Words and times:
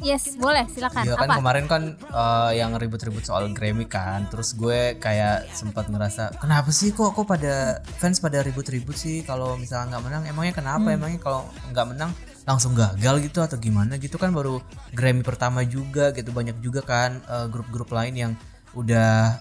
Yes, 0.00 0.36
boleh 0.40 0.64
silakan. 0.72 1.04
Iya 1.04 1.14
kan 1.16 1.28
Apa? 1.28 1.36
kemarin 1.38 1.64
kan 1.68 1.82
eh, 1.96 2.50
yang 2.56 2.72
ribut-ribut 2.76 3.24
soal 3.24 3.52
Grammy 3.52 3.84
kan, 3.86 4.26
terus 4.32 4.56
gue 4.56 4.96
kayak 4.96 5.52
sempat 5.52 5.86
ngerasa 5.92 6.40
kenapa 6.40 6.72
sih 6.72 6.90
kok 6.96 7.12
kok 7.12 7.28
pada 7.28 7.84
fans 8.00 8.18
pada 8.18 8.40
ribut-ribut 8.40 8.96
sih 8.96 9.22
kalau 9.22 9.60
misalnya 9.60 9.96
nggak 9.96 10.04
menang, 10.08 10.22
emangnya 10.26 10.54
kenapa? 10.56 10.88
Hmm. 10.88 10.96
Emangnya 10.96 11.20
kalau 11.20 11.40
nggak 11.70 11.86
menang 11.96 12.10
langsung 12.48 12.72
gagal 12.72 13.20
gitu 13.22 13.44
atau 13.44 13.60
gimana 13.60 14.00
gitu 14.00 14.16
kan 14.16 14.32
baru 14.32 14.64
Grammy 14.96 15.20
pertama 15.20 15.62
juga 15.62 16.10
gitu 16.16 16.32
banyak 16.32 16.58
juga 16.64 16.80
kan 16.82 17.20
eh, 17.20 17.46
grup-grup 17.52 17.92
lain 17.92 18.14
yang 18.16 18.32
udah 18.74 19.38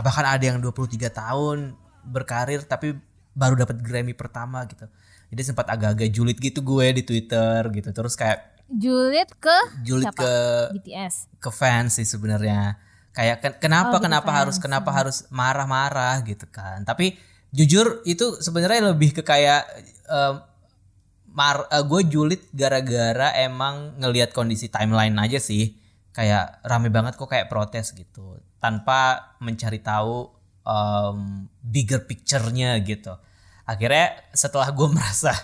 bahkan 0.00 0.24
ada 0.24 0.42
yang 0.42 0.58
23 0.58 1.12
tahun 1.12 1.76
berkarir 2.02 2.64
tapi 2.64 2.96
baru 3.32 3.56
dapat 3.56 3.80
Grammy 3.80 4.12
pertama 4.12 4.64
gitu. 4.68 4.88
Jadi 5.32 5.42
sempat 5.48 5.64
agak-agak 5.72 6.12
julid 6.12 6.36
gitu 6.36 6.60
gue 6.60 6.86
di 6.92 7.02
Twitter 7.08 7.64
gitu. 7.72 7.88
Terus 7.88 8.12
kayak 8.16 8.51
Julid 8.72 9.28
ke 9.36 9.56
julid 9.82 10.08
siapa? 10.08 10.18
ke 10.18 10.32
BTS. 10.74 11.14
ke 11.36 11.50
fans 11.50 11.92
sih 11.92 12.04
sebenarnya 12.04 12.80
kayak 13.10 13.36
ken- 13.38 13.58
kenapa 13.60 13.92
Oh, 13.92 13.98
ke 13.98 14.02
kenapa 14.02 14.26
fans. 14.26 14.38
harus 14.38 14.56
kenapa 14.58 14.90
harus 14.90 15.16
marah-marah 15.28 16.20
gitu 16.22 16.46
kan 16.46 16.80
tapi 16.82 17.20
jujur 17.50 18.00
itu 18.02 18.38
sebenarnya 18.38 18.90
lebih 18.90 19.12
ke 19.12 19.22
kayak 19.22 19.68
em, 20.06 20.40
mar 21.28 21.64
gue 21.68 22.02
julid 22.06 22.40
gara-gara 22.50 23.32
emang 23.38 23.96
ngelihat 23.96 24.32
kondisi 24.32 24.68
timeline 24.68 25.16
aja 25.16 25.36
sih 25.36 25.76
kayak 26.10 26.60
rame 26.62 26.88
banget 26.88 27.16
kok 27.16 27.26
kayak 27.26 27.48
protes 27.48 27.92
gitu 27.92 28.36
tanpa 28.56 29.00
mencari 29.38 29.78
tahu 29.78 30.32
em, 30.62 31.18
bigger 31.60 32.02
picture-nya 32.02 32.80
gitu 32.80 33.12
akhirnya 33.62 34.16
setelah 34.32 34.68
gue 34.70 34.88
merasa 34.96 35.36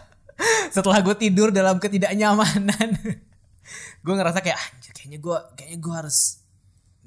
setelah 0.75 1.03
gue 1.03 1.17
tidur 1.19 1.51
dalam 1.51 1.83
ketidaknyamanan 1.83 2.95
gue 4.05 4.15
ngerasa 4.15 4.41
kayak 4.41 4.59
anjir 4.59 4.93
kayaknya 4.95 5.19
gue 5.19 5.37
kayaknya 5.59 5.79
gue 5.83 5.95
harus 5.95 6.19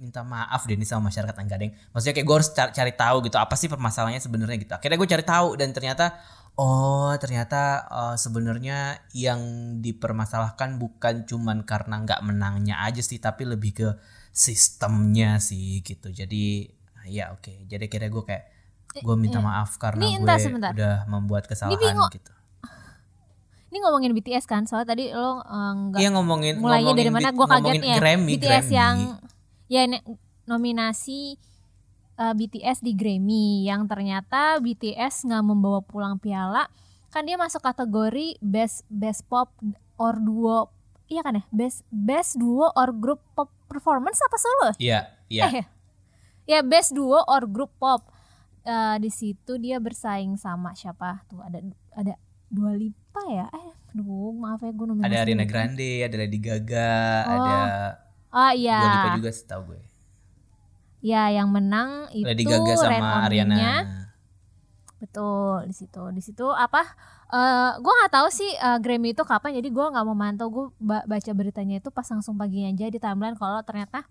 minta 0.02 0.26
maaf 0.26 0.66
deh 0.66 0.74
nih 0.74 0.90
sama 0.90 1.14
masyarakat 1.14 1.38
Anggadeng. 1.38 1.72
Maksudnya 1.94 2.18
kayak 2.18 2.26
gue 2.26 2.36
harus 2.42 2.50
cari, 2.50 2.72
cari 2.74 2.94
tahu 2.98 3.22
gitu 3.30 3.38
apa 3.38 3.54
sih 3.54 3.70
permasalahannya 3.70 4.18
sebenarnya 4.18 4.58
gitu. 4.58 4.74
Akhirnya 4.74 4.98
gue 4.98 5.10
cari 5.14 5.22
tahu 5.22 5.48
dan 5.62 5.70
ternyata 5.78 6.18
oh 6.58 7.14
ternyata 7.22 7.86
eh, 7.86 8.16
sebenarnya 8.18 9.06
yang 9.14 9.40
dipermasalahkan 9.86 10.82
bukan 10.82 11.30
cuman 11.30 11.62
karena 11.70 12.02
nggak 12.02 12.22
menangnya 12.26 12.82
aja 12.82 13.06
sih 13.06 13.22
tapi 13.22 13.46
lebih 13.46 13.72
ke 13.78 13.88
sistemnya 14.34 15.38
sih 15.38 15.86
gitu. 15.86 16.10
Jadi 16.10 16.66
ya 17.06 17.30
oke. 17.38 17.70
Jadi 17.70 17.86
akhirnya 17.86 18.10
gue 18.10 18.24
kayak 18.26 18.44
gue 19.06 19.16
minta 19.16 19.38
maaf 19.40 19.78
karena 19.78 20.02
Ini 20.02 20.26
gue 20.26 20.38
sebentar. 20.42 20.74
udah 20.74 21.06
membuat 21.06 21.46
kesalahan 21.46 22.10
gitu. 22.10 22.34
Ini 23.72 23.80
ngomongin 23.80 24.12
BTS 24.12 24.44
kan, 24.44 24.68
soalnya 24.68 24.92
tadi 24.92 25.10
lo 25.10 25.40
eh, 25.40 25.72
nggak 25.82 26.00
Iya 26.00 26.10
ngomongin 26.12 26.60
mulainya 26.60 26.92
dari 26.92 27.08
ngomongin 27.08 27.14
mana? 27.16 27.24
bit- 27.26 27.34
Gue 27.34 27.48
ngomongin 27.48 27.72
kaget 27.74 27.88
ya. 27.88 27.98
Grammy, 27.98 28.30
BTS 28.30 28.44
Grammy. 28.44 28.76
yang 28.76 28.96
ya 29.66 29.82
nominasi 30.46 31.40
eh, 32.14 32.34
BTS 32.34 32.78
di 32.80 32.92
Grammy 32.92 33.46
yang 33.64 33.88
ternyata 33.88 34.60
BTS 34.60 35.24
nggak 35.24 35.44
membawa 35.44 35.80
pulang 35.82 36.16
piala. 36.16 36.68
Kan 37.10 37.26
dia 37.26 37.36
masuk 37.36 37.60
kategori 37.62 38.36
best 38.40 38.84
best 38.88 39.24
pop 39.26 39.52
or 39.96 40.16
duo. 40.18 40.68
Iya 41.08 41.22
kan 41.22 41.36
ya? 41.38 41.44
Best 41.50 41.84
best 41.88 42.36
duo 42.36 42.68
or 42.70 42.92
group 42.94 43.24
pop 43.34 43.52
performance 43.66 44.20
apa 44.20 44.38
solo? 44.38 44.68
Iya, 44.78 45.12
iya. 45.28 45.44
Eh, 45.54 45.66
ya 46.46 46.60
best 46.62 46.92
duo 46.92 47.20
or 47.22 47.44
group 47.46 47.72
pop. 47.78 48.08
Eh, 48.62 48.96
di 48.98 49.10
situ 49.10 49.56
dia 49.56 49.80
bersaing 49.80 50.36
sama 50.36 50.72
siapa? 50.72 51.24
Tuh 51.26 51.40
ada 51.40 51.60
ada 51.94 52.14
Dua 52.52 52.76
Lipa 52.76 53.22
ya? 53.32 53.48
Eh, 53.50 53.68
aduh 53.96 54.36
maaf 54.36 54.60
ya 54.60 54.72
gue 54.72 54.86
nominasi. 54.86 55.08
ada 55.08 55.18
Ariana. 55.24 55.46
Grande, 55.48 55.92
ada 56.04 56.16
Lady 56.20 56.40
Gaga, 56.40 56.96
Oh, 57.24 57.36
ada 57.40 57.56
Ah 58.32 58.52
iya. 58.52 58.80
Dua 58.80 58.92
Lipa 58.92 59.10
juga 59.18 59.32
setahu 59.32 59.62
gue. 59.72 59.82
Ya 61.02 61.34
yang 61.34 61.50
menang 61.50 62.12
itu 62.14 62.28
Lady 62.28 62.44
Gaga 62.44 62.74
sama. 62.78 63.26
Ariana. 63.26 63.58
Betul 65.02 65.66
di 65.66 65.74
situ. 65.74 66.04
Di 66.14 66.22
situ 66.22 66.46
apa? 66.48 66.84
eh 67.32 67.72
gue 67.80 67.94
nggak 67.96 68.12
tahu 68.12 68.28
sih 68.28 68.52
eh, 68.52 68.78
Grammy 68.84 69.16
itu 69.16 69.24
kapan. 69.24 69.56
Jadi 69.56 69.72
gue 69.72 69.86
nggak 69.88 70.04
mau 70.04 70.14
mantau. 70.14 70.52
Gue 70.52 70.66
ba- 70.78 71.08
baca 71.08 71.32
beritanya 71.32 71.80
itu 71.80 71.90
pas 71.90 72.06
langsung 72.06 72.36
paginya 72.36 72.70
aja 72.70 72.92
di 72.92 73.00
timeline 73.00 73.40
kalau 73.40 73.64
ternyata 73.64 74.04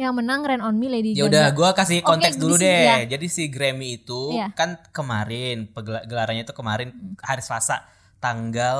yang 0.00 0.12
menang 0.12 0.40
Ren 0.40 0.60
On 0.60 0.72
Me 0.72 0.88
Lady 0.88 1.12
Ya 1.12 1.22
Gaga. 1.22 1.28
udah, 1.28 1.46
gue 1.52 1.68
kasih 1.76 1.98
konteks 2.00 2.34
di 2.34 2.40
dulu 2.40 2.54
deh. 2.56 2.80
ya. 2.82 2.96
Jadi 3.06 3.26
si 3.28 3.46
Grammy 3.46 3.96
itu 3.96 4.32
Iya. 4.32 4.48
kan 4.52 4.80
kemarin 4.90 5.68
gelarannya 6.04 6.42
itu 6.42 6.52
kemarin 6.52 6.88
hari 7.18 7.40
Selasa 7.40 7.84
tanggal 8.18 8.76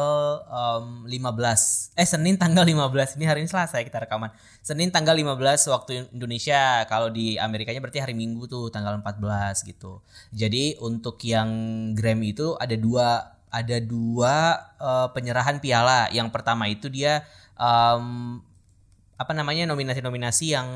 em, 0.46 0.86
15 1.06 1.92
eh 1.94 2.04
Senin 2.04 2.36
tanggal 2.36 2.60
15 2.62 3.16
ini 3.16 3.24
hari 3.24 3.40
ini 3.40 3.48
Selasa 3.48 3.76
ya 3.76 3.84
kita 3.84 4.04
rekaman 4.04 4.28
Senin 4.60 4.88
tanggal 4.88 5.12
15 5.12 5.32
waktu 5.66 5.90
Indonesia 6.10 6.60
kalau 6.84 7.08
di 7.08 7.36
Amerikanya 7.36 7.80
berarti 7.80 7.98
hari 7.98 8.12
Minggu 8.12 8.44
tuh 8.44 8.68
tanggal 8.68 8.92
14 8.96 9.64
gitu 9.64 10.04
jadi 10.30 10.76
untuk 10.78 11.16
yang 11.24 11.48
Grammy 11.94 12.32
itu 12.32 12.52
ada 12.54 12.76
dua 12.76 13.08
ada 13.48 13.76
dua 13.80 14.34
eh, 14.76 15.08
penyerahan 15.10 15.56
piala 15.56 16.08
yang 16.10 16.28
pertama 16.28 16.68
itu 16.68 16.86
dia 16.86 17.24
em, 17.56 18.44
apa 19.20 19.36
namanya 19.36 19.68
nominasi-nominasi 19.68 20.56
yang 20.56 20.68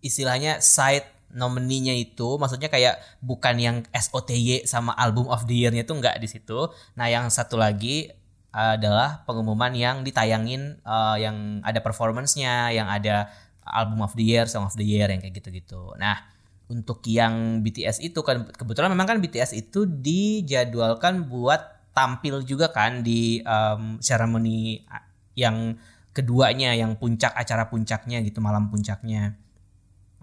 istilahnya 0.00 0.64
side 0.64 1.04
nomininya 1.34 1.92
itu 1.92 2.40
maksudnya 2.40 2.72
kayak 2.72 2.96
bukan 3.20 3.60
yang 3.60 3.76
SOTY 3.92 4.64
sama 4.64 4.96
album 4.96 5.28
of 5.28 5.44
the 5.44 5.52
year-nya 5.52 5.84
itu 5.84 5.92
enggak 5.92 6.16
di 6.16 6.30
situ. 6.30 6.72
Nah, 6.96 7.12
yang 7.12 7.28
satu 7.28 7.60
lagi 7.60 8.08
adalah 8.54 9.26
pengumuman 9.26 9.74
yang 9.74 10.06
ditayangin 10.06 10.80
eh, 10.80 11.16
yang 11.20 11.60
ada 11.60 11.82
performance-nya, 11.84 12.72
yang 12.72 12.88
ada 12.88 13.28
album 13.66 14.00
of 14.00 14.14
the 14.16 14.24
year, 14.24 14.46
song 14.46 14.64
of 14.64 14.78
the 14.78 14.86
year 14.86 15.10
yang 15.10 15.20
kayak 15.20 15.42
gitu-gitu. 15.42 15.92
Nah, 16.00 16.22
untuk 16.70 17.04
yang 17.10 17.60
BTS 17.60 18.00
itu 18.00 18.22
kan 18.24 18.48
kebetulan 18.48 18.88
memang 18.94 19.04
kan 19.04 19.18
BTS 19.20 19.52
itu 19.58 19.84
dijadwalkan 19.84 21.28
buat 21.28 21.92
tampil 21.92 22.46
juga 22.46 22.70
kan 22.70 23.04
di 23.04 23.42
em, 23.42 23.98
ceremony 24.00 24.82
yang 25.34 25.74
keduanya 26.14 26.72
yang 26.78 26.94
puncak 26.94 27.34
acara 27.34 27.66
puncaknya 27.66 28.22
gitu 28.22 28.38
malam 28.38 28.70
puncaknya. 28.70 29.34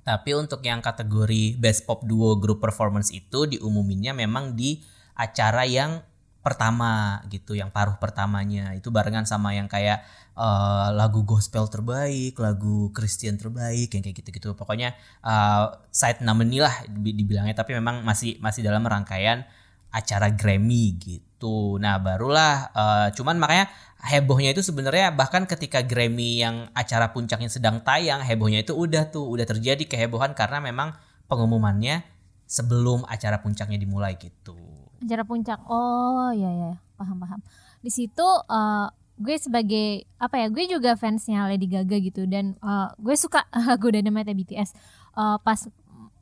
Tapi 0.02 0.34
untuk 0.34 0.66
yang 0.66 0.81
kategori 0.81 1.59
Best 1.62 1.85
Pop 1.85 2.07
Duo 2.07 2.40
Group 2.41 2.63
Performance 2.63 3.13
itu 3.13 3.46
diumuminnya 3.46 4.18
memang 4.18 4.57
di 4.57 4.81
acara 5.13 5.62
yang 5.68 6.02
pertama 6.41 7.22
gitu, 7.29 7.53
yang 7.53 7.69
paruh 7.69 8.02
pertamanya. 8.02 8.74
Itu 8.74 8.90
barengan 8.90 9.29
sama 9.29 9.53
yang 9.53 9.69
kayak 9.69 10.02
eh, 10.34 10.88
lagu 10.97 11.22
gospel 11.22 11.69
terbaik, 11.69 12.34
lagu 12.41 12.90
Christian 12.97 13.38
terbaik, 13.38 13.94
yang 13.94 14.02
kayak 14.02 14.18
gitu-gitu. 14.25 14.58
Pokoknya 14.58 14.97
eh, 15.22 15.66
side 15.94 16.25
nominee 16.25 16.66
lah 16.66 16.73
dibi- 16.90 17.13
dibilangnya, 17.13 17.53
tapi 17.53 17.78
memang 17.78 18.02
masih 18.02 18.41
masih 18.41 18.66
dalam 18.66 18.81
rangkaian 18.81 19.46
acara 19.94 20.34
Grammy 20.34 20.97
gitu. 20.97 21.31
Nah, 21.78 21.97
barulah 21.97 22.69
eh, 22.69 23.07
cuman 23.16 23.38
makanya 23.38 23.66
hebohnya 24.02 24.52
itu 24.52 24.62
sebenarnya 24.62 25.09
bahkan 25.12 25.46
ketika 25.46 25.81
Grammy 25.81 26.41
yang 26.41 26.69
acara 26.74 27.09
puncaknya 27.09 27.47
sedang 27.47 27.81
tayang, 27.81 28.22
hebohnya 28.22 28.62
itu 28.62 28.74
udah 28.74 29.07
tuh 29.07 29.25
udah 29.25 29.46
terjadi 29.46 29.81
kehebohan 29.85 30.34
karena 30.34 30.59
memang 30.59 30.94
pengumumannya 31.25 32.03
sebelum 32.46 33.07
acara 33.07 33.40
puncaknya 33.40 33.78
dimulai 33.78 34.16
gitu. 34.16 34.53
acara 35.02 35.24
puncak. 35.24 35.57
Oh 35.66 36.29
ya 36.31 36.50
ya 36.52 36.72
paham 36.94 37.18
paham. 37.18 37.40
Di 37.79 37.90
situ 37.90 38.28
eh, 38.46 38.88
gue 39.18 39.35
sebagai 39.38 39.88
apa 40.17 40.35
ya 40.38 40.47
gue 40.49 40.66
juga 40.66 40.97
fansnya 40.97 41.46
Lady 41.46 41.66
Gaga 41.66 41.97
gitu 41.97 42.26
dan 42.26 42.53
eh, 42.58 42.88
gue 42.97 43.16
suka 43.16 43.46
lagu 43.70 43.90
Dynamite 43.90 44.34
BTS 44.34 44.72
Eh, 45.11 45.38
pas 45.43 45.59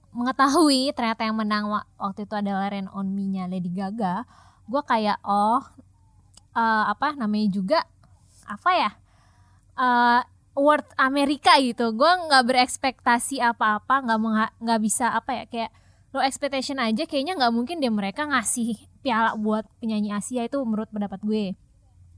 mengetahui 0.10 0.90
ternyata 0.98 1.22
yang 1.22 1.38
menang 1.38 1.70
wa- 1.70 1.86
waktu 2.02 2.26
itu 2.26 2.34
adalah 2.34 2.74
Rain 2.74 2.90
on 2.90 3.14
Me-nya 3.14 3.46
Lady 3.46 3.70
Gaga 3.70 4.26
gue 4.70 4.82
kayak 4.86 5.18
oh 5.26 5.62
eh, 6.54 6.84
apa 6.94 7.18
namanya 7.18 7.50
juga 7.50 7.80
apa 8.46 8.72
ya 8.74 8.92
eh 9.80 10.22
award 10.60 10.86
Amerika 11.00 11.56
gitu. 11.64 11.96
Gue 11.96 12.12
nggak 12.28 12.44
berekspektasi 12.44 13.40
apa-apa 13.40 14.04
nggak 14.04 14.20
mengha- 14.20 14.56
nggak 14.60 14.80
bisa 14.84 15.16
apa 15.16 15.32
ya 15.32 15.44
kayak 15.48 15.72
low 16.12 16.20
expectation 16.20 16.78
aja. 16.84 17.08
Kayaknya 17.08 17.40
nggak 17.40 17.54
mungkin 17.56 17.80
deh 17.80 17.88
mereka 17.94 18.28
ngasih 18.28 18.76
piala 19.00 19.40
buat 19.40 19.64
penyanyi 19.80 20.12
Asia 20.12 20.44
itu 20.44 20.60
menurut 20.68 20.92
pendapat 20.92 21.24
gue. 21.24 21.56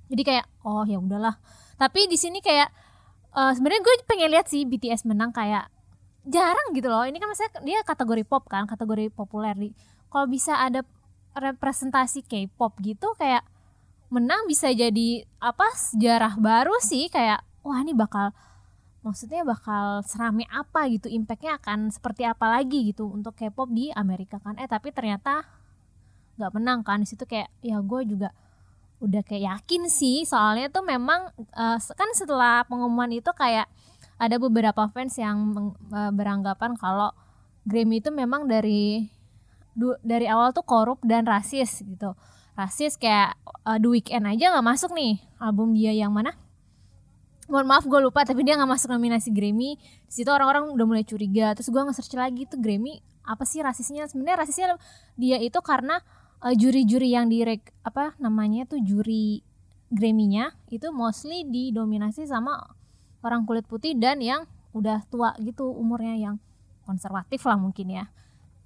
Jadi 0.09 0.21
kayak 0.25 0.45
oh 0.65 0.83
ya 0.89 0.97
udahlah. 0.97 1.37
Tapi 1.77 2.09
di 2.09 2.17
sini 2.17 2.41
kayak 2.41 2.69
eh, 3.37 3.51
sebenarnya 3.53 3.81
gue 3.85 3.93
pengen 4.09 4.29
lihat 4.33 4.49
sih 4.49 4.65
BTS 4.65 5.05
menang 5.05 5.29
kayak 5.29 5.69
jarang 6.25 6.73
gitu 6.73 6.89
loh. 6.89 7.05
Ini 7.05 7.17
kan 7.21 7.29
maksudnya 7.29 7.61
dia 7.61 7.79
kategori 7.85 8.23
pop 8.25 8.49
kan 8.49 8.65
kategori 8.65 9.13
populer. 9.13 9.53
Di 9.53 9.69
kalau 10.09 10.25
bisa 10.25 10.57
ada 10.57 10.81
representasi 11.35 12.27
K-pop 12.27 12.79
gitu 12.83 13.15
kayak 13.15 13.47
menang 14.11 14.43
bisa 14.47 14.67
jadi 14.75 15.23
apa 15.39 15.71
sejarah 15.71 16.35
baru 16.35 16.75
sih 16.83 17.07
kayak 17.07 17.39
wah 17.63 17.79
ini 17.79 17.95
bakal 17.95 18.35
maksudnya 19.01 19.41
bakal 19.41 20.05
serami 20.05 20.45
apa 20.51 20.85
gitu 20.91 21.09
impactnya 21.09 21.57
akan 21.57 21.89
seperti 21.89 22.27
apa 22.27 22.59
lagi 22.59 22.93
gitu 22.93 23.09
untuk 23.09 23.33
K-pop 23.33 23.71
di 23.73 23.89
Amerika 23.95 24.37
kan. 24.37 24.59
Eh 24.61 24.69
tapi 24.69 24.93
ternyata 24.93 25.47
nggak 26.37 26.51
menang 26.53 26.79
kan 26.85 27.01
situ 27.05 27.25
kayak 27.25 27.49
ya 27.65 27.81
gue 27.81 28.01
juga 28.05 28.29
udah 29.01 29.21
kayak 29.25 29.43
yakin 29.47 29.89
sih. 29.89 30.27
Soalnya 30.27 30.69
tuh 30.69 30.85
memang 30.85 31.33
uh, 31.57 31.77
kan 31.81 32.09
setelah 32.13 32.67
pengumuman 32.69 33.09
itu 33.09 33.31
kayak 33.33 33.65
ada 34.21 34.37
beberapa 34.37 34.85
fans 34.93 35.17
yang 35.17 35.73
uh, 35.89 36.13
beranggapan 36.13 36.77
kalau 36.77 37.09
Grammy 37.65 38.01
itu 38.01 38.13
memang 38.13 38.45
dari 38.45 39.09
dari 40.03 40.27
awal 40.27 40.51
tuh 40.51 40.65
korup 40.65 40.99
dan 41.03 41.23
rasis 41.23 41.83
gitu. 41.83 42.13
Rasis 42.55 42.99
kayak 42.99 43.39
uh, 43.63 43.79
The 43.79 43.87
Weeknd 43.87 44.27
aja 44.27 44.51
nggak 44.51 44.65
masuk 44.65 44.91
nih 44.91 45.23
album 45.39 45.71
dia 45.73 45.95
yang 45.95 46.11
mana? 46.11 46.35
Mohon 47.47 47.67
maaf 47.67 47.83
gue 47.83 47.99
lupa 47.99 48.23
tapi 48.23 48.43
dia 48.47 48.55
nggak 48.55 48.71
masuk 48.71 48.91
nominasi 48.91 49.31
Grammy. 49.31 49.79
Di 50.07 50.13
situ 50.21 50.29
orang-orang 50.31 50.71
udah 50.71 50.85
mulai 50.87 51.03
curiga 51.07 51.55
terus 51.55 51.71
gue 51.71 51.79
nge-search 51.79 52.15
lagi 52.15 52.43
tuh 52.47 52.59
Grammy 52.59 52.99
apa 53.23 53.47
sih 53.47 53.63
rasisnya? 53.63 54.07
Sebenarnya 54.07 54.47
rasisnya 54.47 54.67
dia 55.15 55.39
itu 55.39 55.59
karena 55.63 55.99
uh, 56.43 56.53
juri-juri 56.55 57.15
yang 57.15 57.31
di 57.31 57.43
apa 57.85 58.15
namanya 58.19 58.67
tuh 58.67 58.83
juri 58.83 59.43
Grammy-nya 59.91 60.55
itu 60.71 60.87
mostly 60.95 61.43
didominasi 61.43 62.23
sama 62.23 62.63
orang 63.21 63.43
kulit 63.43 63.67
putih 63.67 63.91
dan 63.99 64.23
yang 64.23 64.47
udah 64.71 65.03
tua 65.11 65.35
gitu 65.43 65.67
umurnya 65.67 66.15
yang 66.15 66.35
konservatif 66.87 67.43
lah 67.43 67.59
mungkin 67.59 67.91
ya 67.91 68.05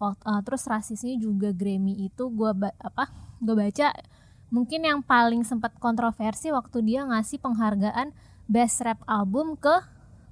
uh, 0.02 0.42
terus 0.44 0.64
rasisnya 0.68 1.16
juga 1.20 1.52
Grammy 1.56 2.08
itu 2.08 2.28
gue 2.32 2.52
apa 2.82 3.10
gue 3.40 3.56
baca 3.56 3.96
mungkin 4.54 4.86
yang 4.86 5.00
paling 5.02 5.44
sempat 5.44 5.76
kontroversi 5.82 6.54
waktu 6.54 6.84
dia 6.86 7.04
ngasih 7.04 7.42
penghargaan 7.42 8.14
best 8.46 8.84
rap 8.86 9.02
album 9.10 9.58
ke 9.58 9.74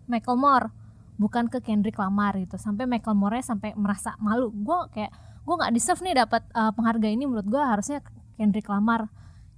Macklemore 0.05 0.83
bukan 1.17 1.49
ke 1.49 1.61
Kendrick 1.61 1.97
Lamar 1.97 2.37
gitu. 2.41 2.57
Sampai 2.57 2.89
Macklemore 2.89 3.41
sampai 3.41 3.73
merasa 3.77 4.17
malu. 4.17 4.49
Gue 4.53 4.77
kayak 4.93 5.11
gue 5.43 5.55
nggak 5.55 5.73
deserve 5.75 6.01
nih 6.03 6.15
dapat 6.25 6.43
uh, 6.53 6.71
penghargaan 6.73 7.15
ini. 7.19 7.25
Menurut 7.29 7.47
gue 7.47 7.61
harusnya 7.61 7.99
Kendrick 8.35 8.67
Lamar 8.69 9.09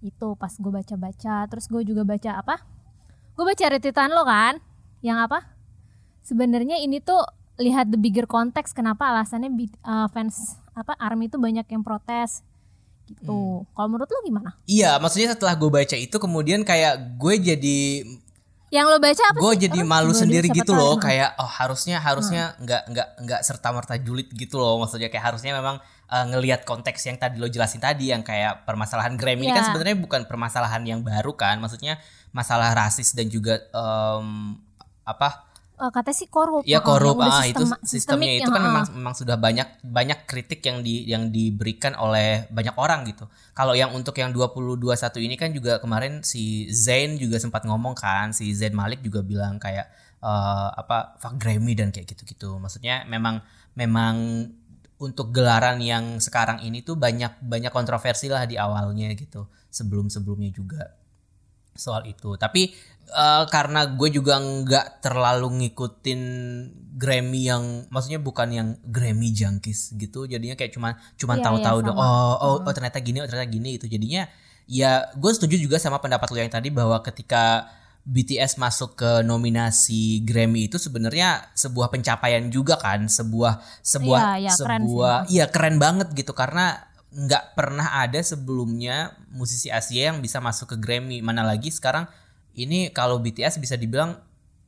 itu 0.03 0.35
pas 0.35 0.51
gue 0.51 0.71
baca-baca. 0.71 1.35
Terus 1.47 1.65
gue 1.65 1.81
juga 1.87 2.03
baca 2.03 2.31
apa? 2.39 2.55
Gue 3.35 3.45
baca 3.47 3.65
retitan 3.67 4.11
lo 4.11 4.23
kan? 4.27 4.59
Yang 5.01 5.17
apa? 5.31 5.39
Sebenarnya 6.25 6.81
ini 6.81 6.99
tuh 6.99 7.21
lihat 7.55 7.87
the 7.87 7.99
bigger 7.99 8.27
context 8.27 8.75
kenapa 8.75 9.07
alasannya 9.07 9.51
uh, 9.83 10.07
fans 10.11 10.59
apa 10.75 10.95
army 10.99 11.31
itu 11.31 11.39
banyak 11.39 11.63
yang 11.71 11.83
protes 11.83 12.43
gitu. 13.05 13.63
Hmm. 13.63 13.69
Kalau 13.71 13.87
menurut 13.87 14.09
lo 14.09 14.19
gimana? 14.25 14.49
Iya, 14.65 14.97
maksudnya 14.97 15.37
setelah 15.37 15.53
gue 15.55 15.69
baca 15.69 15.95
itu 15.95 16.17
kemudian 16.17 16.65
kayak 16.65 17.15
gue 17.15 17.35
jadi 17.37 17.79
yang 18.73 18.89
lo 18.91 18.97
baca 18.97 19.23
apa 19.31 19.37
gue 19.39 19.53
jadi 19.69 19.79
malu 19.85 20.11
gua 20.11 20.19
sendiri 20.25 20.51
gitu 20.51 20.75
loh 20.75 20.97
kayak 20.97 21.37
oh 21.39 21.47
harusnya 21.47 22.01
harusnya 22.01 22.57
hmm. 22.57 22.65
nggak 22.65 22.81
nggak 22.91 23.07
nggak 23.23 23.41
serta 23.45 23.71
merta 23.71 23.95
julid 24.01 24.27
gitu 24.35 24.59
loh 24.59 24.81
maksudnya 24.81 25.07
kayak 25.07 25.31
harusnya 25.31 25.55
memang 25.55 25.79
uh, 26.11 26.25
ngelihat 26.33 26.67
konteks 26.67 27.07
yang 27.07 27.15
tadi 27.15 27.39
lo 27.39 27.47
jelasin 27.47 27.79
tadi 27.79 28.11
yang 28.11 28.25
kayak 28.25 28.67
permasalahan 28.67 29.15
Grammy 29.15 29.47
yeah. 29.47 29.53
ini 29.53 29.55
kan 29.55 29.63
iya. 29.63 29.69
sebenarnya 29.71 29.97
bukan 30.01 30.21
permasalahan 30.27 30.83
yang 30.83 30.99
baru 31.05 31.31
kan 31.37 31.61
maksudnya 31.61 32.01
masalah 32.35 32.75
rasis 32.75 33.15
dan 33.15 33.31
juga 33.31 33.63
um, 33.71 34.59
apa 35.07 35.45
uh, 35.79 35.91
kata 35.91 36.11
sih 36.15 36.27
korup. 36.31 36.63
Iya 36.63 36.79
korup, 36.81 37.19
ah 37.19 37.43
sistem, 37.43 37.75
itu 37.75 37.87
sistemnya 37.87 38.31
itu 38.39 38.49
kan 38.49 38.61
memang 38.63 38.85
memang 38.95 39.13
sudah 39.15 39.37
banyak 39.39 39.83
banyak 39.83 40.19
kritik 40.27 40.63
yang 40.63 40.79
di 40.81 41.05
yang 41.07 41.29
diberikan 41.29 41.93
oleh 41.99 42.47
banyak 42.49 42.75
orang 42.79 43.03
gitu. 43.07 43.27
Kalau 43.55 43.75
yang 43.75 43.91
untuk 43.91 44.15
yang 44.15 44.31
2021 44.31 45.25
ini 45.25 45.35
kan 45.35 45.49
juga 45.51 45.79
kemarin 45.79 46.23
si 46.23 46.67
Zain 46.71 47.19
juga 47.19 47.39
sempat 47.39 47.67
ngomong 47.67 47.95
kan, 47.95 48.31
si 48.31 48.51
Zain 48.55 48.75
Malik 48.75 49.03
juga 49.03 49.21
bilang 49.21 49.59
kayak 49.59 49.87
uh, 50.23 50.69
apa 50.75 51.19
fuck 51.19 51.35
Grammy 51.39 51.75
dan 51.75 51.91
kayak 51.91 52.07
gitu-gitu. 52.15 52.57
Maksudnya 52.57 53.03
memang 53.07 53.43
memang 53.75 54.47
untuk 54.95 55.35
gelaran 55.35 55.83
yang 55.83 56.23
sekarang 56.23 56.63
ini 56.63 56.79
tuh 56.79 56.95
banyak 56.95 57.43
banyak 57.43 57.71
kontroversi 57.71 58.31
lah 58.31 58.47
di 58.47 58.55
awalnya 58.55 59.11
gitu. 59.13 59.51
Sebelum-sebelumnya 59.69 60.55
juga 60.55 60.95
soal 61.75 62.07
itu. 62.07 62.39
Tapi 62.39 62.71
uh, 63.11 63.45
karena 63.49 63.85
gue 63.93 64.09
juga 64.09 64.39
nggak 64.39 65.05
terlalu 65.05 65.65
ngikutin 65.65 66.21
Grammy 66.95 67.51
yang 67.51 67.91
maksudnya 67.91 68.23
bukan 68.23 68.47
yang 68.55 68.67
Grammy 68.87 69.35
junkies 69.35 69.91
gitu. 69.99 70.25
Jadinya 70.25 70.55
kayak 70.55 70.71
cuma 70.71 70.95
cuma 71.19 71.35
yeah, 71.35 71.43
tahu-tahu 71.43 71.77
yeah, 71.83 71.87
dong 71.91 71.97
oh 71.99 72.35
oh 72.39 72.55
oh 72.63 72.73
ternyata 72.73 73.03
gini 73.03 73.19
oh 73.19 73.27
ternyata 73.27 73.51
gini 73.51 73.75
itu 73.75 73.85
jadinya 73.91 74.31
ya 74.65 75.11
gue 75.13 75.31
setuju 75.35 75.59
juga 75.59 75.77
sama 75.77 75.99
pendapat 75.99 76.25
lo 76.31 76.39
yang 76.39 76.49
tadi 76.49 76.73
bahwa 76.73 76.97
ketika 77.03 77.69
BTS 78.05 78.61
masuk 78.61 78.95
ke 79.01 79.11
nominasi 79.25 80.21
Grammy 80.21 80.69
itu 80.69 80.77
sebenarnya 80.77 81.49
sebuah 81.57 81.89
pencapaian 81.89 82.47
juga 82.53 82.77
kan 82.77 83.09
sebuah 83.09 83.59
sebuah 83.81 84.19
yeah, 84.37 84.53
yeah, 84.53 84.55
sebuah 84.55 85.15
iya 85.27 85.45
keren, 85.49 85.75
keren 85.75 85.83
banget 85.83 86.07
gitu. 86.13 86.31
Karena 86.31 86.79
nggak 87.15 87.57
pernah 87.57 87.97
ada 87.97 88.21
sebelumnya 88.21 89.15
musisi 89.33 89.73
Asia 89.73 90.13
yang 90.13 90.21
bisa 90.21 90.37
masuk 90.37 90.75
ke 90.75 90.77
Grammy. 90.77 91.19
Mana 91.25 91.41
lagi 91.41 91.73
sekarang 91.73 92.05
ini 92.55 92.89
kalau 92.89 93.19
BTS 93.19 93.59
bisa 93.59 93.75
dibilang 93.75 94.15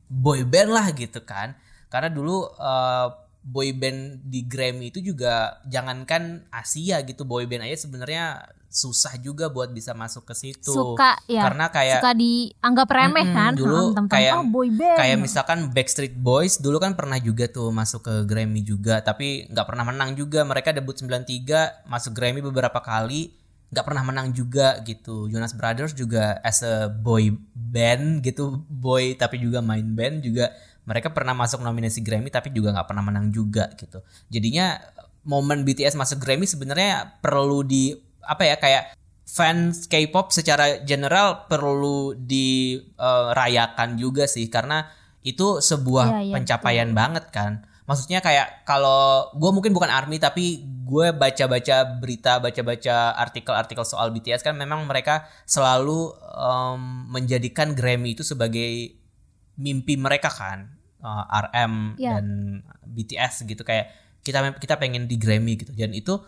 boy 0.08 0.44
band 0.44 0.70
lah 0.72 0.86
gitu 0.92 1.24
kan. 1.24 1.56
Karena 1.88 2.12
dulu 2.12 2.48
uh, 2.60 3.08
boy 3.44 3.72
band 3.72 4.28
di 4.28 4.44
Grammy 4.44 4.92
itu 4.92 5.00
juga 5.00 5.62
jangankan 5.64 6.44
Asia 6.52 7.00
gitu 7.00 7.24
boy 7.24 7.48
band 7.48 7.64
aja 7.64 7.88
sebenarnya 7.88 8.44
susah 8.68 9.16
juga 9.16 9.48
buat 9.48 9.72
bisa 9.72 9.96
masuk 9.96 10.28
ke 10.28 10.34
situ. 10.36 10.68
Suka 10.68 11.16
ya. 11.24 11.48
Karena 11.48 11.72
kayak 11.72 12.04
suka 12.04 12.12
dianggap 12.12 12.88
remeh 12.92 13.26
mm, 13.32 13.34
kan? 13.34 13.52
dulu 13.56 13.96
hmm, 13.96 14.08
kayak 14.12 14.32
oh, 14.36 14.44
boy 14.44 14.68
band. 14.68 15.00
kayak 15.00 15.16
misalkan 15.16 15.58
Backstreet 15.72 16.12
Boys 16.12 16.60
dulu 16.60 16.76
kan 16.76 16.92
pernah 16.92 17.16
juga 17.16 17.48
tuh 17.48 17.72
masuk 17.72 18.04
ke 18.04 18.14
Grammy 18.28 18.60
juga 18.60 19.00
tapi 19.00 19.48
nggak 19.48 19.66
pernah 19.66 19.84
menang 19.88 20.12
juga. 20.12 20.44
Mereka 20.44 20.76
debut 20.76 20.92
93 20.92 21.88
masuk 21.88 22.12
Grammy 22.12 22.44
beberapa 22.44 22.78
kali 22.84 23.32
nggak 23.68 23.84
pernah 23.84 24.04
menang 24.04 24.32
juga 24.32 24.80
gitu. 24.84 25.28
Jonas 25.28 25.52
Brothers 25.52 25.92
juga 25.92 26.40
as 26.40 26.64
a 26.64 26.88
boy 26.88 27.36
band 27.52 28.24
gitu 28.24 28.64
boy 28.68 29.12
tapi 29.14 29.36
juga 29.40 29.60
main 29.60 29.84
band 29.84 30.24
juga 30.24 30.56
mereka 30.88 31.12
pernah 31.12 31.36
masuk 31.36 31.60
nominasi 31.60 32.00
Grammy 32.00 32.32
tapi 32.32 32.48
juga 32.48 32.72
nggak 32.72 32.88
pernah 32.88 33.04
menang 33.04 33.28
juga 33.28 33.68
gitu. 33.76 34.00
Jadinya 34.32 34.80
momen 35.28 35.68
BTS 35.68 36.00
masuk 36.00 36.24
Grammy 36.24 36.48
sebenarnya 36.48 37.20
perlu 37.20 37.60
di 37.60 37.92
apa 38.24 38.48
ya 38.48 38.56
kayak 38.56 38.84
fans 39.28 39.84
K-pop 39.84 40.32
secara 40.32 40.80
general 40.88 41.44
perlu 41.52 42.16
dirayakan 42.16 43.88
uh, 43.94 43.98
juga 44.00 44.24
sih. 44.24 44.48
Karena 44.48 44.88
itu 45.20 45.60
sebuah 45.60 46.08
ya, 46.08 46.20
ya, 46.24 46.34
pencapaian 46.40 46.88
betul. 46.88 46.98
banget 47.04 47.24
kan 47.28 47.52
maksudnya 47.88 48.20
kayak 48.20 48.68
kalau 48.68 49.32
gue 49.32 49.48
mungkin 49.48 49.72
bukan 49.72 49.88
army 49.88 50.20
tapi 50.20 50.60
gue 50.84 51.08
baca-baca 51.16 51.96
berita 51.96 52.36
baca-baca 52.36 53.16
artikel-artikel 53.16 53.84
soal 53.88 54.12
BTS 54.12 54.44
kan 54.44 54.52
memang 54.52 54.84
mereka 54.84 55.24
selalu 55.48 56.12
um, 56.36 57.08
menjadikan 57.08 57.72
Grammy 57.72 58.12
itu 58.12 58.20
sebagai 58.20 58.92
mimpi 59.56 59.96
mereka 59.96 60.28
kan 60.28 60.76
uh, 61.00 61.24
RM 61.48 61.96
yeah. 61.96 62.20
dan 62.20 62.60
BTS 62.84 63.48
gitu 63.48 63.64
kayak 63.64 63.88
kita 64.20 64.44
kita 64.60 64.76
pengen 64.76 65.08
di 65.08 65.16
Grammy 65.16 65.56
gitu 65.56 65.72
dan 65.72 65.96
itu 65.96 66.20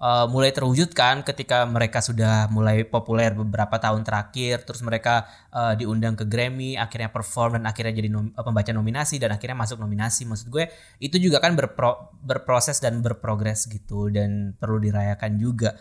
uh, 0.00 0.26
mulai 0.28 0.52
terwujud 0.52 0.92
kan 0.92 1.24
ketika 1.24 1.64
mereka 1.64 2.04
sudah 2.04 2.48
mulai 2.52 2.84
populer 2.84 3.32
beberapa 3.32 3.80
tahun 3.80 4.04
terakhir 4.04 4.68
terus 4.68 4.84
mereka 4.84 5.28
uh, 5.52 5.72
diundang 5.76 6.16
ke 6.16 6.24
Grammy 6.28 6.76
akhirnya 6.76 7.08
perform 7.12 7.60
dan 7.60 7.64
akhirnya 7.68 7.92
jadi 7.96 8.08
nom 8.12 8.32
eh, 8.32 8.44
pembaca 8.44 8.70
nominasi 8.72 9.16
dan 9.20 9.32
akhirnya 9.34 9.56
masuk 9.56 9.80
nominasi. 9.80 10.28
Maksud 10.28 10.48
gue 10.52 10.68
itu 11.00 11.16
juga 11.20 11.40
kan 11.40 11.56
berpro 11.56 12.12
berproses 12.20 12.80
dan 12.80 13.00
berprogres 13.00 13.68
gitu 13.68 14.12
dan 14.12 14.52
perlu 14.56 14.80
dirayakan 14.80 15.40
juga. 15.40 15.76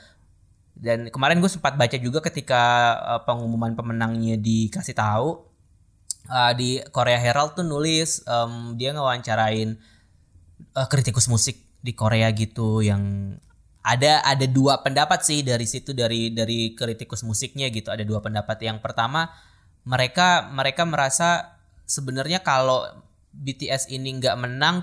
Dan 0.75 1.07
kemarin 1.07 1.39
gue 1.39 1.47
sempat 1.47 1.79
baca 1.79 1.95
juga 1.95 2.19
ketika 2.19 2.63
uh, 2.99 3.21
pengumuman 3.23 3.79
pemenangnya 3.79 4.35
dikasih 4.35 4.91
tahu 4.91 5.55
uh, 6.27 6.51
di 6.51 6.83
Korea 6.91 7.15
Herald 7.15 7.55
tuh 7.55 7.63
nulis 7.63 8.19
um, 8.27 8.75
dia 8.75 8.91
ngewawancarain 8.91 9.79
uh, 10.75 10.87
kritikus 10.91 11.31
musik 11.31 11.63
di 11.79 11.95
Korea 11.95 12.27
gitu 12.35 12.83
yang 12.83 13.35
ada 13.85 14.25
ada 14.25 14.49
dua 14.49 14.81
pendapat 14.81 15.21
sih 15.21 15.45
dari 15.45 15.69
situ 15.69 15.93
dari 15.93 16.33
dari 16.33 16.73
kritikus 16.73 17.21
musiknya 17.21 17.69
gitu. 17.69 17.93
Ada 17.93 18.01
dua 18.01 18.17
pendapat. 18.17 18.57
Yang 18.65 18.81
pertama 18.81 19.29
mereka 19.85 20.49
mereka 20.49 20.89
merasa 20.89 21.61
sebenarnya 21.85 22.41
kalau 22.41 22.81
BTS 23.29 23.93
ini 23.93 24.17
nggak 24.17 24.41
menang 24.41 24.81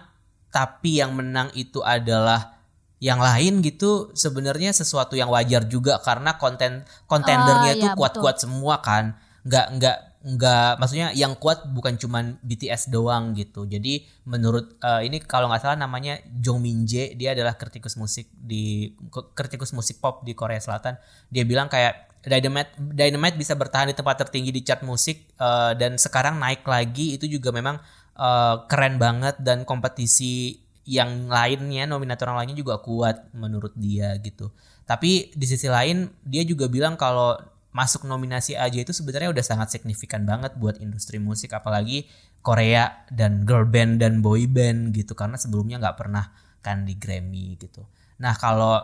tapi 0.54 1.02
yang 1.02 1.18
menang 1.18 1.50
itu 1.58 1.82
adalah 1.82 2.62
yang 3.02 3.18
lain 3.18 3.58
gitu 3.66 4.14
sebenarnya 4.14 4.70
sesuatu 4.70 5.18
yang 5.18 5.26
wajar 5.34 5.66
juga 5.66 5.98
karena 5.98 6.38
konten 6.38 6.86
kontendernya 7.10 7.74
oh, 7.74 7.80
tuh 7.82 7.90
kuat-kuat 7.98 8.38
semua 8.38 8.78
kan. 8.78 9.18
Nggak 9.42 9.66
nggak 9.82 9.98
nggak 10.22 10.78
maksudnya 10.78 11.10
yang 11.18 11.34
kuat 11.34 11.66
bukan 11.66 11.98
cuman 11.98 12.38
BTS 12.46 12.94
doang 12.94 13.34
gitu. 13.34 13.66
Jadi 13.66 14.06
menurut 14.22 14.78
uh, 14.78 15.02
ini 15.02 15.18
kalau 15.18 15.50
nggak 15.50 15.62
salah 15.66 15.78
namanya 15.78 16.22
Jong 16.30 16.62
Min 16.62 16.86
Jae 16.86 17.18
dia 17.18 17.34
adalah 17.34 17.58
kritikus 17.58 17.98
musik 17.98 18.30
di 18.30 18.94
kritikus 19.34 19.74
musik 19.74 19.98
pop 19.98 20.22
di 20.22 20.38
Korea 20.38 20.62
Selatan. 20.62 20.94
Dia 21.26 21.42
bilang 21.42 21.66
kayak 21.66 22.22
Dynamite 22.22 22.78
Dynamite 22.78 23.34
bisa 23.34 23.58
bertahan 23.58 23.90
di 23.90 23.98
tempat 23.98 24.22
tertinggi 24.22 24.54
di 24.54 24.62
chart 24.62 24.86
musik 24.86 25.34
eh, 25.34 25.72
dan 25.74 25.98
sekarang 25.98 26.38
naik 26.38 26.62
lagi. 26.70 27.18
Itu 27.18 27.26
juga 27.26 27.50
memang 27.50 27.82
eh, 28.14 28.56
keren 28.70 29.02
banget 29.02 29.42
dan 29.42 29.66
kompetisi 29.66 30.62
yang 30.86 31.30
lainnya 31.30 31.86
nominator 31.86 32.30
yang 32.30 32.38
lainnya 32.42 32.58
juga 32.58 32.78
kuat 32.78 33.30
menurut 33.34 33.74
dia 33.74 34.14
gitu. 34.22 34.54
Tapi 34.86 35.34
di 35.34 35.46
sisi 35.46 35.66
lain 35.66 36.10
dia 36.22 36.42
juga 36.46 36.66
bilang 36.66 36.94
kalau 36.94 37.38
masuk 37.72 38.04
nominasi 38.04 38.52
aja 38.52 38.76
itu 38.76 38.92
sebenarnya 38.92 39.32
udah 39.32 39.44
sangat 39.44 39.72
signifikan 39.72 40.28
banget 40.28 40.52
buat 40.60 40.76
industri 40.78 41.16
musik 41.16 41.56
apalagi 41.56 42.04
Korea 42.44 43.08
dan 43.08 43.48
girl 43.48 43.64
band 43.64 44.04
dan 44.04 44.20
boy 44.20 44.44
band 44.44 44.92
gitu 44.92 45.16
karena 45.16 45.40
sebelumnya 45.40 45.80
nggak 45.80 45.96
pernah 45.96 46.28
kan 46.60 46.84
di 46.84 46.94
Grammy 47.00 47.56
gitu. 47.56 47.82
Nah 48.20 48.36
kalau 48.36 48.76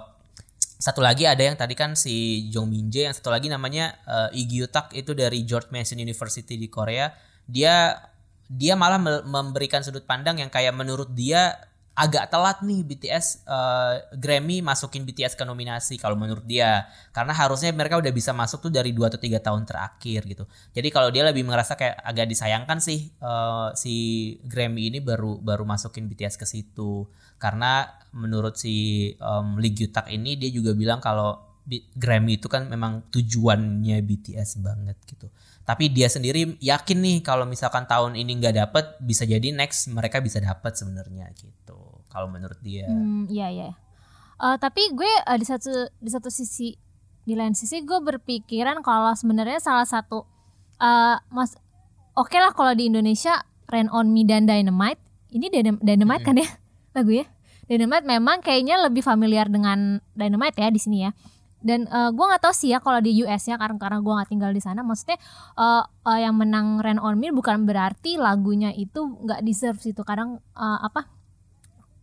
satu 0.59 1.03
lagi 1.03 1.27
ada 1.27 1.43
yang 1.43 1.59
tadi 1.59 1.75
kan 1.75 1.99
si 1.99 2.49
Jong 2.55 2.71
Min 2.71 2.89
Jae 2.89 3.11
yang 3.11 3.17
satu 3.17 3.29
lagi 3.35 3.51
namanya 3.51 3.99
uh, 4.07 4.29
Lee 4.31 4.47
Gyu 4.47 4.71
Tak 4.71 4.95
itu 4.95 5.11
dari 5.13 5.43
George 5.43 5.69
Mason 5.75 5.99
University 5.99 6.55
di 6.55 6.71
Korea 6.71 7.11
dia 7.45 7.99
dia 8.49 8.79
malah 8.79 8.97
me- 8.97 9.27
memberikan 9.27 9.85
sudut 9.85 10.07
pandang 10.09 10.41
yang 10.41 10.49
kayak 10.49 10.73
menurut 10.73 11.13
dia 11.13 11.68
agak 11.99 12.31
telat 12.31 12.63
nih 12.63 12.87
BTS 12.87 13.43
uh, 13.43 14.15
Grammy 14.15 14.63
masukin 14.63 15.03
BTS 15.03 15.35
ke 15.35 15.43
nominasi 15.43 15.99
kalau 15.99 16.15
menurut 16.15 16.47
dia. 16.47 16.87
Karena 17.11 17.35
harusnya 17.35 17.75
mereka 17.75 17.99
udah 17.99 18.15
bisa 18.15 18.31
masuk 18.31 18.71
tuh 18.71 18.71
dari 18.71 18.95
2 18.95 19.11
atau 19.11 19.19
tiga 19.19 19.43
tahun 19.43 19.67
terakhir 19.67 20.23
gitu. 20.31 20.47
Jadi 20.71 20.89
kalau 20.95 21.11
dia 21.11 21.27
lebih 21.27 21.43
merasa 21.43 21.75
kayak 21.75 21.99
agak 22.07 22.31
disayangkan 22.31 22.79
sih 22.79 23.11
uh, 23.19 23.75
si 23.75 23.95
Grammy 24.47 24.95
ini 24.95 25.03
baru 25.03 25.43
baru 25.43 25.67
masukin 25.67 26.07
BTS 26.07 26.39
ke 26.39 26.47
situ. 26.47 27.11
Karena 27.43 27.91
menurut 28.15 28.55
si 28.55 29.11
um, 29.19 29.59
Lee 29.59 29.75
Gyu 29.75 29.91
Tak 29.91 30.07
ini 30.15 30.39
dia 30.39 30.55
juga 30.55 30.79
bilang 30.79 31.03
kalau 31.03 31.51
Grammy 31.99 32.39
itu 32.39 32.47
kan 32.47 32.71
memang 32.71 33.11
tujuannya 33.11 33.99
BTS 34.07 34.63
banget 34.63 35.03
gitu. 35.03 35.27
Tapi 35.67 35.91
dia 35.91 36.07
sendiri 36.07 36.57
yakin 36.63 36.99
nih 37.03 37.19
kalau 37.27 37.43
misalkan 37.43 37.91
tahun 37.91 38.15
ini 38.15 38.39
nggak 38.39 38.55
dapet 38.55 38.85
bisa 39.03 39.27
jadi 39.27 39.51
next 39.51 39.91
mereka 39.91 40.23
bisa 40.23 40.39
dapet 40.39 40.79
sebenarnya 40.79 41.29
gitu 41.35 41.88
kalau 42.19 42.27
menurut 42.27 42.59
dia. 42.59 42.91
Hmm, 42.91 43.31
iya 43.31 43.47
iya. 43.47 43.69
Eh, 44.39 44.57
tapi 44.59 44.91
gue 44.91 45.07
eh, 45.07 45.39
di 45.39 45.47
satu 45.47 45.71
di 46.03 46.11
satu 46.11 46.27
sisi 46.31 46.75
di 47.23 47.39
lain 47.39 47.55
sisi 47.55 47.87
gue 47.87 47.99
berpikiran 48.03 48.83
kalau 48.83 49.15
sebenarnya 49.15 49.63
salah 49.63 49.85
satu 49.85 50.25
eh 50.79 51.17
mas 51.29 51.55
oke 52.17 52.33
lah 52.35 52.51
kalau 52.51 52.73
di 52.75 52.89
Indonesia 52.89 53.39
Rain 53.69 53.87
on 53.93 54.09
Me 54.09 54.25
dan 54.25 54.49
Dynamite 54.49 54.99
ini 55.31 55.53
Dynam- 55.53 55.79
Dynamite 55.79 56.25
kan 56.25 56.41
ya? 56.41 56.49
Lagu 56.97 57.13
ya? 57.13 57.27
Dynamite 57.69 58.09
memang 58.09 58.41
kayaknya 58.41 58.81
lebih 58.81 59.05
familiar 59.05 59.45
dengan 59.47 60.01
Dynamite 60.17 60.57
ya 60.57 60.73
di 60.73 60.81
sini 60.81 60.99
ya. 61.05 61.13
Dan 61.61 61.85
eh, 61.85 62.11
gue 62.15 62.25
nggak 62.25 62.41
tahu 62.41 62.55
sih 62.55 62.71
ya 62.73 62.81
kalau 62.81 63.03
di 63.03 63.13
US 63.21 63.45
ya 63.45 63.59
karena 63.59 63.77
karena 63.77 63.99
gue 64.01 64.13
nggak 64.15 64.31
tinggal 64.31 64.51
di 64.55 64.63
sana. 64.63 64.81
Maksudnya 64.81 65.19
eh, 65.59 65.85
eh, 65.85 66.19
yang 66.25 66.39
menang 66.39 66.81
Rain 66.81 66.97
on 66.97 67.21
Me 67.21 67.29
bukan 67.29 67.67
berarti 67.69 68.17
lagunya 68.17 68.73
itu 68.73 69.05
nggak 69.05 69.43
deserve 69.45 69.83
itu 69.83 70.01
kadang 70.01 70.41
eh, 70.57 70.79
apa 70.81 71.18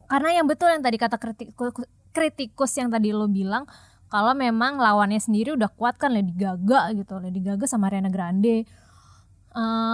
karena 0.07 0.41
yang 0.41 0.45
betul 0.47 0.69
yang 0.69 0.81
tadi 0.81 0.97
kata 0.97 1.17
kritikus, 1.17 1.73
kritikus 2.15 2.71
yang 2.79 2.87
tadi 2.87 3.11
lo 3.11 3.27
bilang 3.27 3.67
kalau 4.07 4.31
memang 4.37 4.77
lawannya 4.79 5.19
sendiri 5.19 5.57
udah 5.57 5.67
kuat 5.73 5.97
kan 5.97 6.13
Lady 6.13 6.31
Gaga 6.31 6.93
gitu 6.95 7.19
Lady 7.19 7.41
Gaga 7.41 7.65
sama 7.65 7.89
Ariana 7.91 8.13
Grande. 8.13 8.63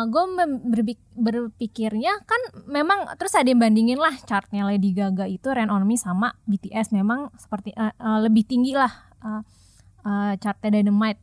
Gue 0.10 0.24
berpikirnya 1.18 2.18
kan 2.26 2.42
memang 2.66 3.06
terus 3.18 3.34
ada 3.38 3.46
yang 3.46 3.62
bandingin 3.62 4.02
lah 4.02 4.14
chartnya 4.26 4.66
Lady 4.66 4.94
Gaga 4.94 5.30
itu 5.30 5.48
Rain 5.54 5.70
on 5.70 5.86
Me 5.86 5.98
sama 5.98 6.34
BTS 6.50 6.94
memang 6.94 7.30
seperti 7.38 7.72
eh, 7.78 7.94
eh, 7.94 8.20
lebih 8.26 8.46
tinggi 8.46 8.74
lah 8.74 8.90
eh, 9.22 9.42
eh, 10.06 10.34
chartnya 10.42 10.82
Dynamite. 10.82 11.22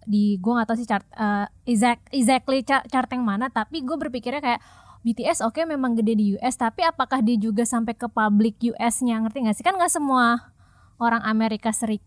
Di 0.00 0.40
gue 0.40 0.52
gak 0.56 0.68
tahu 0.68 0.78
sih 0.80 0.88
chart 0.88 1.04
eh, 1.12 1.46
exact, 1.68 2.08
exactly 2.12 2.64
chart, 2.64 2.84
chart 2.88 3.08
yang 3.12 3.24
mana 3.24 3.52
tapi 3.52 3.84
gue 3.84 3.96
berpikirnya 3.96 4.40
kayak 4.40 4.60
BTS 5.00 5.40
oke 5.40 5.64
memang 5.64 5.96
gede 5.96 6.12
di 6.12 6.24
US 6.36 6.60
tapi 6.60 6.84
apakah 6.84 7.24
dia 7.24 7.40
juga 7.40 7.64
sampai 7.64 7.96
ke 7.96 8.04
publik 8.08 8.60
US-nya 8.60 9.24
ngerti 9.24 9.48
gak 9.48 9.56
sih? 9.56 9.64
Kan 9.64 9.80
nggak 9.80 9.92
semua 9.92 10.52
orang 11.00 11.24
Amerika 11.24 11.72
serik 11.72 12.04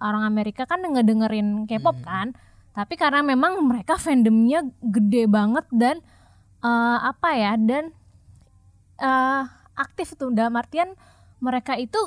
orang 0.00 0.24
Amerika 0.24 0.64
kan 0.64 0.80
ngedengerin 0.80 1.66
K-pop 1.66 1.98
kan? 2.06 2.32
Tapi 2.76 2.94
karena 2.94 3.24
memang 3.24 3.60
mereka 3.64 3.98
fandomnya 3.98 4.62
gede 4.78 5.26
banget 5.26 5.66
dan 5.74 5.98
eh, 6.62 6.98
apa 7.02 7.28
ya 7.34 7.58
dan 7.58 7.90
eh, 9.02 9.42
aktif 9.74 10.14
tuh. 10.14 10.30
Dalam 10.30 10.54
artian 10.54 10.94
mereka 11.42 11.74
itu 11.76 11.98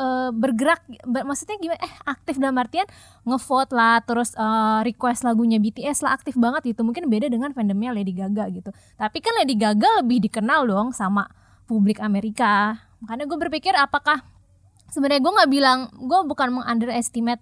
eh, 0.00 0.30
bergerak 0.32 0.80
ber- 1.04 1.28
maksudnya 1.28 1.60
gimana? 1.60 1.80
Eh 1.84 1.94
aktif 2.08 2.40
dalam 2.40 2.56
artian 2.56 2.88
ngevote 3.28 3.76
lah 3.76 4.00
terus 4.00 4.32
eh, 4.34 4.80
request 4.88 5.28
lagunya 5.28 5.60
BTS 5.60 6.00
lah 6.02 6.16
aktif 6.16 6.40
banget 6.40 6.72
gitu. 6.72 6.80
Mungkin 6.82 7.12
beda 7.12 7.28
dengan 7.28 7.52
fandomnya 7.52 7.92
Lady 7.92 8.16
Gaga 8.16 8.48
gitu. 8.48 8.72
Tapi 8.96 9.18
kan 9.20 9.36
Lady 9.36 9.54
Gaga 9.60 10.00
lebih 10.00 10.24
dikenal 10.24 10.64
dong 10.64 10.96
sama 10.96 11.28
publik 11.68 12.00
Amerika. 12.00 12.80
Makanya 13.04 13.24
gue 13.28 13.38
berpikir 13.38 13.72
apakah 13.76 14.24
sebenarnya 14.90 15.22
gue 15.22 15.32
nggak 15.32 15.50
bilang 15.52 15.78
gue 15.94 16.18
bukan 16.26 16.48
mengunderestimate 16.58 17.40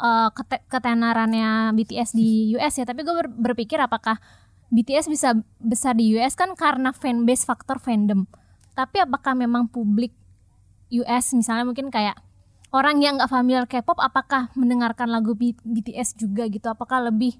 uh, 0.00 0.28
kete- 0.34 0.64
ketenarannya 0.66 1.76
BTS 1.76 2.16
di 2.16 2.56
US 2.58 2.80
ya. 2.80 2.84
Tapi 2.88 3.04
gue 3.04 3.14
ber- 3.14 3.36
berpikir 3.52 3.78
apakah 3.78 4.18
BTS 4.70 5.10
bisa 5.10 5.34
besar 5.58 5.98
di 5.98 6.14
US 6.16 6.38
kan 6.38 6.54
karena 6.56 6.90
fanbase 6.90 7.44
faktor 7.46 7.78
fandom. 7.78 8.26
Tapi 8.74 9.02
apakah 9.02 9.34
memang 9.34 9.66
publik 9.66 10.14
US 10.90 11.34
misalnya 11.34 11.64
mungkin 11.66 11.88
kayak 11.88 12.18
orang 12.70 13.02
yang 13.02 13.18
nggak 13.18 13.30
familiar 13.30 13.64
K-pop 13.66 13.98
apakah 13.98 14.50
mendengarkan 14.54 15.10
lagu 15.10 15.34
B- 15.34 15.58
BTS 15.62 16.18
juga 16.18 16.46
gitu? 16.46 16.66
Apakah 16.70 17.02
lebih 17.10 17.38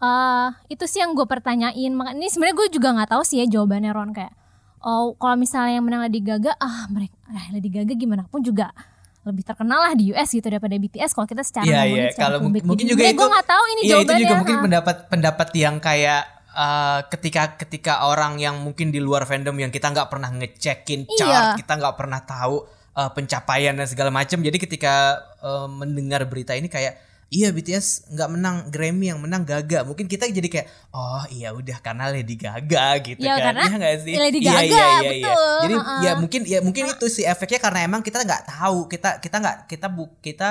eh 0.00 0.48
itu 0.72 0.84
sih 0.88 1.04
yang 1.04 1.12
gue 1.12 1.28
pertanyain. 1.28 1.92
Makanya 1.92 2.16
ini 2.16 2.28
sebenarnya 2.32 2.56
gue 2.56 2.68
juga 2.72 2.88
nggak 2.96 3.10
tahu 3.12 3.22
sih 3.24 3.44
ya 3.44 3.46
jawabannya 3.48 3.92
Ron. 3.92 4.10
Kayak 4.16 4.32
oh 4.80 5.12
kalau 5.16 5.36
misalnya 5.36 5.76
yang 5.80 5.84
menang 5.84 6.08
Lady 6.08 6.20
Gaga 6.24 6.56
ah 6.56 6.88
mereka 6.88 7.16
ah, 7.28 7.46
Lady 7.52 7.68
Gaga 7.68 7.92
gimana 7.92 8.24
pun 8.28 8.40
juga 8.40 8.72
lebih 9.20 9.44
terkenal 9.44 9.84
lah 9.84 9.92
di 9.92 10.16
US 10.16 10.32
gitu 10.32 10.48
daripada 10.48 10.72
BTS 10.80 11.12
kalau 11.12 11.28
kita 11.28 11.44
secara 11.44 11.68
Iya 11.68 11.84
ngomongin 11.84 12.00
iya 12.00 12.12
secara 12.16 12.28
kalau 12.32 12.38
mungkin 12.48 12.62
Jadi 12.64 12.82
juga 12.88 12.92
sebenarnya 12.96 13.12
itu 13.12 13.20
gue 13.20 13.28
nggak 13.28 13.48
tahu 13.52 13.64
ini 13.64 13.80
iya, 13.80 13.84
itu 13.84 13.92
jawabannya. 13.92 14.20
juga 14.24 14.34
mungkin 14.40 14.56
ha. 14.56 14.62
pendapat 14.64 14.96
pendapat 15.12 15.48
yang 15.52 15.76
kayak 15.76 16.22
eh, 16.52 17.00
ketika 17.08 17.54
ketika 17.56 17.92
orang 18.04 18.36
yang 18.36 18.58
mungkin 18.58 18.90
di 18.90 18.98
luar 18.98 19.24
fandom 19.24 19.54
yang 19.54 19.70
kita 19.70 19.88
nggak 19.88 20.08
pernah 20.08 20.30
ngecekin 20.30 21.06
Iya. 21.06 21.16
chart 21.16 21.46
kita 21.58 21.72
nggak 21.76 21.94
pernah 21.94 22.20
tahu 22.20 22.66
eh, 22.92 23.10
pencapaian 23.10 23.74
dan 23.74 23.86
segala 23.86 24.10
macam 24.10 24.38
jadi 24.38 24.56
ketika 24.56 24.94
eh, 25.38 25.66
mendengar 25.66 26.26
berita 26.26 26.52
ini 26.52 26.66
kayak 26.66 26.98
iya 27.30 27.54
BTS 27.54 28.10
nggak 28.10 28.28
menang 28.28 28.56
Grammy 28.68 29.06
yang 29.06 29.22
menang 29.22 29.46
Gaga 29.46 29.86
mungkin 29.86 30.10
kita 30.10 30.26
jadi 30.26 30.50
kayak 30.50 30.66
oh 30.90 31.22
iya 31.30 31.54
udah 31.54 31.78
karena 31.78 32.10
Lady 32.10 32.34
Gaga 32.34 32.98
gitu 32.98 33.22
Iya, 33.22 33.38
kan 33.38 33.44
karena 33.54 33.62
Iya 33.62 33.74
nggak 33.78 33.96
sih 34.02 34.14
Lady 34.18 34.38
Iya, 34.42 34.50
Gaga, 34.50 34.66
iya, 34.66 34.82
iya, 34.82 34.90
iya. 34.90 35.10
betul, 35.30 35.54
jadi 35.62 35.74
ha-ha. 35.78 35.94
ya 36.02 36.12
mungkin 36.18 36.40
ya 36.42 36.58
mungkin 36.58 36.84
itu 36.90 37.06
sih 37.06 37.22
efeknya 37.22 37.62
karena 37.62 37.86
emang 37.86 38.02
kita 38.02 38.18
nggak 38.20 38.42
tahu 38.50 38.90
kita 38.90 39.22
kita 39.22 39.36
nggak 39.38 39.56
kita 39.70 39.86
bu 39.86 40.10
kita 40.18 40.48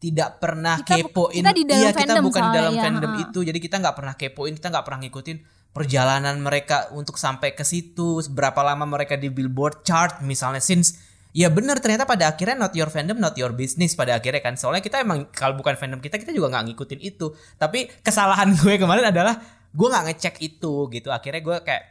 tidak 0.00 0.40
pernah 0.40 0.80
Kita 0.80 0.96
kepoin. 0.96 1.44
kita 1.44 1.52
di 1.52 1.64
dalam 1.68 1.84
iya 1.84 1.90
kita 1.92 2.24
bukan 2.24 2.42
di 2.48 2.52
dalam 2.56 2.72
ya, 2.72 2.82
fandom 2.88 3.12
ha. 3.12 3.20
itu. 3.20 3.38
Jadi 3.44 3.58
kita 3.60 3.76
nggak 3.78 3.94
pernah 3.94 4.14
kepoin 4.16 4.52
kita 4.56 4.68
nggak 4.72 4.84
pernah 4.88 5.00
ngikutin 5.04 5.38
perjalanan 5.70 6.34
mereka 6.40 6.88
untuk 6.96 7.20
sampai 7.20 7.52
ke 7.54 7.62
situ 7.62 8.24
berapa 8.32 8.58
lama 8.64 8.88
mereka 8.88 9.14
di 9.14 9.30
Billboard 9.30 9.86
chart 9.86 10.18
misalnya 10.26 10.58
since 10.58 10.98
ya 11.30 11.46
benar 11.46 11.78
ternyata 11.78 12.10
pada 12.10 12.26
akhirnya 12.26 12.58
not 12.58 12.74
your 12.74 12.90
fandom 12.90 13.22
not 13.22 13.38
your 13.38 13.54
business 13.54 13.92
pada 13.92 14.16
akhirnya 14.16 14.40
kan. 14.40 14.56
Soalnya 14.56 14.80
kita 14.80 15.04
emang 15.04 15.28
kalau 15.36 15.60
bukan 15.60 15.76
fandom 15.76 16.00
kita 16.00 16.16
kita 16.16 16.32
juga 16.32 16.48
nggak 16.56 16.72
ngikutin 16.72 17.00
itu. 17.04 17.36
Tapi 17.60 18.00
kesalahan 18.00 18.50
gue 18.58 18.80
kemarin 18.80 19.12
adalah 19.12 19.36
gue 19.68 19.86
nggak 19.86 20.04
ngecek 20.10 20.34
itu 20.40 20.88
gitu. 20.96 21.12
Akhirnya 21.12 21.44
gue 21.44 21.56
kayak 21.60 21.82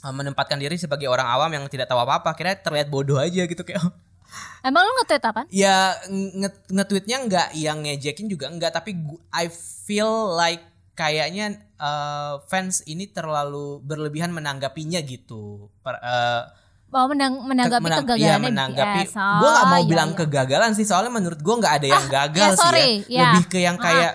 eh, 0.00 0.14
menempatkan 0.16 0.56
diri 0.56 0.80
sebagai 0.80 1.12
orang 1.12 1.28
awam 1.28 1.52
yang 1.52 1.68
tidak 1.68 1.92
tahu 1.92 2.00
apa-apa. 2.00 2.32
Akhirnya 2.32 2.56
terlihat 2.56 2.88
bodoh 2.88 3.20
aja 3.20 3.44
gitu 3.44 3.60
kayak 3.60 3.84
Emang 4.60 4.82
lu 4.82 4.92
nge-tweet 4.96 5.22
apaan? 5.22 5.46
ya 5.48 5.76
nge- 6.06 6.64
nge-tweetnya 6.68 7.16
nggak 7.22 7.48
yang 7.54 7.78
ngejekin 7.80 8.26
juga 8.26 8.48
enggak 8.48 8.72
tapi 8.72 8.96
I 9.30 9.46
feel 9.80 10.06
like 10.30 10.62
kayaknya 10.92 11.46
uh, 11.76 12.38
fans 12.44 12.80
ini 12.84 13.06
terlalu 13.06 13.78
berlebihan 13.80 14.30
menanggapinya 14.30 14.98
gitu 15.00 15.68
Per- 15.80 16.00
uh, 16.00 16.42
Oh, 16.88 17.10
menang, 17.10 17.42
menanggapi 17.42 17.82
menang- 17.82 18.06
iya, 18.14 18.38
menanggapi 18.38 19.02
BTS. 19.02 19.18
Oh, 19.18 19.38
gue 19.42 19.48
nggak 19.50 19.66
mau 19.66 19.82
iya, 19.82 19.90
bilang 19.90 20.10
iya. 20.10 20.16
kegagalan 20.16 20.72
sih 20.72 20.86
soalnya 20.86 21.10
menurut 21.10 21.42
gue 21.42 21.54
nggak 21.58 21.74
ada 21.74 21.88
yang 21.90 22.06
Ah, 22.06 22.12
gagal 22.22 22.50
ya, 22.50 22.62
sih 22.70 22.70
ya 22.70 22.86
ya. 23.10 23.22
lebih 23.26 23.44
ke 23.50 23.58
yang 23.58 23.76
Ah. 23.76 24.14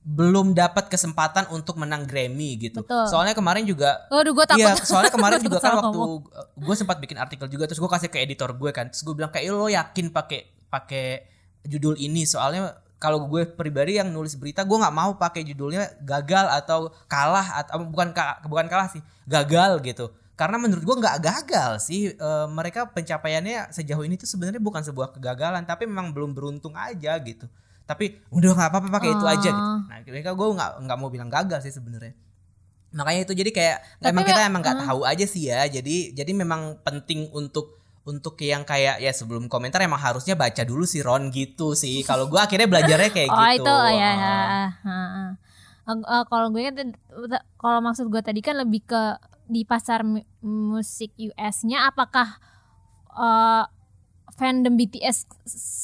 Belum 0.00 0.56
dapat 0.56 0.88
kesempatan 0.88 1.52
untuk 1.52 1.76
menang 1.76 2.08
Grammy 2.08 2.56
gitu 2.56 2.80
Betul. 2.80 3.04
soalnya 3.04 3.36
kemarin 3.36 3.68
juga 3.68 4.00
Waduh, 4.08 4.32
gue 4.32 4.46
takut. 4.48 4.64
Iya, 4.64 4.72
soalnya 4.80 5.12
kemarin 5.12 5.38
juga 5.46 5.60
kan 5.60 5.76
waktu 5.76 6.00
gue 6.56 6.74
sempat 6.74 6.96
bikin 6.98 7.20
artikel 7.20 7.46
juga 7.46 7.68
terus 7.68 7.76
gue 7.76 7.90
kasih 7.90 8.08
ke 8.08 8.16
editor 8.18 8.48
gue 8.50 8.70
kan. 8.70 8.88
Terus 8.88 9.04
gue 9.04 9.12
bilang 9.12 9.28
kayak 9.28 9.44
"Eh, 9.44 9.52
lo 9.52 9.68
yakin 9.68 10.08
pakai 10.08 10.40
pakai 10.66 11.06
judul 11.62 12.00
ini 12.00 12.24
soalnya 12.24 12.72
kalau 12.96 13.28
gue 13.28 13.44
pribadi 13.46 13.96
yang 13.96 14.08
nulis 14.08 14.36
berita 14.36 14.64
gue 14.64 14.72
nggak 14.72 14.92
mau 14.94 15.16
pakai 15.16 15.44
judulnya 15.44 16.00
gagal 16.00 16.48
atau 16.48 16.88
kalah 17.04 17.60
atau 17.60 17.84
bukan 17.84 18.12
ka- 18.12 18.40
bukan 18.44 18.68
kalah 18.68 18.88
sih 18.88 19.00
gagal 19.24 19.84
gitu 19.84 20.08
karena 20.32 20.56
menurut 20.56 20.80
gue 20.80 20.96
nggak 20.96 21.16
gagal 21.20 21.80
sih 21.82 22.08
Eh, 22.10 22.46
mereka 22.48 22.88
pencapaiannya 22.88 23.68
sejauh 23.68 24.00
ini 24.00 24.16
tuh 24.16 24.24
sebenarnya 24.24 24.60
bukan 24.60 24.80
sebuah 24.80 25.12
kegagalan 25.12 25.60
tapi 25.62 25.84
memang 25.84 26.12
belum 26.12 26.32
beruntung 26.32 26.72
aja 26.72 27.12
gitu 27.20 27.44
tapi 27.90 28.22
udah 28.30 28.50
nggak 28.54 28.70
apa-apa 28.70 28.88
pakai 28.88 29.10
itu 29.10 29.26
aja 29.26 29.50
gitu. 29.50 29.58
Oh. 29.66 29.82
Nah, 29.82 29.98
mereka 30.00 30.30
gue 30.30 30.46
nggak 30.46 30.70
nggak 30.86 30.96
mau 30.96 31.10
bilang 31.10 31.26
gagal 31.26 31.66
sih 31.66 31.74
sebenarnya. 31.74 32.14
Makanya 32.90 33.20
itu 33.22 33.34
jadi 33.34 33.50
kayak 33.50 33.76
Tapi 33.98 34.10
emang 34.10 34.24
kita 34.24 34.40
me- 34.40 34.46
emang 34.46 34.60
nggak 34.62 34.76
Hmm. 34.78 34.86
tahu 34.86 35.00
aja 35.02 35.26
sih 35.26 35.42
ya. 35.46 35.66
Jadi 35.66 36.14
jadi 36.14 36.30
memang 36.30 36.78
penting 36.80 37.26
untuk 37.30 37.82
untuk 38.02 38.38
yang 38.40 38.62
kayak 38.62 38.98
ya 38.98 39.10
sebelum 39.10 39.46
komentar 39.46 39.82
emang 39.82 40.00
harusnya 40.00 40.34
baca 40.34 40.62
dulu 40.62 40.86
sih 40.86 41.02
Ron 41.02 41.30
gitu 41.30 41.74
sih. 41.74 42.02
Kalau 42.02 42.26
gue 42.26 42.38
akhirnya 42.38 42.66
belajarnya 42.66 43.10
kayak 43.10 43.28
oh 43.32 43.38
gitu. 43.54 43.66
itu 43.66 43.74
ya, 43.94 44.10
ya. 44.14 44.38
Eh, 44.70 45.30
eh, 45.90 46.24
kalau 46.26 46.46
gue 46.50 46.62
kan 46.70 46.88
kalau 47.58 47.78
maksud 47.82 48.06
gue 48.06 48.22
tadi 48.22 48.40
kan 48.40 48.54
lebih 48.58 48.86
ke 48.86 49.02
di 49.50 49.66
pasar 49.66 50.06
mu- 50.06 50.26
musik 50.42 51.10
US-nya 51.18 51.90
apakah 51.90 52.38
eh, 53.10 53.64
fandom 54.40 54.72
BTS 54.80 55.28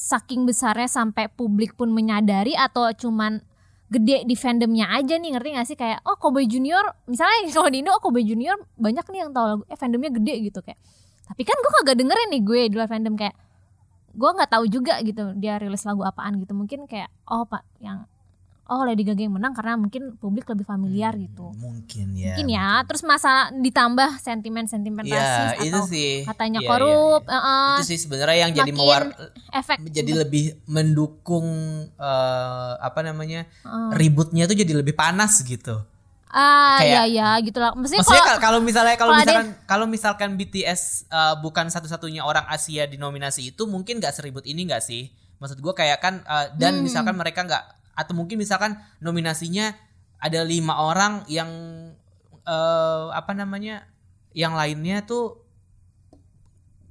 saking 0.09 0.49
besarnya 0.49 0.89
sampai 0.89 1.29
publik 1.29 1.77
pun 1.77 1.93
menyadari 1.93 2.57
atau 2.57 2.89
cuman 2.97 3.45
gede 3.87 4.27
di 4.27 4.35
fandomnya 4.35 4.89
aja 4.91 5.21
nih 5.21 5.37
ngerti 5.37 5.49
gak 5.53 5.67
sih? 5.69 5.77
Kayak 5.77 6.01
oh 6.09 6.17
Kobe 6.17 6.49
Junior 6.49 6.97
misalnya 7.05 7.47
kalau 7.55 7.69
di 7.69 7.85
Indo 7.85 7.93
oh 7.93 8.01
Kobe 8.01 8.25
Junior 8.25 8.57
banyak 8.81 9.05
nih 9.13 9.21
yang 9.29 9.31
tahu 9.37 9.47
lagu 9.47 9.63
eh 9.69 9.77
fandomnya 9.77 10.11
gede 10.17 10.35
gitu 10.49 10.65
kayak. 10.65 10.81
Tapi 11.27 11.43
kan 11.45 11.57
gue 11.61 11.73
kagak 11.83 11.97
dengerin 12.01 12.29
nih 12.33 12.43
gue 12.43 12.61
di 12.73 12.75
luar 12.75 12.89
fandom 12.89 13.15
kayak 13.19 13.37
gue 14.17 14.31
nggak 14.33 14.49
tahu 14.49 14.65
juga 14.73 15.05
gitu 15.05 15.37
dia 15.37 15.61
rilis 15.61 15.85
lagu 15.85 16.03
apaan 16.09 16.41
gitu. 16.41 16.57
Mungkin 16.57 16.89
kayak 16.89 17.13
oh 17.29 17.45
pak 17.45 17.63
yang 17.85 18.09
oh 18.67 18.83
Lady 18.83 19.03
Gaga 19.03 19.23
yang 19.23 19.33
menang 19.33 19.53
karena 19.53 19.75
mungkin 19.75 20.15
publik 20.15 20.45
lebih 20.45 20.63
familiar 20.63 21.15
gitu 21.15 21.55
Mungkin 21.55 22.13
ya. 22.13 22.35
mungkin 22.35 22.47
ya 22.49 22.83
terus 22.83 23.03
masalah 23.03 23.51
ditambah 23.53 24.19
sentimen-sentimen 24.19 25.03
Iya, 25.03 25.15
rasis 25.15 25.51
itu 25.63 25.71
atau 25.73 25.87
sih. 25.87 26.13
katanya 26.25 26.61
Iya, 26.61 26.69
korup 26.69 27.23
iya, 27.23 27.31
iya. 27.33 27.51
eh, 27.63 27.77
Itu 27.77 27.85
sih 27.87 27.99
sebenarnya 27.99 28.39
yang 28.41 28.53
jadi 28.53 28.73
mewar 28.73 29.03
efek 29.51 29.77
jadi 29.87 30.13
lebih 30.19 30.45
mendukung 30.67 31.47
eh, 31.91 32.73
apa 32.81 33.01
namanya? 33.01 33.47
eh, 33.47 33.91
ributnya 33.95 34.45
tuh 34.45 34.55
jadi 34.55 34.73
lebih 34.75 34.95
panas 34.95 35.39
gitu. 35.41 35.79
ah 36.29 36.77
kayak- 36.77 36.93
ya 36.93 37.03
ya 37.09 37.29
gitu 37.41 37.57
lah 37.57 37.73
maksudnya, 37.73 38.03
Maksudnya 38.03 38.21
kalau 38.21 38.35
kal- 38.35 38.43
kalau 38.43 38.59
misalnya 38.61 38.95
kalau 38.95 39.09
kalau 39.09 39.15
ada- 39.15 39.25
misalkan 39.25 39.47
kalau 39.65 39.87
misalkan 39.87 40.31
BTS 40.35 40.81
uh, 41.09 41.35
bukan 41.39 41.65
satu-satunya 41.67 42.21
orang 42.21 42.45
Asia 42.47 42.85
di 42.85 42.95
nominasi 42.95 43.47
itu 43.47 43.63
mungkin 43.65 43.97
nggak 43.97 44.13
seribut 44.13 44.45
ini 44.45 44.67
nggak 44.67 44.83
sih? 44.83 45.09
Maksud 45.37 45.57
gue 45.57 45.73
kayak 45.73 45.97
kan 45.97 46.21
uh, 46.23 46.51
dan 46.53 46.77
Hmm. 46.77 46.83
misalkan 46.83 47.15
mereka 47.15 47.41
nggak 47.41 47.65
atau 47.97 48.13
mungkin 48.13 48.37
misalkan 48.37 48.77
nominasinya 49.01 49.73
ada 50.21 50.45
lima 50.45 50.77
orang 50.77 51.25
yang 51.27 51.51
uh, 52.45 53.09
apa 53.11 53.33
namanya 53.33 53.89
yang 54.37 54.53
lainnya 54.53 55.01
tuh 55.09 55.41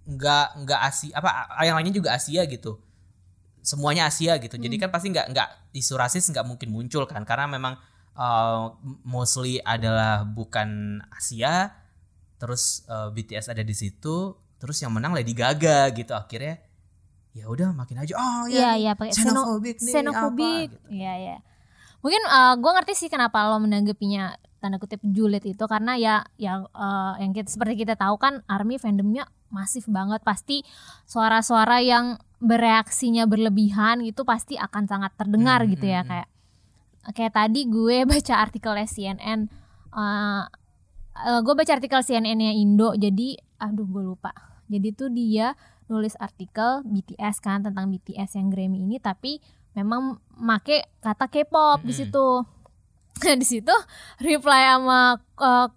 nggak 0.05 0.65
nggak 0.65 0.81
Asia 0.81 1.13
apa 1.17 1.29
yang 1.65 1.77
lainnya 1.77 1.95
juga 2.01 2.17
Asia 2.17 2.45
gitu. 2.49 2.81
Semuanya 3.65 4.09
Asia 4.09 4.37
gitu. 4.37 4.57
Jadi 4.57 4.77
kan 4.77 4.89
pasti 4.93 5.09
nggak 5.09 5.33
nggak 5.33 5.49
isu 5.73 5.93
rasis 5.97 6.29
nggak 6.29 6.45
mungkin 6.45 6.69
muncul 6.69 7.05
kan. 7.09 7.25
Karena 7.25 7.49
memang 7.49 7.77
uh, 8.17 8.73
mostly 9.05 9.61
adalah 9.61 10.25
bukan 10.25 11.01
Asia 11.13 11.73
terus 12.37 12.85
uh, 12.89 13.09
BTS 13.13 13.49
ada 13.49 13.63
di 13.63 13.73
situ 13.73 14.37
terus 14.61 14.77
yang 14.81 14.93
menang 14.93 15.13
Lady 15.13 15.33
Gaga 15.33 15.89
gitu. 15.93 16.13
Akhirnya 16.13 16.64
ya 17.35 17.45
udah 17.45 17.69
makin 17.71 17.99
aja 17.99 18.15
oh 18.15 18.47
Iya 18.47 18.71
ya 18.71 18.71
iya 18.73 18.91
pakai 18.93 19.11
xeno- 19.11 19.35
xenophobic 19.35 19.75
nih 19.77 19.91
xenophobic. 19.91 20.47
apa, 20.63 20.71
gitu. 20.71 20.87
Iya 20.89 21.13
iya. 21.17 21.37
Mungkin 21.99 22.21
eh, 22.23 22.53
gua 22.55 22.71
ngerti 22.73 22.93
sih 22.95 23.09
kenapa 23.09 23.43
lo 23.45 23.59
menanggapinya 23.59 24.31
tanda 24.57 24.77
kutip 24.77 25.03
julid 25.03 25.43
itu 25.43 25.61
karena 25.65 25.93
ya 25.95 26.15
yang 26.37 26.65
eh, 26.67 27.13
yang 27.19 27.31
kita 27.31 27.49
seperti 27.49 27.75
kita 27.77 27.93
tahu 27.93 28.15
kan 28.15 28.39
ARMY 28.45 28.77
fandomnya 28.77 29.27
masif 29.47 29.85
banget 29.85 30.19
pasti 30.21 30.63
suara-suara 31.03 31.79
yang 31.79 32.15
bereaksinya 32.39 33.25
berlebihan 33.25 33.99
itu 33.99 34.23
pasti 34.23 34.55
akan 34.55 34.83
sangat 34.85 35.11
terdengar 35.15 35.59
Hmm, 35.61 35.71
gitu 35.71 35.85
ya 35.85 36.01
hmm, 36.01 36.09
kayak 36.09 36.27
kayak 37.11 37.33
tadi 37.33 37.61
gue 37.65 37.97
baca 38.03 38.33
artikelnya 38.39 38.85
CNN 38.85 39.39
eh 39.91 40.43
gue 41.37 41.53
baca 41.53 41.71
artikel 41.71 42.01
CNN-nya 42.01 42.51
Indo 42.53 42.91
jadi 42.93 43.39
aduh 43.57 43.85
gue 43.85 44.03
lupa 44.05 44.35
jadi 44.65 44.91
tuh 44.91 45.09
dia 45.09 45.53
nulis 45.85 46.17
artikel 46.17 46.81
BTS 46.85 47.41
kan 47.41 47.61
tentang 47.61 47.93
BTS 47.93 48.37
yang 48.37 48.49
Grammy 48.49 48.81
ini 48.81 48.97
tapi 48.97 49.37
memang 49.77 50.17
make 50.39 50.87
kata 51.03 51.29
K-pop 51.29 51.83
di 51.83 51.93
Mm-mm. 51.93 52.01
situ. 52.07 52.27
Di 53.39 53.47
situ 53.47 53.71
reply 54.19 54.75
sama 54.75 55.15
uh, 55.39 55.67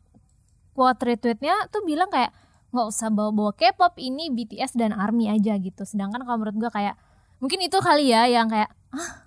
quote 0.74 1.06
retweetnya 1.06 1.70
tuh 1.70 1.86
bilang 1.86 2.10
kayak 2.10 2.34
nggak 2.74 2.86
usah 2.90 3.14
bawa-bawa 3.14 3.54
K-pop 3.54 3.94
ini 4.02 4.34
BTS 4.34 4.74
dan 4.74 4.90
ARMY 4.90 5.30
aja 5.30 5.54
gitu. 5.58 5.86
Sedangkan 5.86 6.26
kalau 6.26 6.42
menurut 6.42 6.58
gue 6.58 6.70
kayak 6.74 6.98
mungkin 7.38 7.62
itu 7.62 7.78
kali 7.78 8.10
ya 8.10 8.26
yang 8.26 8.50
kayak 8.50 8.74
ah 8.90 9.26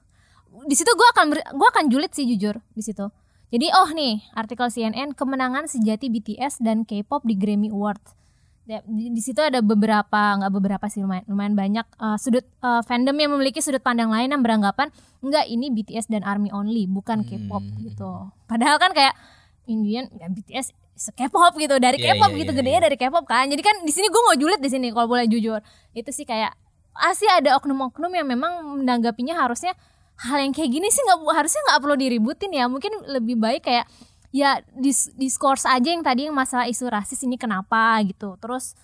di 0.68 0.76
situ 0.76 0.92
gue 0.92 1.08
akan 1.16 1.56
gua 1.56 1.70
akan 1.72 1.88
julid 1.88 2.12
sih 2.12 2.28
jujur 2.28 2.60
di 2.76 2.84
situ. 2.84 3.08
Jadi 3.52 3.68
oh 3.76 3.90
nih 3.92 4.24
artikel 4.36 4.68
CNN 4.68 5.16
kemenangan 5.16 5.72
sejati 5.72 6.12
BTS 6.12 6.64
dan 6.64 6.84
K-pop 6.84 7.24
di 7.24 7.40
Grammy 7.40 7.72
Awards 7.72 8.21
Ya, 8.70 8.80
di, 8.86 9.10
di 9.10 9.22
situ 9.26 9.42
ada 9.42 9.58
beberapa 9.60 10.38
nggak 10.38 10.54
beberapa 10.54 10.86
sih 10.86 11.02
lumayan, 11.02 11.26
lumayan 11.26 11.58
banyak 11.58 11.86
uh, 11.98 12.14
sudut 12.16 12.46
uh, 12.62 12.86
fandom 12.86 13.18
yang 13.18 13.34
memiliki 13.34 13.58
sudut 13.58 13.82
pandang 13.82 14.14
lain 14.14 14.30
yang 14.30 14.46
beranggapan 14.46 14.94
enggak 15.20 15.50
ini 15.50 15.74
BTS 15.74 16.08
dan 16.14 16.22
ARMY 16.22 16.54
only 16.54 16.86
bukan 16.86 17.26
K-pop 17.26 17.60
Hmm. 17.66 17.82
gitu. 17.82 18.12
Padahal 18.46 18.78
kan 18.78 18.94
kayak 18.94 19.18
Indian 19.66 20.08
ya 20.14 20.30
BTS 20.30 20.78
K-pop 21.18 21.58
gitu 21.58 21.82
dari 21.82 21.98
Iya, 21.98 22.14
K-pop 22.14 22.30
iya, 22.30 22.40
gitu 22.46 22.52
iya, 22.54 22.58
gedenya 22.62 22.80
iya. 22.80 22.86
dari 22.86 22.98
K-pop 23.02 23.26
kan. 23.26 23.50
Jadi 23.50 23.62
kan 23.66 23.76
di 23.82 23.90
sini 23.90 24.14
gue 24.14 24.22
mau 24.22 24.38
julid 24.38 24.62
di 24.62 24.70
sini 24.70 24.94
kalau 24.94 25.10
boleh 25.10 25.26
jujur. 25.26 25.58
Itu 25.98 26.14
sih 26.14 26.30
kayak 26.30 26.54
pasti 26.94 27.26
ada 27.26 27.58
oknum-oknum 27.58 28.14
yang 28.14 28.30
memang 28.30 28.84
menanggapinya 28.86 29.42
harusnya 29.42 29.74
hal 30.22 30.38
yang 30.38 30.54
kayak 30.54 30.70
gini 30.70 30.86
sih 30.94 31.02
nggak 31.02 31.26
harusnya 31.34 31.62
nggak 31.66 31.80
perlu 31.82 31.96
diributin 31.98 32.54
ya. 32.54 32.70
Mungkin 32.70 33.10
lebih 33.10 33.42
baik 33.42 33.66
kayak 33.66 33.90
ya 34.32 34.64
dis 34.76 35.12
diskurs 35.20 35.68
aja 35.68 35.92
yang 35.92 36.04
tadi 36.04 36.28
yang 36.32 36.36
masalah 36.36 36.68
isu 36.68 36.88
rasis 36.88 37.24
ini 37.28 37.36
kenapa 37.36 38.00
gitu. 38.08 38.40
Terus 38.40 38.76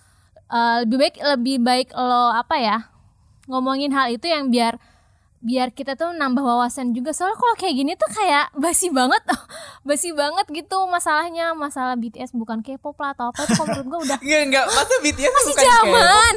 eh, 0.52 0.84
lebih 0.84 0.98
baik 1.00 1.16
lebih 1.20 1.56
baik 1.64 1.88
lo 1.96 2.32
apa 2.32 2.56
ya 2.60 2.78
ngomongin 3.48 3.90
hal 3.96 4.12
itu 4.12 4.28
yang 4.28 4.52
biar 4.52 4.76
biar 5.38 5.70
kita 5.70 5.94
tuh 5.94 6.10
nambah 6.18 6.42
wawasan 6.42 6.90
juga 6.90 7.14
soalnya 7.14 7.38
kalau 7.38 7.54
kayak 7.54 7.74
gini 7.78 7.92
tuh 7.94 8.10
kayak 8.10 8.50
basi 8.62 8.90
banget 8.90 9.22
basi 9.88 10.10
banget 10.12 10.46
gitu 10.50 10.78
masalahnya 10.90 11.54
masalah 11.54 11.94
BTS 11.94 12.34
bukan 12.34 12.60
K-pop 12.60 12.98
lah 12.98 13.14
atau 13.14 13.30
apa 13.30 13.46
kalau 13.46 13.66
menurut 13.70 13.86
gue 13.86 14.00
udah 14.10 14.18
Enggak, 14.24 14.42
enggak. 14.50 14.64
Masa 14.68 14.94
BTS 15.00 15.32
Masih 15.32 15.54
bukan 15.54 15.64
zaman. 15.64 16.34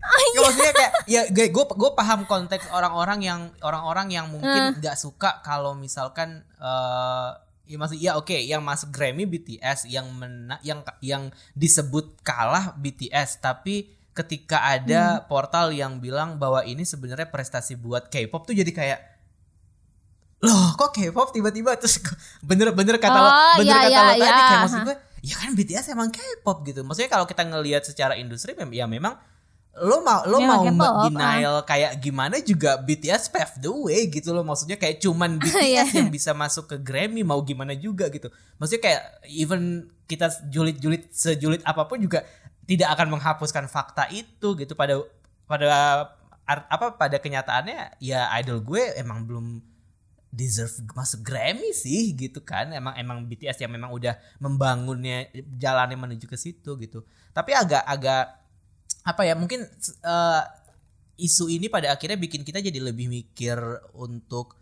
Nggak, 0.00 0.42
maksudnya 0.42 0.72
kayak 0.74 0.92
ya 1.06 1.22
gue 1.28 1.46
gue 1.52 1.64
gue 1.76 1.90
paham 1.92 2.20
konteks 2.24 2.72
orang-orang 2.72 3.20
yang 3.20 3.40
orang-orang 3.60 4.08
yang 4.10 4.26
mungkin 4.32 4.80
nggak 4.80 4.96
suka 4.96 5.44
kalau 5.44 5.76
misalkan 5.76 6.42
eh 6.58 7.30
ya 7.70 7.76
maksud 7.78 7.98
ya 8.02 8.18
oke 8.18 8.34
yang 8.34 8.66
masuk 8.66 8.90
Grammy 8.90 9.30
BTS 9.30 9.86
yang 9.86 10.10
mena, 10.10 10.58
yang 10.66 10.82
yang 10.98 11.30
disebut 11.54 12.18
kalah 12.26 12.74
BTS 12.74 13.38
tapi 13.38 13.86
ketika 14.10 14.58
Hmm. 14.58 14.74
ada 14.82 15.02
portal 15.30 15.70
yang 15.70 16.02
bilang 16.02 16.34
bahwa 16.34 16.66
ini 16.66 16.82
sebenarnya 16.82 17.30
prestasi 17.30 17.78
buat 17.78 18.10
K-pop 18.10 18.42
tuh 18.42 18.58
jadi 18.58 18.68
kayak 18.74 19.00
loh 20.42 20.74
kok 20.74 20.90
K-pop 20.96 21.30
tiba-tiba 21.30 21.78
terus 21.78 22.02
bener-bener 22.42 22.98
kata 22.98 23.18
lo 23.22 23.28
Oh, 23.30 23.54
bener 23.62 23.76
iya, 23.76 23.86
kata 23.86 23.90
iya, 23.92 24.02
lo 24.02 24.12
tadi 24.18 24.24
iya. 24.26 24.48
kayak 24.50 24.62
maksud 24.66 24.80
gue 24.82 24.96
ya 25.20 25.34
kan 25.36 25.50
BTS 25.54 25.86
emang 25.94 26.08
K-pop 26.10 26.58
gitu 26.66 26.80
maksudnya 26.82 27.10
kalau 27.12 27.28
kita 27.28 27.46
ngelihat 27.46 27.86
secara 27.86 28.18
industri 28.18 28.56
ya 28.74 28.90
memang 28.90 29.14
lo 29.80 30.04
mau 30.04 30.20
lo 30.28 30.38
mau 30.44 30.60
ah. 30.68 31.08
denial 31.08 31.64
kayak 31.64 31.96
gimana 32.04 32.36
juga 32.44 32.76
BTS 32.76 33.32
paved 33.32 33.64
the 33.64 33.72
way 33.72 34.06
gitu 34.12 34.36
loh. 34.36 34.44
Maksudnya 34.44 34.76
kayak 34.76 35.00
cuman 35.00 35.40
Iya. 35.40 35.88
BTS 35.88 35.96
yang 35.96 36.10
bisa 36.12 36.30
masuk 36.36 36.68
ke 36.68 36.76
Grammy 36.76 37.24
mau 37.24 37.40
gimana 37.40 37.72
juga 37.72 38.12
gitu. 38.12 38.28
Maksudnya 38.60 38.82
kayak 38.84 39.02
even 39.32 39.88
kita 40.04 40.28
julid-julid 40.52 41.08
sejulit 41.08 41.64
apa 41.64 41.88
pun 41.88 41.96
juga 41.96 42.28
tidak 42.68 42.92
akan 42.92 43.16
menghapuskan 43.16 43.64
fakta 43.72 44.06
itu 44.12 44.52
gitu. 44.60 44.76
Pada 44.76 45.00
pada 45.48 45.68
apa 46.44 46.98
pada 46.98 47.16
kenyataannya 47.16 47.96
ya 48.02 48.28
idol 48.42 48.60
gue 48.60 48.94
emang 49.00 49.24
belum 49.24 49.46
deserve 50.30 50.86
masuk 50.94 51.26
Grammy 51.26 51.74
sih 51.74 52.14
gitu 52.14 52.44
kan. 52.44 52.70
Emang 52.70 52.94
emang 53.00 53.24
BTS 53.26 53.64
yang 53.64 53.72
memang 53.72 53.90
udah 53.90 54.14
membangunnya 54.38 55.32
jalannya 55.58 55.98
menuju 55.98 56.28
ke 56.28 56.36
situ 56.38 56.78
gitu. 56.78 57.02
Tapi 57.34 57.56
agak 57.56 57.82
agak 57.86 58.39
apa 59.04 59.22
ya 59.24 59.34
mungkin 59.36 59.64
eh, 60.04 60.42
isu 61.20 61.52
ini 61.52 61.68
pada 61.68 61.92
akhirnya 61.92 62.16
bikin 62.16 62.42
kita 62.44 62.64
jadi 62.64 62.80
lebih 62.80 63.12
mikir 63.12 63.60
untuk 63.96 64.56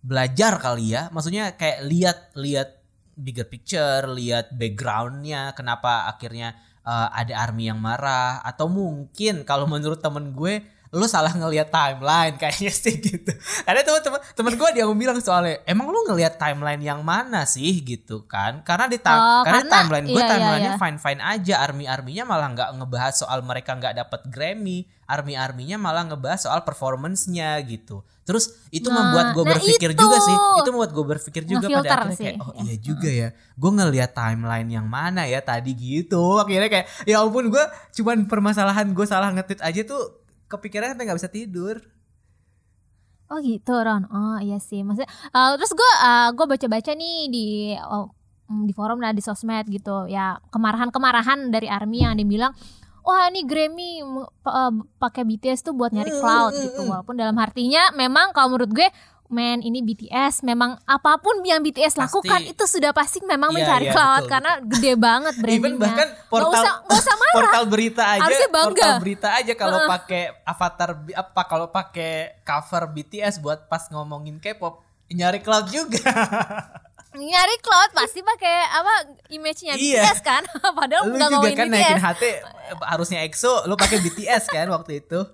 belajar 0.00 0.56
kali 0.60 0.96
ya. 0.96 1.12
Maksudnya 1.12 1.54
kayak 1.54 1.78
lihat 1.84 2.18
lihat 2.38 2.68
bigger 3.16 3.48
picture 3.48 4.04
lihat 4.12 4.52
backgroundnya 4.52 5.56
kenapa 5.56 6.08
akhirnya 6.08 6.56
eh, 6.84 7.08
ada 7.12 7.34
army 7.44 7.68
yang 7.68 7.80
marah. 7.80 8.40
Atau 8.44 8.68
mungkin 8.72 9.44
kalau 9.44 9.68
menurut 9.68 10.00
temen 10.00 10.32
gue 10.32 10.75
lu 10.88 11.04
salah 11.04 11.30
ngelihat 11.30 11.66
timeline 11.66 12.34
kayaknya 12.36 12.70
sih 12.72 12.94
gitu 12.96 13.32
karena 13.62 13.82
teman-teman 13.82 14.20
temen 14.32 14.52
gue 14.54 14.68
dia 14.72 14.84
bilang 14.88 15.18
soalnya 15.18 15.58
emang 15.64 15.86
lu 15.86 16.06
ngelihat 16.06 16.36
timeline 16.36 16.78
yang 16.78 17.02
mana 17.02 17.42
sih 17.42 17.78
gitu 17.78 18.22
kan 18.24 18.62
karena 18.62 18.86
di 18.86 18.96
ta- 18.96 19.14
Oh, 19.16 19.42
karena, 19.42 19.60
karena- 19.60 19.72
timeline 19.72 20.06
gue 20.06 20.14
iya, 20.14 20.22
iya, 20.22 20.30
timelinenya 20.32 20.72
iya. 20.72 20.78
fine 20.78 20.98
fine 20.98 21.20
aja 21.20 21.54
army 21.60 21.84
arminya 21.84 22.24
malah 22.24 22.48
nggak 22.48 22.70
ngebahas 22.76 23.14
soal 23.16 23.42
mereka 23.42 23.74
nggak 23.74 23.94
dapat 23.96 24.20
Grammy 24.26 24.78
army-arminya 25.06 25.78
malah 25.78 26.02
ngebahas 26.04 26.42
soal 26.42 26.66
performance-nya 26.66 27.54
gitu. 27.62 28.02
Terus 28.26 28.58
itu 28.68 28.90
Nah, 28.90 29.06
membuat 29.06 29.26
gue 29.32 29.44
nah 29.44 29.50
berpikir 29.54 29.94
itu. 29.94 30.02
juga 30.02 30.18
sih. 30.18 30.34
Itu 30.34 30.68
membuat 30.68 30.90
gue 30.90 31.06
berpikir 31.06 31.42
juga 31.46 31.66
pada 31.70 31.78
akhirnya 32.02 32.18
kayak 32.18 32.34
sih. 32.34 32.42
oh 32.42 32.52
iya 32.58 32.74
juga 32.76 33.06
ya. 33.08 33.28
Gue 33.54 33.70
ngeliat 33.70 34.10
timeline 34.10 34.66
yang 34.66 34.82
mana 34.84 35.22
ya 35.24 35.38
tadi 35.38 35.72
gitu. 35.72 36.42
Akhirnya 36.42 36.66
kayak 36.66 36.86
ya 37.06 37.22
ampun 37.22 37.46
gue 37.48 37.64
cuman 37.94 38.26
permasalahan 38.26 38.90
gue 38.90 39.06
salah 39.06 39.30
ngetit 39.30 39.62
aja 39.62 39.86
tuh 39.86 40.25
kepikiran 40.46 40.94
sampai 40.94 41.04
nggak 41.06 41.18
bisa 41.18 41.30
tidur. 41.30 41.76
Oh 43.26 43.42
gitu 43.42 43.74
Ron. 43.74 44.06
Oh 44.10 44.38
iya 44.38 44.62
sih. 44.62 44.86
Maksudnya 44.86 45.10
eh, 45.10 45.50
terus 45.58 45.72
gue 45.74 45.90
uh, 46.02 46.30
gue 46.30 46.46
baca-baca 46.46 46.92
nih 46.94 47.18
di 47.26 47.46
oh, 47.74 48.14
mm, 48.46 48.64
di 48.70 48.72
forum 48.72 49.02
lah 49.02 49.10
di 49.10 49.22
sosmed 49.22 49.66
gitu. 49.66 50.06
Ya 50.06 50.38
kemarahan-kemarahan 50.54 51.50
dari 51.50 51.66
ARMY 51.66 52.06
yang 52.06 52.14
dibilang 52.14 52.54
wah 53.06 53.30
ini 53.30 53.42
Grammy 53.42 54.02
mm, 54.02 54.46
eh, 54.46 54.72
pakai 55.02 55.22
BTS 55.26 55.66
tuh 55.66 55.74
buat 55.74 55.90
nyari 55.90 56.14
Mm, 56.14 56.20
cloud 56.22 56.52
mm, 56.54 56.62
gitu. 56.70 56.80
Walaupun 56.86 57.14
dalam 57.18 57.34
artinya 57.38 57.90
memang 57.98 58.30
kalau 58.30 58.54
menurut 58.54 58.70
gue 58.70 58.88
men 59.28 59.58
ini 59.58 59.80
BTS 59.80 60.40
memang 60.40 60.78
apa 60.82 61.16
pun 61.16 61.38
yang 61.40 61.58
BTS 61.58 61.92
Pasti. 61.92 62.00
lakukan 62.00 62.40
itu 62.44 62.64
sudah 62.64 62.90
pasti 62.90 63.18
memang 63.20 63.50
Iya, 63.50 63.56
mencari 63.58 63.86
iya, 63.86 63.92
cloud 63.92 64.16
betul, 64.18 64.30
karena 64.30 64.52
gede 64.62 64.92
banget 64.94 65.34
brandingnya. 65.40 65.66
Even 65.66 65.74
bahkan 65.76 66.08
portal 66.26 66.52
usah 66.54 66.72
nggak 66.80 66.98
usah 66.98 67.14
marah. 67.16 67.34
portal 67.36 67.64
berita 67.66 68.02
aja 68.08 68.22
Harusnya 68.22 68.48
bangga. 68.48 68.66
portal 68.68 68.94
berita 68.98 69.28
aja 69.32 69.52
kalau 69.54 69.78
pakai 69.84 70.22
avatar 70.42 70.88
apa 71.12 71.42
kalau 71.44 71.66
pakai 71.68 72.12
cover 72.40 72.82
BTS 72.88 73.34
buat 73.38 73.64
pas 73.64 73.82
ngomongin 73.86 74.36
K-pop 74.36 74.80
nyari 75.08 75.38
cloud 75.38 75.66
juga. 75.68 76.02
nyari 77.16 77.56
cloud 77.58 77.90
pasti 77.92 78.20
pakai 78.20 78.54
apa 78.68 78.94
image-nya 79.28 79.72
Iya. 79.74 80.04
BTS 80.04 80.20
kan 80.20 80.42
padahal 80.78 81.02
lu 81.06 81.14
juga 81.14 81.26
ngomongin 81.30 81.56
kan 81.56 81.66
BTS 81.66 81.72
naikin 81.72 81.98
HT 81.98 82.22
harusnya 82.84 83.18
EXO 83.22 83.64
lu 83.64 83.74
pakai 83.74 83.98
BTS 84.00 84.44
kan 84.48 84.68
waktu 84.68 85.00
itu. 85.00 85.24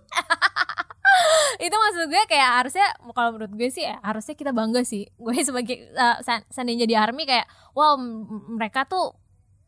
itu 1.66 1.74
maksud 1.74 2.02
gue 2.08 2.22
kayak 2.28 2.50
harusnya 2.62 2.86
kalau 3.12 3.30
menurut 3.36 3.52
gue 3.54 3.68
sih 3.68 3.84
ya, 3.84 3.98
harusnya 4.00 4.34
kita 4.36 4.52
bangga 4.54 4.82
sih. 4.82 5.08
Gue 5.22 5.36
sebagai 5.42 5.90
uh, 5.96 6.18
san- 6.24 6.46
seandainya 6.48 6.86
di 6.88 6.96
army 6.96 7.28
kayak 7.28 7.46
wow 7.76 7.96
mereka 8.52 8.84
tuh 8.88 9.16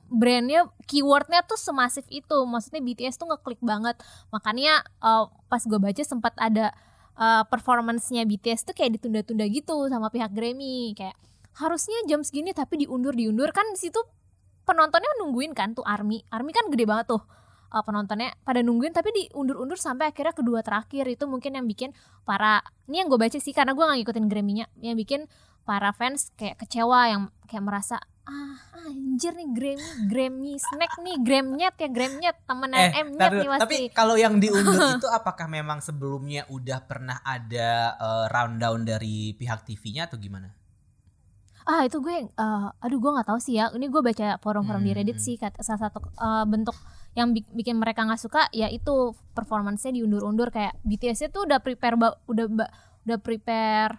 brandnya 0.09 0.69
keywordnya 0.87 1.43
tuh 1.45 1.59
semasif 1.59 2.05
itu. 2.13 2.45
Maksudnya 2.45 2.81
BTS 2.85 3.17
tuh 3.19 3.31
ngeklik 3.31 3.61
banget. 3.61 3.97
Makanya 4.31 4.85
uh, 5.01 5.31
pas 5.49 5.63
gue 5.65 5.81
baca 5.81 6.03
sempat 6.03 6.35
ada 6.39 6.75
uh, 7.19 7.43
performance-nya 7.49 8.29
BTS 8.29 8.69
tuh 8.69 8.75
kayak 8.77 9.01
ditunda-tunda 9.01 9.45
gitu 9.49 9.89
sama 9.89 10.09
pihak 10.13 10.31
Grammy. 10.33 10.95
Kayak 10.97 11.17
harusnya 11.55 11.99
jam 12.11 12.21
segini 12.23 12.53
tapi 12.53 12.85
diundur 12.85 13.17
diundur. 13.17 13.51
Kan 13.51 13.75
situ 13.79 13.99
penontonnya 14.65 15.11
nungguin 15.21 15.53
kan 15.53 15.73
tuh 15.73 15.85
army. 15.85 16.25
Army 16.31 16.53
kan 16.53 16.69
gede 16.73 16.85
banget 16.89 17.09
tuh 17.17 17.23
uh, 17.75 17.83
penontonnya 17.83 18.31
pada 18.47 18.63
nungguin 18.63 18.95
tapi 18.95 19.11
diundur-undur 19.11 19.75
sampai 19.75 20.15
akhirnya 20.15 20.31
kedua 20.31 20.63
terakhir 20.63 21.11
itu 21.11 21.27
mungkin 21.27 21.59
yang 21.59 21.67
bikin 21.67 21.91
para 22.23 22.63
ini 22.87 23.03
yang 23.03 23.11
gue 23.11 23.19
baca 23.19 23.35
sih 23.37 23.51
karena 23.51 23.75
gue 23.75 23.83
gak 23.83 23.99
ngikutin 23.99 24.27
Grammy-nya 24.31 24.67
yang 24.79 24.95
bikin 24.95 25.27
para 25.67 25.91
fans 25.91 26.31
kayak 26.39 26.63
kecewa 26.63 27.11
yang 27.11 27.23
kayak 27.51 27.65
merasa 27.65 27.97
ah 28.25 28.57
anjir 28.85 29.37
nih 29.37 29.49
Grammy 29.53 29.85
Grammy 30.09 30.53
snack 30.57 30.97
nih 30.97 31.17
Gramnyet 31.21 31.75
ya 31.77 31.89
Gramnyet 31.93 32.37
temenan 32.45 32.81
Eh, 32.89 33.05
M 33.05 33.09
tar 33.17 33.33
nyet 33.33 33.45
nih 33.45 33.49
pasti 33.53 33.61
tapi 33.61 33.77
kalau 33.93 34.15
yang 34.17 34.41
diundur 34.41 34.77
itu 34.97 35.09
apakah 35.09 35.45
memang 35.45 35.81
sebelumnya 35.81 36.49
udah 36.49 36.85
pernah 36.85 37.21
ada 37.21 37.93
eh, 37.97 38.25
rundown 38.31 38.85
dari 38.85 39.35
pihak 39.35 39.65
TV-nya 39.65 40.09
atau 40.09 40.17
gimana? 40.17 40.53
ah 41.65 41.81
itu 41.81 41.97
gue 41.97 42.29
eh, 42.29 42.69
aduh 42.85 42.99
gue 43.01 43.11
nggak 43.13 43.29
tahu 43.29 43.41
sih 43.41 43.57
ya 43.57 43.73
ini 43.73 43.89
gue 43.89 44.01
baca 44.01 44.37
forum-forum 44.37 44.85
di 44.85 44.93
Reddit 44.93 45.17
Hmm. 45.17 45.25
sih 45.25 45.37
kata 45.41 45.65
salah 45.65 45.89
satu 45.89 46.05
eh, 46.05 46.45
bentuk 46.45 46.77
yang 47.15 47.31
bik- 47.31 47.51
bikin 47.51 47.79
mereka 47.79 48.03
nggak 48.03 48.19
suka 48.19 48.51
ya 48.51 48.67
itu 48.67 48.95
performance-nya 49.33 49.91
diundur-undur 49.93 50.51
kayak 50.51 50.75
BTS 50.83 51.29
itu 51.29 51.39
udah 51.41 51.59
prepare 51.59 51.95
udah 52.27 52.47
udah 53.01 53.19
prepare 53.19 53.99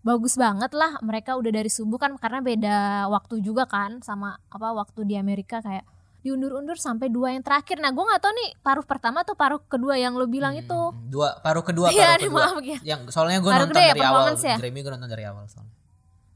bagus 0.00 0.36
banget 0.36 0.68
lah 0.70 1.00
mereka 1.00 1.34
udah 1.34 1.48
dari 1.50 1.68
subuh 1.68 1.96
kan 1.96 2.12
karena 2.14 2.38
beda 2.38 2.76
waktu 3.08 3.40
juga 3.40 3.64
kan 3.64 4.00
sama 4.00 4.36
apa 4.46 4.68
waktu 4.70 5.00
di 5.02 5.16
Amerika 5.16 5.58
kayak 5.58 5.88
diundur-undur 6.20 6.76
sampai 6.76 7.08
dua 7.08 7.32
yang 7.32 7.40
terakhir 7.40 7.76
nah 7.78 7.88
gue 7.88 8.00
nggak 8.02 8.16
tahu 8.18 8.32
nih 8.34 8.50
paruh 8.58 8.80
pertama 8.82 9.20
atau 9.20 9.32
paruh 9.32 9.60
kedua 9.62 9.96
yang 9.96 10.12
lo 10.12 10.24
bilang 10.26 10.52
itu 10.54 10.72
Hmm, 10.72 11.08
dua 11.08 11.36
paruh 11.38 11.60
kedua 11.60 11.88
Iya, 11.88 11.96
paruh 11.96 12.12
nih, 12.14 12.24
kedua. 12.28 12.40
maaf 12.42 12.56
ya. 12.62 12.78
Yang 12.82 13.00
soalnya 13.08 13.38
gue 13.40 13.50
nonton 13.50 13.72
ya, 13.74 13.84
dari 13.86 14.00
awal 14.00 14.12
performance 14.22 14.42
ya? 14.42 14.56
Grammy 14.58 14.80
gue 14.80 14.92
nonton 14.92 15.10
dari 15.10 15.24
awal 15.24 15.44
soalnya. 15.46 15.74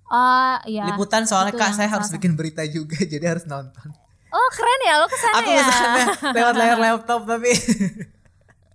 oh 0.08 0.56
iya 0.64 0.84
Liputan 0.86 1.22
soalnya 1.24 1.52
itu 1.52 1.60
kak 1.60 1.72
saya 1.74 1.88
harus 1.90 2.04
salah 2.06 2.16
bikin 2.16 2.32
berita 2.34 2.64
juga 2.64 2.96
jadi 3.12 3.24
harus 3.26 3.44
nonton. 3.44 3.88
Oh 4.30 4.48
keren 4.50 4.80
ya 4.82 4.94
lo 4.96 5.06
ke 5.06 5.16
sana 5.16 5.34
Aku 5.36 5.48
ya 5.48 5.60
ke 5.60 5.72
sana 5.72 6.02
lewat 6.32 6.54
layar 6.54 6.78
laptop 6.84 7.20
tapi. 7.24 7.52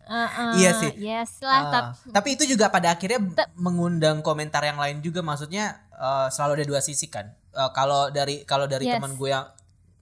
Heeh, 0.03 0.49
Iya 0.57 0.71
sih. 0.75 0.91
yes 0.99 1.39
lah 1.39 1.59
Ah, 1.59 1.71
tap- 1.71 1.95
tapi 2.11 2.35
itu 2.35 2.43
juga 2.45 2.67
pada 2.67 2.91
akhirnya 2.91 3.23
mengundang 3.55 4.19
komentar 4.19 4.59
yang 4.61 4.75
lain 4.75 4.99
juga 4.99 5.21
maksudnya 5.21 5.79
eh, 5.89 6.27
selalu 6.29 6.59
ada 6.59 6.65
dua 6.67 6.79
sisi 6.79 7.07
kan. 7.07 7.31
Eh, 7.49 7.69
kalau 7.71 8.09
dari 8.09 8.43
kalau 8.43 8.65
dari 8.65 8.83
Yes. 8.85 8.97
teman 8.97 9.13
gue 9.13 9.29
yang 9.29 9.45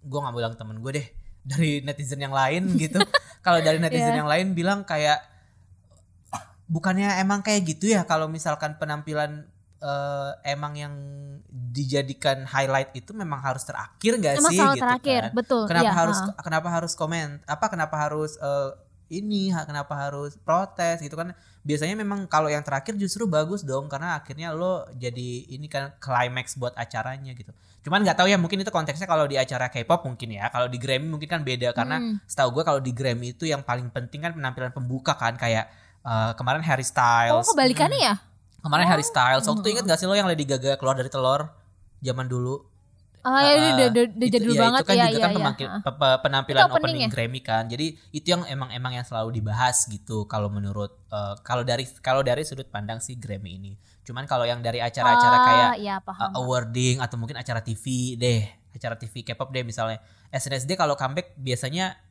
gue 0.01 0.19
nggak 0.19 0.33
bilang 0.33 0.53
teman 0.55 0.77
gue 0.77 0.91
deh 0.93 1.07
dari 1.51 1.81
netizen 1.81 2.17
yang 2.17 2.33
lain 2.33 2.65
gitu. 2.75 2.97
kalau 3.39 3.59
dari 3.59 3.77
netizen 3.83 4.11
Iya. 4.11 4.25
yang 4.25 4.29
lain 4.29 4.47
bilang 4.51 4.81
kayak 4.83 5.21
bukannya 6.65 7.19
emang 7.19 7.43
kayak 7.43 7.67
gitu 7.67 7.91
ya 7.91 8.01
kalau 8.01 8.25
misalkan 8.25 8.79
penampilan 8.79 9.43
eh, 9.81 10.31
emang 10.47 10.73
yang 10.77 10.93
dijadikan 11.49 12.45
highlight 12.45 12.93
itu 12.93 13.11
memang 13.11 13.41
harus 13.41 13.65
terakhir 13.65 14.17
nggak 14.17 14.35
sih 14.47 14.57
selalu 14.57 14.75
gitu 14.77 14.83
terakhir, 14.85 15.21
kan. 15.27 15.31
betul. 15.35 15.61
Kenapa 15.67 15.85
iya, 15.85 15.91
harus 15.93 16.17
heeh. 16.21 16.33
kenapa 16.39 16.67
harus 16.69 16.91
komen 16.93 17.27
apa 17.45 17.65
kenapa 17.67 17.95
harus 17.97 18.31
eh, 18.37 18.69
ini 19.11 19.51
ha- 19.51 19.67
kenapa 19.67 19.91
harus 19.97 20.39
protes 20.39 21.03
gitu 21.03 21.19
kan 21.19 21.35
biasanya 21.61 21.99
memang 21.99 22.25
kalau 22.25 22.47
yang 22.47 22.63
terakhir 22.63 22.95
justru 22.95 23.27
bagus 23.27 23.61
dong 23.61 23.85
karena 23.85 24.15
akhirnya 24.15 24.55
lo 24.55 24.87
jadi 24.95 25.51
ini 25.51 25.67
kan 25.67 25.91
climax 25.99 26.55
buat 26.55 26.71
acaranya 26.73 27.35
gitu 27.35 27.51
cuman 27.81 28.01
nggak 28.01 28.17
tahu 28.17 28.31
ya 28.31 28.37
mungkin 28.39 28.63
itu 28.63 28.71
konteksnya 28.71 29.05
kalau 29.05 29.27
di 29.27 29.35
acara 29.35 29.67
K-pop 29.67 30.07
mungkin 30.07 30.37
ya 30.37 30.47
kalau 30.47 30.71
di 30.71 30.77
Grammy 30.79 31.11
mungkin 31.11 31.27
kan 31.27 31.41
beda 31.43 31.75
karena 31.75 31.97
Hmm. 31.99 32.15
setahu 32.23 32.55
gue 32.55 32.63
kalau 32.63 32.79
di 32.79 32.95
Grammy 32.95 33.35
itu 33.35 33.43
yang 33.45 33.61
paling 33.61 33.91
penting 33.91 34.23
kan 34.23 34.31
penampilan 34.31 34.71
pembuka 34.71 35.13
kan 35.13 35.35
kayak 35.35 35.67
eh, 36.01 36.31
kemarin 36.39 36.63
Harry 36.63 36.81
Oh 36.81 36.89
Styles 36.89 37.51
kebalikannya 37.51 37.99
ya? 37.99 38.15
Kemarin 38.61 38.85
Harry 38.85 39.03
Styles 39.03 39.43
waktu 39.43 39.61
itu 39.61 39.69
inget 39.73 39.85
gak 39.85 39.97
sih 39.97 40.05
lo 40.05 40.13
yang 40.13 40.25
Lady 40.25 40.43
Gaga 40.43 40.77
keluar 40.77 40.93
dari 40.93 41.09
telur 41.09 41.49
zaman 41.99 42.25
dulu 42.25 42.69
Oh 43.21 43.37
ya 43.37 43.53
Uh, 43.53 43.77
udah 43.77 43.87
udah 43.93 44.03
udah 44.17 44.25
itu- 44.25 44.33
jadul 44.33 44.49
ya, 44.49 44.61
banget 44.65 44.81
itu 44.81 44.89
kan 44.89 44.95
ya 44.95 45.05
juga 45.05 45.13
ya 45.13 45.21
kan 45.21 45.29
ya. 45.29 45.69
pe- 45.77 45.93
pe- 45.93 46.19
penampilan 46.25 46.57
Itu 46.57 46.65
opening 46.65 46.81
opening 46.81 46.97
ya? 46.97 47.09
Grammy 47.13 47.39
kan. 47.39 47.63
Jadi 47.69 47.85
itu 48.09 48.25
yang 48.25 48.41
emang 48.49 48.73
emang 48.73 48.97
yang 48.97 49.05
selalu 49.05 49.29
dibahas 49.31 49.85
gitu 49.85 50.25
kalau 50.25 50.49
menurut 50.49 50.97
eh, 51.05 51.37
kalau 51.41 51.61
dari 51.61 51.85
kalau 52.01 52.25
dari 52.25 52.41
sudut 52.41 52.65
pandang 52.65 52.97
si 52.97 53.13
Grammy 53.13 53.61
ini. 53.61 53.77
Cuman 54.01 54.25
kalau 54.25 54.41
yang 54.41 54.57
dari 54.59 54.81
acara-acara 54.81 55.37
Ah, 55.37 55.45
kayak 55.45 55.71
ya 55.77 55.95
uh, 56.01 56.33
awarding 56.33 56.97
atau 56.97 57.13
mungkin 57.15 57.37
acara 57.37 57.61
TV 57.61 58.17
deh, 58.17 58.41
acara 58.73 58.97
TV 58.97 59.21
K-pop 59.21 59.53
deh 59.53 59.61
misalnya. 59.61 60.01
SNSD 60.33 60.73
kalau 60.73 60.97
comeback 60.97 61.37
biasanya 61.37 62.01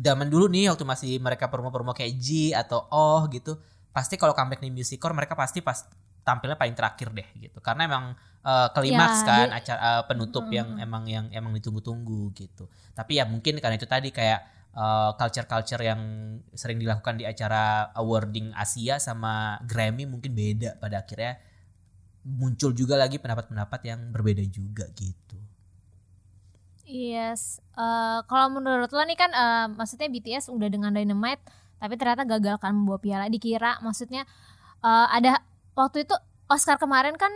zaman 0.00 0.32
dulu 0.32 0.48
nih 0.48 0.72
waktu 0.72 0.84
masih 0.84 1.12
mereka 1.20 1.52
promo-promo 1.52 1.92
kayak 1.92 2.16
G 2.16 2.28
atau 2.52 2.88
Oh 2.88 3.28
gitu, 3.28 3.60
pasti 3.94 4.18
kalau 4.18 4.34
comeback 4.34 4.58
nih 4.58 4.74
Musicor 4.74 5.14
mereka 5.14 5.38
pasti 5.38 5.62
pas 5.62 5.86
tampilnya 6.26 6.58
paling 6.58 6.74
terakhir 6.74 7.14
deh 7.14 7.28
gitu. 7.38 7.62
Karena 7.62 7.86
emang 7.86 8.04
uh, 8.42 8.68
klimaks 8.74 9.22
Ya, 9.22 9.26
kan 9.28 9.46
dia- 9.48 9.56
acara 9.62 9.80
uh, 9.80 10.02
penutup 10.10 10.50
yang 10.50 10.76
emang 10.82 11.06
yang 11.06 11.30
emang 11.30 11.54
ditunggu-tunggu 11.54 12.34
gitu. 12.34 12.66
Tapi 12.92 13.22
ya 13.22 13.24
mungkin 13.24 13.62
karena 13.62 13.78
itu 13.78 13.86
tadi 13.86 14.10
kayak 14.10 14.40
uh, 14.74 15.14
culture-culture 15.14 15.82
yang 15.84 16.00
sering 16.52 16.82
dilakukan 16.82 17.20
di 17.20 17.24
acara 17.24 17.94
awarding 17.94 18.50
Asia 18.52 18.98
sama 18.98 19.62
Grammy 19.62 20.10
mungkin 20.10 20.34
beda 20.34 20.76
pada 20.82 21.06
akhirnya 21.06 21.38
muncul 22.24 22.72
juga 22.72 22.96
lagi 22.96 23.20
pendapat-pendapat 23.20 23.80
yang 23.84 24.00
berbeda 24.10 24.42
juga 24.48 24.88
gitu. 24.96 25.36
Yes. 26.84 27.64
Eh, 27.74 28.20
kalau 28.28 28.52
menurut 28.52 28.92
lo 28.92 29.00
nih 29.04 29.16
kan 29.16 29.32
eh, 29.32 29.66
maksudnya 29.72 30.08
BTS 30.08 30.52
udah 30.52 30.68
dengan 30.68 30.92
Dynamite 30.92 31.40
tapi 31.84 31.94
ternyata 31.94 32.24
gagal 32.24 32.56
kan 32.56 32.72
membawa 32.72 32.96
piala. 32.96 33.28
Dikira 33.28 33.76
maksudnya 33.78 34.24
eh, 34.80 35.06
ada 35.10 35.44
waktu 35.74 36.02
itu 36.02 36.16
Oscar 36.46 36.76
kemarin 36.76 37.14
kan 37.14 37.28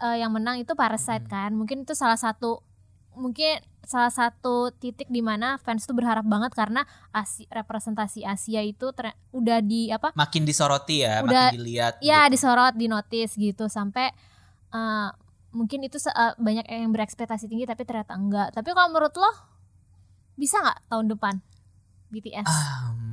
eh, 0.00 0.16
yang 0.18 0.32
menang 0.32 0.56
itu 0.56 0.72
Parasite 0.72 1.28
Hmm. 1.28 1.30
kan. 1.30 1.50
Mungkin 1.52 1.84
itu 1.84 1.92
salah 1.92 2.16
satu 2.16 2.64
mungkin 3.12 3.60
salah 3.82 4.08
satu 4.08 4.70
titik 4.72 5.08
di 5.08 5.18
mana 5.18 5.58
fans 5.58 5.82
tuh 5.82 5.92
berharap 5.92 6.22
banget 6.22 6.54
karena 6.54 6.86
Asi, 7.10 7.42
representasi 7.44 8.22
Asia 8.22 8.62
itu 8.62 8.88
ter- 8.90 9.12
udah 9.30 9.58
di 9.58 9.90
apa 9.90 10.14
Makin 10.14 10.46
disoroti 10.46 11.02
ya, 11.02 11.20
Udah- 11.20 11.50
makin 11.50 11.58
dilihat. 11.58 11.98
ya 12.00 12.24
gitu. 12.24 12.32
disorot 12.32 12.72
di 12.72 12.86
notice 12.86 13.34
gitu 13.34 13.66
sampai 13.66 14.14
eh, 14.70 15.08
mungkin 15.50 15.82
itu 15.82 15.98
se- 15.98 16.14
eh, 16.14 16.32
banyak 16.38 16.62
yang 16.64 16.88
berekspektasi 16.88 17.50
tinggi 17.50 17.66
tapi 17.66 17.82
ternyata 17.82 18.14
enggak 18.14 18.54
tapi 18.54 18.70
kalau 18.70 18.88
menurut 18.88 19.10
lo 19.12 19.26
bisa 20.36 20.62
nggak 20.62 20.78
tahun 20.86 21.06
depan 21.10 21.34
BTS 22.08 22.46
hmm, 22.46 23.09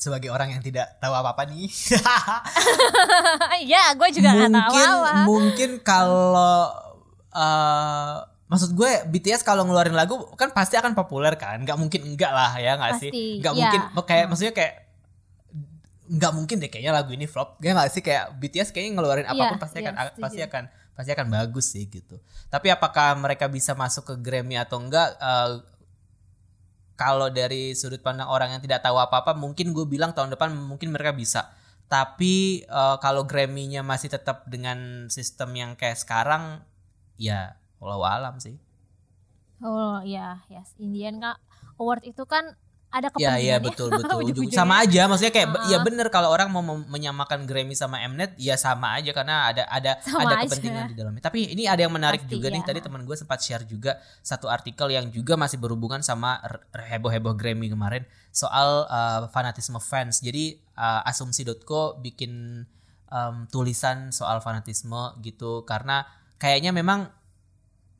sebagai 0.00 0.32
orang 0.32 0.56
yang 0.56 0.64
tidak 0.64 0.96
tahu 0.96 1.12
apa-apa 1.12 1.44
nih. 1.52 1.68
ya 3.76 3.92
gue 3.92 4.08
juga 4.16 4.32
nggak 4.32 4.48
tahu 4.48 4.72
mungkin 4.72 4.88
apa 4.88 5.12
mungkin 5.28 5.70
kalau 5.84 6.72
eh, 7.36 8.14
maksud 8.48 8.72
gue 8.72 8.90
BTS 9.12 9.44
kalau 9.44 9.68
ngeluarin 9.68 9.92
lagu 9.92 10.16
kan 10.40 10.56
pasti 10.56 10.80
akan 10.80 10.96
populer 10.96 11.36
kan 11.36 11.60
nggak 11.60 11.76
mungkin 11.76 12.00
enggak 12.02 12.32
lah 12.32 12.56
ya 12.56 12.80
nggak 12.80 12.92
sih 12.96 13.10
nggak 13.44 13.52
iya. 13.52 13.60
mungkin 13.60 13.80
kayak 14.08 14.26
maksudnya 14.32 14.54
kayak 14.56 14.90
nggak 16.10 16.32
mungkin 16.34 16.56
deh 16.58 16.66
kayaknya 16.66 16.90
lagu 16.90 17.14
ini 17.14 17.30
flop. 17.30 17.62
Gak 17.62 17.70
nggak 17.70 17.90
sih 17.94 18.02
kayak 18.02 18.34
BTS 18.42 18.74
kayaknya 18.74 18.98
ngeluarin 18.98 19.26
Iya, 19.30 19.36
apa 19.38 19.42
pun 19.54 19.60
pasti 19.62 19.78
iya, 19.78 19.86
akan 19.86 19.94
setuju. 19.94 20.22
pasti 20.26 20.40
akan 20.42 20.64
pasti 20.98 21.10
akan 21.14 21.26
bagus 21.30 21.66
sih 21.70 21.84
gitu. 21.86 22.16
Tapi 22.50 22.66
apakah 22.66 23.14
mereka 23.14 23.46
bisa 23.46 23.78
masuk 23.78 24.10
ke 24.10 24.14
Grammy 24.18 24.58
atau 24.58 24.82
enggak? 24.82 25.14
eh, 25.22 25.50
kalau 27.00 27.32
dari 27.32 27.72
sudut 27.72 28.04
pandang 28.04 28.28
orang 28.28 28.52
yang 28.52 28.60
tidak 28.60 28.84
tahu 28.84 29.00
apa-apa, 29.00 29.32
mungkin 29.32 29.72
gue 29.72 29.88
bilang 29.88 30.12
tahun 30.12 30.36
depan 30.36 30.52
mungkin 30.52 30.92
mereka 30.92 31.16
bisa. 31.16 31.48
Tapi 31.88 32.68
eh, 32.68 32.96
kalau 33.00 33.24
Grammy-nya 33.24 33.80
masih 33.80 34.12
tetap 34.12 34.44
dengan 34.44 35.08
sistem 35.08 35.56
yang 35.56 35.70
kayak 35.80 35.96
sekarang, 35.96 36.60
ya 37.16 37.56
walau 37.80 38.04
alam 38.04 38.36
sih. 38.36 38.60
Oh 39.64 40.04
ya, 40.04 40.44
yes. 40.52 40.76
Indian 40.76 41.24
kak 41.24 41.40
award 41.80 42.04
itu 42.04 42.28
kan 42.28 42.60
ada 42.90 43.06
Ya 43.06 43.10
kepentingannya. 43.32 43.40
iya 43.40 43.56
betul 43.58 43.86
betul 43.94 44.18
Ujung-ujungnya. 44.20 44.50
sama 44.52 44.82
aja 44.82 45.06
maksudnya 45.06 45.30
kayak 45.30 45.48
Uh-uh. 45.48 45.70
ya 45.70 45.78
bener 45.78 46.06
kalau 46.08 46.28
orang 46.28 46.50
mau 46.50 46.58
menyamakan 46.62 47.46
Grammy 47.46 47.72
sama 47.72 48.02
Mnet 48.02 48.34
ya 48.34 48.54
sama 48.54 48.98
aja 48.98 49.10
karena 49.10 49.46
ada 49.46 49.62
ada 49.64 50.02
Sama 50.02 50.26
ada 50.26 50.42
aja. 50.42 50.50
kepentingan 50.50 50.84
di 50.86 50.96
dalamnya. 50.98 51.22
Tapi 51.22 51.50
ini 51.50 51.64
ada 51.64 51.78
yang 51.78 51.90
menarik 51.90 52.26
Pasti, 52.26 52.32
juga 52.32 52.50
nih 52.50 52.60
ya. 52.60 52.66
tadi 52.66 52.80
teman 52.80 53.02
gue 53.02 53.14
sempat 53.14 53.38
share 53.38 53.62
juga 53.62 53.94
satu 54.20 54.46
artikel 54.46 54.90
yang 54.90 55.06
juga 55.08 55.34
masih 55.34 55.56
berhubungan 55.56 56.02
sama 56.02 56.36
r- 56.40 56.66
heboh-heboh 56.68 57.32
Grammy 57.32 57.66
kemarin 57.66 58.02
soal 58.30 58.84
uh, 58.84 59.26
fanatisme 59.28 59.78
fans. 59.78 60.18
Jadi 60.18 60.58
uh, 60.74 61.06
asumsi.co 61.06 61.94
bikin 61.96 62.66
um, 63.06 63.46
tulisan 63.46 64.10
soal 64.10 64.38
fanatisme 64.38 64.94
gitu 65.20 65.62
karena 65.62 66.02
kayaknya 66.36 66.70
memang 66.70 67.06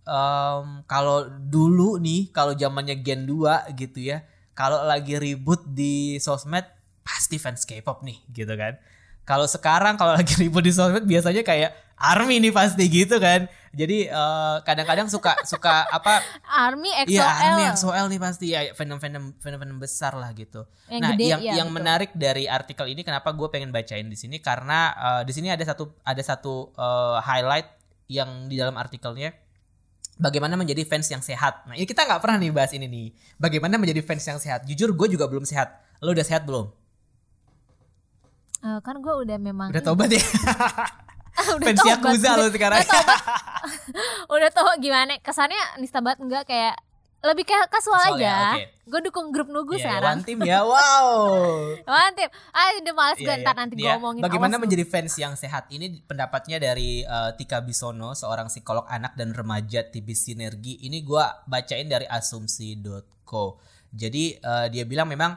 em, 0.03 0.67
kalau 0.85 1.29
dulu 1.29 1.99
nih 1.99 2.31
kalau 2.31 2.53
zamannya 2.53 2.99
Gen 2.99 3.25
2 3.25 3.37
gitu 3.77 4.01
ya 4.03 4.25
kalau 4.55 4.83
lagi 4.85 5.17
ribut 5.17 5.63
di 5.67 6.17
sosmed 6.23 6.67
pasti 7.01 7.41
fans 7.41 7.65
K-pop 7.65 8.05
nih 8.05 8.19
gitu 8.31 8.55
kan 8.55 8.77
kalau 9.25 9.47
sekarang 9.47 9.95
kalau 9.99 10.17
lagi 10.21 10.35
ribut 10.39 10.65
di 10.65 10.73
sosmed 10.75 11.05
biasanya 11.07 11.43
kayak 11.43 11.71
army 12.01 12.41
nih 12.41 12.53
pasti 12.53 12.85
gitu 12.89 13.21
kan 13.21 13.49
jadi 13.71 14.11
eh, 14.11 14.57
kadang-kadang 14.67 15.07
suka 15.07 15.39
suka 15.47 15.87
apa 15.87 16.19
Army 16.67 16.91
XOL. 17.07 17.15
Iya, 17.15 17.27
Army 17.31 17.63
XOL 17.71 18.07
nih 18.11 18.21
pasti 18.21 18.47
ya 18.51 18.61
fandom-fandom 18.75 19.39
fandom 19.39 19.79
besar 19.79 20.19
lah 20.19 20.35
gitu. 20.35 20.67
Yang 20.91 21.03
nah, 21.07 21.11
gede, 21.15 21.25
yang 21.31 21.41
iya, 21.41 21.53
yang 21.63 21.69
betul. 21.71 21.79
menarik 21.79 22.11
dari 22.19 22.51
artikel 22.51 22.91
ini 22.91 23.07
kenapa 23.07 23.31
gue 23.31 23.47
pengen 23.47 23.71
bacain 23.71 24.11
di 24.11 24.19
sini 24.19 24.43
karena 24.43 24.91
eh, 24.99 25.23
di 25.23 25.31
sini 25.31 25.55
ada 25.55 25.63
satu 25.63 25.87
ada 26.03 26.19
satu 26.19 26.75
eh, 26.75 27.19
highlight 27.23 27.71
yang 28.11 28.51
di 28.51 28.59
dalam 28.59 28.75
artikelnya 28.75 29.31
bagaimana 30.21 30.55
menjadi 30.55 30.85
fans 30.85 31.09
yang 31.09 31.25
sehat. 31.25 31.65
Nah, 31.65 31.75
ini 31.75 31.89
kita 31.89 32.05
nggak 32.05 32.21
pernah 32.21 32.37
nih 32.37 32.53
bahas 32.53 32.71
ini 32.77 32.85
nih. 32.87 33.07
Bagaimana 33.41 33.81
menjadi 33.81 34.05
fans 34.05 34.25
yang 34.29 34.37
sehat? 34.37 34.69
Jujur 34.69 34.93
gue 34.93 35.09
juga 35.17 35.25
belum 35.27 35.49
sehat. 35.49 35.73
Lo 36.05 36.13
udah 36.13 36.23
sehat 36.23 36.45
belum? 36.45 36.69
Eh, 38.61 38.79
kan 38.85 39.01
gue 39.01 39.15
udah 39.25 39.41
memang 39.41 39.73
Udah 39.73 39.81
tobat 39.81 40.13
ya? 40.13 40.21
udah 41.57 41.65
fans 41.65 41.81
tobat, 41.81 41.91
Yakuza 41.97 42.31
lo 42.37 42.47
sekarang. 42.53 42.85
udah 42.85 42.93
tobat. 42.93 43.21
udah 44.37 44.51
tau 44.53 44.71
gimana 44.77 45.17
kesannya 45.25 45.81
nista 45.81 46.05
banget 46.05 46.21
enggak 46.21 46.45
kayak 46.45 46.77
lebih 47.21 47.45
kayak 47.45 47.69
kasual 47.69 48.01
Kasual 48.01 48.17
ya, 48.17 48.33
aja 48.33 48.55
oke. 48.57 48.65
gue 48.87 49.01
dukung 49.07 49.29
grup 49.29 49.47
nugu 49.47 49.77
Iya, 49.77 49.85
sekarang 49.87 50.17
one 50.17 50.23
team 50.25 50.41
ya. 50.41 50.65
Wow. 50.65 51.09
mantip 51.87 52.31
ah 52.51 52.73
udah 52.75 52.95
males 52.95 53.19
gue 53.19 53.29
Iya, 53.29 53.41
ntar 53.41 53.53
iya. 53.53 53.61
nanti 53.61 53.75
gue 53.75 53.83
Dia, 53.83 53.93
ngomongin 53.95 54.23
Bagaimana 54.23 54.51
awas 54.51 54.61
lu. 54.61 54.65
menjadi 54.65 54.85
fans 54.85 55.15
yang 55.15 55.35
sehat? 55.35 55.69
Ini 55.69 55.87
pendapatnya 56.05 56.57
dari 56.57 57.05
eh, 57.05 57.31
Tika 57.37 57.61
Bisono, 57.61 58.13
seorang 58.13 58.49
psikolog 58.49 58.85
anak 58.87 59.13
dan 59.15 59.31
remaja 59.31 59.85
TV 59.85 60.11
Sinergi. 60.11 60.81
Ini 60.81 61.01
gua 61.01 61.45
bacain 61.45 61.85
dari 61.85 62.09
asumsi.co. 62.09 63.45
Jadi 63.91 64.25
eh, 64.35 64.67
dia 64.69 64.85
bilang 64.85 65.07
memang 65.07 65.35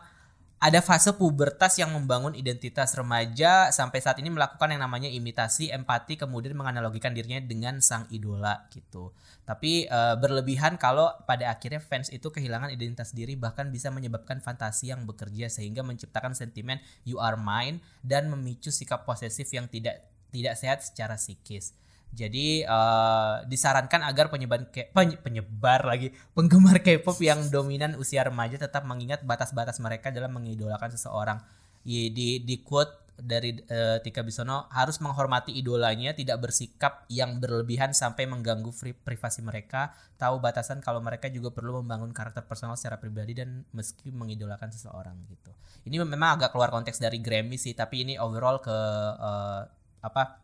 ada 0.64 0.80
fase 0.80 1.12
pubertas 1.20 1.76
yang 1.76 1.92
membangun 1.92 2.32
identitas 2.40 2.96
remaja 2.96 3.68
sampai 3.76 4.00
saat 4.00 4.16
ini 4.24 4.32
melakukan 4.32 4.72
yang 4.72 4.80
namanya 4.80 5.12
imitasi, 5.12 5.68
empati, 5.68 6.16
kemudian 6.16 6.56
menganalogikan 6.56 7.12
dirinya 7.12 7.44
dengan 7.44 7.84
sang 7.84 8.08
idola 8.08 8.72
gitu. 8.72 9.12
Tapi 9.44 9.92
eh, 9.92 10.16
berlebihan 10.16 10.80
kalau 10.80 11.12
pada 11.28 11.52
akhirnya 11.52 11.84
fans 11.84 12.08
itu 12.16 12.32
kehilangan 12.32 12.72
identitas 12.72 13.12
diri 13.12 13.36
bahkan 13.36 13.76
bisa 13.76 13.92
menyebabkan 13.92 14.40
fantasi 14.40 14.96
yang 14.96 15.04
bekerja 15.04 15.52
sehingga 15.52 15.84
menciptakan 15.84 16.32
sentimen 16.32 16.80
you 17.04 17.20
are 17.20 17.36
mine 17.36 17.84
dan 18.00 18.32
memicu 18.32 18.72
sikap 18.72 19.04
posesif 19.04 19.52
yang 19.52 19.68
tidak 19.68 20.08
tidak 20.32 20.56
sehat 20.56 20.80
secara 20.80 21.20
psikis. 21.20 21.76
Jadi 22.14 22.62
eh, 22.62 23.36
disarankan 23.50 24.06
agar 24.06 24.30
penyebar 24.30 24.70
penyebar 24.94 25.82
lagi 25.82 26.14
penggemar 26.38 26.78
K-pop 26.86 27.18
yang 27.26 27.50
dominan 27.50 27.98
usia 27.98 28.22
remaja 28.22 28.62
tetap 28.62 28.86
mengingat 28.86 29.26
batas-batas 29.26 29.82
mereka 29.82 30.14
dalam 30.14 30.30
mengidolakan 30.38 30.94
seseorang. 30.94 31.42
Di 31.82 32.14
di, 32.14 32.38
di 32.46 32.62
quote 32.62 33.02
dari 33.18 33.58
eh, 33.66 33.98
Tika 34.02 34.22
Bisono 34.22 34.70
harus 34.70 35.02
menghormati 35.02 35.58
idolanya, 35.58 36.14
tidak 36.14 36.38
bersikap 36.42 37.06
yang 37.10 37.42
berlebihan 37.42 37.94
sampai 37.98 38.30
mengganggu 38.30 38.70
pri- 38.74 38.98
privasi 38.98 39.42
mereka, 39.42 39.94
tahu 40.18 40.38
batasan 40.38 40.82
kalau 40.86 41.02
mereka 41.02 41.30
juga 41.34 41.50
perlu 41.50 41.82
membangun 41.82 42.14
karakter 42.14 42.46
personal 42.46 42.78
secara 42.78 42.98
pribadi 42.98 43.38
dan 43.38 43.66
meski 43.74 44.10
mengidolakan 44.14 44.70
seseorang 44.70 45.18
gitu. 45.30 45.54
Ini 45.86 46.02
memang 46.02 46.42
agak 46.42 46.54
keluar 46.54 46.74
konteks 46.74 46.98
dari 47.02 47.22
Grammy 47.22 47.58
sih, 47.58 47.74
tapi 47.78 48.06
ini 48.06 48.22
overall 48.22 48.58
ke 48.62 48.78
eh, 49.18 49.62
apa 50.02 50.42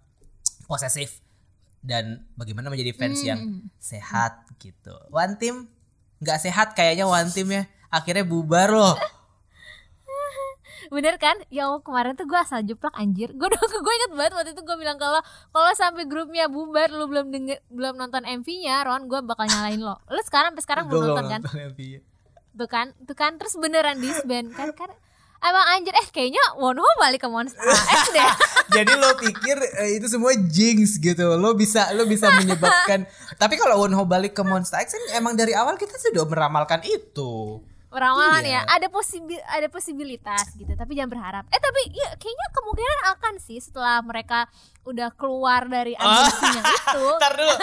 posesif 0.70 1.29
dan 1.80 2.28
bagaimana 2.36 2.68
menjadi 2.68 2.92
fans 2.92 3.20
yang 3.24 3.40
Hmm. 3.40 3.60
sehat 3.80 4.46
gitu. 4.60 4.96
One 5.10 5.40
team 5.40 5.68
nggak 6.20 6.40
sehat 6.40 6.76
kayaknya 6.76 7.08
one 7.08 7.32
team 7.32 7.48
ya. 7.50 7.64
Akhirnya 7.90 8.28
bubar 8.28 8.70
loh. 8.70 8.96
bener 10.90 11.22
kan 11.22 11.38
ya 11.54 11.70
Allah, 11.70 11.86
kemarin 11.86 12.18
tuh 12.18 12.26
gue 12.26 12.40
asal 12.40 12.66
jeplak 12.66 12.96
anjir 12.98 13.30
gue 13.30 13.46
gue 13.46 13.94
inget 13.94 14.12
banget 14.18 14.34
waktu 14.34 14.52
itu 14.58 14.62
gue 14.66 14.78
bilang 14.80 14.98
kalau 14.98 15.22
kalau 15.54 15.70
sampai 15.78 16.10
grupnya 16.10 16.50
bubar 16.50 16.90
lu 16.90 17.06
belum 17.06 17.30
denger, 17.30 17.62
belum 17.70 17.94
nonton 17.94 18.26
MV-nya 18.26 18.90
Ron 18.90 19.06
gue 19.06 19.22
bakal 19.22 19.46
nyalain 19.46 19.78
lo 19.78 20.02
lu 20.10 20.18
sekarang 20.26 20.58
sampai 20.58 20.64
sekarang 20.66 20.86
belum 20.90 21.14
nonton 21.14 21.26
kan 21.30 21.42
tuh 21.46 22.68
kan 22.68 22.88
tuh 23.06 23.14
kan 23.16 23.32
terus 23.38 23.54
beneran 23.54 24.02
disband 24.02 24.50
kan 24.58 24.74
kan 24.74 24.90
emang 25.42 25.66
anjir 25.72 25.92
eh 25.92 26.08
kayaknya 26.08 26.42
Wonho 26.56 26.84
balik 26.98 27.20
ke 27.20 27.30
Monster 27.30 27.60
X 27.62 28.10
deh 28.10 28.32
Jadi 28.76 28.94
lo 28.94 29.16
pikir 29.16 29.58
eh, 29.80 29.98
itu 29.98 30.06
semua 30.06 30.30
jinx 30.36 30.96
gitu. 30.96 31.26
Lo 31.34 31.54
bisa 31.54 31.90
lo 31.92 32.06
bisa 32.06 32.30
menyebabkan. 32.32 33.10
Tapi 33.42 33.56
kalau 33.56 33.80
Wonho 33.80 34.06
balik 34.06 34.32
ke 34.32 34.44
Monster 34.44 34.78
X 34.78 34.92
kan 34.92 35.04
emang 35.14 35.34
dari 35.34 35.52
awal 35.52 35.74
kita 35.74 35.96
sudah 35.96 36.22
meramalkan 36.24 36.84
itu. 36.84 37.58
Ramalan 37.90 38.46
Iya. 38.46 38.62
ya 38.62 38.70
ada 38.70 38.88
posibil 38.88 39.42
ada 39.42 39.66
posibilitas 39.66 40.54
gitu 40.54 40.70
tapi 40.70 40.94
jangan 40.94 41.10
berharap 41.10 41.50
eh 41.50 41.58
tapi 41.58 41.90
ya 41.90 42.14
kayaknya 42.14 42.48
kemungkinan 42.54 43.00
akan 43.10 43.34
sih 43.42 43.58
setelah 43.58 44.06
mereka 44.06 44.46
udah 44.86 45.10
keluar 45.12 45.66
dari 45.66 45.98
agensinya 45.98 46.62
itu 46.62 47.02
Ntar 47.18 47.34
dulu. 47.34 47.56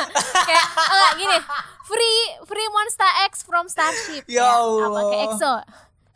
kayak 0.43 0.67
enggak 0.75 1.13
gini 1.15 1.39
free 1.87 2.19
free 2.43 2.69
Monster 2.69 3.07
X 3.25 3.47
from 3.47 3.71
Starship 3.71 4.27
Ya 4.27 4.43
Kayak 4.43 4.59
Allah. 4.59 4.83
apa 4.83 5.01
kayak 5.07 5.25
EXO 5.31 5.53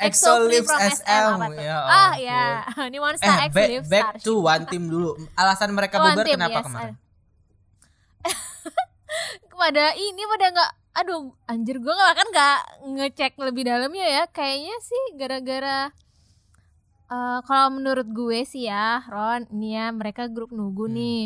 EXO 0.01 0.33
lives 0.49 0.73
SM, 0.73 1.27
tuh? 1.37 1.61
ya 1.61 1.77
ah 1.77 2.13
ampun. 2.17 2.25
ya 2.25 2.43
ini 2.89 2.99
Monster 2.99 3.29
Eh 3.29 3.47
X 3.49 3.53
back, 3.53 3.69
lives 3.69 3.89
back 3.93 4.05
Starship 4.17 4.25
to 4.25 4.33
one 4.41 4.65
team 4.67 4.83
dulu. 4.89 5.11
Alasan 5.37 5.71
mereka 5.77 6.01
One 6.01 6.17
bubar 6.17 6.25
Team, 6.25 6.35
kenapa 6.41 6.57
yes. 6.57 6.67
kemarin? 6.67 6.95
pada 9.61 9.93
ini 9.93 10.23
pada 10.25 10.47
nggak 10.57 10.71
aduh 10.91 11.23
anjir 11.47 11.77
gue 11.79 11.93
nggak 11.93 12.15
kan 12.17 12.27
nggak 12.33 12.59
ngecek 12.97 13.33
lebih 13.39 13.63
dalamnya 13.69 14.07
ya 14.09 14.25
kayaknya 14.33 14.77
sih 14.81 15.03
gara-gara 15.21 15.93
eh, 17.13 17.39
kalau 17.45 17.69
menurut 17.77 18.09
gue 18.09 18.41
sih 18.43 18.67
ya 18.67 19.05
Ron 19.07 19.47
ini 19.53 19.77
ya 19.77 19.93
mereka 19.93 20.27
grup 20.33 20.51
nunggu 20.51 20.89
Hmm. 20.89 20.97
nih 20.97 21.23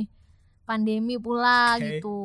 pandemi 0.66 1.16
pula 1.16 1.78
Oke. 1.78 2.02
gitu 2.02 2.18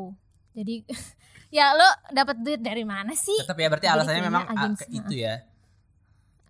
jadi 0.57 0.75
ya 1.57 1.73
lo 1.73 1.87
dapat 2.13 2.41
duit 2.41 2.61
dari 2.61 2.85
mana 2.85 3.13
sih 3.13 3.37
Tetap 3.45 3.57
ya 3.57 3.67
berarti 3.69 3.87
alasannya 3.89 4.23
memang 4.25 4.43
ah, 4.49 4.69
itu 4.89 5.13
ya. 5.13 5.41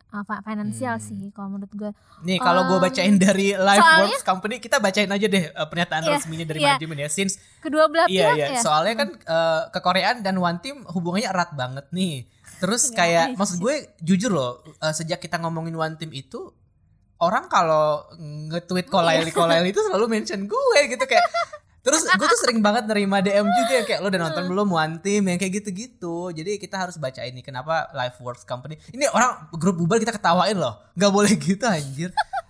Apa 0.10 0.42
finansial 0.42 0.96
Hmm. 0.96 1.06
sih 1.06 1.30
kalau 1.30 1.50
menurut 1.52 1.70
gue 1.72 1.92
Nih 2.24 2.38
kalau 2.38 2.66
gue 2.66 2.78
bacain 2.80 3.14
dari 3.16 3.54
soalnya- 3.54 4.10
Works 4.10 4.24
Company 4.24 4.58
kita 4.58 4.78
bacain 4.78 5.06
aja 5.06 5.28
deh 5.28 5.46
eh, 5.48 5.68
pernyataan 5.68 6.02
Iya, 6.02 6.12
resminya 6.16 6.46
dari 6.46 6.60
iya. 6.60 6.68
manajemen 6.74 6.98
ya. 6.98 7.10
Since 7.10 7.34
kedua 7.60 7.86
belah 7.86 8.06
Iya 8.06 8.26
pihak 8.26 8.36
iya, 8.36 8.48
ya 8.52 8.60
soalnya 8.60 8.96
kan 8.98 9.10
eh, 9.14 9.62
kekoreaan 9.70 10.18
dan 10.20 10.36
One 10.36 10.58
Team 10.58 10.82
hubungannya 10.84 11.30
erat 11.30 11.54
banget 11.54 11.86
nih. 11.92 12.26
Terus 12.58 12.90
Iya, 12.90 12.96
kayak 12.96 13.26
iya. 13.28 13.38
maksud 13.38 13.58
gue 13.58 13.76
jujur 14.00 14.30
loh, 14.30 14.52
eh, 14.66 14.92
sejak 14.92 15.18
kita 15.18 15.38
ngomongin 15.38 15.74
One 15.74 15.96
Team 15.96 16.10
itu 16.12 16.52
orang 17.20 17.46
kalau 17.46 18.10
nge-tweet 18.50 18.88
kolaili 18.88 19.30
kolaili 19.30 19.70
itu 19.70 19.82
selalu 19.82 20.10
mention 20.10 20.42
gue 20.44 20.80
gitu 20.88 21.06
kayak 21.06 21.22
Terus 21.80 22.04
gue 22.04 22.28
tuh 22.28 22.40
sering 22.44 22.60
banget 22.60 22.86
nerima 22.86 23.24
DM 23.24 23.48
juga 23.48 23.72
yang 23.72 23.86
kayak 23.88 24.00
lo 24.04 24.08
udah 24.12 24.22
nonton 24.28 24.44
belum 24.52 24.68
One 24.68 24.96
Team 25.00 25.32
yang 25.32 25.40
kayak 25.40 25.64
gitu-gitu. 25.64 26.32
Jadi 26.36 26.60
kita 26.60 26.76
harus 26.76 27.00
baca 27.00 27.24
ini 27.24 27.40
kenapa 27.40 27.88
Life 27.96 28.20
Works 28.20 28.44
Company. 28.44 28.76
Ini 28.92 29.08
orang 29.12 29.48
grup 29.56 29.80
bubar 29.80 29.98
kita 29.98 30.12
ketawain 30.12 30.60
loh. 30.60 30.80
nggak 30.96 31.12
boleh 31.12 31.32
gitu 31.40 31.64
anjir. 31.64 32.12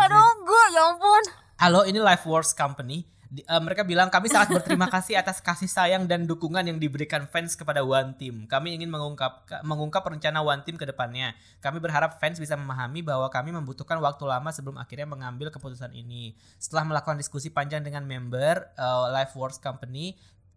Aduh 0.00 0.30
gue 0.46 0.64
ya 0.72 0.82
ampun 0.88 1.24
Halo, 1.60 1.84
ini 1.84 2.00
Life 2.00 2.24
Works 2.24 2.56
Company 2.56 3.04
Eh, 3.34 3.62
mereka 3.62 3.82
bilang 3.82 4.06
kami 4.14 4.30
sangat 4.30 4.54
berterima 4.54 4.86
kasih 4.86 5.18
atas 5.18 5.42
kasih 5.42 5.66
sayang 5.66 6.06
dan 6.06 6.22
dukungan 6.22 6.62
yang 6.62 6.78
diberikan 6.78 7.26
fans 7.26 7.58
kepada 7.58 7.82
One 7.82 8.14
Team. 8.14 8.46
Kami 8.46 8.78
ingin 8.78 8.86
mengungkap 8.86 9.50
mengungkap 9.66 10.06
rencana 10.06 10.38
One 10.38 10.62
Team 10.62 10.78
ke 10.78 10.86
depannya. 10.86 11.34
Kami 11.58 11.82
berharap 11.82 12.22
fans 12.22 12.38
bisa 12.38 12.54
memahami 12.54 13.02
bahwa 13.02 13.26
kami 13.34 13.50
membutuhkan 13.50 13.98
waktu 13.98 14.22
lama 14.30 14.54
sebelum 14.54 14.78
akhirnya 14.78 15.10
mengambil 15.10 15.50
keputusan 15.50 15.90
ini. 15.98 16.38
Setelah 16.62 16.86
melakukan 16.86 17.18
diskusi 17.18 17.50
panjang 17.50 17.82
dengan 17.82 18.06
member 18.06 18.70
eh, 18.78 19.06
Liveworks 19.10 19.58
Company 19.58 20.14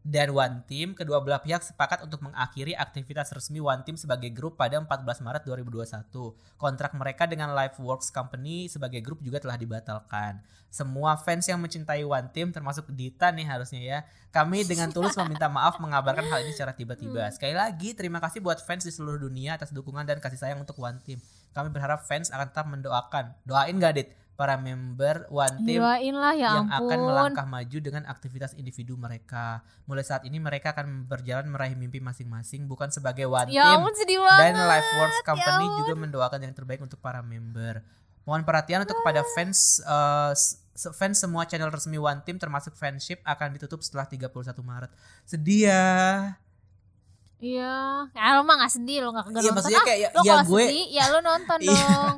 dan 0.07 0.31
One 0.31 0.63
Team, 0.63 0.95
kedua 0.95 1.19
belah 1.19 1.43
pihak 1.43 1.59
sepakat 1.59 1.99
untuk 2.07 2.23
mengakhiri 2.23 2.71
aktivitas 2.79 3.27
resmi 3.35 3.59
One 3.59 3.83
Team 3.83 3.99
sebagai 3.99 4.31
grup 4.31 4.55
pada 4.55 4.79
14 4.79 5.03
Maret 5.03 5.43
2021. 5.43 6.07
Kontrak 6.55 6.95
mereka 6.95 7.27
dengan 7.27 7.51
Liveworks 7.51 8.07
Company 8.15 8.71
sebagai 8.71 9.03
grup 9.03 9.19
juga 9.19 9.43
telah 9.43 9.59
dibatalkan. 9.59 10.39
Semua 10.71 11.19
fans 11.19 11.43
yang 11.51 11.59
mencintai 11.59 12.07
One 12.07 12.31
Team 12.31 12.55
termasuk 12.55 12.87
Dita 12.95 13.35
nih 13.35 13.51
harusnya 13.51 13.81
ya. 13.83 13.99
Kami 14.31 14.63
dengan 14.63 14.95
tulus 14.95 15.11
meminta 15.19 15.51
maaf 15.51 15.75
mengabarkan 15.83 16.23
hal 16.23 16.39
ini 16.47 16.55
secara 16.55 16.71
tiba-tiba. 16.71 17.27
Sekali 17.35 17.51
lagi 17.51 17.91
terima 17.91 18.23
kasih 18.23 18.39
buat 18.39 18.63
fans 18.63 18.87
di 18.87 18.95
seluruh 18.95 19.19
dunia 19.19 19.59
atas 19.59 19.75
dukungan 19.75 20.07
dan 20.07 20.23
kasih 20.23 20.39
sayang 20.39 20.63
untuk 20.63 20.79
One 20.79 21.03
Team. 21.03 21.19
Kami 21.51 21.67
berharap 21.67 22.07
fans 22.07 22.31
akan 22.31 22.47
tetap 22.47 22.63
mendoakan. 22.71 23.35
Doain 23.43 23.75
gak 23.75 23.99
Dit? 23.99 24.15
Para 24.37 24.53
member 24.53 25.25
One 25.27 25.65
Team 25.65 25.81
lah 25.81 25.97
ya 26.31 26.51
yang 26.53 26.69
ampun. 26.69 26.87
akan 26.87 26.99
melangkah 27.03 27.43
maju 27.43 27.77
dengan 27.79 28.05
aktivitas 28.05 28.53
individu 28.53 28.93
mereka. 28.93 29.59
Mulai 29.83 30.05
saat 30.05 30.21
ini 30.21 30.37
mereka 30.37 30.71
akan 30.71 31.03
berjalan 31.03 31.45
meraih 31.45 31.73
mimpi 31.73 31.97
masing-masing 31.97 32.63
bukan 32.63 32.87
sebagai 32.87 33.25
one 33.25 33.49
Ya 33.49 33.65
team. 33.67 33.81
ampun 33.81 33.97
sedih 33.97 34.21
banget. 34.21 34.41
Dan 34.45 34.61
Liveworks 34.63 35.19
Company 35.23 35.65
ampun. 35.65 35.77
juga 35.79 35.93
mendoakan 35.97 36.39
yang 36.39 36.53
terbaik 36.53 36.79
untuk 36.79 36.97
para 36.97 37.19
member. 37.19 37.81
Mohon 38.23 38.43
perhatian 38.43 38.79
untuk 38.79 38.93
kepada 38.95 39.25
fans 39.33 39.59
eh, 39.79 40.31
s- 40.31 40.61
s- 40.71 40.93
fans 40.93 41.17
semua 41.17 41.43
channel 41.43 41.67
resmi 41.67 41.97
One 41.97 42.21
Team 42.21 42.37
termasuk 42.37 42.71
fanship 42.73 43.17
akan 43.23 43.51
ditutup 43.51 43.81
setelah 43.81 44.05
31 44.05 44.29
Maret. 44.61 44.93
Sedih 45.23 45.65
ya. 45.65 45.85
Iya, 47.37 48.09
ya 48.09 48.33
lo 48.33 48.41
mah 48.41 48.57
gak 48.57 48.73
sedih 48.73 48.97
lo 48.99 49.09
gak 49.11 49.25
Iya, 49.25 49.33
nonton 49.35 49.53
maksudnya 49.53 49.77
ah. 49.77 49.85
kayak 49.85 49.99
ya- 49.99 50.11
lo 50.11 50.19
ya 50.19 50.31
kalau 50.31 50.45
gue- 50.47 50.67
sedih 50.67 50.85
ya 50.89 51.03
lo 51.07 51.19
nonton 51.21 51.59
Iya. 51.63 51.85
dong. 51.87 52.15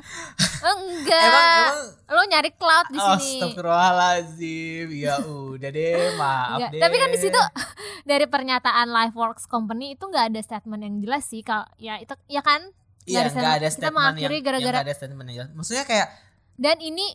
Enggak. 0.60 1.22
Emang 1.22 1.46
emang 1.46 1.76
lo 2.10 2.22
nyari 2.26 2.50
cloud 2.52 2.86
di 2.86 2.98
sini. 2.98 3.32
Astagfirullahaladzim. 3.38 4.86
Ya 4.94 5.14
udah 5.20 5.70
deh, 5.70 5.92
maaf 6.14 6.56
Enggak. 6.56 6.70
deh. 6.70 6.80
Tapi 6.80 6.94
kan 6.96 7.08
di 7.10 7.18
situ 7.18 7.40
dari 8.10 8.26
pernyataan 8.26 8.88
Liveworks 8.88 9.44
Company 9.44 9.92
itu 9.92 10.04
nggak 10.04 10.24
ada 10.26 10.40
statement 10.40 10.80
yang 10.80 10.94
jelas 10.98 11.24
sih 11.24 11.40
kalau 11.40 11.68
ya 11.76 11.96
itu 11.96 12.12
ya 12.26 12.40
kan 12.40 12.64
Iya, 13.02 13.24
ada 13.24 13.30
nggak 13.30 13.54
ada 13.54 13.60
kita 13.62 13.70
statement 13.74 13.94
mengakhiri 13.94 14.20
yang, 14.20 14.32
yang 14.32 14.44
gara-gara- 14.46 14.72
nggak 14.74 14.86
ada 14.86 14.94
statement 14.94 15.26
yang 15.26 15.36
jelas. 15.38 15.50
Maksudnya 15.54 15.84
kayak 15.84 16.08
dan 16.54 16.76
ini 16.78 17.06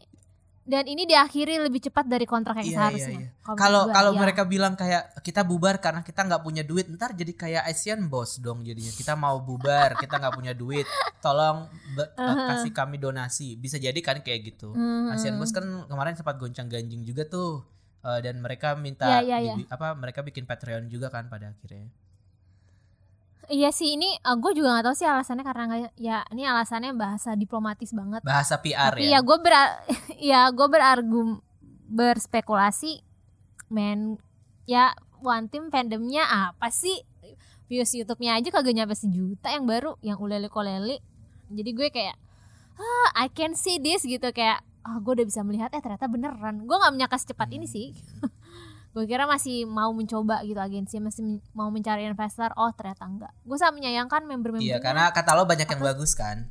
dan 0.66 0.84
ini 0.84 1.06
diakhiri 1.06 1.62
lebih 1.62 1.78
cepat 1.80 2.04
dari 2.04 2.26
kontrak 2.26 2.58
yang 2.58 2.66
Iya, 2.66 2.78
seharusnya. 2.82 3.16
iya, 3.16 3.30
iya. 3.30 3.54
Kalau 3.56 3.86
Kalau 3.88 4.12
iya. 4.12 4.20
mereka 4.20 4.44
bilang 4.44 4.74
kayak 4.74 5.22
kita 5.22 5.42
bubar 5.42 5.78
karena 5.78 6.02
kita 6.02 6.22
nggak 6.22 6.42
punya 6.42 6.62
duit, 6.62 6.90
ntar 6.90 7.14
jadi 7.14 7.32
kayak 7.32 7.64
Asian 7.66 8.10
Boss 8.10 8.38
dong 8.38 8.62
jadinya. 8.62 8.90
Kita 8.90 9.14
mau 9.14 9.38
bubar, 9.40 9.94
kita 10.02 10.18
nggak 10.18 10.34
punya 10.34 10.52
duit, 10.52 10.90
tolong 11.20 11.70
be- 11.94 12.10
eh, 12.12 12.36
kasih 12.50 12.72
kami 12.72 12.98
donasi. 12.98 13.54
Bisa 13.54 13.78
jadi 13.78 13.98
kan 14.00 14.20
kayak 14.20 14.42
gitu. 14.48 14.74
Mhm. 14.74 15.14
Asian 15.14 15.38
Boss 15.38 15.50
kan 15.50 15.64
kemarin 15.86 16.14
sempat 16.14 16.36
goncang 16.36 16.66
ganjing 16.66 17.02
juga 17.02 17.24
tuh. 17.24 17.62
Eh, 18.02 18.20
dan 18.22 18.38
mereka 18.38 18.74
minta 18.74 19.06
Iya, 19.08 19.22
iya, 19.22 19.38
iya. 19.40 19.54
dibi- 19.56 19.66
apa 19.68 19.94
mereka 19.94 20.22
bikin 20.22 20.46
Patreon 20.46 20.86
juga 20.88 21.10
kan 21.10 21.26
pada 21.26 21.50
akhirnya. 21.50 21.90
Iya 23.46 23.70
sih 23.70 23.94
ini 23.94 24.18
gue 24.18 24.52
juga 24.58 24.74
nggak 24.74 24.86
tahu 24.90 24.96
sih 24.98 25.06
alasannya 25.06 25.46
karena 25.46 25.64
nggak 25.70 25.82
ya 26.02 26.26
ini 26.34 26.44
alasannya 26.50 26.98
bahasa 26.98 27.38
diplomatis 27.38 27.94
banget. 27.94 28.22
Bahasa 28.26 28.58
PR 28.62 28.98
Tapi 28.98 29.06
ya. 29.06 29.18
ya 29.18 29.20
gue 29.22 29.38
ber 29.38 29.54
ya 30.34 30.42
gue 30.50 30.68
berargum 30.70 31.42
berspekulasi 31.86 33.06
men 33.70 34.18
ya 34.66 34.98
one 35.22 35.46
team 35.50 35.70
fandomnya 35.70 36.26
apa 36.26 36.74
sih? 36.74 37.06
Views 37.66 37.90
YouTube-nya 37.98 38.38
aja 38.38 38.54
kagak 38.54 38.78
nyampe 38.78 38.94
sejuta 38.94 39.50
yang 39.50 39.66
baru 39.66 39.98
yang 40.06 40.22
ulele 40.22 40.54
kolele 40.54 41.02
jadi 41.50 41.70
gue 41.74 41.88
kayak 41.94 42.18
ah 42.78 43.10
I 43.26 43.30
can 43.30 43.54
see 43.54 43.78
this 43.78 44.06
gitu. 44.06 44.26
Kayak 44.34 44.66
ah 44.86 44.98
gue 45.02 45.12
udah 45.22 45.26
bisa 45.26 45.42
melihat 45.46 45.70
eh 45.74 45.82
ternyata 45.82 46.10
beneran. 46.10 46.66
Gue 46.66 46.78
nggak 46.78 46.94
menyangka 46.94 47.18
secepat 47.22 47.50
ini 47.54 47.70
sih 47.70 47.94
gue 48.96 49.04
kira 49.04 49.24
masih 49.26 49.68
mau 49.68 49.92
mencoba 49.92 50.40
gitu 50.42 50.56
agensi 50.56 50.98
masih 50.98 51.22
mau 51.52 51.68
mencari 51.68 52.04
investor 52.04 52.56
oh 52.56 52.72
ternyata 52.72 53.04
enggak 53.04 53.32
gue 53.38 53.54
sangat 53.54 53.76
menyayangkan 53.76 54.24
member-membernya 54.24 54.72
Iya, 54.72 54.80
karena 54.80 55.12
kata 55.12 55.36
lo 55.36 55.44
banyak 55.44 55.68
yang 55.68 55.82
bagus 55.84 56.16
kan. 56.16 56.48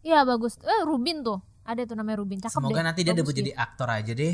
iya 0.00 0.24
bagus 0.24 0.56
eh 0.58 0.80
Rubin 0.82 1.20
tuh 1.20 1.38
ada 1.62 1.84
tuh 1.84 1.92
namanya 1.92 2.18
Rubin 2.18 2.40
cakep 2.40 2.56
Semoga 2.56 2.72
deh. 2.74 2.86
nanti 2.86 3.00
dia 3.02 3.12
debut 3.12 3.30
jadi 3.30 3.52
aktor 3.52 3.84
aja 3.86 4.10
deh. 4.10 4.32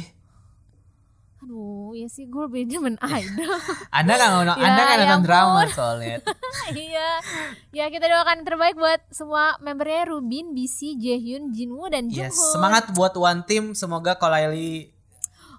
Aduh, 1.43 1.93
ya 1.93 2.07
sih 2.07 2.25
gue 2.25 2.41
lebih 2.41 2.65
demen 2.65 2.95
idol. 2.97 3.53
Anda 3.93 4.15
kan 4.15 4.29
nonton, 4.33 4.55
Ya, 4.55 4.65
Anda 4.65 4.83
kan 4.83 4.97
nonton 4.97 5.23
drama 5.27 5.61
soalnya. 5.69 6.17
iya. 6.73 7.21
Ya 7.69 7.91
kita 7.91 8.07
doakan 8.07 8.41
yang 8.41 8.47
terbaik 8.47 8.77
buat 8.79 9.03
semua 9.11 9.59
membernya 9.59 10.09
Rubin, 10.09 10.55
BC, 10.55 10.97
Jaehyun, 10.97 11.51
Jinwoo 11.51 11.91
dan 11.91 12.07
Yes, 12.07 12.33
Junghoon. 12.33 12.49
semangat 12.49 12.85
buat 12.95 13.13
One 13.15 13.43
Team. 13.45 13.75
Semoga 13.75 14.15
Kolaili 14.15 14.94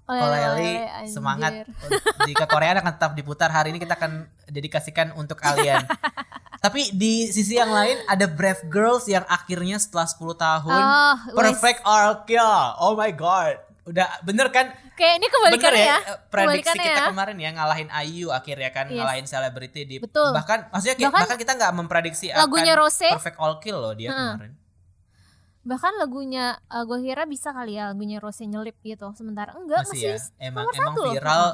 Oleh- 0.06 0.22
Kolaili 0.22 0.46
oleh, 0.46 0.76
anjir. 0.88 1.12
semangat. 1.12 1.52
Jika 2.24 2.46
Korea 2.46 2.74
akan 2.76 2.94
tetap 2.94 3.12
diputar 3.14 3.50
hari 3.50 3.70
ini 3.70 3.80
kita 3.80 3.94
akan 3.94 4.12
dedikasikan 4.46 5.12
untuk 5.14 5.36
kalian. 5.36 5.82
Tapi 6.60 6.90
di 6.92 7.28
sisi 7.28 7.54
yang 7.54 7.70
lain 7.70 8.06
ada 8.06 8.26
Brave 8.26 8.66
Girls 8.66 9.06
yang 9.06 9.22
akhirnya 9.24 9.78
setelah 9.78 10.06
10 10.06 10.18
tahun 10.36 10.74
Oh, 10.76 11.16
perfect 11.36 11.82
Arkia. 11.82 12.78
Oh 12.80 12.94
my 12.94 13.10
god. 13.12 13.62
Udah 13.84 14.10
bener 14.22 14.50
kan? 14.50 14.74
Kayak 14.94 15.14
ini 15.16 15.28
kebalikannya 15.28 15.78
ya, 15.78 15.86
ya. 15.86 15.98
eh, 16.08 16.18
prediksi 16.26 16.42
Kebalikannya 16.66 16.86
kita 16.88 17.02
ya. 17.04 17.08
kemarin 17.08 17.38
ya 17.38 17.50
ngalahin 17.52 17.90
IU 18.08 18.28
akhirnya 18.30 18.70
kan 18.72 18.86
Yes. 18.88 18.98
ngalahin 18.98 19.26
selebriti 19.26 19.82
di 19.84 19.96
Betul. 20.00 20.32
bahkan 20.32 20.66
maksudnya 20.68 20.96
kayak- 20.96 21.12
Bahkan 21.12 21.22
bahkan, 21.22 21.38
kita 21.38 21.52
nggak 21.54 21.72
memprediksi 21.76 22.26
lagunya 22.32 22.74
akan 22.74 22.82
Rose- 22.82 23.12
perfect 23.12 23.38
all 23.38 23.60
kill 23.60 23.78
loh 23.78 23.92
dia 23.92 24.10
Heeh. 24.10 24.32
kemarin. 24.34 24.54
Bahkan 25.66 25.98
lagunya 25.98 26.56
uh, 26.70 26.86
gue 26.86 27.02
kira 27.02 27.26
bisa 27.26 27.50
kali 27.50 27.76
ya 27.76 27.90
lagunya 27.90 28.22
Rose 28.22 28.46
nyelip 28.46 28.78
gitu. 28.86 29.10
Sementara 29.18 29.52
enggak 29.58 29.84
Masih 29.90 29.98
masih, 29.98 30.30
ya. 30.38 30.48
Emang 30.48 30.70
nomor 30.70 30.78
emang 30.78 30.94
satu 30.94 31.02
loh. 31.02 31.14
viral 31.18 31.46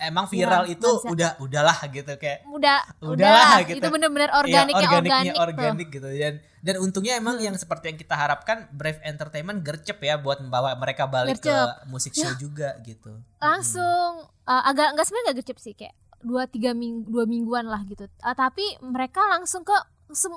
emang 0.00 0.24
viral 0.26 0.64
Iya, 0.64 0.74
itu 0.80 0.88
bisa. 0.96 1.08
udah 1.12 1.30
udahlah 1.44 1.78
gitu 1.92 2.12
kayak 2.16 2.38
udah 2.48 2.78
Udahlah 3.04 3.12
udahlah 3.12 3.50
gitu. 3.68 3.76
itu 3.84 3.86
bener-bener 3.92 4.30
Iya, 4.32 4.38
organiknya 4.40 4.88
organiknya 4.88 5.32
organik 5.36 5.44
organik 5.44 5.88
gitu 5.92 6.08
dan 6.08 6.34
dan 6.60 6.74
untungnya 6.80 7.14
emang 7.20 7.36
yang 7.36 7.52
seperti 7.52 7.92
yang 7.92 7.98
kita 8.00 8.16
harapkan 8.16 8.64
Brave 8.72 8.96
Entertainment 9.04 9.60
gercep 9.60 10.00
ya 10.00 10.16
buat 10.16 10.40
membawa 10.40 10.72
mereka 10.76 11.04
balik 11.04 11.36
Gercep. 11.36 11.52
ke 11.52 11.56
musik 11.92 12.12
show 12.16 12.32
juga 12.40 12.80
gitu. 12.80 13.12
langsung 13.44 14.24
uh, 14.48 14.62
agak 14.64 14.96
enggak 14.96 15.04
sebenarnya 15.04 15.24
enggak 15.28 15.38
gercep 15.44 15.58
sih 15.60 15.74
kayak 15.76 15.92
dua 16.20 16.44
tiga 16.48 16.72
minggu 16.72 17.04
dua 17.04 17.24
mingguan 17.28 17.68
lah 17.68 17.84
gitu 17.84 18.08
Uh, 18.20 18.32
tapi 18.32 18.64
mereka 18.80 19.20
langsung 19.28 19.64
ke 19.64 19.76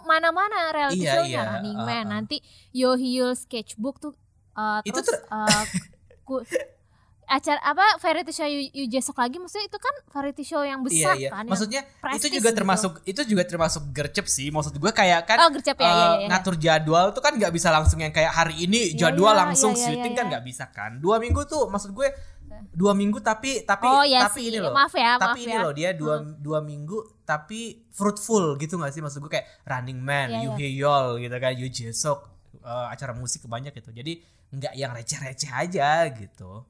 mana-mana 0.03 0.71
reality 0.71 1.03
Iya, 1.03 1.13
show-nya 1.17 1.41
iya, 1.41 1.51
Running 1.57 1.79
uh, 1.79 1.85
Man 1.85 2.05
uh. 2.05 2.09
nanti 2.13 2.37
Yo 2.71 2.93
Hyul 2.93 3.33
Sketchbook 3.33 3.97
tuh 3.99 4.13
uh, 4.53 4.79
Itu 4.81 5.01
terus 5.01 5.09
ter- 5.09 5.25
uh, 5.29 5.63
ku- 6.23 6.45
acara 7.27 7.59
apa 7.63 7.85
variety 8.03 8.33
show 8.35 8.47
Yu, 8.47 8.69
Yu 8.71 8.85
Jesok 8.91 9.17
lagi 9.19 9.37
maksudnya 9.39 9.65
itu 9.67 9.79
kan 9.79 9.95
variety 10.11 10.43
show 10.43 10.61
yang 10.61 10.81
besar 10.83 11.15
iya 11.15 11.27
iya. 11.27 11.29
kan 11.31 11.43
yang 11.43 11.51
Maksudnya 11.53 11.81
itu 12.15 12.27
juga 12.39 12.49
gitu. 12.51 12.57
termasuk 12.59 12.93
itu 13.03 13.21
juga 13.27 13.43
termasuk 13.47 13.83
gercep 13.95 14.25
sih. 14.27 14.47
Maksud 14.51 14.75
gue 14.77 14.91
kayak 14.91 15.27
kan 15.27 15.37
oh 15.43 15.49
gercep 15.51 15.77
ya, 15.79 15.85
eh, 15.85 15.89
ya, 15.89 15.95
ya, 15.95 16.07
ya. 16.19 16.27
ngatur 16.31 16.55
jadwal 16.59 17.07
tuh 17.15 17.23
kan 17.23 17.33
nggak 17.35 17.53
bisa 17.53 17.69
langsung 17.71 17.99
yang 18.01 18.11
kayak 18.11 18.31
hari 18.31 18.67
ini 18.67 18.93
Iya, 18.93 19.09
jadwal 19.09 19.33
iya, 19.33 19.41
langsung 19.47 19.73
iya, 19.73 19.79
iya, 19.79 19.85
syuting 19.89 20.13
iya, 20.13 20.19
kan 20.19 20.25
iya. 20.25 20.31
nggak 20.35 20.43
bisa 20.45 20.65
kan. 20.69 20.91
Dua 20.99 21.17
minggu 21.21 21.41
tuh 21.47 21.69
maksud 21.71 21.91
gue 21.95 22.07
dua 22.73 22.93
minggu 22.95 23.19
tapi 23.19 23.65
tapi 23.67 23.85
oh 23.85 24.05
ya 24.07 24.25
tapi 24.29 24.39
sih 24.39 24.43
ini 24.53 24.57
loh. 24.63 24.71
maaf 24.71 24.93
ya 24.95 25.19
tapi 25.19 25.25
maaf 25.25 25.37
ini 25.45 25.53
ya 25.53 25.61
loh 25.61 25.73
dia 25.75 25.89
dua 25.93 26.15
dua 26.21 26.59
minggu 26.63 27.21
tapi 27.27 27.85
fruitful 27.91 28.55
gitu 28.57 28.79
gak 28.79 28.93
sih 28.93 29.01
maksud 29.03 29.19
gue 29.23 29.31
kayak 29.31 29.47
Running 29.63 29.99
Man, 29.99 30.27
Iya, 30.31 30.39
Yu 30.43 30.49
iya. 30.53 30.57
Hyeol 30.59 31.07
gitu 31.23 31.35
kan, 31.39 31.53
Yu 31.55 31.67
Jesok 31.71 32.19
eh, 32.63 32.87
acara 32.91 33.13
musik 33.15 33.45
banyak 33.47 33.71
gitu. 33.75 33.91
Jadi 33.95 34.19
nggak 34.53 34.73
yang 34.77 34.91
receh-receh 34.93 35.49
aja 35.49 36.05
gitu. 36.13 36.67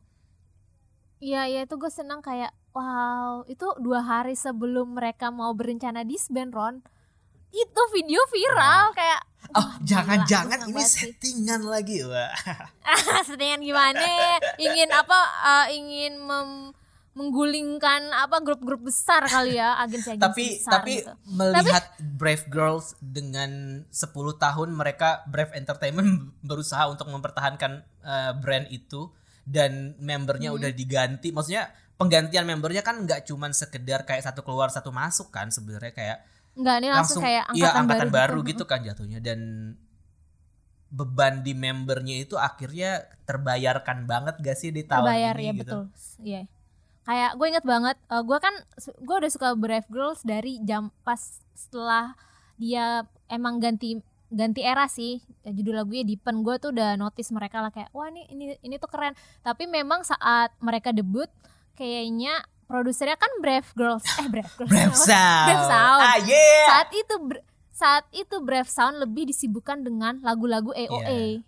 Iya 1.24 1.48
iya 1.48 1.62
itu 1.64 1.80
gue 1.80 1.88
senang 1.88 2.20
kayak 2.20 2.52
wow 2.76 3.48
itu 3.48 3.64
dua 3.80 4.04
hari 4.04 4.36
sebelum 4.36 5.00
mereka 5.00 5.32
mau 5.32 5.56
berencana 5.56 6.04
disband 6.04 6.52
Ron 6.52 6.76
itu 7.54 7.82
video 7.96 8.20
viral 8.28 8.92
kayak 8.92 9.24
Oh, 9.54 9.70
jangan-jangan 9.84 10.66
ini 10.66 10.82
sih. 10.88 11.14
settingan 11.14 11.68
lagi, 11.68 12.00
wah. 12.08 12.32
settingan 13.28 13.60
gimana 13.60 14.02
ingin 14.56 14.90
apa 14.90 15.20
eh, 15.46 15.78
ingin 15.78 16.16
mem- 16.18 16.74
menggulingkan 17.14 18.10
apa 18.10 18.42
grup-grup 18.42 18.90
besar 18.90 19.22
kali 19.30 19.62
ya 19.62 19.78
agensi-agensi 19.86 20.26
tapi 20.26 20.46
besar 20.58 20.72
tapi 20.82 20.94
gitu. 21.06 21.14
melihat 21.30 21.86
Brave 22.02 22.46
Girls 22.50 22.98
dengan 22.98 23.84
10 23.94 24.10
tahun 24.42 24.70
mereka 24.74 25.22
Brave 25.30 25.54
Entertainment 25.54 26.34
berusaha 26.50 26.90
untuk 26.90 27.06
mempertahankan 27.14 27.86
eh, 28.02 28.32
brand 28.42 28.66
itu 28.74 29.14
dan 29.44 29.94
membernya 30.00 30.50
Hmm. 30.52 30.60
udah 30.60 30.72
diganti 30.72 31.30
maksudnya 31.36 31.68
penggantian 32.00 32.48
membernya 32.48 32.82
kan 32.82 33.04
nggak 33.04 33.28
cuman 33.28 33.52
sekedar 33.52 34.04
kayak 34.04 34.24
satu 34.24 34.42
keluar 34.42 34.72
satu 34.72 34.90
masuk 34.90 35.30
kan 35.30 35.52
sebenarnya 35.52 35.94
kayak 35.94 36.18
Enggak 36.54 36.76
ini 36.80 36.90
langsung, 36.94 36.98
langsung 37.18 37.24
kayak 37.26 37.44
iya, 37.58 37.66
angkatan, 37.74 37.82
angkatan 37.82 38.10
baru, 38.14 38.40
gitu. 38.46 38.50
gitu 38.54 38.64
kan 38.70 38.80
jatuhnya 38.86 39.20
dan 39.20 39.40
beban 40.94 41.42
di 41.42 41.58
membernya 41.58 42.22
itu 42.22 42.38
akhirnya 42.38 43.10
terbayarkan 43.26 44.06
banget 44.06 44.38
gak 44.38 44.58
sih 44.58 44.70
di 44.70 44.86
tahun 44.86 45.10
Terbayar 45.10 45.36
ini 45.36 45.44
ya 45.44 45.54
gitu. 45.58 45.62
betul. 45.66 45.84
Iya. 46.22 46.42
kayak 47.04 47.32
gue 47.36 47.48
inget 47.50 47.66
banget 47.66 47.98
eh, 48.00 48.24
gue 48.24 48.38
kan 48.40 48.56
gue 48.80 49.16
udah 49.18 49.32
suka 49.34 49.48
Brave 49.60 49.90
Girls 49.90 50.22
dari 50.24 50.62
jam 50.64 50.88
pas 51.04 51.20
setelah 51.52 52.14
dia 52.56 53.04
emang 53.28 53.58
ganti 53.60 54.00
ganti 54.34 54.60
era 54.60 54.86
sih. 54.88 55.22
Ya, 55.42 55.52
judul 55.52 55.78
lagunya 55.78 56.04
Deepen. 56.04 56.42
Gue 56.42 56.58
tuh 56.58 56.70
udah 56.70 56.94
notice 56.96 57.30
mereka 57.30 57.62
lah 57.62 57.70
kayak 57.70 57.88
wah 57.92 58.10
ini 58.10 58.26
ini 58.28 58.46
ini 58.60 58.76
tuh 58.76 58.88
keren. 58.88 59.14
Tapi 59.40 59.64
memang 59.66 60.02
saat 60.02 60.52
mereka 60.58 60.90
debut 60.90 61.30
kayaknya 61.74 62.38
produsernya 62.64 63.16
kan 63.16 63.30
Brave 63.38 63.70
Girls. 63.74 64.04
Eh 64.18 64.28
Brave 64.28 64.54
Girls. 64.56 64.70
Brave 64.70 64.96
Sound. 64.96 65.46
Brave 65.48 65.66
Sound. 65.66 66.02
Ah 66.02 66.18
yeah. 66.20 66.66
saat 66.68 66.90
itu 66.92 67.16
saat 67.70 68.06
itu 68.12 68.36
Brave 68.40 68.68
Sound 68.68 68.98
lebih 68.98 69.26
disibukkan 69.26 69.80
dengan 69.80 70.18
lagu-lagu 70.20 70.70
AOA 70.72 71.42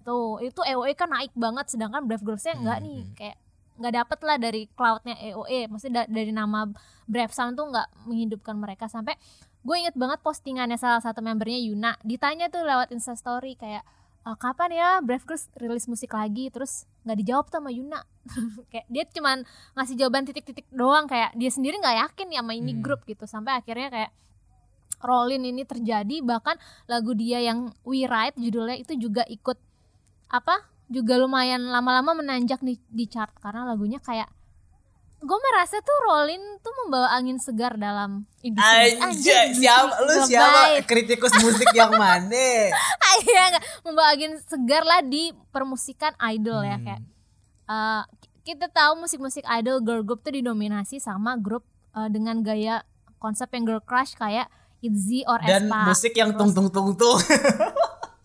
tuh 0.00 0.40
itu 0.40 0.56
AOA 0.58 0.92
kan 0.94 1.08
naik 1.08 1.32
banget 1.34 1.68
sedangkan 1.68 2.04
Brave 2.04 2.20
Girls-nya 2.22 2.54
enggak 2.54 2.78
Hmm, 2.78 2.86
nih. 2.86 3.00
hmm. 3.02 3.14
kayak 3.14 3.36
nggak 3.76 3.94
dapet 3.94 4.18
lah 4.20 4.36
dari 4.36 4.62
cloudnya 4.70 5.16
AOA 5.18 5.60
maksudnya 5.66 6.04
da- 6.04 6.10
dari 6.10 6.28
nama 6.30 6.68
Brave 7.04 7.32
Sound 7.32 7.52
tuh 7.54 7.64
nggak 7.66 7.88
menghidupkan 8.04 8.54
mereka. 8.54 8.86
Sampai 8.86 9.16
gue 9.60 9.76
inget 9.76 9.96
banget 9.96 10.20
postingannya 10.24 10.80
salah 10.80 11.04
satu 11.04 11.20
membernya 11.20 11.60
Yuna. 11.60 11.92
Ditanya 12.00 12.48
tuh 12.48 12.64
lewat 12.64 12.90
instastory 12.96 13.54
kayak 13.60 13.84
"Eh, 14.24 14.36
kapan 14.36 14.70
ya 14.72 14.88
Brave 15.04 15.24
Girls 15.24 15.48
rilis 15.56 15.88
musik 15.88 16.12
lagi? 16.12 16.48
Terus 16.48 16.84
nggak 17.04 17.18
dijawab 17.24 17.46
tuh 17.48 17.60
sama 17.60 17.70
Yuna. 17.72 18.00
Kayak 18.72 18.86
dia 18.92 19.04
cuman 19.16 19.38
ngasih 19.76 19.96
jawaban 19.96 20.28
titik-titik 20.28 20.68
doang 20.68 21.08
kayak 21.08 21.32
dia 21.32 21.48
sendiri 21.48 21.80
nggak 21.80 21.96
yakin 22.08 22.28
ya 22.36 22.40
sama 22.44 22.52
ini 22.52 22.72
Hmm. 22.76 22.82
grup 22.84 23.00
gitu. 23.08 23.24
Sampai 23.24 23.56
akhirnya 23.56 23.88
kayak 23.88 24.10
Rollin 25.00 25.48
ini 25.48 25.64
terjadi 25.64 26.20
bahkan 26.20 26.60
lagu 26.84 27.16
dia 27.16 27.40
yang 27.40 27.72
We 27.88 28.04
Ride 28.04 28.36
judulnya 28.36 28.76
itu 28.76 28.92
juga 29.00 29.24
ikut 29.24 29.56
apa 30.28 30.68
juga 30.92 31.16
lumayan 31.16 31.64
lama-lama 31.72 32.12
menanjak 32.20 32.60
di, 32.60 32.76
di 32.92 33.08
chart. 33.08 33.32
Karena 33.40 33.64
lagunya 33.64 33.96
kayak 34.04 34.28
gue 35.20 35.38
merasa 35.42 35.76
tuh 35.78 35.98
Rollin 36.02 36.40
tuh 36.58 36.72
membawa 36.78 37.12
angin 37.12 37.36
segar 37.36 37.76
dalam 37.76 38.24
industri 38.40 38.96
Anjay, 38.96 39.52
siapa 39.52 40.00
lu 40.00 40.14
siapa 40.24 40.80
kritikus 40.82 41.32
musik 41.38 41.68
yang 41.72 41.92
mana? 41.92 42.72
Iya 43.20 43.42
nggak 43.50 43.64
membawa 43.82 44.08
angin 44.10 44.40
segar 44.40 44.80
lah 44.80 45.00
di 45.00 45.28
permusikan 45.50 46.16
idol 46.26 46.62
ya 46.62 46.74
Hmm. 46.74 46.84
kayak 46.86 47.00
eh, 47.66 48.02
kita 48.42 48.66
tahu 48.66 48.96
musik-musik 48.98 49.44
idol 49.52 49.78
girl 49.78 50.00
group 50.00 50.20
tuh 50.20 50.32
didominasi 50.32 50.96
sama 50.96 51.36
grup 51.36 51.62
eh, 51.92 52.08
dengan 52.08 52.40
gaya 52.40 52.80
konsep 53.16 53.52
yang 53.52 53.68
girl 53.68 53.80
crush 53.80 54.14
kayak 54.14 54.48
ITZY 54.80 55.28
or 55.28 55.36
Dan 55.38 55.68
aespa. 55.68 55.84
musik 55.84 56.12
yang 56.14 56.32
tung 56.32 56.50
tung 56.50 56.72
tung 56.72 56.96
tung. 56.96 57.20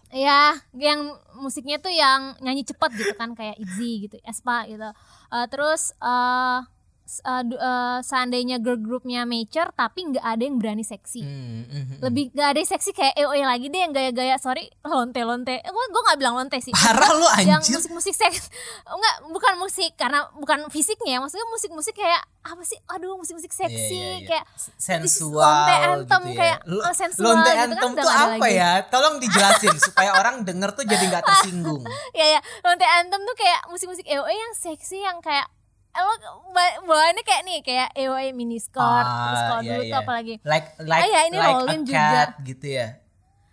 Ya, 0.09 0.55
yang 0.71 1.11
musiknya 1.35 1.75
tuh 1.75 1.91
yang 1.91 2.39
nyanyi 2.39 2.63
cepet 2.63 2.87
gitu 2.95 3.11
kan 3.13 3.35
kayak 3.35 3.59
ITZY 3.59 4.07
gitu, 4.07 4.15
aespa 4.23 4.63
gitu. 4.63 4.87
Eh, 5.27 5.47
terus 5.51 5.91
eh 5.99 6.59
eh, 7.05 7.43
du- 7.43 7.55
eh, 7.55 7.99
seandainya 8.01 8.57
girl 8.57 8.75
groupnya 8.75 9.23
mature 9.23 9.69
tapi 9.71 10.05
nggak 10.07 10.23
ada 10.23 10.41
yang 10.41 10.55
berani 10.55 10.81
seksi. 10.81 11.19
Hmm, 11.19 11.63
hmm, 11.63 11.83
hmm. 11.87 11.97
lebih 12.01 12.23
gak 12.31 12.47
ada 12.47 12.57
yang 12.57 12.71
seksi 12.71 12.91
kayak 12.91 13.13
EOE 13.15 13.41
lagi 13.41 13.67
deh 13.67 13.79
yang 13.79 13.91
gaya-gaya 13.91 14.35
sorry 14.35 14.65
lonte 14.81 15.17
lonte 15.19 15.55
gue 15.55 15.83
gue 15.85 16.01
nggak 16.03 16.17
bilang 16.17 16.35
lonte 16.35 16.57
sih 16.57 16.71
Parah 16.71 17.11
lu 17.11 17.25
yang 17.41 17.57
anjir. 17.57 17.75
musik-musik 17.75 18.11
seks 18.11 18.49
enggak 18.87 19.15
bukan 19.27 19.53
musik 19.55 19.93
karena 19.93 20.25
bukan 20.33 20.65
fisiknya 20.67 21.17
maksudnya 21.17 21.45
musik-musik 21.47 21.93
kayak 21.93 22.19
apa 22.41 22.61
sih 22.61 22.77
aduh 22.87 23.15
musik-musik 23.15 23.49
seksi 23.49 23.73
Iya, 23.73 23.89
iya, 23.91 24.15
iya. 24.15 24.27
kayak 24.27 24.45
sensual 24.75 25.41
lonte 25.41 25.73
anthem 25.73 26.21
gitu 26.23 26.29
ya. 26.29 26.37
kayak, 26.37 26.57
Lo- 26.65 26.83
oh, 26.83 26.93
sensual 26.93 27.25
lonte 27.27 27.41
gitu 27.43 27.49
kan 27.51 27.63
anthem 27.65 27.77
udah 27.79 27.81
tuh 27.81 28.05
nggak 28.05 28.17
apa 28.17 28.37
lagi. 28.37 28.53
ya? 28.55 28.71
Tolong 28.87 29.15
dijelasin 29.17 29.75
supaya 29.79 30.09
orang 30.15 30.35
denger 30.41 30.69
tuh 30.71 30.85
jadi 30.85 31.03
nggak 31.05 31.23
tersinggung. 31.31 31.81
ya 32.11 32.25
ya 32.27 32.39
lonte 32.61 32.85
anthem 32.85 33.21
tuh 33.23 33.35
kayak 33.35 33.61
musik-musik 33.67 34.05
EOE 34.05 34.29
yang 34.31 34.53
seksi 34.53 34.97
yang 34.99 35.17
kayak 35.19 35.45
eh, 35.45 35.54
lo 35.97 36.13
ba- 36.49 36.79
bawaannya 36.81 37.21
kayak 37.21 37.43
nih 37.43 37.59
kayak 37.61 37.89
EOE 37.93 38.29
miniskirt 38.31 38.75
terus 39.05 39.37
Ah, 39.37 39.47
kalau 39.49 39.61
iya, 39.61 39.69
dulu 39.71 39.81
iya. 39.81 39.91
tuh 39.91 39.99
apalagi 40.01 40.33
Like 40.41 40.67
like 40.81 41.01
Ah, 41.01 41.07
ya, 41.07 41.21
ini 41.23 41.37
like 41.37 41.47
Rolling 41.53 41.81
a 41.81 41.85
juga. 41.85 42.03
cat 42.09 42.31
gitu 42.41 42.67
ya. 42.69 42.87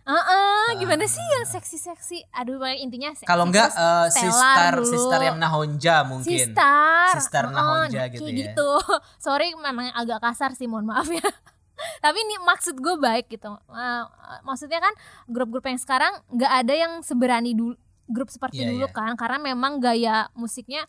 Heeh, 0.03 0.67
gimana 0.77 1.07
sih 1.07 1.23
yang 1.23 1.47
seksi-seksi? 1.47 2.27
Aduh, 2.33 2.59
pokoknya 2.59 2.75
intinya 2.77 3.09
seksi. 3.13 3.23
Kalau 3.23 3.47
enggak 3.47 3.71
Terus 3.71 4.11
Stellar 4.11 4.35
sister 4.35 4.73
dulu. 4.75 4.91
sister 4.91 5.21
yang 5.23 5.39
Nahonja 5.39 5.97
mungkin. 6.03 6.27
Sister. 6.27 7.07
Sister 7.15 7.45
Heeh, 7.45 7.55
Nahonja 7.55 8.01
nah, 8.01 8.09
gitu 8.11 8.27
ya. 8.27 8.35
gitu. 8.51 8.71
Sorry 9.23 9.55
memang 9.55 9.95
agak 9.95 10.19
kasar 10.21 10.59
sih, 10.59 10.67
mohon 10.67 10.85
maaf 10.85 11.07
ya. 11.07 11.23
Tapi 12.05 12.19
ini 12.19 12.35
maksud 12.41 12.75
gue 12.77 12.95
baik 12.99 13.31
gitu. 13.31 13.55
Eh, 13.55 14.03
maksudnya 14.43 14.79
kan 14.81 14.91
grup-grup 15.25 15.63
yang 15.65 15.79
sekarang 15.79 16.19
nggak 16.29 16.53
ada 16.53 16.75
yang 16.75 16.93
seberani 17.01 17.55
dulu 17.55 17.79
grup 18.05 18.27
seperti 18.27 18.59
Iya, 18.59 18.75
dulu 18.75 18.85
iya. 18.85 18.93
kan 18.93 19.15
karena 19.15 19.39
memang 19.41 19.79
gaya 19.79 20.27
musiknya 20.33 20.83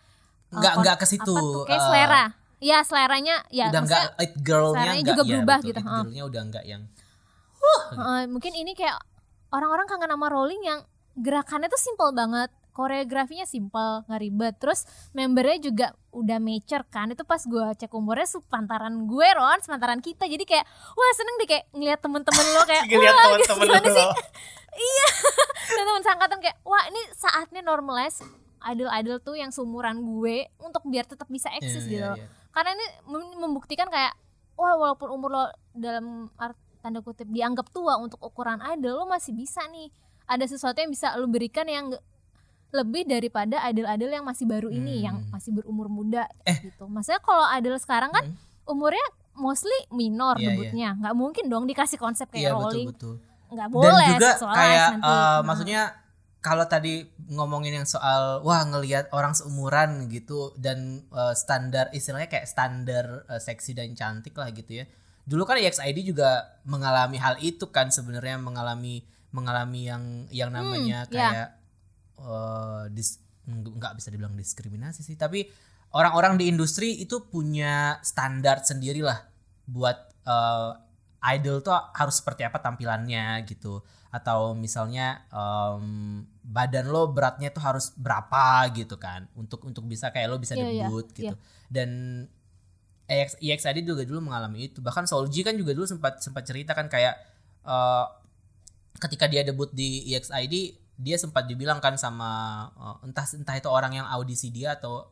Enggak 0.54 0.72
kon- 0.72 0.80
enggak 0.80 0.98
ke 0.98 1.06
situ. 1.06 1.38
kayak 1.66 1.74
eh, 1.74 1.84
selera. 1.84 2.24
Ya, 2.58 2.80
seleranya 2.80 3.36
ya 3.50 3.68
udah 3.68 3.82
enggak 3.84 4.04
it 4.18 4.34
girlnya 4.40 4.72
seleranya 4.74 4.96
enggak 4.96 5.12
juga 5.12 5.22
ya, 5.22 5.30
berubah 5.34 5.58
betul, 5.58 5.68
gitu, 5.68 5.76
It 5.76 5.84
heeh. 5.84 5.98
girlnya 6.00 6.24
udah 6.24 6.42
enggak 6.44 6.64
yang 6.64 6.84
Eh, 7.94 8.24
mungkin 8.28 8.54
ini 8.54 8.72
kayak 8.74 8.98
orang-orang 9.50 9.86
kangen 9.86 10.10
sama 10.10 10.28
rolling 10.28 10.62
yang 10.62 10.80
gerakannya 11.16 11.68
tuh 11.68 11.78
simple 11.78 12.12
banget. 12.12 12.50
Koreografinya 12.74 13.46
simple 13.46 14.02
nggak 14.04 14.18
ribet. 14.20 14.54
Terus 14.58 14.84
membernya 15.12 15.62
juga 15.62 15.88
udah 16.10 16.40
mature 16.40 16.84
kan. 16.88 17.08
Itu 17.08 17.22
pas 17.22 17.40
gue 17.40 17.62
cek 17.78 17.94
umurnya 17.94 18.26
sepantaran 18.28 19.06
gue 19.06 19.28
Ron 19.30 19.62
sepantaran 19.62 20.02
kita. 20.02 20.26
Jadi 20.26 20.42
kayak 20.44 20.66
wah 20.66 21.12
seneng 21.14 21.36
deh 21.38 21.48
kayak 21.48 21.66
ngeliat 21.70 22.00
temen-temen 22.00 22.46
lo 22.50 22.62
kayak 22.64 22.84
Ngeliat 22.90 23.14
wah 23.14 23.24
temen-temen 23.30 23.62
gimana 23.64 23.88
lo. 23.88 23.96
sih? 23.96 24.08
Iya. 24.74 25.08
Dan 25.78 25.84
temen 25.86 26.02
sangkatan 26.02 26.40
kayak 26.40 26.58
wah 26.64 26.82
ini 26.84 26.98
saatnya 27.14 27.62
normalize 27.62 28.26
idol-idol 28.66 29.18
tuh 29.20 29.36
yang 29.36 29.50
seumuran 29.50 30.00
gue 30.00 30.36
untuk 30.60 30.84
biar 30.84 31.04
tetap 31.04 31.28
bisa 31.28 31.52
eksis 31.52 31.84
Iya, 31.84 31.92
gitu 31.92 32.12
iya, 32.12 32.18
iya. 32.18 32.28
karena 32.50 32.70
ini 32.72 32.86
mem- 33.06 33.38
membuktikan 33.40 33.88
kayak 33.88 34.14
wah 34.54 34.74
walaupun 34.74 35.10
umur 35.10 35.30
lo 35.30 35.44
dalam 35.72 36.06
art, 36.36 36.54
tanda 36.80 37.00
kutip 37.00 37.26
dianggap 37.26 37.68
tua 37.70 37.96
untuk 37.96 38.20
ukuran 38.20 38.60
idol 38.70 38.96
lo 38.96 39.06
masih 39.06 39.32
bisa 39.32 39.64
nih 39.68 39.90
ada 40.26 40.44
sesuatu 40.44 40.78
yang 40.78 40.90
bisa 40.90 41.14
lo 41.14 41.26
berikan 41.26 41.66
yang 41.66 41.88
nggak- 41.88 42.06
lebih 42.72 43.04
daripada 43.04 43.62
idol-idol 43.66 44.10
yang 44.12 44.24
masih 44.24 44.46
baru 44.46 44.68
ini 44.68 44.98
Hmm. 44.98 45.04
yang 45.04 45.16
masih 45.30 45.52
berumur 45.52 45.88
muda 45.88 46.26
Eh. 46.42 46.58
gitu 46.64 46.86
maksudnya 46.86 47.20
kalau 47.20 47.46
idol 47.52 47.78
sekarang 47.78 48.10
kan 48.10 48.26
Hmm. 48.26 48.38
umurnya 48.68 49.04
mostly 49.34 49.74
minor 49.90 50.36
Iya, 50.36 50.46
debutnya 50.48 50.90
nggak 50.96 51.14
mungkin 51.14 51.46
dong 51.48 51.66
dikasih 51.66 51.96
konsep 51.96 52.28
kayak 52.28 52.44
Iya 52.44 52.52
betul 52.52 52.64
rolling 52.64 52.88
betul. 52.90 53.16
nggak 53.48 53.68
Dan 53.68 53.74
boleh 53.76 54.08
juga 54.12 54.30
sexualize 54.32 54.58
kayak 54.60 54.88
nanti. 54.92 55.06
eh, 55.06 55.14
Nah. 55.14 55.40
maksudnya 55.44 55.82
kalau 56.44 56.68
tadi 56.68 57.08
ngomongin 57.32 57.80
yang 57.82 57.88
soal 57.88 58.44
wah 58.44 58.62
ngelihat 58.68 59.08
orang 59.16 59.32
seumuran 59.32 60.12
gitu 60.12 60.52
dan 60.60 60.80
eh, 61.10 61.36
standar 61.40 61.88
istilahnya 61.96 62.28
kayak 62.28 62.48
standar 62.52 63.06
eh, 63.32 63.42
seksi 63.42 63.72
dan 63.78 63.96
cantik 63.96 64.36
lah 64.36 64.52
gitu 64.52 64.84
ya. 64.84 64.86
Dulu 65.24 65.44
kan 65.48 65.56
EXID 65.56 66.04
juga 66.04 66.60
mengalami 66.68 67.16
hal 67.18 67.40
itu 67.40 67.72
kan 67.72 67.88
sebenarnya 67.90 68.36
mengalami 68.44 69.08
mengalami 69.32 69.88
yang 69.88 70.04
yang 70.30 70.52
namanya 70.52 71.08
Hmm, 71.08 71.14
kayak 71.16 71.48
eh, 72.20 72.84
dis- 72.94 73.22
nggak 73.48 73.94
bisa 74.00 74.08
dibilang 74.08 74.36
diskriminasi 74.40 75.04
sih 75.04 75.20
tapi 75.20 75.48
orang-orang 75.92 76.40
di 76.40 76.48
industri 76.48 76.96
itu 77.04 77.28
punya 77.28 78.00
standar 78.04 78.64
sendiri 78.64 79.04
lah 79.04 79.20
buat 79.68 79.98
eh, 80.28 80.72
idol 81.36 81.64
tuh 81.64 81.76
harus 81.96 82.16
seperti 82.20 82.44
apa 82.44 82.60
tampilannya 82.60 83.44
gitu 83.48 83.80
atau 84.14 84.54
misalnya 84.54 85.26
em, 85.34 86.22
badan 86.46 86.86
lo 86.94 87.10
beratnya 87.10 87.50
tuh 87.50 87.66
harus 87.66 87.90
berapa 87.98 88.70
gitu 88.78 89.02
kan. 89.02 89.26
Untuk 89.34 89.66
untuk 89.66 89.90
bisa 89.90 90.14
kayak 90.14 90.30
lo 90.30 90.38
bisa 90.38 90.54
Iya, 90.54 90.70
iya, 90.70 90.86
debut 90.86 91.10
gitu. 91.18 91.34
Dan 91.66 91.90
EX, 93.10 93.42
EXID 93.42 93.82
juga 93.82 94.06
dulu 94.06 94.30
mengalami 94.30 94.70
itu. 94.70 94.86
Bahkan 94.86 95.10
Solji 95.10 95.42
kan 95.42 95.58
juga 95.58 95.74
dulu 95.74 95.90
sempat 95.90 96.22
sempat 96.22 96.46
cerita 96.46 96.78
kan 96.78 96.86
kayak 96.86 97.18
eh, 97.66 98.06
ketika 99.02 99.26
dia 99.26 99.42
debut 99.42 99.74
di 99.74 100.06
EXID 100.14 100.78
dia 100.94 101.18
sempat 101.18 101.50
dibilang 101.50 101.82
kan 101.82 101.98
sama 101.98 102.70
eh, 102.78 103.10
entah 103.10 103.26
entah 103.34 103.56
itu 103.58 103.66
orang 103.66 103.98
yang 103.98 104.06
audisi 104.06 104.54
dia 104.54 104.78
atau 104.78 105.10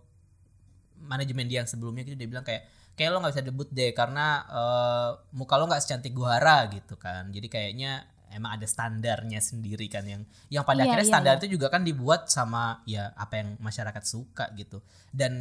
manajemen 1.02 1.50
dia 1.50 1.66
yang 1.66 1.70
sebelumnya 1.70 2.06
gitu 2.06 2.14
dia 2.14 2.30
bilang 2.30 2.46
kayak 2.46 2.70
kayak 2.94 3.10
lo 3.10 3.18
nggak 3.26 3.34
bisa 3.34 3.42
debut 3.50 3.70
deh 3.74 3.98
karena 3.98 4.46
eh, 4.46 5.10
muka 5.34 5.58
lo 5.58 5.66
nggak 5.66 5.82
secantik 5.82 6.14
Guara 6.14 6.70
gitu 6.70 7.02
kan. 7.02 7.34
Jadi 7.34 7.50
kayaknya 7.50 8.06
emang 8.34 8.58
ada 8.58 8.68
standarnya 8.68 9.40
sendiri 9.40 9.86
kan 9.88 10.04
yang 10.04 10.22
yang 10.48 10.64
pada 10.64 10.84
Iya, 10.84 10.96
akhirnya 10.96 11.06
iya, 11.08 11.14
standar 11.14 11.34
iya. 11.36 11.40
itu 11.44 11.48
juga 11.60 11.68
kan 11.70 11.84
dibuat 11.84 12.28
sama 12.32 12.82
ya 12.88 13.12
apa 13.16 13.40
yang 13.44 13.50
masyarakat 13.60 14.04
suka 14.04 14.50
gitu 14.56 14.82
dan 15.12 15.34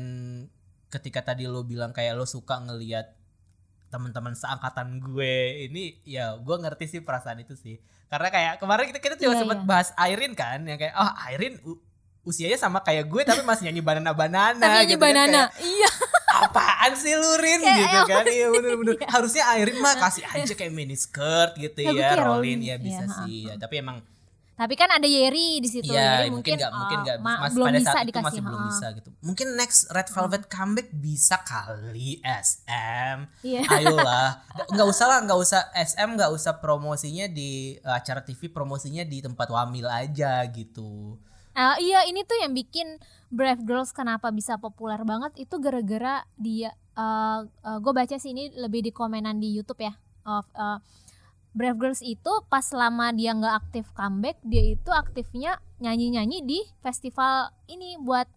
ketika 0.90 1.22
tadi 1.32 1.46
lo 1.46 1.62
bilang 1.62 1.94
kayak 1.94 2.18
lo 2.18 2.26
suka 2.26 2.58
ngelihat 2.66 3.14
teman-teman 3.90 4.38
seangkatan 4.38 5.02
gue 5.02 5.66
ini 5.66 5.98
ya 6.06 6.38
gue 6.38 6.56
ngerti 6.62 6.86
sih 6.86 7.00
perasaan 7.02 7.42
itu 7.42 7.58
sih 7.58 7.78
karena 8.06 8.30
kayak 8.30 8.52
kemarin 8.62 8.86
kita 8.90 8.98
kita 9.02 9.14
juga 9.18 9.34
Iya, 9.34 9.40
sempat 9.42 9.58
iya. 9.62 9.66
bahas 9.66 9.88
Airin 9.98 10.34
kan 10.34 10.62
yang 10.62 10.78
kayak 10.78 10.94
oh 10.94 11.10
Airin 11.26 11.54
usianya 12.22 12.58
sama 12.60 12.82
kayak 12.86 13.06
gue 13.10 13.22
tapi 13.26 13.42
masih 13.42 13.70
nyanyi 13.70 13.82
banana 13.82 14.12
banana 14.14 14.60
tapi 14.60 14.76
nyanyi 14.84 14.92
gitu 14.94 15.00
kan, 15.00 15.06
banana 15.10 15.40
kayak, 15.50 15.62
iya 15.66 15.90
apaan 16.42 16.92
sih 16.92 17.12
lu 17.12 17.32
Rin 17.36 17.60
Kayak 17.60 17.76
gitu 17.76 17.98
kan 18.06 18.24
iya 18.26 18.46
bener-bener 18.48 18.94
Iya. 18.96 19.06
harusnya 19.08 19.44
Airin 19.50 19.78
mah 19.78 19.94
kasih 19.94 20.24
aja 20.24 20.52
kayak 20.52 20.70
mini 20.70 20.94
skirt 20.94 21.52
gitu 21.54 21.78
Ya, 21.78 21.92
ya 21.92 22.16
Rolin 22.18 22.60
ya 22.60 22.76
bisa 22.76 23.02
Iya, 23.02 23.14
sih 23.18 23.38
ya 23.46 23.54
tapi 23.56 23.78
emang 23.78 24.00
Tapi 24.54 24.76
kan 24.76 24.92
ada 24.92 25.08
Yeri 25.08 25.56
di 25.56 25.64
situ. 25.66 25.88
Iya, 25.88 26.20
Jadi 26.20 26.36
mungkin 26.36 26.52
nggak 26.52 26.72
mungkin 26.74 26.98
uh, 26.98 27.02
nggak 27.02 27.16
ma- 27.18 27.40
mas- 27.40 27.56
belum 27.56 27.64
pada 27.64 27.78
bisa 27.80 27.90
saat 27.90 28.02
itu 28.02 28.08
dikasih. 28.10 28.26
masih 28.28 28.40
belum 28.44 28.60
bisa 28.62 28.86
gitu. 28.92 29.08
Mungkin 29.22 29.46
next 29.56 29.80
Red 29.88 30.08
Velvet 30.10 30.44
comeback 30.46 30.88
bisa 30.92 31.36
kali 31.40 32.10
SM. 32.20 33.16
Iya. 33.40 33.60
Ayolah, 33.72 34.28
nggak 34.68 34.84
usah 34.86 35.06
lah, 35.08 35.18
nggak 35.24 35.38
usah 35.38 35.60
SM, 35.72 36.12
nggak 36.12 36.28
usah 36.30 36.52
promosinya 36.54 37.24
di 37.26 37.50
uh, 37.80 37.96
acara 37.96 38.20
TV, 38.20 38.48
promosinya 38.48 39.00
di 39.02 39.18
tempat 39.18 39.48
wamil 39.48 39.88
aja 39.88 40.44
gitu. 40.46 41.16
Ah, 41.50 41.80
iya 41.80 42.04
ini 42.04 42.20
tuh 42.22 42.36
yang 42.36 42.52
bikin 42.52 43.00
Brave 43.30 43.62
Girls 43.62 43.94
kenapa 43.94 44.34
bisa 44.34 44.58
populer 44.58 44.98
banget? 45.06 45.46
Itu 45.46 45.62
gara-gara 45.62 46.26
dia 46.34 46.74
gue 47.80 47.92
baca 47.96 48.12
sih 48.20 48.36
ini 48.36 48.52
lebih 48.52 48.84
di 48.84 48.92
komenan 48.92 49.40
di 49.40 49.56
YouTube 49.56 49.80
ya. 49.80 49.96
Of 50.28 50.44
uh, 50.52 50.82
Brave 51.56 51.78
Girls 51.80 52.02
itu 52.04 52.30
pas 52.52 52.66
lama 52.76 53.08
dia 53.14 53.32
nggak 53.32 53.54
aktif 53.66 53.88
comeback 53.96 54.36
dia 54.44 54.76
itu 54.76 54.90
aktifnya 54.92 55.58
nyanyi-nyanyi 55.80 56.44
di 56.44 56.60
festival 56.84 57.50
ini 57.72 57.96
buat 57.96 58.28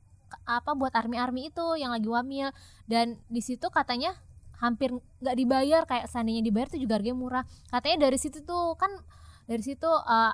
apa 0.47 0.73
buat 0.73 0.95
army-army 0.95 1.51
itu 1.51 1.65
yang 1.75 1.91
lagi 1.91 2.07
wamil. 2.07 2.55
Dan 2.87 3.19
di 3.27 3.43
situ 3.43 3.67
katanya 3.67 4.15
hampir 4.63 4.95
nggak 5.19 5.35
dibayar 5.35 5.81
kayak 5.83 6.07
seandainya 6.07 6.39
dibayar 6.45 6.71
tuh 6.71 6.79
juga 6.79 6.95
harganya 6.95 7.19
murah. 7.19 7.43
Katanya 7.67 8.07
dari 8.07 8.17
situ 8.21 8.45
tuh 8.47 8.79
kan 8.79 8.89
dari 9.43 9.59
situ 9.59 9.89
uh, 9.91 10.33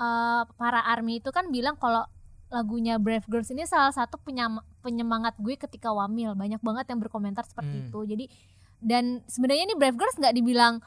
uh, 0.00 0.42
para 0.56 0.80
army 0.88 1.20
itu 1.20 1.28
kan 1.28 1.52
bilang 1.52 1.76
kalau 1.76 2.08
lagunya 2.54 2.94
Brave 3.02 3.26
Girls 3.26 3.50
ini 3.50 3.66
salah 3.66 3.90
satu 3.90 4.22
penyemangat 4.80 5.34
gue 5.42 5.58
ketika 5.58 5.90
wamil 5.90 6.38
banyak 6.38 6.62
banget 6.62 6.86
yang 6.94 7.02
berkomentar 7.02 7.42
seperti 7.42 7.82
Hmm. 7.82 7.86
itu 7.90 8.00
jadi 8.06 8.24
dan 8.78 9.04
sebenarnya 9.26 9.66
ini 9.66 9.74
Brave 9.74 9.98
Girls 9.98 10.14
nggak 10.14 10.34
dibilang 10.38 10.78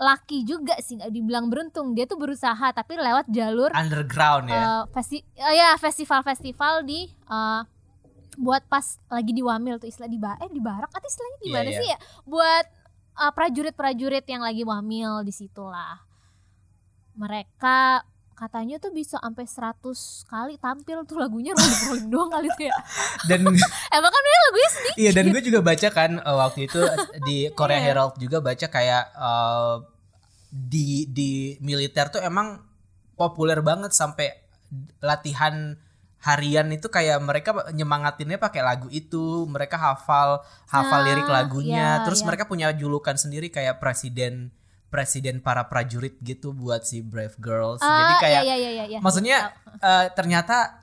laki 0.00 0.46
juga 0.48 0.78
sih 0.80 0.96
nggak 0.96 1.12
dibilang 1.12 1.52
beruntung 1.52 1.92
dia 1.92 2.06
tuh 2.08 2.16
berusaha 2.16 2.72
tapi 2.72 2.96
lewat 2.96 3.28
jalur 3.28 3.68
Underground 3.74 4.48
ya. 4.48 4.56
eh, 4.56 4.82
festi 4.94 5.18
eh, 5.36 5.54
ya 5.58 5.76
festival-festival 5.76 6.86
di 6.88 7.04
eh, 7.10 7.62
buat 8.40 8.64
pas 8.70 8.96
lagi 9.12 9.34
di 9.36 9.42
wamil 9.44 9.76
tuh 9.76 9.90
istilah 9.90 10.08
di 10.08 10.16
ba 10.16 10.38
eh 10.40 10.48
di 10.48 10.62
barak 10.62 10.88
atau 10.88 11.04
istilahnya 11.04 11.38
gimana 11.44 11.68
iya. 11.68 11.78
sih 11.82 11.88
ya 11.90 11.98
buat 12.24 12.64
prajurit-prajurit 13.20 14.24
yang 14.24 14.40
lagi 14.40 14.64
wamil 14.64 15.20
di 15.20 15.34
situlah 15.34 16.00
mereka 17.12 18.00
katanya 18.40 18.80
tuh 18.80 18.88
bisa 18.88 19.20
sampai 19.20 19.44
100 19.44 19.84
kali 20.24 20.54
tampil 20.56 21.04
tuh 21.04 21.20
lagunya 21.20 21.52
rolling 21.52 21.82
rolling 21.92 22.08
doang 22.08 22.30
kali 22.32 22.48
tuh 22.56 22.72
ya 22.72 22.76
Dan 23.28 23.44
emang 24.00 24.10
kan 24.10 24.22
dia 24.24 24.38
lagunya 24.48 24.70
sedikit 24.72 24.96
Iya 24.96 25.10
dan 25.12 25.24
gue 25.28 25.42
juga 25.44 25.60
baca 25.60 25.88
kan 25.92 26.10
uh, 26.24 26.36
waktu 26.40 26.60
itu 26.64 26.80
di 27.28 27.36
Korea 27.58 27.76
Iya. 27.76 27.84
Herald 27.92 28.16
juga 28.16 28.40
baca 28.40 28.66
kayak 28.72 29.04
uh, 29.12 29.84
di 30.48 31.04
di 31.12 31.60
militer 31.60 32.08
tuh 32.08 32.24
emang 32.24 32.64
populer 33.14 33.60
banget 33.60 33.92
sampai 33.92 34.32
latihan 35.04 35.76
harian 36.20 36.68
itu 36.72 36.88
kayak 36.88 37.16
mereka 37.20 37.52
nyemangatinnya 37.72 38.36
pakai 38.36 38.60
lagu 38.60 38.88
itu 38.92 39.48
mereka 39.48 39.76
hafal 39.80 40.44
hafal 40.68 41.00
Ah, 41.00 41.04
lirik 41.04 41.28
lagunya 41.28 42.00
iya, 42.00 42.04
terus 42.04 42.20
iya. 42.20 42.26
mereka 42.28 42.44
punya 42.44 42.68
julukan 42.76 43.16
sendiri 43.16 43.48
kayak 43.48 43.80
presiden 43.80 44.52
presiden 44.90 45.38
para 45.38 45.64
prajurit 45.64 46.18
gitu 46.20 46.50
buat 46.52 46.82
si 46.82 47.00
Brave 47.00 47.34
Girls 47.36 47.78
jadi 47.78 47.88
Ah, 48.08 48.18
kayak 48.18 48.42
iya, 48.42 48.56
iya, 48.56 48.70
iya, 48.72 48.84
iya. 48.88 48.98
maksudnya 48.98 49.54
eh, 49.76 50.06
ternyata 50.12 50.82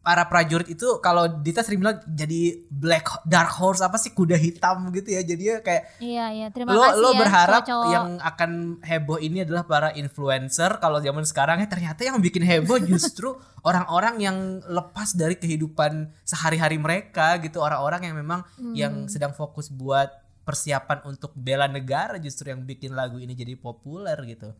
para 0.00 0.20
prajurit 0.24 0.68
itu 0.68 1.00
kalau 1.00 1.24
Dita 1.40 1.64
sering 1.64 1.80
bilang 1.80 1.96
jadi 2.04 2.60
black 2.68 3.24
dark 3.24 3.48
horse 3.54 3.80
apa 3.80 3.96
sih 3.96 4.12
kuda 4.12 4.36
hitam 4.36 4.92
gitu 4.92 5.08
ya 5.10 5.24
jadinya 5.24 5.64
kayak 5.64 5.96
iya 5.96 6.28
iya 6.28 6.46
terima 6.48 6.76
lo 6.76 6.84
kasih 6.84 7.00
lo 7.00 7.08
ya 7.08 7.18
berharap 7.18 7.62
cowok-cowok. 7.62 7.88
yang 7.88 8.08
akan 8.20 8.50
heboh 8.84 9.16
ini 9.18 9.38
adalah 9.40 9.64
para 9.64 9.96
influencer 9.96 10.76
kalau 10.76 11.00
zaman 11.00 11.24
sekarang 11.24 11.56
ya 11.56 11.68
ternyata 11.72 12.04
yang 12.04 12.20
bikin 12.20 12.44
heboh 12.44 12.76
justru 12.80 13.32
orang-orang 13.64 14.20
yang 14.20 14.36
lepas 14.62 15.12
dari 15.12 15.36
kehidupan 15.36 16.12
sehari-hari 16.20 16.76
mereka 16.76 17.40
gitu 17.40 17.60
orang-orang 17.60 18.04
yang 18.04 18.16
memang 18.16 18.44
Hmm. 18.54 18.76
yang 18.76 18.94
sedang 19.06 19.32
fokus 19.32 19.72
buat 19.72 20.12
persiapan 20.44 21.02
untuk 21.04 21.32
bela 21.34 21.64
negara 21.66 22.16
justru 22.16 22.48
yang 22.48 22.62
bikin 22.62 22.92
lagu 22.92 23.16
ini 23.16 23.32
jadi 23.32 23.56
populer 23.56 24.16
gitu 24.24 24.52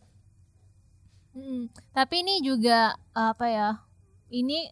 Mm, 1.34 1.66
tapi 1.90 2.22
ini 2.22 2.38
juga 2.40 2.94
apa 3.10 3.46
ya? 3.50 3.70
Ini 4.30 4.70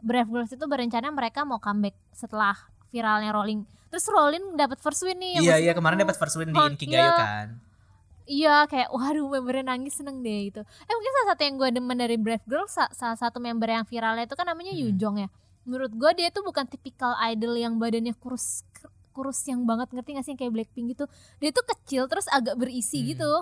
Brave 0.00 0.28
Girls 0.28 0.52
itu 0.52 0.60
berencana 0.60 1.08
mereka 1.08 1.48
mau 1.48 1.56
comeback 1.56 1.96
setelah 2.12 2.52
viralnya 2.92 3.32
Rolling. 3.32 3.64
Terus 3.88 4.04
Rolling 4.12 4.52
dapat 4.52 4.84
first 4.84 5.00
win 5.00 5.16
nih. 5.16 5.40
iya 5.40 5.56
iya 5.56 5.72
kemarin 5.72 5.96
dapat 5.96 6.20
first 6.20 6.36
win 6.36 6.52
di 6.52 6.60
Inkigayo 6.60 7.00
iya. 7.00 7.16
kan 7.16 7.48
Iya 8.24 8.56
kayak 8.64 8.88
waduh 8.88 9.28
membernya 9.28 9.64
nangis 9.66 9.96
seneng 9.96 10.20
deh 10.20 10.48
itu. 10.48 10.60
Eh 10.60 10.92
mungkin 10.92 11.12
salah 11.14 11.28
satu 11.32 11.40
yang 11.40 11.54
gue 11.56 11.68
demen 11.72 11.96
dari 11.96 12.16
Brave 12.16 12.44
Girls 12.44 12.72
sa- 12.72 12.92
salah 12.92 13.16
satu 13.16 13.40
member 13.40 13.64
yang 13.66 13.84
viralnya 13.84 14.24
itu 14.24 14.32
kan 14.32 14.44
namanya 14.44 14.72
Hmm. 14.72 14.80
Yujong 14.84 15.16
ya. 15.20 15.28
Menurut 15.64 15.92
gue 15.92 16.10
dia 16.14 16.28
tuh 16.28 16.44
bukan 16.44 16.64
tipikal 16.64 17.16
idol 17.24 17.56
yang 17.56 17.76
badannya 17.76 18.12
kurus 18.14 18.60
kurus 19.14 19.38
yang 19.44 19.62
banget 19.62 19.88
ngerti 19.88 20.10
gak 20.12 20.22
sih 20.22 20.32
yang 20.32 20.40
kayak 20.40 20.52
Blackpink 20.52 20.86
gitu. 20.90 21.04
Dia 21.38 21.50
tuh 21.50 21.64
kecil 21.64 22.02
terus 22.04 22.26
agak 22.28 22.54
berisi 22.54 23.00
Hmm. 23.00 23.08
gitu. 23.08 23.32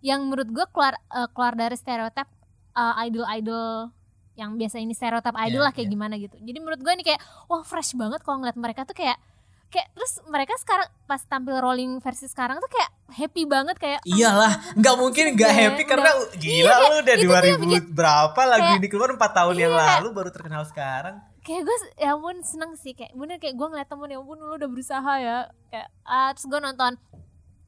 Yang 0.00 0.20
menurut 0.24 0.48
gue 0.50 0.66
keluar 0.66 0.96
eh, 0.96 1.28
keluar 1.30 1.52
dari 1.54 1.76
stereotip 1.76 2.26
eh, 2.72 2.94
idol-idol 3.04 3.92
yang 4.32 4.56
biasa 4.56 4.76
ini 4.78 4.90
stereotip 4.90 5.36
idol 5.36 5.60
Iya, 5.60 5.60
lah 5.60 5.70
kayak 5.70 5.86
iya. 5.86 5.92
gimana 5.92 6.14
gitu. 6.16 6.36
Jadi 6.38 6.58
menurut 6.58 6.80
gue 6.80 6.92
ini 6.94 7.04
kayak 7.04 7.20
wah 7.46 7.60
fresh 7.60 7.92
banget 7.92 8.20
kalau 8.20 8.40
ngeliat 8.40 8.56
mereka 8.56 8.82
tuh 8.82 8.96
kayak 8.96 9.20
kayak 9.68 9.88
terus 9.90 10.20
mereka 10.26 10.52
sekarang 10.58 10.84
pas 11.06 11.20
tampil 11.22 11.56
rolling 11.56 11.96
versi 11.98 12.24
sekarang 12.26 12.56
tuh 12.58 12.68
kayak 12.68 12.90
happy 13.10 13.44
banget 13.44 13.72
kayak 13.74 14.00
"Ah, 14.00 14.08
Iyalah, 14.10 14.52
nggak 14.74 14.96
mungkin 14.98 15.24
nggak 15.32 15.48
Iya, 15.50 15.60
happy 15.62 15.82
karena 15.86 16.10
gila 16.34 16.44
Iya, 16.44 16.76
lu 16.78 16.94
udah 16.94 17.14
itu 17.14 17.24
tuh 17.24 17.32
yang 17.32 17.56
2000 17.56 17.62
bikin- 17.62 17.88
berapa 17.90 18.40
lagu 18.42 18.60
kayak- 18.62 18.78
ini 18.78 18.88
keluar 18.88 19.10
4 19.10 19.32
tahun 19.32 19.54
yang 19.58 19.72
Iya. 19.72 19.84
lalu 19.96 20.08
baru 20.12 20.28
terkenal 20.28 20.62
sekarang. 20.66 21.16
Kayak 21.42 21.62
gue 21.66 21.76
ya 21.98 22.14
ampun 22.14 22.40
seneng 22.42 22.72
sih. 22.78 22.94
Kayak 22.94 23.12
bener 23.14 23.36
kayak 23.42 23.54
gue 23.58 23.66
ngeliat 23.66 23.88
temen 23.90 24.08
ya 24.10 24.18
ampun 24.18 24.38
lu 24.38 24.54
udah 24.56 24.70
berusaha 24.70 25.12
ya. 25.18 25.38
Kayak 25.68 25.88
ah, 26.06 26.30
terus 26.34 26.46
gue 26.48 26.60
nonton 26.62 26.92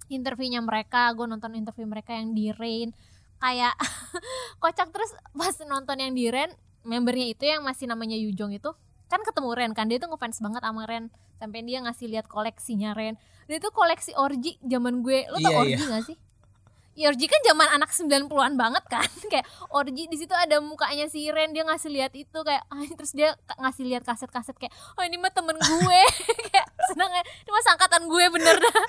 interviewnya 0.09 0.61
mereka 0.63 1.11
gue 1.13 1.27
nonton 1.27 1.53
interview 1.59 1.87
mereka 1.87 2.15
yang 2.15 2.33
di 2.33 2.55
Rain. 2.55 2.95
Kayak 3.43 3.75
kocak 4.63 4.89
terus 4.95 5.11
pas 5.35 5.55
nonton 5.67 5.97
yang 5.99 6.13
di 6.15 6.31
Rain 6.31 6.51
membernya 6.85 7.27
itu 7.33 7.45
yang 7.49 7.65
masih 7.65 7.89
namanya 7.89 8.15
Yujong 8.15 8.55
itu 8.57 8.71
kan 9.09 9.21
ketemu 9.21 9.51
Ren 9.53 9.73
kan? 9.77 9.87
Dia 9.87 10.01
tuh 10.01 10.11
ngefans 10.11 10.41
banget 10.41 10.63
sama 10.65 10.89
Ren 10.89 11.13
sampai 11.39 11.61
dia 11.67 11.83
ngasih 11.85 12.09
lihat 12.09 12.27
koleksinya 12.27 12.97
Ren 12.97 13.21
dia 13.45 13.61
tuh 13.61 13.71
koleksi 13.75 14.17
orji 14.17 14.57
zaman 14.65 15.05
gue. 15.05 15.29
Lo 15.29 15.37
tau 15.41 15.53
Iya, 15.53 15.61
orji 15.61 15.83
gak 15.85 16.05
sih 16.09 16.17
Ya 16.95 17.11
Orji 17.11 17.27
kan 17.27 17.43
zaman 17.43 17.67
anak 17.71 17.91
90-an 17.91 18.55
banget 18.55 18.85
kan. 18.87 19.03
Kayak 19.33 19.47
Orji 19.69 20.07
di 20.07 20.15
situ 20.15 20.31
ada 20.31 20.59
mukanya 20.59 21.07
si 21.07 21.27
Ren 21.27 21.51
dia 21.51 21.63
ngasih 21.63 21.91
lihat 21.91 22.15
itu 22.15 22.39
kayak 22.41 22.63
ah, 22.67 22.87
terus 22.89 23.11
dia 23.11 23.35
ngasih 23.57 23.83
lihat 23.85 24.03
kaset-kaset 24.03 24.55
kayak 24.55 24.71
oh 24.95 25.03
ini 25.03 25.19
mah 25.19 25.31
temen 25.31 25.55
gue. 25.55 26.03
Kayak 26.49 26.67
seneng 26.89 27.11
ya. 27.11 27.23
Ini 27.23 27.51
mah 27.51 27.63
angkatan 27.69 28.03
gue 28.07 28.25
bener 28.31 28.57
dah. 28.57 28.81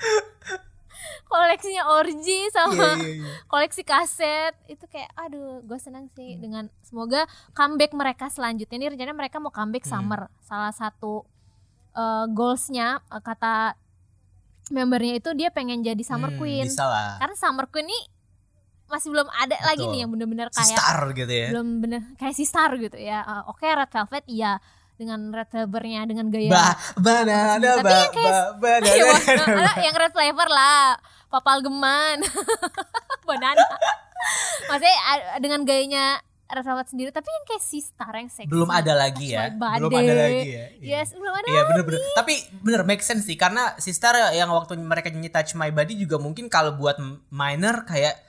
Koleksinya 1.26 1.90
Orji 1.92 2.46
sama 2.50 2.94
Iya, 2.96 3.26
koleksi 3.46 3.82
kaset. 3.82 4.54
Itu 4.66 4.86
kayak 4.86 5.10
aduh 5.18 5.58
gue 5.60 5.74
seneng 5.76 6.06
sih 6.14 6.38
dengan 6.38 6.70
semoga 6.80 7.26
comeback 7.52 7.90
mereka 7.90 8.30
selanjutnya. 8.30 8.78
Ini 8.78 8.86
rencananya 8.94 9.18
mereka 9.18 9.42
mau 9.42 9.50
comeback 9.50 9.82
Hmm. 9.84 9.98
summer. 9.98 10.30
Salah 10.40 10.70
satu 10.70 11.26
eh, 11.92 12.26
goalsnya 12.30 13.02
eh, 13.02 13.18
kata 13.18 13.74
membernya 14.68 15.14
itu 15.16 15.30
dia 15.32 15.48
pengen 15.48 15.80
jadi 15.80 15.98
summer 16.00 16.28
Hmm, 16.28 16.38
queen 16.38 16.64
Bisa 16.64 16.84
lah. 16.84 17.16
karena 17.16 17.34
Summer 17.34 17.66
Queen 17.66 17.86
nih 17.86 18.04
masih 18.86 19.08
belum 19.08 19.26
ada 19.28 19.56
lagi 19.60 19.78
Betul. 19.80 19.92
nih 19.92 19.98
yang 19.98 20.10
bener-bener 20.10 20.46
Si 20.48 20.56
kayak 20.56 20.74
star 20.74 20.98
gitu 21.12 21.32
ya. 21.32 21.46
belum 21.50 21.68
bener 21.80 22.00
kayak 22.14 22.34
si 22.34 22.44
star 22.44 22.70
gitu 22.76 22.94
ya. 22.94 23.18
Eh, 23.20 23.42
Oke 23.46 23.64
Red 23.64 23.88
Velvet 23.88 24.24
iya 24.26 24.52
dengan 24.94 25.28
Red 25.28 25.50
Velvetnya 25.50 26.02
dengan 26.04 26.26
gaya 26.28 26.50
Ba 26.50 26.66
banana 26.96 27.70
Tapi 27.74 27.82
ba 27.82 27.90
yang 27.92 28.12
kayak- 28.12 28.50
ba 28.56 28.70
Iya, 28.80 29.04
banana. 29.04 29.34
maksudnya 29.36 29.74
yang 29.82 29.96
red 29.96 30.12
flavor 30.12 30.48
lah 30.48 30.82
papal 31.28 31.58
geman 31.60 32.16
banana 33.28 33.64
maksudnya 34.66 34.96
a- 35.04 35.38
dengan 35.38 35.62
gayanya 35.62 36.18
Red 36.46 36.62
Velvet 36.62 36.88
sendiri 36.88 37.10
tapi 37.10 37.26
yang 37.26 37.44
kayak 37.44 37.62
si 37.62 37.78
star 37.82 38.14
yang 38.14 38.30
seksi 38.30 38.46
Belum 38.46 38.70
ada 38.70 38.94
lagi 38.94 39.34
ya. 39.34 39.50
Belum 39.50 39.90
ada 39.90 40.14
lagi 40.14 40.46
ya. 40.46 40.64
Iya. 40.78 41.02
yes 41.02 41.10
belum 41.18 41.34
ada 41.34 41.46
Iya 41.50 41.62
bener-bener 41.66 42.00
Tapi 42.14 42.34
bener 42.62 42.82
make 42.86 43.02
sense 43.02 43.26
sih 43.26 43.34
Karena 43.34 43.74
si 43.82 43.90
Star 43.90 44.14
yang 44.30 44.54
waktu 44.54 44.78
mereka 44.78 45.10
nyanyi 45.10 45.30
Touch 45.30 45.58
My 45.58 45.74
Body 45.74 45.98
juga 45.98 46.22
mungkin 46.22 46.46
kalau 46.46 46.78
buat 46.78 47.02
minor 47.34 47.82
kayak 47.82 48.26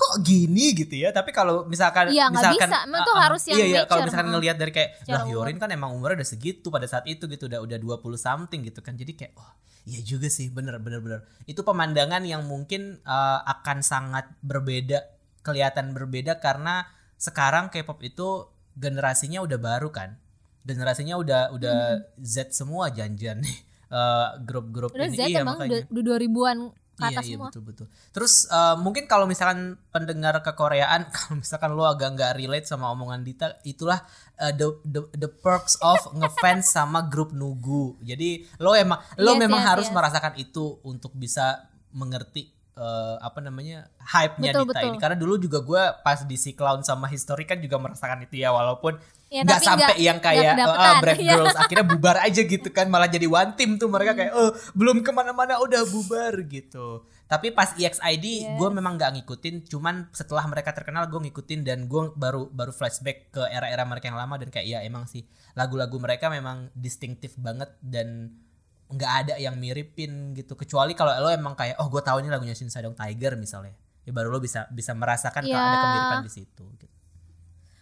kok 0.00 0.24
gini 0.24 0.72
gitu 0.72 0.96
ya 0.96 1.12
tapi 1.12 1.28
kalau 1.28 1.68
misalkan 1.68 2.08
Iya, 2.08 2.32
nggak 2.32 2.56
misalkan 2.56 2.68
bisa. 2.72 2.78
Emang 2.88 3.00
tuh 3.04 3.12
ah, 3.12 3.18
ah, 3.20 3.24
harus 3.28 3.42
yang 3.44 3.58
iya, 3.60 3.66
iya, 3.68 3.80
kalau 3.84 4.08
misalkan 4.08 4.28
ngelihat 4.32 4.56
dari 4.56 4.72
kayak 4.72 4.90
lah. 5.04 5.28
Yorin 5.28 5.60
kan 5.60 5.68
emang 5.68 5.92
umurnya 5.92 6.24
udah 6.24 6.30
segitu 6.32 6.72
pada 6.72 6.88
saat 6.88 7.04
itu 7.04 7.28
gitu 7.28 7.52
udah 7.52 7.60
udah 7.60 7.76
20 8.00 8.00
something 8.16 8.60
gitu 8.64 8.80
kan 8.80 8.96
jadi 8.96 9.12
kayak 9.12 9.32
oh 9.36 9.50
iya 9.84 10.00
juga 10.00 10.32
sih 10.32 10.48
bener 10.48 10.80
bener 10.80 11.04
bener 11.04 11.20
itu 11.44 11.60
pemandangan 11.60 12.24
yang 12.24 12.48
mungkin 12.48 12.96
uh, 13.04 13.44
akan 13.44 13.84
sangat 13.84 14.24
berbeda 14.40 15.04
kelihatan 15.44 15.92
berbeda 15.92 16.40
karena 16.40 16.88
sekarang 17.20 17.68
K-pop 17.68 18.00
itu 18.00 18.48
generasinya 18.72 19.44
udah 19.44 19.58
baru 19.60 19.92
kan 19.92 20.16
generasinya 20.60 21.20
udah 21.20 21.52
udah 21.52 21.76
Z 22.16 22.56
semua 22.56 22.88
janjian 22.88 23.44
nih 23.44 23.58
Eh, 23.90 24.28
grup-grup 24.46 24.94
Hmm. 24.94 25.02
udah 25.02 25.08
ini 25.10 25.18
Z 25.18 25.22
iya 25.26 25.42
emang 25.42 25.58
makanya 25.58 25.82
udah, 25.82 25.98
udah 25.98 26.02
2000-an 26.22 26.58
ke 26.94 27.02
atas 27.10 27.24
iya, 27.26 27.34
semua. 27.34 27.48
betul 27.50 27.62
betul. 27.66 27.86
Terus 28.14 28.34
eh, 28.46 28.76
mungkin 28.78 29.04
kalau 29.10 29.26
misalkan 29.26 29.58
pendengar 29.90 30.38
kekoreaan, 30.46 31.00
kalau 31.16 31.42
misalkan 31.42 31.74
lo 31.74 31.82
agak 31.82 32.14
nggak 32.14 32.32
relate 32.38 32.70
sama 32.70 32.86
omongan 32.94 33.26
Dita, 33.26 33.58
itulah 33.66 33.98
eh, 34.38 34.54
the, 34.54 34.78
the 34.86 35.02
the 35.18 35.26
perks 35.26 35.74
of 35.82 35.98
ngefans 36.22 36.70
sama 36.70 37.02
grup 37.10 37.34
Nugu. 37.34 37.98
Jadi 37.98 38.46
lo 38.62 38.78
emang 38.78 39.02
lo 39.18 39.34
Yes, 39.34 39.42
memang 39.42 39.58
yes, 39.58 39.68
harus 39.74 39.86
yes. 39.90 39.94
merasakan 39.98 40.34
itu 40.38 40.78
untuk 40.86 41.10
bisa 41.18 41.66
mengerti 41.90 42.46
eh, 42.80 43.16
apa 43.20 43.38
namanya 43.38 43.84
hype-nya 44.00 44.50
Betul, 44.50 44.64
Dita 44.64 44.72
betul. 44.74 44.88
ini. 44.88 44.96
Karena 44.96 45.16
dulu 45.16 45.34
juga 45.36 45.58
gue 45.60 45.82
pas 46.00 46.18
di 46.20 46.34
si 46.34 46.50
Clown 46.50 46.80
sama 46.80 47.06
History 47.06 47.44
kan 47.44 47.58
juga 47.58 47.76
merasakan 47.76 48.24
itu 48.24 48.38
ya, 48.38 48.50
walaupun 48.50 48.96
Ya, 49.28 49.46
nggak 49.46 49.62
sampai 49.62 49.94
nggak- 49.94 50.02
yang 50.02 50.18
kayak 50.18 50.42
kedapetan. 50.58 50.82
ah, 50.82 50.94
Brave 50.98 51.20
Iya. 51.22 51.32
Girls 51.32 51.54
akhirnya 51.54 51.86
bubar 51.86 52.16
aja 52.18 52.42
gitu 52.42 52.68
kan 52.68 52.86
malah 52.86 53.06
jadi 53.06 53.26
one 53.26 53.54
team 53.54 53.70
tuh 53.76 53.86
mereka 53.86 54.12
kayak 54.12 54.32
oh 54.32 54.50
belum 54.72 55.00
ke 55.00 55.10
mana-mana 55.10 55.54
udah 55.56 55.86
bubar 55.86 56.34
gitu 56.44 57.06
tapi 57.24 57.52
pas 57.52 57.70
EXID 57.72 58.26
Iya. 58.26 58.58
gue 58.58 58.68
memang 58.72 58.98
nggak 58.98 59.10
ngikutin 59.14 59.70
cuman 59.70 60.10
setelah 60.10 60.42
mereka 60.44 60.74
terkenal 60.74 61.06
gue 61.06 61.22
ngikutin 61.22 61.62
dan 61.62 61.86
gue 61.86 62.10
baru 62.12 62.50
baru 62.50 62.72
flashback 62.72 63.30
ke 63.30 63.42
era-era 63.46 63.84
mereka 63.84 64.10
yang 64.10 64.18
lama 64.18 64.34
dan 64.34 64.50
kayak 64.50 64.66
ya 64.66 64.78
emang 64.82 65.06
sih 65.06 65.22
lagu-lagu 65.52 65.94
mereka 65.96 66.26
memang 66.26 66.66
distinktif 66.74 67.38
banget 67.38 67.70
dan 67.78 68.34
nggak 68.90 69.12
ada 69.20 69.34
yang 69.36 69.54
miripin 69.54 70.10
gitu 70.32 70.54
kecuali 70.54 70.92
kalau 70.92 71.14
lo 71.16 71.28
emang 71.28 71.54
kayak 71.54 71.78
oh 71.78 71.86
gue 71.86 72.00
tahu 72.00 72.18
ini 72.18 72.28
lagunya 72.28 72.52
Shin 72.52 72.66
Sadong 72.66 72.92
Tiger 72.92 73.34
misalnya 73.34 73.72
ya 74.00 74.10
baru 74.10 74.28
lo 74.28 74.38
bisa 74.38 74.66
bisa 74.68 74.90
merasakan 74.92 75.42
kalau 75.42 75.54
ada 75.56 75.70
Iya. 75.70 75.80
kemiripan 75.80 76.18
di 76.20 76.32
situ 76.32 76.64
gitu. 76.68 76.86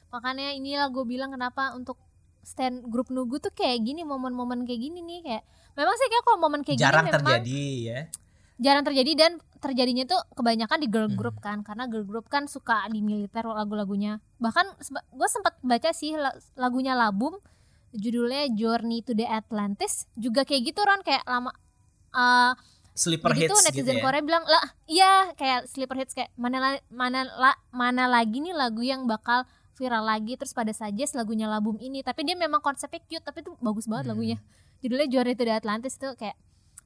makanya 0.08 0.50
inilah 0.50 0.88
gue 0.88 1.04
bilang 1.04 1.30
kenapa 1.30 1.72
untuk 1.72 1.96
stand 2.40 2.84
grup 2.84 3.08
nugu 3.08 3.36
tuh 3.38 3.50
kayak 3.50 3.82
gini 3.82 4.02
momen-momen 4.02 4.64
kayak 4.64 4.80
gini 4.82 5.00
nih 5.00 5.20
kayak 5.22 5.42
memang 5.74 5.94
sih 5.94 6.08
kayak 6.08 6.22
kalau 6.22 6.38
momen 6.38 6.60
kayak 6.62 6.76
jarang 6.76 7.04
gini 7.04 7.10
memang 7.10 7.24
terjadi 7.24 7.64
ya 7.82 8.00
jarang 8.58 8.82
terjadi 8.82 9.12
dan 9.14 9.32
terjadinya 9.58 10.04
tuh 10.04 10.20
kebanyakan 10.32 10.78
di 10.78 10.86
Hmm. 10.86 10.94
girl 10.94 11.08
group 11.10 11.36
kan 11.38 11.60
karena 11.60 11.84
girl 11.86 12.02
group 12.02 12.26
kan 12.26 12.46
suka 12.46 12.88
di 12.88 13.00
militer 13.00 13.44
lagu-lagunya 13.44 14.18
bahkan 14.36 14.64
gue 15.08 15.28
sempat 15.28 15.56
baca 15.60 15.90
sih 15.90 16.12
la- 16.12 16.34
lagunya 16.54 16.92
Labum 16.92 17.36
judulnya 17.90 18.50
Journey 18.50 19.00
to 19.00 19.12
the 19.12 19.24
Atlantis. 19.24 20.04
Juga 20.14 20.42
kayak 20.42 20.62
gitu 20.66 20.80
Ron 20.80 21.00
kayak 21.00 21.24
lama 21.24 21.52
uh, 22.12 22.52
sleeper 22.92 23.30
hits 23.30 23.46
gitu 23.46 23.54
netizen 23.62 23.96
ya? 23.98 24.02
Korea 24.02 24.20
bilang 24.20 24.42
lah 24.42 24.64
iya 24.84 25.12
kayak 25.32 25.66
sleeper 25.66 25.94
hits 25.94 26.12
kayak 26.12 26.34
mana 26.34 26.58
la- 26.58 26.84
mana 26.88 27.24
la- 27.30 27.60
mana 27.70 28.04
lagi 28.06 28.40
nih 28.40 28.52
lagu 28.52 28.82
yang 28.82 29.06
bakal 29.06 29.46
viral 29.74 30.02
lagi? 30.02 30.34
Terus 30.34 30.50
pada 30.50 30.72
saja 30.72 31.04
lagunya 31.14 31.46
Labum 31.46 31.78
ini 31.78 32.02
tapi 32.02 32.26
dia 32.26 32.34
memang 32.34 32.58
konsepnya 32.58 32.98
cute 33.04 33.22
tapi 33.22 33.40
tuh 33.40 33.54
bagus 33.58 33.86
banget 33.86 34.10
Hmm. 34.10 34.12
lagunya. 34.16 34.38
Judulnya 34.78 35.08
Journey 35.08 35.34
to 35.34 35.42
the 35.42 35.54
Atlantis 35.54 35.94
tuh 35.94 36.14
kayak 36.14 36.34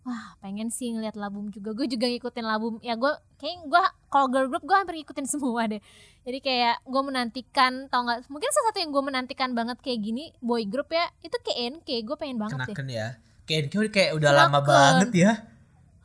wah 0.03 0.35
pengen 0.39 0.67
sih 0.67 0.91
ngeliat 0.91 1.15
Labum 1.15 1.49
juga. 1.49 1.71
Gue 1.73 1.87
juga 1.87 2.07
ngikutin 2.07 2.43
Labum. 2.43 2.83
Ya 2.83 2.99
gue 2.99 3.11
kayak 3.37 3.67
gue 3.67 3.83
kalau 4.09 4.27
girl 4.27 4.47
group 4.47 4.63
gue 4.63 4.75
hampir 4.75 4.99
ngikutin 4.99 5.27
semua 5.33 5.67
deh. 5.67 5.79
Jadi 6.23 6.39
kayak 6.39 6.83
gue 6.83 7.03
menantikan 7.03 7.87
tau 7.87 8.03
nggak 8.03 8.27
mungkin 8.27 8.51
salah 8.51 8.67
satu 8.71 8.79
yang 8.79 8.91
gue 8.91 9.03
menantikan 9.03 9.51
banget 9.53 9.79
kayak 9.79 10.01
gini 10.01 10.31
boy 10.39 10.63
group 10.65 10.91
ya 10.91 11.07
itu 11.21 11.35
KNK 11.37 11.89
gue 12.03 12.17
pengen 12.17 12.39
banget 12.39 12.59
deh. 12.63 12.75
Kenaken 12.75 12.89
ya. 12.91 13.07
Kayak 13.43 13.63
kayak 13.91 14.11
udah 14.15 14.31
lama 14.31 14.59
banget 14.61 15.11
ya. 15.13 15.33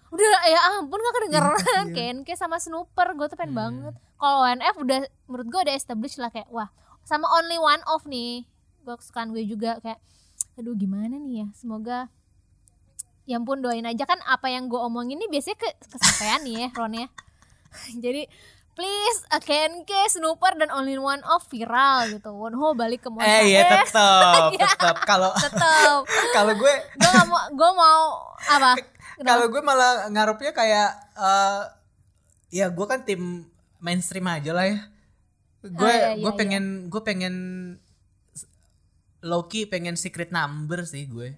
Udah 0.07 0.25
ya 0.45 0.59
ampun 0.77 0.97
gak 0.97 1.15
kedengeran. 1.19 1.85
Iya. 1.91 2.13
KNK 2.23 2.29
sama 2.33 2.57
Snooper 2.57 3.13
gue 3.13 3.27
tuh 3.27 3.37
pengen 3.37 3.53
Hmm. 3.53 3.59
banget. 3.59 3.93
Kalau 4.17 4.37
ONF 4.41 4.75
udah 4.77 4.97
menurut 5.27 5.47
gue 5.49 5.59
udah 5.67 5.75
established 5.75 6.17
lah 6.17 6.29
kayak 6.29 6.49
wah 6.49 6.69
sama 7.01 7.29
only 7.33 7.57
one 7.57 7.81
off 7.85 8.05
nih. 8.05 8.45
Gue 8.81 8.95
kesukaan 8.95 9.29
gue 9.29 9.43
juga 9.43 9.77
kayak 9.77 9.99
aduh 10.57 10.73
gimana 10.73 11.17
nih 11.17 11.45
ya? 11.45 11.47
Semoga 11.53 12.09
ya 13.27 13.35
ampun 13.35 13.59
doain 13.59 13.83
aja. 13.83 14.07
Kan 14.07 14.23
apa 14.23 14.47
yang 14.47 14.65
gue 14.65 14.79
omongin 14.79 15.19
ini 15.19 15.27
biasanya 15.27 15.59
ke 15.59 15.69
kesampaian 15.85 16.41
nih 16.41 16.55
ya 16.63 16.67
Ron 16.73 16.93
ya. 16.95 17.07
Jadi 18.03 18.23
please 18.71 19.19
uh, 19.29 19.41
KNK 19.41 19.89
Snooper 20.07 20.53
dan 20.55 20.69
only 20.69 20.95
one 20.95 21.19
off 21.25 21.49
viral 21.49 22.07
gitu. 22.07 22.29
Wonho 22.29 22.71
balik 22.73 23.03
ke 23.03 23.09
Monster. 23.09 23.43
Eh 23.43 23.51
ya 23.51 23.61
tetep 23.73 24.53
Iya. 24.53 24.69
tetep. 24.71 24.95
Kalau 25.03 25.33
tetep. 25.43 25.99
kalau 26.31 26.53
gue 26.55 26.73
gue 26.95 27.09
gak 27.11 27.27
mau 27.27 27.41
gue 27.49 27.69
mau 27.73 28.01
apa? 28.47 28.71
Kalau 29.17 29.45
gue 29.49 29.61
malah 29.61 30.07
ngarepnya 30.07 30.53
kayak 30.53 30.89
eh 31.13 31.61
ya 32.47 32.71
gue 32.71 32.85
kan 32.87 33.03
tim 33.03 33.43
mainstream 33.77 34.23
aja 34.25 34.55
lah 34.55 34.65
ya. 34.65 34.79
Gue 35.67 35.83
Oh, 35.83 35.89
iya, 35.89 36.15
gue 36.15 36.31
iya, 36.31 36.37
pengen 36.37 36.87
gue 36.87 37.01
pengen 37.03 37.35
Loki 39.19 39.65
pengen 39.65 39.97
secret 39.97 40.29
number 40.29 40.85
sih 40.85 41.09
gue 41.09 41.33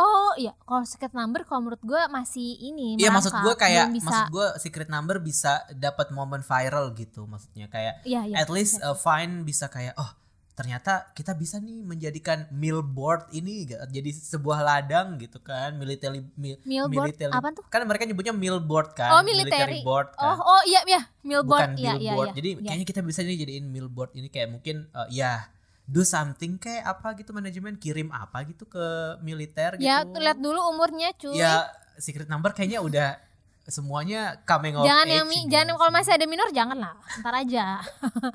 Oh 0.00 0.32
iya, 0.34 0.56
kalau 0.58 0.80
secret 0.82 1.12
number 1.12 1.44
kalau 1.44 1.60
menurut 1.62 1.82
gue 1.82 2.02
masih 2.08 2.56
ini. 2.58 2.96
Iya 2.96 3.10
maksud 3.10 3.36
gue 3.36 3.52
kayak 3.54 3.86
bisa. 3.90 4.06
maksud 4.06 4.26
gue 4.30 4.46
secret 4.58 4.88
number 4.88 5.20
bisa 5.20 5.60
dapat 5.70 6.08
momen 6.08 6.40
viral 6.40 6.90
gitu 6.92 7.24
maksudnya 7.24 7.66
kayak 7.66 8.00
Iya, 8.02 8.24
iya, 8.24 8.36
at 8.38 8.48
least 8.48 8.80
uh, 8.80 8.96
Vine 8.96 9.42
bisa 9.42 9.68
kayak 9.68 9.92
oh 9.94 10.08
ternyata 10.52 11.08
kita 11.12 11.32
bisa 11.32 11.56
nih 11.56 11.80
menjadikan 11.80 12.44
millboard 12.50 13.28
ini 13.30 13.64
ga- 13.66 13.84
jadi 13.86 14.12
sebuah 14.12 14.60
ladang 14.60 15.16
gitu 15.16 15.40
kan 15.40 15.72
military 15.74 16.20
mil, 16.34 16.60
Millboard? 16.62 17.12
military- 17.12 17.32
Apaan 17.32 17.54
tuh? 17.54 17.64
kan 17.64 17.80
mereka 17.82 18.04
nyebutnya 18.04 18.34
millboard 18.34 18.92
kan 18.92 19.08
oh 19.10 19.22
military. 19.22 19.80
board 19.80 20.12
Oh 20.14 20.20
kan 20.22 20.36
oh 20.38 20.60
iya 20.62 20.84
iya 20.86 21.00
millboard. 21.22 21.64
bukan 21.64 21.70
Iya 21.74 21.92
iya 21.94 22.12
billboard 22.12 22.28
iya. 22.28 22.36
jadi 22.36 22.48
Iya. 22.50 22.60
kayaknya 22.66 22.86
kita 22.86 23.00
bisa 23.02 23.20
nih 23.22 23.36
jadiin 23.38 23.66
millboard 23.66 24.12
ini 24.12 24.28
kayak 24.28 24.48
mungkin 24.50 24.84
uh, 24.90 25.08
ya 25.08 25.48
do 25.90 26.02
something 26.02 26.54
kayak 26.54 26.86
apa 26.86 27.18
gitu 27.18 27.30
manajemen 27.30 27.74
kirim 27.74 28.08
apa 28.08 28.46
gitu 28.46 28.62
ke 28.64 28.84
militer 29.18 29.74
gitu 29.74 29.82
Ya 29.82 30.06
lihat 30.06 30.38
dulu 30.38 30.62
umurnya 30.68 31.10
cuy. 31.12 31.34
ya 31.34 31.66
secret 31.96 32.26
number 32.26 32.50
kayaknya 32.50 32.78
udah 32.78 33.18
semuanya 33.66 34.38
coming 34.44 34.72
of 34.72 34.82
jangan 34.82 35.04
age 35.04 35.14
yang 35.14 35.26
mi, 35.26 35.36
gitu. 35.36 35.50
jangan 35.50 35.66
yang 35.68 35.78
kalau 35.78 35.92
masih 35.92 36.12
ada 36.12 36.26
minor 36.26 36.48
jangan 36.50 36.74
lah. 36.76 36.94
Ntar 37.20 37.34
aja. 37.36 37.66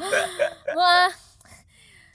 Wah. 0.78 1.12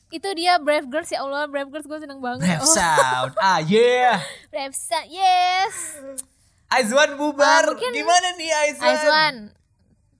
Itu 0.08 0.26
dia 0.34 0.58
Brave 0.58 0.84
Girls 0.84 1.06
ya 1.06 1.20
Allah 1.20 1.46
Brave 1.46 1.70
Girls 1.70 1.86
gue 1.86 1.98
seneng 1.98 2.18
banget. 2.18 2.44
Brave 2.44 2.60
Oh, 2.60 2.68
sound 2.70 3.32
ah 3.38 3.60
yeah 3.60 4.18
Brave 4.52 4.74
Sound. 4.74 5.06
Yes. 5.06 6.00
Aizwan 6.68 7.14
bubar 7.14 7.64
Ah, 7.64 7.72
mungkin 7.72 7.90
gimana 7.92 8.28
nih 8.34 8.50
Aizwan 8.52 8.88
Aizwan. 8.88 9.34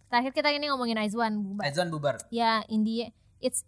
Terakhir 0.07 0.33
kita 0.33 0.49
ini 0.51 0.67
ngomongin 0.67 0.97
Aizwan 0.97 1.33
bubar. 1.39 1.63
Aizwan 1.67 1.89
bubar 1.89 2.15
Ya 2.29 2.63
India 2.67 3.11
it's 3.39 3.63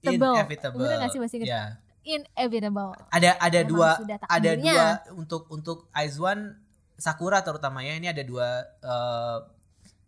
inevitable. 0.00 0.34
inevitable 0.34 0.80
Bener 0.80 0.96
gak 0.98 1.08
sih 1.08 1.18
bahasa 1.18 1.34
Inggris? 1.36 1.50
ya 1.50 1.62
Inevitable. 2.00 2.92
ada 3.08 3.30
ada 3.36 3.58
Memang 3.58 3.68
dua 3.68 3.90
ada 4.26 4.50
dua 4.54 4.86
untuk 5.12 5.44
untuk 5.48 5.78
Aizwan 5.92 6.56
Sakura 6.94 7.40
terutamanya 7.40 7.94
ini 7.94 8.06
ada 8.06 8.22
dua 8.22 8.48
eh, 8.76 9.38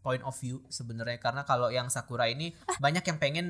point 0.00 0.22
of 0.22 0.32
view 0.34 0.64
sebenarnya 0.66 1.18
karena 1.18 1.42
kalau 1.42 1.68
yang 1.68 1.86
Sakura 1.86 2.26
ini 2.26 2.56
Ah. 2.64 2.80
banyak 2.80 3.04
yang 3.04 3.18
pengen 3.18 3.46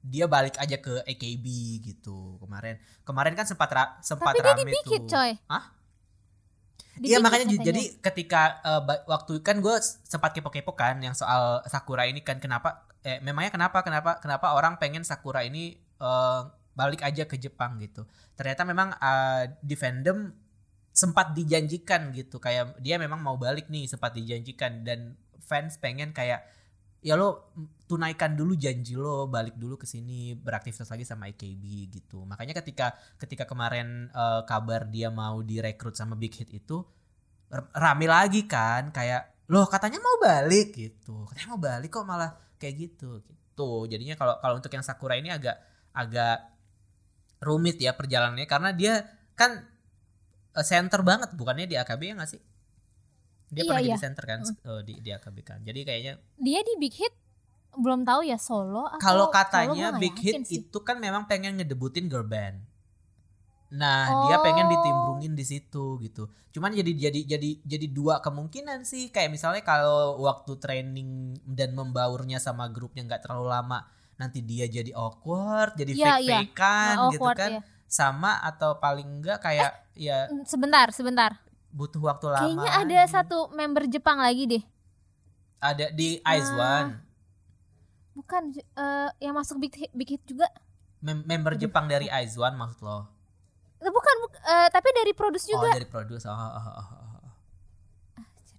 dia 0.00 0.26
balik 0.26 0.58
aja 0.58 0.76
ke 0.76 0.98
AKB 1.00 1.46
gitu 1.80 2.36
kemarin 2.38 2.74
kemarin 3.02 3.32
kan 3.32 3.46
sempat 3.46 3.70
ra- 3.70 3.94
sempat 4.00 4.34
Tapi 4.34 4.40
dia 4.40 4.50
rame 4.50 4.60
dipikir 4.66 4.98
tuh 5.00 5.08
coy. 5.08 5.30
Hah? 5.46 5.64
Iya 6.98 7.18
makanya 7.18 7.46
katanya. 7.46 7.64
jadi 7.64 7.82
ketika 8.02 8.42
ba- 8.80 9.06
waktu 9.06 9.40
kan 9.40 9.56
gue 9.56 9.72
sempat 10.02 10.30
kepo-kepo 10.32 10.74
kan 10.74 10.98
yang 10.98 11.14
soal 11.14 11.62
Sakura 11.64 12.04
ini 12.04 12.20
kan 12.20 12.36
kenapa 12.36 12.84
eh 13.02 13.18
memangnya 13.18 13.50
kenapa 13.50 13.82
kenapa 13.82 14.22
kenapa 14.22 14.54
orang 14.54 14.78
pengen 14.78 15.02
Sakura 15.02 15.42
ini 15.42 15.74
eh, 15.78 16.42
balik 16.72 17.04
aja 17.04 17.28
ke 17.28 17.36
Jepang 17.36 17.76
gitu. 17.80 18.08
Ternyata 18.36 18.62
memang 18.64 18.96
eh, 18.96 19.52
di 19.60 19.76
fandom 19.76 20.32
sempat 20.92 21.32
dijanjikan 21.36 22.12
gitu. 22.12 22.40
Kayak 22.40 22.76
dia 22.80 22.96
memang 22.96 23.20
mau 23.20 23.36
balik 23.36 23.68
nih 23.68 23.88
sempat 23.88 24.16
dijanjikan. 24.16 24.84
Dan 24.84 25.16
fans 25.42 25.76
pengen 25.80 26.16
kayak 26.16 26.44
ya 27.02 27.18
lo 27.18 27.50
tunaikan 27.90 28.38
dulu 28.38 28.54
janji 28.54 28.94
lo 28.94 29.26
balik 29.26 29.58
dulu 29.58 29.74
ke 29.74 29.90
sini 29.90 30.38
beraktivitas 30.38 30.88
lagi 30.88 31.04
sama 31.04 31.28
AKB 31.28 31.64
gitu. 31.92 32.24
Makanya 32.24 32.56
ketika 32.56 32.96
ketika 33.20 33.44
kemarin 33.44 34.08
eh, 34.12 34.42
kabar 34.48 34.88
dia 34.88 35.12
mau 35.12 35.40
direkrut 35.44 35.96
sama 35.96 36.16
Big 36.16 36.32
Hit 36.36 36.48
itu 36.52 36.80
rame 37.76 38.06
lagi 38.08 38.48
kan. 38.48 38.88
Kayak 38.94 39.44
loh 39.52 39.68
katanya 39.68 40.00
mau 40.00 40.16
balik 40.22 40.72
gitu. 40.72 41.28
Katanya 41.28 41.48
mau 41.52 41.60
balik 41.60 41.90
kok 41.92 42.06
malah 42.08 42.32
kayak 42.62 42.76
gitu 42.78 43.18
gitu 43.26 43.90
jadinya 43.90 44.14
kalau 44.14 44.38
kalau 44.38 44.54
untuk 44.62 44.70
yang 44.70 44.86
Sakura 44.86 45.18
ini 45.18 45.34
agak 45.34 45.58
agak 45.90 46.46
rumit 47.42 47.82
ya 47.82 47.90
perjalanannya 47.98 48.46
karena 48.46 48.70
dia 48.70 49.02
kan 49.34 49.66
eh, 50.54 50.66
center 50.66 51.02
banget 51.02 51.34
bukannya 51.34 51.66
di 51.66 51.74
AKB 51.74 52.14
ya 52.14 52.14
nggak 52.14 52.30
sih 52.30 52.42
dia 53.52 53.66
Iya, 53.66 53.68
pernah 53.68 53.82
iya. 53.82 53.88
jadi 53.92 54.04
center 54.08 54.24
kan 54.24 54.38
eh, 54.46 54.80
di 54.86 54.94
di 55.02 55.10
AKB 55.10 55.36
kan 55.42 55.58
jadi 55.60 55.80
kayaknya 55.82 56.12
Dia 56.40 56.60
di 56.62 56.74
Big 56.78 56.94
Hit 56.96 57.14
belum 57.72 58.04
tahu 58.04 58.24
ya 58.24 58.38
solo 58.38 58.88
kalau 59.02 59.28
katanya 59.28 59.96
Big 59.96 60.16
Hit 60.16 60.46
sih. 60.46 60.64
itu 60.64 60.78
kan 60.80 61.00
memang 61.00 61.24
pengen 61.24 61.56
ngedebutin 61.56 62.04
girl 62.08 62.24
band. 62.24 62.60
Nah, 63.72 64.28
dia 64.28 64.36
pengen 64.38 64.68
Oh. 64.68 64.70
ditimbrungin 64.70 65.32
di 65.32 65.42
situ 65.42 65.96
gitu. 65.98 66.28
Cuman 66.50 66.70
jadi 66.70 66.92
jadi 66.92 67.20
jadi 67.26 67.50
jadi 67.58 67.86
dua 67.88 68.20
kemungkinan 68.20 68.84
sih. 68.84 69.08
Kayak 69.08 69.32
misalnya 69.32 69.62
kalau 69.62 70.20
waktu 70.20 70.52
training 70.56 71.08
dan 71.42 71.72
membaurnya 71.72 72.36
sama 72.36 72.68
grupnya 72.68 73.00
nggak 73.02 73.24
terlalu 73.24 73.48
lama, 73.48 73.88
nanti 74.14 74.40
dia 74.40 74.66
jadi 74.66 74.92
awkward, 74.92 75.72
jadi 75.74 75.88
Iya, 75.90 76.04
fake 76.06 76.20
iya. 76.22 76.38
fakean 76.44 76.94
Nah, 76.94 77.10
gitu 77.10 77.24
kan. 77.24 77.50
iya. 77.50 77.60
Sama 77.86 78.40
atau 78.40 78.76
paling 78.76 79.08
enggak 79.20 79.40
kayak 79.40 79.72
ya 79.92 80.28
Mm, 80.28 80.44
Sebentar, 80.44 80.86
sebentar. 80.90 81.30
butuh 81.70 82.00
waktu 82.02 82.28
lama. 82.28 82.44
Kayaknya 82.44 82.70
ada 82.78 83.00
satu 83.06 83.48
member 83.50 83.84
Jepang 83.86 84.16
lagi 84.16 84.44
deh. 84.46 84.64
ada 85.58 85.88
di 85.88 86.18
Ice 86.18 86.52
Ah. 86.52 86.82
One. 86.82 86.90
Bukan 88.12 88.42
eh, 88.54 89.08
yang 89.18 89.32
masuk 89.32 89.56
Big 89.56 89.72
Hit, 89.72 89.92
Big 89.92 90.10
Hit 90.10 90.22
juga. 90.26 90.44
Mem- 90.98 91.22
member 91.22 91.54
Jepang 91.54 91.86
dari 91.86 92.10
Ice 92.18 92.34
One 92.34 92.52
maksud 92.54 92.82
lo. 92.82 93.08
Bukan, 93.84 94.14
buk- 94.20 94.38
eh, 94.38 94.68
tapi 94.68 94.88
dari 94.92 95.12
produce 95.12 95.46
Oh, 95.48 95.58
juga. 95.58 95.70
dari 95.72 95.84
produce. 95.84 96.24
Oh, 96.24 96.32
oh, 96.32 96.52
oh, 96.52 96.66
oh, 96.72 96.86
oh. 96.86 97.10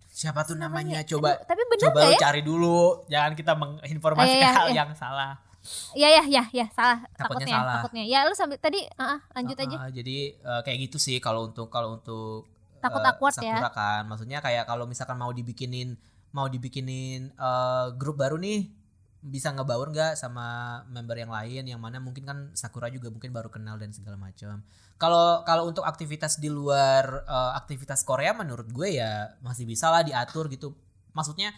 Siapa 0.09 0.43
tuh 0.43 0.53
Namanya, 0.53 0.99
namanya? 1.01 1.09
Coba 1.09 1.29
aduh, 1.33 1.47
tapi 1.47 1.61
bener 1.65 1.83
coba 1.89 1.99
ya? 2.05 2.17
cari 2.21 2.41
dulu. 2.41 2.79
Jangan 3.07 3.31
kita 3.33 3.53
menginformasikan 3.55 4.29
Ah, 4.29 4.37
iya, 4.37 4.45
iya, 4.45 4.53
hal 4.53 4.67
iya. 4.69 4.77
yang 4.77 4.91
salah. 4.93 5.31
Ya 5.95 6.09
ya 6.11 6.23
ya 6.27 6.43
ya 6.51 6.67
salah 6.69 7.07
Takutnya 7.15 7.47
takutnya 7.47 7.55
salah. 7.55 7.73
takutnya. 7.79 8.03
Ya 8.03 8.19
lu 8.27 8.35
sambil 8.35 8.59
tadi 8.59 8.83
ah, 8.93 9.23
lanjut 9.31 9.55
Uh, 9.55 9.63
aja. 9.63 9.75
uh, 9.79 9.89
jadi 9.89 10.17
uh, 10.43 10.61
kayak 10.61 10.77
gitu 10.85 10.97
sih 10.99 11.17
kalau 11.17 11.47
untuk 11.47 11.67
kalau 11.67 11.95
untuk 11.97 12.51
Takut 12.77 12.99
uh, 12.99 13.09
awkward 13.09 13.31
ya. 13.39 13.57
Sakura 13.57 13.71
kan. 13.71 14.03
Maksudnya 14.05 14.43
kayak 14.43 14.67
kalau 14.67 14.83
misalkan 14.85 15.15
mau 15.15 15.31
dibikinin 15.31 15.95
mau 16.29 16.45
dibikinin 16.45 17.31
uh, 17.39 17.95
grup 17.95 18.19
baru 18.19 18.35
nih 18.35 18.69
bisa 19.23 19.49
ngebaur 19.49 19.87
nggak 19.87 20.19
sama 20.19 20.45
member 20.85 21.15
yang 21.15 21.31
lain 21.31 21.63
yang 21.63 21.79
mana 21.79 21.97
mungkin 21.97 22.27
kan 22.27 22.37
Sakura 22.53 22.91
juga 22.91 23.07
mungkin 23.07 23.31
baru 23.31 23.47
kenal 23.47 23.79
dan 23.79 23.89
segala 23.89 24.19
macam. 24.19 24.59
Kalau 25.01 25.43
kalau 25.43 25.67
untuk 25.67 25.83
aktivitas 25.83 26.39
di 26.39 26.47
luar 26.47 27.27
uh, 27.27 27.51
aktivitas 27.59 28.05
Korea 28.07 28.31
menurut 28.31 28.69
gue 28.71 29.01
ya 29.01 29.35
masih 29.43 29.67
bisa 29.67 29.91
lah 29.91 30.05
diatur 30.05 30.47
gitu. 30.47 30.71
Maksudnya 31.11 31.51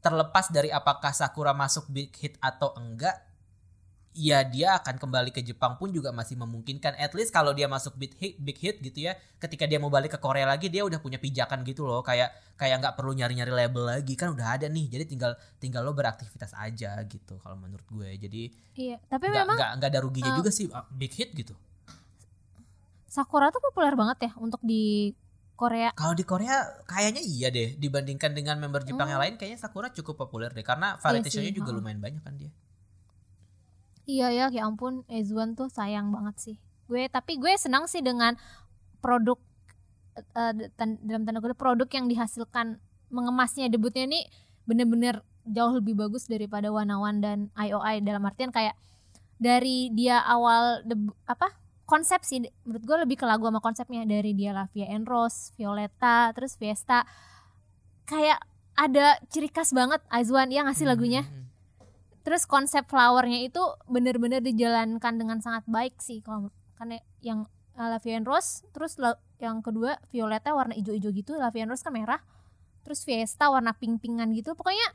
terlepas 0.00 0.48
dari 0.54 0.70
apakah 0.70 1.10
Sakura 1.10 1.50
masuk 1.50 1.90
big 1.90 2.14
hit 2.14 2.38
atau 2.38 2.72
enggak 2.78 3.26
ya 4.16 4.40
dia 4.48 4.80
akan 4.80 4.96
kembali 4.96 5.28
ke 5.28 5.44
Jepang 5.44 5.76
pun 5.76 5.92
juga 5.92 6.08
masih 6.08 6.40
memungkinkan. 6.40 6.96
At 6.96 7.12
least 7.12 7.36
kalau 7.36 7.52
dia 7.52 7.68
masuk 7.68 8.00
big 8.00 8.16
hit, 8.16 8.40
big 8.40 8.56
hit 8.56 8.80
gitu 8.80 9.12
ya 9.12 9.12
ketika 9.36 9.68
dia 9.68 9.76
mau 9.76 9.92
balik 9.92 10.16
ke 10.16 10.18
Korea 10.22 10.48
lagi 10.48 10.72
dia 10.72 10.88
udah 10.88 10.96
punya 11.04 11.20
pijakan 11.20 11.60
gitu 11.68 11.84
loh. 11.84 12.00
Kayak 12.00 12.32
kayak 12.56 12.80
nggak 12.80 12.94
perlu 12.96 13.12
nyari-nyari 13.12 13.52
label 13.52 13.92
lagi 13.92 14.16
kan 14.16 14.32
udah 14.32 14.56
ada 14.56 14.72
nih. 14.72 14.88
Jadi 14.88 15.04
tinggal 15.04 15.36
tinggal 15.60 15.84
lo 15.84 15.92
beraktivitas 15.92 16.56
aja 16.56 16.96
gitu 17.04 17.36
kalau 17.44 17.60
menurut 17.60 17.84
gue. 17.92 18.08
Jadi 18.16 18.42
Iya, 18.76 18.96
tapi 19.04 19.28
nggak 19.28 19.44
memang 19.44 19.56
nggak 19.60 19.70
nggak 19.80 19.90
ada 19.92 20.00
ruginya 20.00 20.32
uh, 20.32 20.36
juga 20.40 20.50
sih 20.52 20.68
ah, 20.72 20.88
big 20.88 21.12
hit 21.12 21.36
gitu 21.36 21.52
Sakura 23.06 23.48
tuh 23.48 23.62
populer 23.62 23.94
banget 23.94 24.28
ya 24.28 24.32
untuk 24.36 24.60
di 24.60 25.14
Korea. 25.56 25.88
kalau 25.96 26.12
di 26.12 26.20
Korea 26.20 26.84
kayaknya 26.84 27.24
iya 27.24 27.48
deh 27.48 27.74
dibandingkan 27.74 28.36
dengan 28.36 28.60
member 28.60 28.84
Jepang 28.84 29.08
yang 29.08 29.16
Hmm. 29.16 29.24
lain 29.24 29.34
kayaknya 29.36 29.56
Sakura 29.56 29.88
cukup 29.88 30.20
populer 30.20 30.52
deh 30.52 30.60
karena 30.60 31.00
variety 31.00 31.32
sih, 31.32 31.40
show-nya 31.40 31.50
juga 31.50 31.72
ha. 31.72 31.76
lumayan 31.76 31.96
banyak 31.96 32.20
kan 32.20 32.36
dia 32.36 32.52
Iya 34.04 34.30
ya, 34.30 34.46
ya 34.52 34.62
ampun, 34.62 35.02
Ezuan 35.10 35.58
tuh 35.58 35.66
sayang 35.66 36.14
banget 36.14 36.36
sih. 36.38 36.56
Gue 36.86 37.10
tapi 37.10 37.42
gue 37.42 37.50
senang 37.58 37.90
sih 37.90 37.98
dengan 37.98 38.38
produk 39.00 39.34
tan- 40.78 41.00
dalam 41.02 41.26
tanda 41.26 41.42
kutip 41.42 41.58
produk 41.58 41.90
yang 41.90 42.06
dihasilkan 42.06 42.78
mengemasnya 43.08 43.66
debutnya 43.66 44.06
ini 44.06 44.22
bener-bener 44.62 45.20
jauh 45.42 45.74
lebih 45.74 45.98
bagus 45.98 46.26
daripada 46.26 46.70
Wanawan 46.70 47.18
dan 47.18 47.38
IOI 47.54 47.98
dalam 48.00 48.22
artian 48.22 48.50
kayak 48.50 48.78
dari 49.36 49.90
dia 49.90 50.22
awal 50.22 50.82
debu, 50.82 51.10
apa 51.24 51.50
konsep 51.86 52.20
sih 52.26 52.42
menurut 52.66 52.82
gue 52.82 52.96
lebih 53.06 53.16
ke 53.22 53.26
lagu 53.26 53.46
sama 53.46 53.62
konsepnya 53.62 54.02
dari 54.02 54.34
dia 54.34 54.50
Lavia 54.50 54.90
and 54.90 55.06
Rose, 55.06 55.54
Violeta, 55.54 56.34
terus 56.34 56.58
Fiesta. 56.58 57.06
Kayak 58.06 58.42
ada 58.76 59.16
ciri 59.32 59.48
khas 59.48 59.72
banget 59.72 60.04
Aizwan 60.12 60.52
ya 60.52 60.66
ngasih 60.66 60.86
lagunya? 60.86 61.24
Hmm. 61.24 61.48
terus 62.26 62.42
konsep 62.42 62.90
flowernya 62.90 63.46
itu 63.46 63.62
bener-bener 63.86 64.42
dijalankan 64.42 65.14
dengan 65.14 65.38
sangat 65.38 65.62
baik 65.70 65.94
sih 66.02 66.18
kalau 66.26 66.50
karena 66.74 66.98
yang 67.22 67.46
Lavia 67.78 68.18
and 68.18 68.26
Rose 68.26 68.66
terus 68.74 68.98
yang 69.38 69.62
kedua 69.62 70.00
Violeta 70.10 70.50
warna 70.50 70.74
hijau-hijau 70.74 71.14
gitu 71.14 71.38
Lavia 71.38 71.62
and 71.62 71.70
Rose 71.70 71.86
kan 71.86 71.94
merah. 71.94 72.18
Terus 72.82 73.06
Fiesta 73.06 73.46
warna 73.46 73.78
pink-pinkan 73.78 74.34
gitu 74.34 74.58
pokoknya 74.58 74.90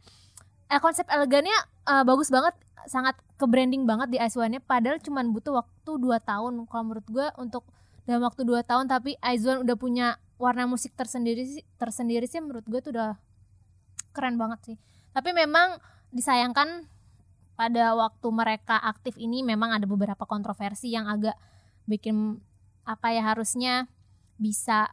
eh, 0.71 0.81
konsep 0.83 1.07
elegannya 1.07 1.55
uh, 1.87 2.03
bagus 2.03 2.27
banget 2.33 2.55
sangat 2.89 3.15
ke 3.41 3.45
branding 3.49 3.89
banget 3.89 4.13
di 4.13 4.17
One-nya 4.21 4.61
padahal 4.61 5.01
cuman 5.01 5.33
butuh 5.33 5.57
waktu 5.57 5.91
2 5.97 6.21
tahun. 6.21 6.53
Kalau 6.69 6.83
menurut 6.85 7.07
gue 7.09 7.25
untuk 7.41 7.65
dalam 8.05 8.21
waktu 8.21 8.45
2 8.45 8.61
tahun 8.61 8.85
tapi 8.85 9.17
One 9.17 9.65
udah 9.65 9.75
punya 9.77 10.07
warna 10.37 10.69
musik 10.69 10.93
tersendiri 10.93 11.41
sih 11.45 11.65
tersendiri 11.81 12.29
sih 12.29 12.37
menurut 12.37 12.65
gue 12.69 12.77
tuh 12.81 12.93
udah 12.93 13.17
keren 14.13 14.37
banget 14.37 14.59
sih. 14.61 14.75
Tapi 15.09 15.33
memang 15.33 15.81
disayangkan 16.13 16.85
pada 17.57 17.97
waktu 17.97 18.27
mereka 18.29 18.77
aktif 18.77 19.17
ini 19.17 19.41
memang 19.41 19.73
ada 19.73 19.85
beberapa 19.89 20.25
kontroversi 20.29 20.93
yang 20.93 21.09
agak 21.09 21.33
bikin 21.89 22.37
apa 22.85 23.13
ya 23.13 23.25
harusnya 23.25 23.85
bisa 24.37 24.89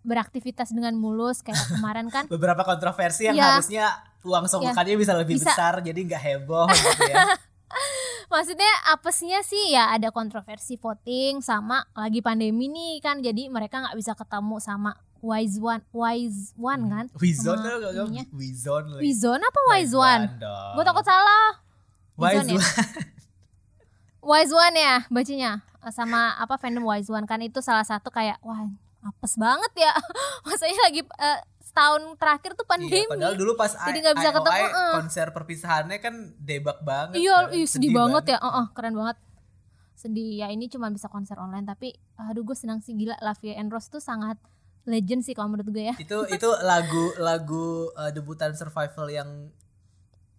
beraktivitas 0.00 0.72
dengan 0.72 0.96
mulus 0.96 1.40
kayak 1.40 1.60
kemarin 1.76 2.12
kan. 2.12 2.28
Beberapa 2.28 2.64
kontroversi 2.64 3.28
yang 3.28 3.36
Iya. 3.36 3.46
harusnya 3.56 3.84
uang 4.20 4.44
sogokannya 4.48 4.96
bisa 5.00 5.16
lebih 5.16 5.40
Bisa. 5.40 5.48
besar 5.52 5.80
jadi 5.80 5.96
nggak 5.96 6.20
heboh 6.20 6.68
gitu 6.68 7.02
ya 7.08 7.24
maksudnya 8.30 8.72
apesnya 8.94 9.42
sih 9.42 9.74
ya 9.74 9.90
ada 9.90 10.14
kontroversi 10.14 10.78
voting 10.78 11.42
sama 11.42 11.82
lagi 11.98 12.22
pandemi 12.22 12.70
nih 12.70 13.02
kan 13.02 13.18
jadi 13.18 13.50
mereka 13.50 13.82
nggak 13.82 13.98
bisa 13.98 14.14
ketemu 14.14 14.56
sama 14.62 14.94
Wise 15.20 15.58
One 15.60 15.82
Wise 15.92 16.54
One 16.56 16.82
kan 16.88 17.04
Wizon 17.20 17.58
Sama 17.60 17.76
tuh 17.76 17.92
ininya. 17.92 18.24
Wizon 18.32 18.84
lagi. 18.96 19.02
Wizone 19.04 19.42
apa 19.44 19.60
Wise 19.74 19.94
One 19.98 20.24
dong. 20.40 20.72
gue 20.78 20.84
takut 20.86 21.04
salah 21.04 21.46
Wise 22.16 22.40
Wizon 22.40 22.46
ya? 22.48 22.56
One. 22.56 22.68
Wise 24.30 24.52
One 24.54 24.76
ya 24.78 24.96
bacanya 25.12 25.52
sama 25.92 26.36
apa 26.38 26.54
fandom 26.56 26.86
Wise 26.86 27.10
One 27.12 27.26
kan 27.28 27.42
itu 27.42 27.60
salah 27.60 27.84
satu 27.84 28.08
kayak 28.08 28.40
wah 28.40 28.64
apes 29.00 29.36
banget 29.40 29.72
ya 29.80 29.92
maksudnya 30.46 30.76
lagi 30.88 31.02
eh, 31.04 31.40
setahun 31.70 32.02
terakhir 32.18 32.58
tuh 32.58 32.66
pandemi 32.66 33.06
Iya, 33.06 33.06
padahal 33.06 33.34
dulu 33.38 33.52
pas 33.54 33.70
Jadi 33.70 33.98
nggak 34.02 34.16
bisa 34.18 34.30
ketemu, 34.34 34.66
eh. 34.66 34.92
konser 34.98 35.26
perpisahannya 35.30 35.98
kan 36.02 36.14
debak 36.42 36.82
banget. 36.82 37.22
Iya, 37.22 37.46
kan. 37.46 37.54
ih, 37.54 37.66
sedih, 37.70 37.94
banget, 37.94 38.34
ya. 38.34 38.38
Heeh, 38.42 38.66
keren 38.74 38.94
banget. 38.98 39.16
Sedih 39.94 40.42
ya 40.42 40.50
ini 40.50 40.66
cuma 40.66 40.90
bisa 40.90 41.06
konser 41.06 41.38
online 41.38 41.68
tapi 41.68 41.92
aduh 42.16 42.40
gue 42.40 42.56
senang 42.56 42.80
sih 42.80 42.96
gila 42.96 43.20
Lavia 43.20 43.60
and 43.60 43.68
Rose 43.68 43.92
tuh 43.92 44.00
sangat 44.00 44.40
legend 44.88 45.20
sih 45.22 45.36
kalau 45.36 45.52
menurut 45.52 45.70
gue 45.70 45.92
ya. 45.92 45.94
Itu 46.00 46.26
itu 46.26 46.48
lagu 46.64 47.14
lagu 47.20 47.92
uh, 47.94 48.10
debutan 48.10 48.56
survival 48.56 49.06
yang 49.12 49.52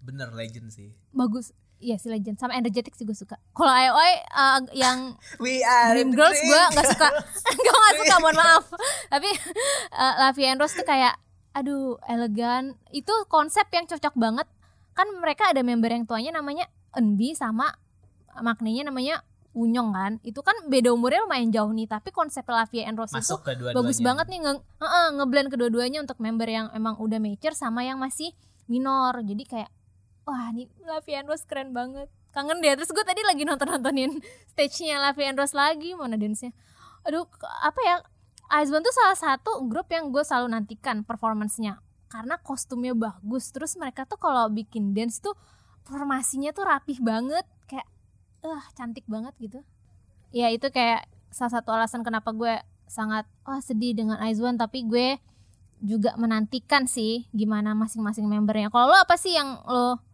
bener 0.02 0.34
legend 0.34 0.74
sih. 0.74 0.92
Bagus. 1.14 1.54
Iya 1.82 1.98
sih 1.98 2.14
legend 2.14 2.38
sama 2.38 2.54
energetic 2.54 2.94
sih 2.94 3.04
gue 3.04 3.18
suka. 3.18 3.42
Kalau 3.58 3.74
IOI 3.74 4.14
eh, 4.22 4.60
yang 4.78 5.18
We 5.44 5.66
are 5.66 5.98
Dream 5.98 6.14
Girls 6.14 6.38
gue 6.38 6.62
nggak 6.78 6.88
suka. 6.94 7.10
gue 7.50 7.74
nggak 7.82 7.96
suka 8.06 8.16
mohon 8.22 8.38
maaf. 8.46 8.66
Tapi 9.10 9.30
eh, 9.90 10.14
Lavia 10.22 10.54
and 10.54 10.62
Rose 10.62 10.78
tuh 10.78 10.86
kayak 10.86 11.18
aduh 11.58 11.98
elegan. 12.06 12.78
Itu 12.94 13.12
konsep 13.26 13.66
yang 13.74 13.90
cocok 13.90 14.14
banget. 14.14 14.48
Kan 14.94 15.10
mereka 15.18 15.50
ada 15.50 15.66
member 15.66 15.90
yang 15.90 16.06
tuanya 16.06 16.38
namanya 16.38 16.70
Enbi 16.94 17.34
sama 17.34 17.74
maknanya 18.40 18.94
namanya 18.94 19.26
Unyong 19.52 19.92
kan. 19.92 20.12
Itu 20.24 20.40
kan 20.46 20.56
beda 20.72 20.96
umurnya 20.96 21.28
lumayan 21.28 21.52
jauh 21.52 21.68
nih, 21.76 21.84
tapi 21.84 22.16
konsep 22.16 22.48
Lavia 22.48 22.88
and 22.88 22.96
Rose 22.96 23.12
itu 23.12 23.20
Masuk 23.20 23.44
dua 23.60 23.76
bagus 23.76 24.00
banget 24.00 24.32
nih 24.32 24.40
nge 24.48 24.54
heeh, 24.80 25.08
ngeblend 25.20 25.50
kedua-duanya 25.52 26.00
untuk 26.00 26.24
member 26.24 26.48
yang 26.48 26.72
emang 26.72 26.96
udah 26.96 27.20
mature 27.20 27.52
sama 27.52 27.84
yang 27.84 28.00
masih 28.00 28.32
minor. 28.72 29.20
Jadi 29.20 29.44
kayak 29.44 29.68
wah 30.26 30.50
nih 30.54 30.70
Lavia 30.86 31.24
and 31.24 31.30
Rose 31.30 31.46
keren 31.46 31.74
banget. 31.76 32.08
Kangen 32.32 32.64
deh. 32.64 32.74
Terus 32.78 32.92
gue 32.94 33.04
tadi 33.04 33.22
lagi 33.26 33.44
nonton-nontonin 33.44 34.22
stage-nya 34.56 35.02
Lavia 35.02 35.34
and 35.34 35.40
Rose 35.40 35.56
lagi 35.56 35.94
mana 35.98 36.16
dance-nya. 36.16 36.54
Aduh, 37.08 37.26
apa 37.44 37.80
ya? 37.82 37.96
Iceborne 38.52 38.84
tuh 38.84 38.92
salah 38.92 39.16
satu 39.16 39.64
grup 39.72 39.88
yang 39.96 40.12
gue 40.12 40.28
selalu 40.28 40.52
nantikan 40.52 41.08
performance-nya 41.08 41.80
karena 42.12 42.36
kostumnya 42.44 42.92
bagus. 42.92 43.48
Terus 43.56 43.80
mereka 43.80 44.04
tuh 44.04 44.20
kalau 44.20 44.52
bikin 44.52 44.92
dance 44.92 45.24
tuh 45.24 45.34
formasinya 45.88 46.52
tuh 46.52 46.68
rapih 46.68 47.00
banget 47.00 47.48
kayak 47.72 47.88
eh 48.44 48.64
cantik 48.76 49.08
banget 49.08 49.32
gitu. 49.40 49.60
Ya 50.36 50.52
itu 50.52 50.68
kayak 50.68 51.08
salah 51.32 51.64
satu 51.64 51.72
alasan 51.72 52.04
kenapa 52.04 52.36
gue 52.36 52.60
sangat 52.92 53.24
wah 53.48 53.64
sedih 53.64 53.96
dengan 53.96 54.20
Aizwan 54.20 54.60
tapi 54.60 54.84
gue 54.84 55.16
juga 55.80 56.14
menantikan 56.20 56.86
sih 56.86 57.32
gimana 57.32 57.72
masing-masing 57.72 58.28
membernya. 58.28 58.68
Kalau 58.68 58.92
lo 58.92 59.00
apa 59.00 59.16
sih 59.16 59.32
yang 59.32 59.64
lo 59.64 60.11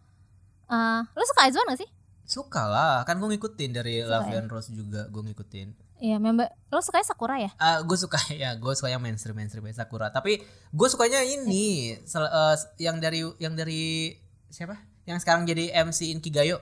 eh 0.68 1.01
lo 1.07 1.24
suka 1.24 1.41
Aizwan 1.43 1.68
gak 1.68 1.80
sih? 1.80 1.89
Suka 2.24 2.63
lah, 2.63 3.01
kan 3.03 3.15
gue 3.15 3.30
ngikutin 3.30 3.72
dari 3.72 3.99
Suka 3.99 4.11
Love 4.13 4.28
ya? 4.28 4.38
and 4.38 4.49
Rose 4.49 4.70
juga 4.70 5.07
gue 5.07 5.24
ngikutin. 5.24 5.68
Iya, 5.97 6.20
member 6.20 6.45
lo 6.68 6.78
sukanya 6.78 7.07
Sakura 7.07 7.36
ya? 7.38 7.49
Ah, 7.57 7.82
gue 7.82 7.95
suka 7.95 8.20
ya, 8.36 8.53
gue 8.53 8.74
suka 8.74 8.88
yang 8.88 8.99
mainstream 8.99 9.34
mainstream 9.34 9.65
Sakura. 9.72 10.09
Tapi 10.09 10.43
gue 10.70 10.88
sukanya 10.88 11.24
ini, 11.24 11.95
sel- 12.03 12.28
eh, 12.28 12.55
yang 12.78 12.99
dari 12.99 13.24
yang 13.38 13.53
dari 13.53 14.13
siapa? 14.47 14.76
Yang 15.03 15.24
sekarang 15.24 15.43
jadi 15.43 15.72
MC 15.74 16.11
Inkigayo, 16.11 16.59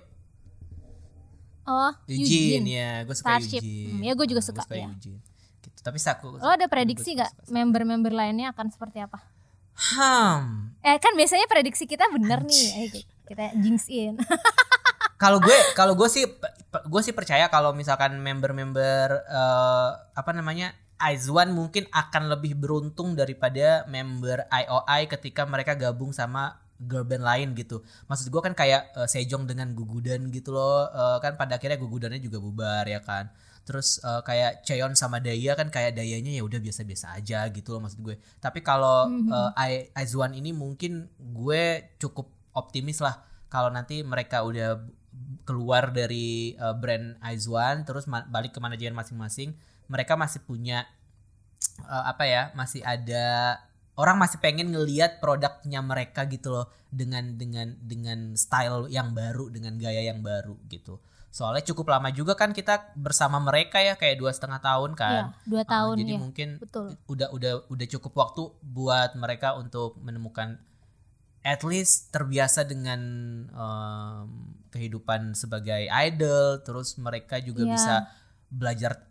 Oh, 1.66 1.90
Eugene, 2.06 2.62
Eugene. 2.62 2.66
ya. 2.70 2.92
Gue 3.04 3.16
suka 3.16 3.28
Starship. 3.34 3.58
Eugene. 3.58 3.90
Hmm, 3.92 4.02
ya 4.06 4.12
gue 4.14 4.28
juga 4.28 4.38
Nah, 4.38 4.48
suka, 4.48 4.62
ya. 4.70 4.86
Eugene. 4.88 5.18
Gitu. 5.60 5.80
Tapi 5.82 5.98
Saku. 5.98 6.38
Lo 6.38 6.46
ada 6.48 6.70
prediksi 6.70 7.12
gua 7.12 7.26
gak 7.26 7.32
suka- 7.32 7.42
suka. 7.42 7.54
member-member 7.58 8.14
lainnya 8.14 8.54
akan 8.54 8.70
seperti 8.70 9.02
apa? 9.02 9.18
Hmm. 9.76 10.78
Eh 10.80 10.96
kan 10.96 11.12
biasanya 11.12 11.50
prediksi 11.50 11.84
kita 11.84 12.06
bener 12.08 12.46
nih, 12.46 12.66
eh, 12.86 12.90
kita 13.28 13.54
jinx 13.60 13.90
in. 13.90 14.16
Kalau 15.16 15.40
gue, 15.40 15.56
kalau 15.80 15.96
gue 15.96 16.12
sih, 16.12 16.28
gue 16.92 17.02
sih 17.02 17.16
percaya 17.16 17.48
kalau 17.48 17.72
misalkan 17.72 18.20
member-member 18.20 19.24
eh, 19.24 19.90
apa 20.12 20.32
namanya 20.36 20.76
Aizwan 21.00 21.56
mungkin 21.56 21.88
akan 21.88 22.36
lebih 22.36 22.56
beruntung 22.60 23.16
daripada 23.16 23.88
member 23.88 24.44
IOI 24.48 25.08
ketika 25.12 25.48
mereka 25.48 25.76
gabung 25.76 26.12
sama 26.12 26.60
girl 26.80 27.08
band 27.08 27.24
lain 27.24 27.48
gitu. 27.56 27.84
Maksud 28.08 28.28
gue 28.32 28.42
kan 28.44 28.52
kayak 28.56 28.96
uh, 28.96 29.08
Sejong 29.08 29.48
dengan 29.48 29.72
Gugudan 29.76 30.32
gitu 30.32 30.56
loh. 30.56 30.88
Uh, 30.92 31.20
kan 31.24 31.40
pada 31.40 31.56
akhirnya 31.60 31.80
Gugudannya 31.80 32.20
juga 32.20 32.40
bubar 32.40 32.88
ya 32.88 33.00
kan. 33.04 33.32
Terus 33.64 34.00
uh, 34.04 34.22
kayak 34.22 34.64
Cheon 34.68 34.94
sama 34.96 35.20
Daya 35.24 35.56
kan 35.56 35.72
kayak 35.72 35.96
Dayanya 35.96 36.32
ya 36.32 36.44
udah 36.44 36.60
biasa-biasa 36.60 37.16
aja 37.18 37.48
gitu 37.52 37.76
loh 37.76 37.88
maksud 37.88 38.00
gue. 38.04 38.16
Tapi 38.40 38.60
kalau 38.64 39.08
uh, 39.08 39.52
Ai- 39.56 39.92
Aizwan 39.96 40.36
ini 40.36 40.52
mungkin 40.56 41.08
gue 41.20 41.96
cukup 42.00 42.32
optimis 42.56 43.04
lah 43.04 43.20
kalau 43.52 43.70
nanti 43.70 44.02
mereka 44.02 44.42
udah 44.42 44.82
keluar 45.46 45.94
dari 45.94 46.58
uh, 46.58 46.74
brand 46.76 47.16
Aizwan 47.22 47.86
terus 47.86 48.04
balik 48.08 48.52
ke 48.52 48.60
manajemen 48.60 48.98
masing-masing 48.98 49.54
mereka 49.88 50.18
masih 50.18 50.42
punya 50.44 50.84
uh, 51.86 52.04
apa 52.10 52.24
ya 52.26 52.42
masih 52.58 52.82
ada 52.84 53.60
orang 53.96 54.20
masih 54.20 54.44
pengen 54.44 54.76
ngelihat 54.76 55.24
produknya 55.24 55.80
mereka 55.80 56.28
gitu 56.28 56.52
loh 56.52 56.68
dengan 56.92 57.40
dengan 57.40 57.76
dengan 57.80 58.36
style 58.36 58.92
yang 58.92 59.16
baru 59.16 59.48
dengan 59.48 59.80
gaya 59.80 60.04
yang 60.04 60.20
baru 60.20 60.60
gitu 60.68 61.00
soalnya 61.32 61.64
cukup 61.68 61.92
lama 61.92 62.12
juga 62.16 62.32
kan 62.36 62.56
kita 62.56 62.96
bersama 62.96 63.44
mereka 63.44 63.84
ya 63.84 64.00
kayak 64.00 64.20
dua 64.20 64.32
setengah 64.32 64.60
tahun 64.64 64.96
kan 64.96 65.12
Iya, 65.12 65.24
dua 65.48 65.64
Uh, 65.64 65.68
tahun 65.68 65.96
jadi 66.00 66.14
ya. 66.16 66.20
mungkin 66.20 66.50
Betul. 66.64 66.86
udah 67.12 67.28
udah 67.36 67.54
udah 67.68 67.88
cukup 67.92 68.14
waktu 68.16 68.42
buat 68.64 69.16
mereka 69.20 69.60
untuk 69.60 70.00
menemukan 70.00 70.60
at 71.46 71.62
least 71.62 72.10
terbiasa 72.10 72.66
dengan 72.66 73.00
um, 73.54 74.28
kehidupan 74.68 75.38
sebagai 75.38 75.86
idol 75.86 76.60
terus 76.60 76.98
mereka 76.98 77.38
juga 77.38 77.64
Iya. 77.64 77.72
bisa 77.72 77.94
belajar 78.50 79.06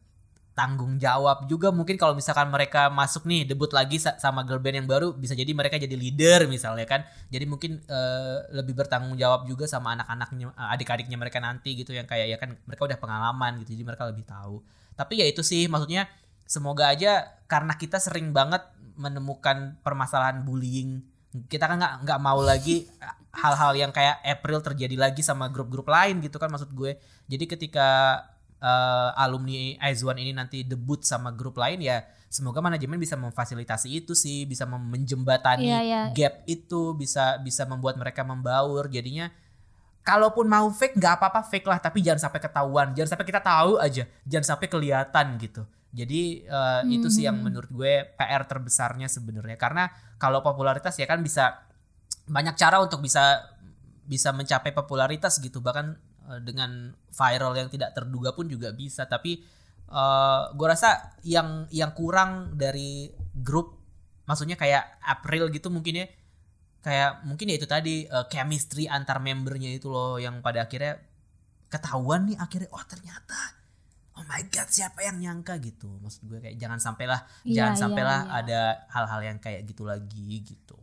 tanggung 0.54 0.98
jawab 0.98 1.46
juga. 1.46 1.70
Mungkin 1.70 1.94
kalau 1.94 2.14
misalkan 2.14 2.46
mereka 2.46 2.86
masuk 2.86 3.26
nih 3.26 3.42
debut 3.42 3.70
lagi 3.70 3.98
sa- 3.98 4.14
sama 4.18 4.42
girl 4.42 4.58
band 4.58 4.82
yang 4.82 4.88
baru 4.88 5.10
bisa 5.10 5.34
jadi 5.34 5.50
mereka 5.50 5.78
jadi 5.78 5.94
leader 5.94 6.46
misalnya 6.46 6.86
kan. 6.86 7.02
Jadi 7.26 7.42
mungkin 7.46 7.82
eh, 7.82 8.36
lebih 8.54 8.74
bertanggung 8.74 9.14
jawab 9.14 9.46
juga 9.46 9.66
sama 9.66 9.94
anak-anaknya 9.94 10.50
eh, 10.50 10.74
adik-adiknya 10.74 11.18
mereka 11.18 11.38
nanti 11.38 11.74
gitu 11.74 11.90
yang 11.90 12.06
kayak 12.06 12.26
ya 12.28 12.38
kan 12.38 12.54
mereka 12.66 12.82
udah 12.86 12.98
pengalaman 12.98 13.62
gitu 13.62 13.74
jadi 13.74 13.82
mereka 13.82 14.06
lebih 14.10 14.22
tahu. 14.26 14.62
Tapi 14.94 15.22
ya 15.22 15.26
itu 15.26 15.42
sih 15.42 15.66
maksudnya 15.66 16.06
semoga 16.46 16.86
aja 16.86 17.34
karena 17.50 17.74
kita 17.74 17.98
sering 17.98 18.30
banget 18.30 18.62
menemukan 18.94 19.74
permasalahan 19.82 20.46
bullying 20.46 21.02
kita 21.50 21.66
kan 21.66 21.76
nggak 21.78 21.94
nggak 22.06 22.20
mau 22.22 22.38
lagi 22.40 22.86
hal-hal 23.42 23.72
yang 23.74 23.90
kayak 23.90 24.22
April 24.22 24.62
terjadi 24.62 24.94
lagi 24.94 25.20
sama 25.20 25.50
grup-grup 25.50 25.90
lain 25.90 26.22
gitu 26.22 26.38
kan 26.38 26.46
maksud 26.50 26.70
gue. 26.70 26.94
Jadi 27.26 27.44
ketika 27.50 28.20
eh, 28.62 29.10
alumni 29.18 29.74
Aizwan 29.82 30.22
ini 30.22 30.30
nanti 30.30 30.62
debut 30.62 31.02
sama 31.02 31.34
grup 31.34 31.58
lain 31.58 31.82
ya 31.82 32.06
semoga 32.30 32.58
manajemen 32.58 32.98
bisa 32.98 33.14
memfasilitasi 33.14 34.02
itu 34.02 34.14
sih 34.18 34.42
bisa 34.42 34.66
menjembatani 34.66 35.70
Iya, 35.70 35.80
iya. 35.86 36.02
gap 36.10 36.42
itu 36.50 36.94
bisa 36.98 37.38
bisa 37.42 37.66
membuat 37.66 37.98
mereka 37.98 38.22
membaur. 38.22 38.86
Jadinya 38.86 39.30
kalaupun 40.06 40.46
mau 40.46 40.70
fake 40.70 40.98
nggak 40.98 41.14
apa-apa 41.18 41.46
fake 41.46 41.66
lah 41.66 41.78
tapi 41.82 42.02
jangan 42.02 42.30
sampai 42.30 42.40
ketahuan. 42.42 42.94
Jangan 42.94 43.18
sampai 43.18 43.26
kita 43.26 43.42
tahu 43.42 43.82
aja 43.82 44.06
jangan 44.22 44.46
sampai 44.54 44.66
kelihatan 44.70 45.26
gitu 45.42 45.66
jadi 45.94 46.22
eh, 46.42 46.82
itu 46.90 47.06
sih 47.06 47.22
yang 47.22 47.38
menurut 47.38 47.70
gue 47.70 48.18
PR 48.18 48.42
terbesarnya 48.50 49.06
sebenarnya. 49.06 49.54
Karena 49.54 49.86
kalau 50.18 50.42
popularitas 50.42 50.98
ya 50.98 51.06
kan 51.06 51.22
bisa 51.22 51.62
banyak 52.26 52.58
cara 52.58 52.82
untuk 52.82 52.98
bisa 52.98 53.46
bisa 54.02 54.34
mencapai 54.34 54.74
popularitas 54.74 55.38
gitu. 55.38 55.62
Bahkan 55.62 55.86
eh, 56.34 56.40
dengan 56.42 56.90
viral 57.14 57.54
yang 57.54 57.70
tidak 57.70 57.94
terduga 57.94 58.34
pun 58.34 58.50
juga 58.50 58.74
bisa. 58.74 59.06
Tapi 59.06 59.38
eh 59.84 60.42
gue 60.50 60.66
rasa 60.66 61.14
yang 61.22 61.70
yang 61.70 61.94
kurang 61.94 62.58
dari 62.58 63.14
grup 63.30 63.78
maksudnya 64.26 64.56
kayak 64.58 64.98
April 65.04 65.52
gitu 65.52 65.68
mungkin 65.68 66.02
ya 66.02 66.06
kayak 66.80 67.24
mungkin 67.28 67.52
ya 67.52 67.56
itu 67.56 67.68
tadi 67.68 68.04
eh, 68.08 68.26
chemistry 68.28 68.90
antar 68.90 69.22
membernya 69.22 69.70
itu 69.70 69.88
loh 69.92 70.18
yang 70.18 70.42
pada 70.42 70.66
akhirnya 70.66 70.98
ketahuan 71.70 72.26
nih 72.28 72.36
akhirnya 72.40 72.68
oh 72.72 72.84
ternyata 72.84 73.63
oh 74.14 74.24
my 74.24 74.42
god 74.46 74.68
siapa 74.68 75.02
yang 75.02 75.18
nyangka 75.18 75.58
gitu 75.58 75.90
maksud 75.98 76.22
gue 76.24 76.38
kayak 76.38 76.56
jangan 76.56 76.78
sampailah 76.78 77.26
Iya, 77.42 77.54
jangan 77.56 77.74
iya, 77.74 77.80
sampailah 77.82 78.20
iya. 78.20 78.30
ada 78.38 78.60
hal-hal 78.88 79.20
yang 79.24 79.38
kayak 79.38 79.66
gitu 79.66 79.82
lagi 79.84 80.40
gitu 80.40 80.78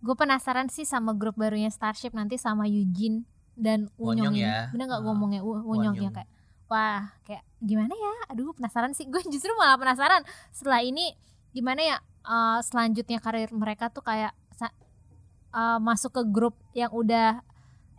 Gue 0.00 0.16
penasaran 0.16 0.72
sih 0.72 0.88
sama 0.88 1.12
grup 1.12 1.36
barunya 1.36 1.68
Starship 1.68 2.16
nanti 2.16 2.40
sama 2.40 2.64
Eugene 2.64 3.28
dan 3.52 3.92
Wonyong 4.00 4.32
Unyong 4.32 4.36
ya. 4.40 4.72
Bener 4.72 4.88
nggak 4.88 4.96
Ah, 4.96 5.04
ngomongnya 5.04 5.40
U- 5.44 5.60
Wonyong 5.60 5.96
ya 6.00 6.08
kayak 6.08 6.30
wah 6.72 7.12
kayak 7.20 7.44
gimana 7.60 7.92
ya? 7.92 8.14
Aduh 8.32 8.56
penasaran 8.56 8.96
sih. 8.96 9.04
Gue 9.12 9.20
justru 9.28 9.52
malah 9.60 9.76
penasaran 9.76 10.24
setelah 10.56 10.80
ini 10.80 11.12
gimana 11.52 11.84
ya 11.84 11.96
eh, 12.24 12.58
selanjutnya 12.64 13.20
karir 13.20 13.52
mereka 13.52 13.92
tuh 13.92 14.00
kayak 14.00 14.32
eh, 15.52 15.78
masuk 15.82 16.16
ke 16.16 16.22
grup 16.32 16.56
yang 16.72 16.88
udah 16.94 17.44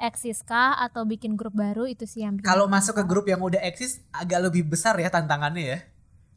eksis 0.02 0.42
kah 0.42 0.74
atau 0.76 1.06
bikin 1.06 1.34
grup 1.34 1.54
baru? 1.54 1.86
Itu 1.86 2.04
sih 2.04 2.22
yang 2.22 2.42
kalau 2.42 2.66
masuk 2.66 2.98
ke 2.98 3.04
grup 3.04 3.26
yang 3.26 3.40
udah 3.40 3.62
eksis 3.62 4.02
agak 4.10 4.42
lebih 4.42 4.66
besar 4.66 4.98
ya 4.98 5.08
tantangannya 5.08 5.64
ya. 5.64 5.80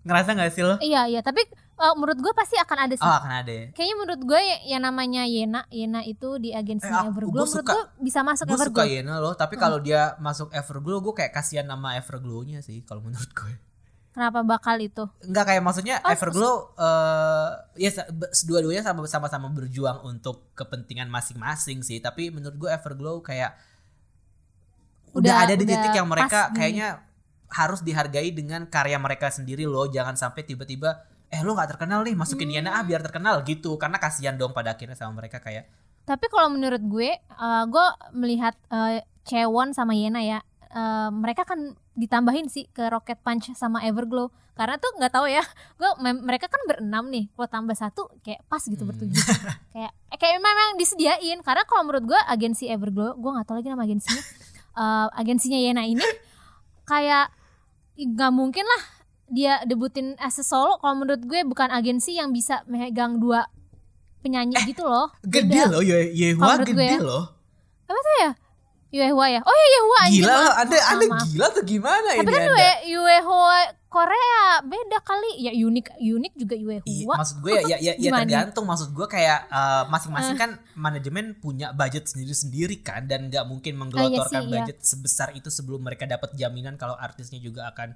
Ngerasa 0.04 0.36
nggak 0.36 0.52
sih 0.52 0.60
lo? 0.60 0.76
Iya 0.78 1.08
iya. 1.08 1.20
Tapi 1.20 1.40
eh, 1.48 1.94
menurut 1.96 2.20
gue 2.20 2.32
pasti 2.32 2.54
akan 2.54 2.78
ada 2.78 2.92
sih. 2.92 3.00
oh 3.02 3.16
akan 3.16 3.32
ada 3.34 3.48
ya. 3.50 3.66
Kayaknya 3.72 3.96
menurut 3.96 4.22
gue 4.22 4.40
yang 4.66 4.82
namanya 4.82 5.22
Yena, 5.24 5.64
Yena 5.68 6.04
itu 6.04 6.36
di 6.36 6.52
Eh, 6.52 6.60
agensinya 6.60 7.02
aku- 7.02 7.24
Everglow, 7.24 7.42
menurut 7.42 7.64
gue 7.66 7.82
bisa 8.04 8.20
masuk 8.20 8.44
gue 8.44 8.54
suka 8.54 8.84
Everglow. 8.84 8.92
Yena 8.92 9.14
loh. 9.18 9.32
Tapi 9.32 9.56
kalau 9.56 9.80
dia 9.80 10.12
masuk 10.18 10.52
Everglow 10.52 11.00
gue 11.00 11.14
kayak 11.14 11.32
kasihan 11.32 11.64
nama 11.64 11.96
Everglow-nya 11.96 12.60
sih 12.60 12.84
kalau 12.84 13.00
menurut 13.00 13.32
gue 13.32 13.54
Kenapa 14.14 14.46
bakal 14.46 14.78
itu? 14.78 15.10
Enggak 15.20 15.50
kayak 15.50 15.60
maksudnya 15.60 15.98
Oh, 15.98 16.08
Everglow 16.08 16.54
eh 16.78 17.48
ya 17.76 17.90
dua-duanya 18.46 18.80
sama- 18.80 19.10
sama-sama 19.10 19.50
berjuang 19.50 20.00
untuk 20.02 20.54
kepentingan 20.54 21.10
masing-masing 21.10 21.82
sih. 21.82 21.98
Tapi 21.98 22.30
menurut 22.30 22.54
gue 22.56 22.70
Everglow 22.70 23.18
kayak 23.20 23.58
udah, 25.10 25.18
Udah- 25.18 25.38
ada 25.42 25.54
di 25.54 25.62
udah 25.62 25.70
titik 25.72 25.92
yang 25.92 26.06
mereka 26.06 26.50
kayaknya 26.50 27.02
harus 27.50 27.82
dihargai 27.82 28.30
dengan 28.30 28.66
karya 28.66 28.98
mereka 28.98 29.28
sendiri 29.28 29.62
loh. 29.64 29.86
Jangan 29.86 30.14
sampai 30.14 30.42
tiba-tiba 30.42 31.02
eh 31.26 31.42
lo 31.42 31.50
nggak 31.52 31.74
terkenal 31.74 32.02
nih 32.02 32.14
masukin 32.14 32.46
Hmm. 32.48 32.56
Yana 32.56 32.78
ah 32.78 32.84
biar 32.84 33.02
terkenal 33.02 33.42
gitu. 33.42 33.74
Karena 33.74 33.98
kasihan 33.98 34.34
dong 34.34 34.50
pada 34.50 34.72
akhirnya 34.72 34.94
sama 34.94 35.18
mereka 35.18 35.38
kayak 35.38 35.66
Tapi 36.04 36.28
kalau 36.28 36.52
menurut 36.52 36.84
gue, 36.84 37.10
eh, 37.16 37.64
gue 37.64 37.86
melihat 38.12 38.54
eh, 38.68 39.02
Chewon 39.24 39.72
sama 39.72 39.96
Yena 39.96 40.20
ya, 40.20 40.38
eh, 40.75 41.09
mereka 41.11 41.43
kan 41.43 41.59
ditambahin 41.95 42.47
sih 42.47 42.66
ke 42.68 42.91
Rocket 42.91 43.18
Punch 43.18 43.55
sama 43.55 43.81
Everglow. 43.81 44.29
Karena 44.55 44.75
tuh 44.77 44.91
nggak 44.95 45.11
tahu 45.11 45.27
ya, 45.27 45.43
gue 45.79 45.91
mereka 46.16 46.47
kan 46.47 46.59
berenam 46.64 47.09
nih, 47.09 47.31
kalau 47.31 47.49
tambah 47.49 47.75
satu 47.75 48.07
kayak 48.20 48.43
pas 48.45 48.61
gitu 48.61 48.83
Hmm. 48.83 48.91
bertujuh. 48.91 49.18
kayak 49.70 49.93
eh, 50.11 50.18
kayak 50.18 50.39
memang 50.39 50.75
disediain. 50.75 51.39
Karena 51.41 51.62
kalau 51.62 51.83
menurut 51.85 52.05
gue 52.07 52.20
agensi 52.25 52.66
Everglow, 52.66 53.14
gue 53.14 53.31
nggak 53.33 53.47
tahu 53.47 53.57
lagi 53.59 53.68
nama 53.68 53.83
agensinya. 53.83 54.22
Eh, 54.75 55.09
agensinya 55.14 55.55
Yena 55.55 55.87
ini 55.87 56.03
kayak 56.85 57.31
nggak 57.95 58.33
mungkin 58.35 58.66
lah 58.66 58.83
dia 59.25 59.62
debutin 59.62 60.18
as 60.18 60.35
a 60.35 60.43
solo 60.43 60.77
kalau 60.77 60.99
menurut 60.99 61.22
gue 61.22 61.41
bukan 61.45 61.70
agensi 61.70 62.18
yang 62.18 62.29
bisa 62.29 62.66
megang 62.66 63.16
dua 63.16 63.47
penyanyi 64.18 64.59
gitu 64.66 64.83
loh 64.83 65.14
gede 65.22 65.47
Beda. 65.62 65.70
loh 65.70 65.79
Ye 65.79 66.11
Yehua 66.11 66.59
gue 66.59 66.75
gede 66.75 66.91
ya. 66.91 66.99
loh 66.99 67.25
apa 67.85 67.95
tuh 67.97 68.14
ya 68.18 68.31
Yuehua 68.95 69.26
ya 69.28 69.40
oh 69.42 69.51
ya 69.53 69.66
Yuehua 69.68 69.99
anjir, 70.01 70.22
gila 70.22 70.36
anda 70.55 70.76
maaf, 70.76 70.90
anda 70.92 71.05
maaf. 71.11 71.24
gila 71.26 71.47
tuh 71.51 71.64
gimana 71.64 72.09
tapi 72.09 72.20
ini 72.20 72.30
kan 72.30 72.42
anda 72.47 72.55
Yue- 72.55 72.80
Yuehua 72.95 73.59
Korea 73.88 74.42
beda 74.61 74.99
kali 75.01 75.30
ya 75.40 75.53
unik 75.53 75.86
unik 75.97 76.32
juga 76.36 76.55
Iya, 76.55 76.78
Yuehua 76.82 77.14
maksud 77.16 77.36
gue 77.40 77.51
ya 77.53 77.62
ya 77.62 77.76
ya, 77.80 77.92
ya 77.97 78.11
tergantung 78.16 78.64
maksud 78.64 78.88
gue 78.90 79.07
kayak 79.09 79.40
eh, 79.49 79.84
masing-masing 79.88 80.34
kan 80.36 80.51
manajemen 80.74 81.34
punya 81.36 81.70
budget 81.70 82.07
sendiri-sendiri 82.07 82.80
kan 82.80 83.05
dan 83.05 83.26
nggak 83.28 83.45
mungkin 83.45 83.74
menggelontorkan 83.76 84.40
sih, 84.40 84.49
iya. 84.49 84.55
budget 84.62 84.78
sebesar 84.80 85.28
itu 85.32 85.47
sebelum 85.49 85.78
mereka 85.80 86.07
dapat 86.07 86.34
jaminan 86.34 86.74
kalau 86.74 86.95
artisnya 86.97 87.38
juga 87.38 87.66
akan 87.68 87.95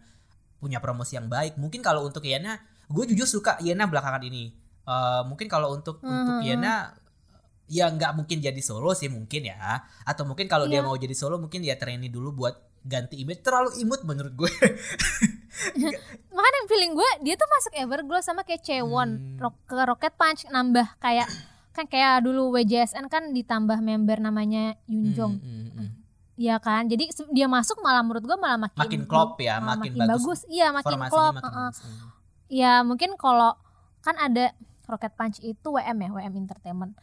punya 0.57 0.79
promosi 0.79 1.15
yang 1.15 1.27
baik. 1.27 1.55
Mungkin 1.55 1.79
kalau 1.81 2.03
untuk 2.03 2.23
Yena, 2.23 2.59
gue 2.85 3.05
jujur 3.07 3.27
suka 3.29 3.59
Yena 3.59 3.87
belakangan 3.87 4.23
ini. 4.23 4.51
Eh, 4.83 5.23
mungkin 5.25 5.47
kalau 5.47 5.71
untuk 5.73 5.99
untuk 6.01 6.35
Hmm. 6.37 6.47
Ya 7.69 7.87
nggak 7.87 8.13
mungkin 8.15 8.41
jadi 8.41 8.57
solo 8.59 8.91
sih 8.91 9.07
mungkin 9.07 9.45
ya 9.45 9.57
atau 10.03 10.25
mungkin 10.25 10.45
kalau 10.45 10.65
dia 10.65 10.81
Iya. 10.81 10.87
mau 10.87 10.97
jadi 10.97 11.13
solo 11.13 11.37
mungkin 11.37 11.61
ya 11.61 11.77
trainee 11.77 12.09
dulu 12.09 12.33
buat 12.35 12.57
ganti 12.81 13.19
image 13.19 13.43
terlalu 13.43 13.77
imut 13.79 14.01
menurut 14.03 14.33
gue 14.35 14.49
makanya 16.31 16.61
feeling 16.67 16.93
gue 16.95 17.11
dia 17.21 17.35
tuh 17.35 17.49
masuk 17.51 17.73
Everglow 17.75 18.21
sama 18.21 18.43
kayak 18.43 18.63
Chewon 18.63 19.09
Hmm. 19.37 19.51
Ke 19.65 19.83
Rocket 19.83 20.15
Punch 20.15 20.47
nambah 20.47 20.97
kayak 20.99 21.29
kan 21.71 21.85
kayak 21.85 22.23
dulu 22.23 22.51
WJSN 22.51 23.07
kan 23.07 23.31
ditambah 23.31 23.79
member 23.79 24.19
namanya 24.19 24.75
Yunjong 24.85 25.35
Hmm, 25.37 25.53
hmm, 25.67 25.71
hmm. 25.75 25.89
Iya 26.39 26.57
kan 26.57 26.87
jadi 26.87 27.05
dia 27.29 27.47
masuk 27.47 27.83
malah 27.83 28.01
menurut 28.01 28.23
gue 28.23 28.39
malah 28.39 28.57
makin 28.57 28.79
makin 28.79 29.03
klop 29.05 29.37
ya 29.37 29.59
malah 29.59 29.75
makin, 29.77 29.93
makin 29.93 30.09
bagus, 30.09 30.41
iya 30.47 30.71
makin 30.71 30.99
klop 31.05 31.35
makin 31.35 31.43
bagus. 31.43 31.77
Hmm. 31.83 32.09
Ya 32.49 32.73
mungkin 32.81 33.11
kalau 33.15 33.59
kan 34.01 34.15
ada 34.17 34.55
Rocket 34.87 35.13
Punch 35.13 35.43
itu 35.43 35.69
WM 35.69 35.99
ya 35.99 36.09
WM 36.15 36.33
Entertainment 36.39 36.95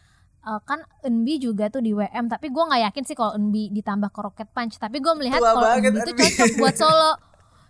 Eh, 0.46 0.62
kan 0.62 0.78
Enbi 1.02 1.42
juga 1.42 1.68
tuh 1.68 1.82
di 1.82 1.90
WM 1.90 2.30
tapi 2.30 2.54
gue 2.54 2.64
nggak 2.64 2.82
yakin 2.86 3.04
sih 3.04 3.18
kalau 3.18 3.34
Enbi 3.34 3.74
ditambah 3.74 4.14
ke 4.14 4.20
Rocket 4.22 4.50
Punch. 4.54 4.78
Tapi 4.78 5.02
gue 5.02 5.14
melihat 5.16 5.42
kalau 5.42 5.66
Enbi 5.90 6.00
itu 6.00 6.14
cocok 6.14 6.50
buat 6.62 6.76
solo. 6.78 7.12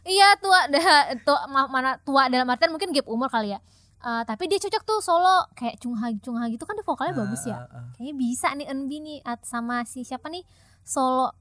Iya 0.03 0.35
tua 0.37 0.59
dah 0.75 0.85
tua 1.23 1.39
ma- 1.47 1.71
mana 1.71 1.95
tua 2.03 2.27
dalam 2.27 2.45
artian 2.45 2.69
mungkin 2.69 2.91
gap 2.91 3.07
umur 3.07 3.31
kali 3.31 3.55
ya. 3.55 3.59
Eh, 3.97 4.23
tapi 4.27 4.45
dia 4.45 4.59
cocok 4.59 4.83
tuh 4.83 4.99
solo. 4.99 5.47
Kayak 5.55 5.79
Chung 5.79 5.95
Ha 5.95 6.11
Chung 6.19 6.35
Ha 6.35 6.51
gitu 6.51 6.67
kan 6.67 6.75
dia 6.75 6.83
vokalnya 6.83 7.15
bagus 7.15 7.47
ya. 7.47 7.63
ah, 7.63 7.71
ah. 7.71 7.85
kayaknya 7.95 8.13
bisa 8.13 8.51
nih 8.51 8.67
Enbi 8.67 8.97
nih 8.99 9.17
at- 9.23 9.47
sama 9.47 9.87
si 9.87 10.03
siapa 10.03 10.27
nih? 10.27 10.43
Solo 10.83 11.31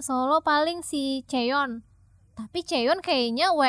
solo 0.00 0.40
paling 0.40 0.80
si 0.80 1.28
Cheon. 1.28 1.84
Tapi 2.32 2.64
Cheon 2.64 3.04
kayaknya 3.04 3.52
we 3.52 3.68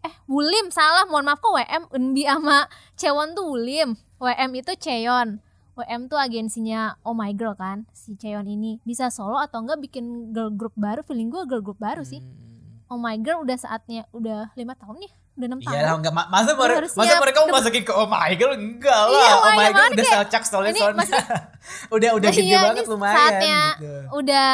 eh 0.00 0.14
Wulim 0.30 0.70
salah. 0.70 1.02
Mohon 1.02 1.34
maaf 1.34 1.42
kok 1.42 1.50
WM 1.50 1.82
Enbi 1.90 2.22
sama 2.24 2.70
Cheon 2.94 3.34
tuh 3.34 3.42
Wulim. 3.42 3.98
WM 4.16 4.50
itu 4.54 4.70
Cheon 4.78 5.42
WM 5.76 6.06
tuh 6.06 6.16
agensinya 6.16 6.80
Oh 7.02 7.12
My 7.12 7.30
Girl 7.30 7.52
kan 7.52 7.84
si 7.90 8.14
Cheon 8.14 8.44
ini 8.46 8.80
bisa 8.82 9.06
solo 9.08 9.36
atau 9.36 9.60
enggak 9.60 9.78
bikin 9.78 10.04
girl 10.30 10.48
group 10.50 10.72
baru 10.74 11.00
feeling 11.00 11.28
gue 11.28 11.44
girl 11.44 11.60
group 11.62 11.76
baru 11.78 12.00
sih 12.02 12.18
Hmm. 12.18 12.54
Oh 12.86 12.96
My 12.96 13.14
Girl 13.16 13.42
udah 13.42 13.56
saatnya 13.56 14.06
udah 14.10 14.54
lima 14.54 14.72
tahun 14.72 14.96
nih 14.96 15.10
udah 15.36 15.46
enam 15.48 15.58
Iya 15.58 15.66
tahun 15.66 15.82
lah 15.82 15.94
enggak 15.96 16.14
ma- 16.14 16.30
masa 16.30 16.50
harusnya 16.54 16.96
masa 16.96 17.14
mereka 17.18 17.38
mau 17.42 17.50
masukin 17.52 17.82
ke 17.82 17.92
Oh 17.92 18.06
My 18.06 18.32
Girl 18.32 18.54
enggak 18.54 19.00
lah. 19.02 19.10
Iya, 19.12 19.32
oh 19.34 19.52
My 19.52 19.68
Girl 19.68 19.88
udah 19.90 20.06
selcak 20.06 20.42
soalnya 20.42 20.70
ini 20.70 20.80
soalnya. 20.80 20.98
masih- 21.02 21.26
udah 21.96 22.10
udah 22.14 22.28
gede 22.30 22.46
Iya, 22.46 22.60
banget 22.62 22.84
lumayan 22.86 23.16
saatnya 23.18 23.60
gitu. 23.74 23.92
udah 24.14 24.50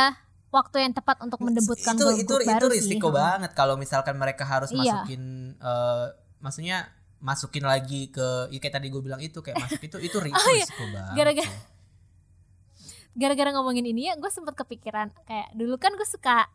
waktu 0.50 0.76
yang 0.80 0.92
tepat 0.92 1.16
untuk 1.20 1.38
mendebutkan 1.38 1.92
itu 1.92 2.04
itu 2.14 2.34
itu 2.34 2.50
baru 2.50 2.66
risiko 2.68 3.06
sih. 3.06 3.14
banget 3.14 3.50
kalau 3.52 3.74
misalkan 3.76 4.16
mereka 4.16 4.42
harus 4.42 4.68
Iya. 4.68 4.80
masukin 5.04 5.22
eh, 5.54 6.04
maksudnya 6.40 6.88
masukin 7.22 7.62
lagi 7.62 8.10
ke 8.10 8.26
ya 8.50 8.58
kayak 8.58 8.74
tadi 8.76 8.86
gue 8.88 8.98
bilang 8.98 9.18
itu 9.18 9.38
kayak 9.38 9.56
masuk 9.56 9.78
itu 9.80 9.96
itu 10.02 10.16
ri- 10.18 10.34
Oh, 10.34 10.50
iya. 10.50 10.66
risiko 10.66 10.84
banget. 10.90 11.14
Gara-gara- 11.14 11.60
gara-gara 13.12 13.50
ngomongin 13.52 13.86
ini 13.86 14.08
ya 14.08 14.16
gue 14.16 14.26
sempet 14.26 14.56
kepikiran 14.56 15.12
kayak 15.22 15.52
dulu 15.52 15.76
kan 15.76 15.92
gue 15.92 16.04
suka 16.04 16.48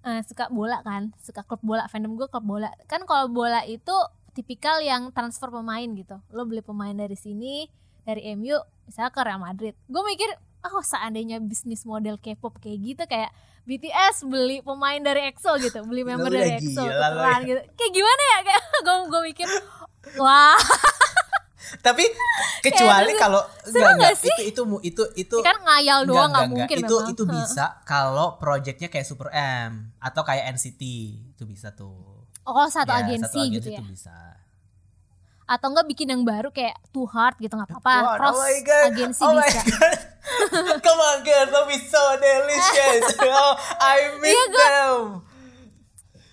eh, 0.00 0.22
suka 0.22 0.46
bola 0.48 0.78
kan 0.80 1.10
suka 1.18 1.42
klub 1.42 1.58
bola 1.60 1.84
fandom 1.86 2.14
gue 2.14 2.26
klub 2.26 2.46
bola 2.46 2.70
kan 2.86 3.02
kalau 3.02 3.26
bola 3.28 3.66
itu 3.66 3.92
tipikal 4.30 4.78
yang 4.80 5.10
transfer 5.10 5.50
pemain 5.50 5.90
gitu 5.90 6.22
lo 6.30 6.46
beli 6.46 6.62
pemain 6.62 6.94
dari 6.94 7.18
sini 7.18 7.66
dari 8.02 8.30
MU 8.32 8.54
misalnya 8.86 9.10
ke 9.10 9.20
Real 9.20 9.42
Madrid 9.42 9.74
gue 9.84 10.02
mikir 10.04 10.30
oh 10.64 10.80
seandainya 10.80 11.42
bisnis 11.42 11.82
model 11.82 12.14
K-pop 12.16 12.56
kayak 12.56 12.78
gitu 12.80 13.02
kayak 13.04 13.34
BTS 13.68 14.24
beli 14.24 14.58
pemain 14.58 14.96
dari 14.98 15.28
EXO 15.28 15.60
gitu 15.60 15.84
beli 15.84 16.00
member 16.00 16.26
dari 16.26 16.56
EXO 16.56 16.80
tukeran 16.80 17.40
gitu 17.44 17.60
kayak 17.70 17.92
gimana 17.92 18.22
ya 18.24 18.38
kayak 18.42 18.62
gue 18.86 18.96
gue 19.06 19.20
mikir 19.26 19.46
wah 20.16 20.56
Tapi 21.78 22.00
kecuali 22.64 23.12
seru- 23.12 23.20
kalau 23.20 23.42
enggak, 23.44 23.68
enggak, 23.68 23.92
nggak 24.00 24.14
sih? 24.16 24.32
itu 24.40 24.42
itu 24.48 24.62
itu 24.80 25.02
itu 25.20 25.36
kan 25.44 25.60
ngayal 25.60 26.08
doang 26.08 26.32
enggak, 26.32 26.32
nggak 26.32 26.40
enggak. 26.40 26.52
mungkin 26.64 26.76
itu 26.78 26.96
memang 26.96 27.12
itu 27.12 27.22
bisa 27.28 27.64
kalau 27.84 28.40
projectnya 28.40 28.88
kayak 28.88 29.04
Super 29.04 29.28
M 29.30 29.92
atau 30.00 30.24
kayak 30.24 30.48
NCT 30.50 30.80
itu 31.36 31.44
bisa 31.44 31.76
tuh. 31.76 32.24
oh 32.42 32.68
satu 32.72 32.88
Ya, 32.88 33.04
agensi, 33.04 33.28
satu 33.36 33.52
gitu 33.52 33.68
ya 33.68 33.78
tuh 33.78 33.86
bisa. 33.86 34.16
Atau 35.48 35.66
enggak 35.66 35.88
bikin 35.88 36.06
yang 36.06 36.22
baru 36.22 36.48
kayak 36.48 36.76
Too 36.88 37.02
Hard 37.04 37.40
gitu 37.40 37.50
nggak 37.50 37.72
apa-apa. 37.72 38.20
Cross 38.20 38.30
oh 38.30 38.38
my 38.38 38.56
god, 38.60 38.84
agensi 38.86 39.20
oh 39.20 39.32
my 39.32 39.42
bisa. 39.42 39.62
God. 39.64 39.96
Come 40.84 41.00
on 41.00 41.18
girls, 41.22 41.48
don't 41.48 41.64
be 41.64 41.80
so 41.80 41.98
delicious. 42.14 43.16
oh, 43.24 43.52
I 43.80 43.96
miss 44.18 44.28
Iya, 44.30 44.44
gua- 44.46 44.68
them. 44.70 45.00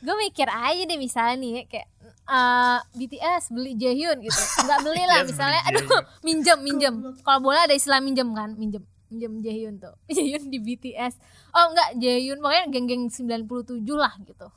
gue 0.02 0.16
mikir 0.22 0.46
aja 0.46 0.84
deh 0.86 1.00
misalnya 1.00 1.36
nih 1.36 1.66
kayak 1.66 1.88
eh, 2.28 2.78
BTS 2.94 3.44
beli 3.50 3.74
Jaehyun 3.74 4.20
gitu. 4.20 4.36
Nggak 4.62 4.80
beli 4.84 5.02
lah 5.02 5.24
misalnya 5.32 5.62
beli 5.64 5.80
aduh 5.82 6.02
minjem 6.22 6.60
minjem. 6.60 6.94
Kalau 7.18 7.40
bola 7.40 7.64
ada 7.64 7.74
istilah 7.74 7.98
minjem 8.00 8.30
kan 8.30 8.54
minjem 8.54 8.84
minjem 9.08 9.32
Jaehyun 9.40 9.80
tuh. 9.80 9.96
Jaehyun 10.06 10.46
di 10.46 10.60
BTS 10.60 11.16
oh 11.56 11.72
enggak 11.72 11.90
Jaehyun 11.96 12.38
pokoknya 12.38 12.64
geng-geng 12.68 13.08
97 13.08 13.80
lah 13.96 14.14
gitu 14.22 14.48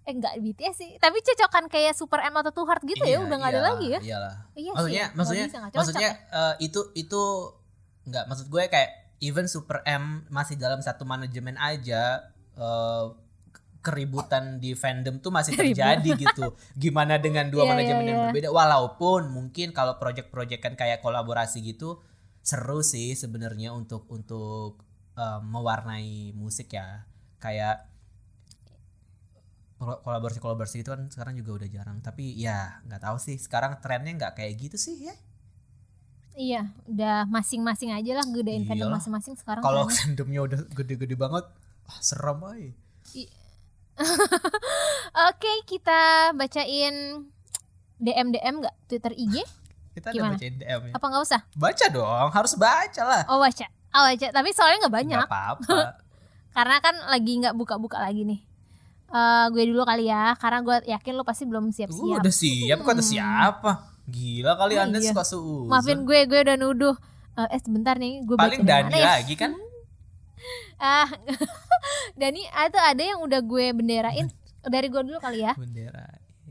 eh 0.00 0.12
enggak 0.16 0.32
BTS 0.40 0.76
sih 0.76 0.90
tapi 0.96 1.20
cocokan 1.20 1.68
kayak 1.68 1.92
Super 1.92 2.24
M 2.24 2.34
atau 2.34 2.50
Too 2.50 2.64
Hard 2.64 2.82
gitu 2.82 3.04
ya 3.04 3.20
Iya, 3.20 3.26
udah 3.28 3.36
nggak 3.36 3.52
ada 3.52 3.62
lagi 3.62 3.86
ya 3.92 4.00
Iyalah. 4.00 4.34
Iya 4.56 4.72
sih 4.72 4.72
maksudnya 4.72 4.96
ya, 4.96 5.06
nggak 5.06 5.16
maksudnya 5.18 5.44
bisa, 5.46 5.58
cocok 5.60 5.76
maksudnya 5.76 6.10
ya. 6.10 6.38
eh, 6.40 6.54
itu 6.64 6.80
itu 6.96 7.22
nggak 8.08 8.24
maksud 8.26 8.46
gue 8.48 8.62
kayak 8.66 8.90
even 9.20 9.46
Super 9.46 9.84
M 9.84 10.24
masih 10.32 10.56
dalam 10.56 10.80
satu 10.80 11.04
manajemen 11.04 11.60
aja 11.60 12.32
eh, 12.56 13.06
keributan 13.80 14.60
di 14.60 14.76
fandom 14.76 15.20
tuh 15.20 15.32
masih 15.32 15.56
terjadi 15.56 16.12
gitu. 16.16 16.52
Gimana 16.76 17.16
dengan 17.16 17.48
dua 17.48 17.64
Iya, 17.68 17.70
manajemen 17.72 18.04
iya, 18.04 18.10
yang 18.12 18.18
iya. 18.20 18.26
berbeda 18.28 18.48
walaupun 18.52 19.32
mungkin 19.32 19.72
kalau 19.72 19.96
project-project 19.96 20.60
kan 20.60 20.74
kayak 20.76 21.00
kolaborasi 21.00 21.64
gitu 21.64 22.00
seru 22.40 22.80
sih 22.80 23.12
sebenarnya 23.16 23.72
untuk 23.76 24.04
untuk 24.08 24.80
eh, 25.16 25.40
mewarnai 25.44 26.32
musik 26.36 26.72
ya. 26.72 27.04
Kayak 27.40 27.88
kolaborasi-kolaborasi 29.80 30.84
itu 30.84 30.92
kan 30.92 31.08
sekarang 31.08 31.34
juga 31.34 31.64
udah 31.64 31.68
jarang 31.72 31.98
tapi 31.98 32.36
ya 32.36 32.84
nggak 32.84 33.00
tahu 33.00 33.16
sih 33.16 33.40
sekarang 33.40 33.80
trennya 33.80 34.12
nggak 34.14 34.32
kayak 34.36 34.52
gitu 34.60 34.76
sih 34.76 35.08
ya 35.08 35.14
iya 36.36 36.62
udah 36.84 37.24
masing-masing 37.26 37.90
aja 37.90 38.12
lah 38.14 38.26
gedein 38.28 38.68
fandom 38.68 38.86
Iyalah. 38.86 39.00
masing-masing 39.00 39.34
sekarang 39.40 39.64
kalau 39.64 39.88
fandomnya 39.88 40.40
udah 40.44 40.60
gede-gede 40.70 41.16
banget 41.16 41.48
ah, 41.88 41.98
serem 42.00 42.38
aja 42.44 42.70
Oke, 45.28 45.52
kita 45.68 46.32
bacain 46.32 47.26
DM 48.00 48.28
DM 48.32 48.54
nggak 48.64 48.76
Twitter 48.88 49.12
IG? 49.12 49.44
kita 49.90 50.14
Gimana? 50.14 50.32
udah 50.32 50.40
bacain 50.40 50.56
DM 50.56 50.80
ya 50.88 50.92
Apa 50.96 51.04
nggak 51.04 51.24
usah? 51.26 51.40
baca 51.52 51.86
dong 51.90 52.28
harus 52.30 52.52
baca 52.56 53.02
lah 53.04 53.22
Oh 53.28 53.36
baca, 53.36 53.66
oh 53.92 54.02
baca. 54.06 54.26
Tapi 54.30 54.48
soalnya 54.56 54.86
nggak 54.86 54.94
banyak, 54.94 55.18
nggak 55.20 55.28
apa-apa 55.28 55.78
karena 56.56 56.76
kan 56.80 56.94
lagi 57.06 57.32
nggak 57.38 57.54
buka-buka 57.54 58.00
lagi 58.00 58.24
nih. 58.24 58.40
Eh, 59.10 59.46
gue 59.50 59.64
dulu 59.66 59.82
kali 59.82 60.06
ya, 60.06 60.38
karena 60.38 60.58
gue 60.60 60.76
yakin 60.86 61.12
lo 61.12 61.22
pasti 61.22 61.42
belum 61.42 61.66
Uh, 61.66 61.74
siap-siap. 61.74 62.22
udah 62.22 62.30
siap 62.32 62.78
kata 62.80 63.02
siapa 63.02 63.70
gila 64.06 64.54
kali 64.54 64.74
Oh, 64.74 64.82
anda 64.82 64.98
iya. 64.98 65.10
suka 65.10 65.22
suuzon 65.22 65.66
Maafin 65.66 66.02
gue, 66.02 66.24
gue 66.24 66.40
udah 66.40 66.56
nuduh. 66.56 66.94
Eh, 67.32 67.48
eh 67.48 67.60
sebentar 67.60 67.94
nih, 67.94 68.22
gue 68.22 68.34
paling 68.34 68.62
Dani 68.62 68.90
ya? 68.92 69.18
lagi 69.18 69.34
kan 69.34 69.50
Ah, 70.80 71.10
Dani, 72.18 72.42
ada 72.48 72.78
ada 72.86 73.02
yang 73.02 73.20
udah 73.20 73.40
gue 73.40 73.70
benderain 73.70 74.30
dari 74.62 74.86
gue 74.86 75.00
dulu 75.00 75.18
kali 75.18 75.40
ya. 75.40 75.52
bendera 75.54 76.06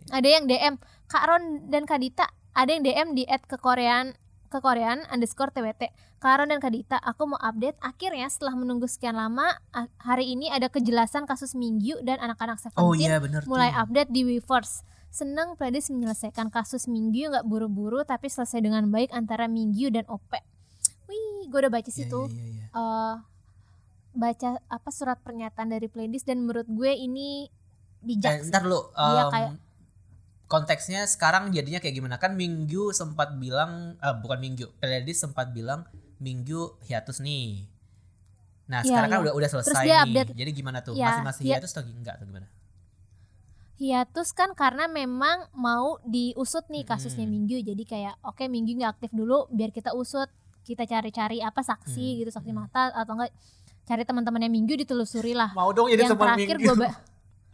ada 0.10 0.26
yang 0.26 0.43
DM 0.43 0.76
Kak 1.05 1.24
Ron 1.24 1.43
dan 1.68 1.86
Kak 1.86 1.97
Dita 1.97 2.26
ada 2.51 2.70
yang 2.70 2.82
DM 2.82 3.10
di 3.14 3.24
at 3.24 3.45
kekorean 3.45 4.18
kekorean 4.47 5.05
underscore 5.07 5.49
TWT 5.49 5.89
Kak 6.20 6.36
Ron 6.36 6.51
dan 6.51 6.59
Kak 6.59 6.70
Dita 6.70 6.97
aku 6.99 7.24
mau 7.26 7.39
update. 7.39 7.80
Akhirnya 7.80 8.28
setelah 8.28 8.51
menunggu 8.53 8.86
sekian 8.86 9.15
lama 9.15 9.47
ah, 9.72 9.88
hari 9.97 10.28
ini 10.30 10.51
ada 10.51 10.67
kejelasan 10.67 11.24
kasus 11.24 11.55
Mingyu 11.55 11.95
dan 12.01 12.20
anak-anak 12.20 12.59
Seventeen 12.59 12.84
oh 12.84 12.91
iya 12.93 13.17
bener 13.17 13.43
mulai 13.45 13.72
tuh. 13.72 13.80
update 13.82 14.11
di 14.11 14.22
Weverse. 14.24 14.84
Seneng 15.09 15.55
playlist 15.55 15.89
menyelesaikan 15.89 16.51
kasus 16.51 16.86
Mingyu 16.86 17.32
nggak 17.32 17.43
buru-buru 17.43 18.03
tapi 18.03 18.28
selesai 18.28 18.59
dengan 18.59 18.84
baik 18.86 19.09
antara 19.09 19.47
Mingyu 19.47 19.89
dan 19.89 20.03
Ope 20.05 20.43
wih 21.07 21.47
gue 21.47 21.57
udah 21.57 21.72
baca 21.72 21.88
situ. 21.89 22.28
Iya, 22.28 22.36
iya, 22.36 22.45
iya. 22.51 22.65
eh 22.70 23.15
baca 24.11 24.49
apa 24.67 24.89
surat 24.89 25.17
pernyataan 25.17 25.70
dari 25.70 25.88
playlist 25.88 26.28
dan 26.28 26.43
menurut 26.43 26.67
gue 26.67 26.91
ini 26.91 27.47
bijak 27.99 28.43
Eh, 28.43 28.49
ntar 28.49 28.63
lu 28.63 28.91
Dia 28.91 29.24
em, 29.24 29.32
kayak- 29.32 29.57
konteksnya 30.45 31.01
sekarang 31.05 31.49
jadinya 31.49 31.80
kayak 31.80 31.95
gimana? 31.95 32.15
Kan 32.17 32.36
Minggu 32.36 32.91
sempat 32.91 33.34
bilang 33.34 33.95
eh, 33.97 34.15
bukan 34.15 34.38
Minggu 34.38 34.67
playlist 34.78 35.24
sempat 35.24 35.49
bilang 35.49 35.88
Minggu 36.20 36.78
hiatus 36.84 37.20
nih. 37.20 37.63
Nah 38.67 38.80
Iya, 38.80 38.88
sekarang 38.88 39.09
kan 39.09 39.17
iya. 39.17 39.26
udah 39.26 39.34
udah 39.34 39.49
Terus 39.49 39.65
selesai 39.65 39.82
dia 39.82 39.89
nih. 39.89 40.03
update. 40.05 40.30
jadi 40.36 40.51
gimana 40.51 40.78
tuh? 40.80 40.93
Iya, 40.93 41.20
masih 41.22 41.43
hiatus 41.43 41.72
atau 41.72 41.84
enggak 41.86 42.15
atau 42.15 42.26
gimana? 42.26 42.47
Hiatus 43.76 44.30
kan 44.32 44.51
karena 44.53 44.86
memang 44.86 45.47
mau 45.53 46.03
diusut 46.03 46.67
nih 46.67 46.84
kasusnya 46.84 47.24
Hmm. 47.24 47.34
Minggu. 47.34 47.63
Jadi 47.63 47.84
kayak 47.84 48.20
oke 48.22 48.43
Minggu 48.45 48.76
nggak 48.76 48.91
aktif 48.93 49.11
dulu 49.11 49.47
biar 49.49 49.72
kita 49.72 49.95
usut. 49.95 50.28
Kita 50.61 50.84
cari-cari 50.84 51.39
apa 51.39 51.63
saksi 51.63 51.88
Hmm. 52.05 52.17
gitu 52.20 52.30
saksi 52.30 52.51
mata 52.51 52.91
atau 52.91 53.15
enggak. 53.15 53.32
Cari 53.86 54.03
teman-temannya 54.03 54.51
Minggu 54.51 54.76
ditelusuri 54.78 55.32
lah. 55.32 55.49
Mau 55.53 55.72
dong 55.72 55.88
jadi 55.88 56.03
yang 56.03 56.13
teman 56.13 56.36
terakhir 56.36 56.57
Minggu. 56.57 56.76
gue 56.76 56.89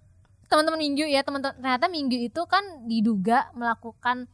teman-teman 0.49 0.79
Minggu 0.79 1.05
ya 1.05 1.21
teman-teman. 1.21 1.55
Ternyata 1.55 1.85
Minggu 1.87 2.17
itu 2.19 2.41
kan 2.43 2.63
diduga 2.83 3.53
melakukan 3.53 4.25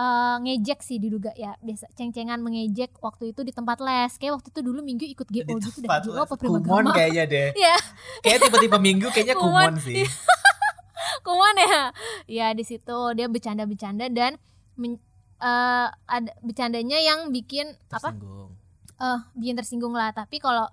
eh, 0.00 0.36
ngejek 0.40 0.80
sih 0.80 0.96
diduga 0.96 1.28
ya 1.34 1.52
biasa 1.60 1.92
ceng-cengan 1.92 2.40
mengejek 2.40 2.96
waktu 2.98 3.30
itu 3.30 3.44
di 3.44 3.52
tempat 3.52 3.78
les. 3.78 4.16
Kayak 4.16 4.40
waktu 4.40 4.48
itu 4.48 4.60
dulu 4.64 4.80
Minggu 4.80 5.04
ikut 5.04 5.28
GO 5.28 5.42
di 5.42 5.52
gitu 5.60 5.84
dah 5.84 6.00
GO 6.00 6.16
les. 6.16 6.24
apa 6.24 6.34
kumon 6.34 6.60
Primagama 6.62 6.90
kayaknya 6.96 7.24
deh. 7.26 7.48
Iya. 7.60 7.76
kayak 8.20 8.38
tipe-tipe 8.40 8.78
Minggu 8.78 9.06
kayaknya 9.12 9.36
Kumon. 9.36 9.52
kumon 9.52 9.74
sih. 9.78 10.08
Kuman 11.26 11.54
ya? 11.58 11.80
Ya 12.26 12.46
di 12.50 12.64
situ 12.64 12.98
dia 13.12 13.28
bercanda-bercanda 13.28 14.08
dan 14.08 14.40
men- 14.74 15.02
eh, 15.38 15.88
ada 16.06 16.32
bercandanya 16.40 16.96
yang 16.96 17.28
bikin 17.28 17.76
apa? 17.88 18.10
Tersinggung. 18.10 18.50
Eh 18.96 19.20
bikin 19.36 19.54
tersinggung 19.54 19.92
lah. 19.92 20.12
Tapi 20.12 20.40
kalau 20.40 20.64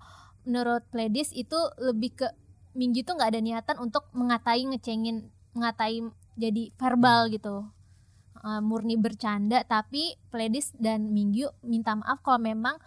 menurut 0.44 0.88
Pledis 0.88 1.36
itu 1.36 1.58
lebih 1.78 2.16
ke 2.16 2.28
Minggu 2.72 3.02
tuh 3.02 3.18
nggak 3.18 3.34
ada 3.34 3.42
niatan 3.42 3.76
untuk 3.82 4.06
mengatai 4.14 4.62
ngecengin 4.64 5.28
mengatai 5.52 5.98
jadi 6.38 6.70
verbal 6.78 7.34
gitu 7.34 7.66
Eh, 8.38 8.62
murni 8.62 8.94
bercanda 8.96 9.66
tapi 9.66 10.14
Pledis 10.30 10.70
dan 10.78 11.10
Minggu 11.10 11.50
minta 11.66 11.98
maaf 11.98 12.22
kalau 12.22 12.38
memang 12.38 12.78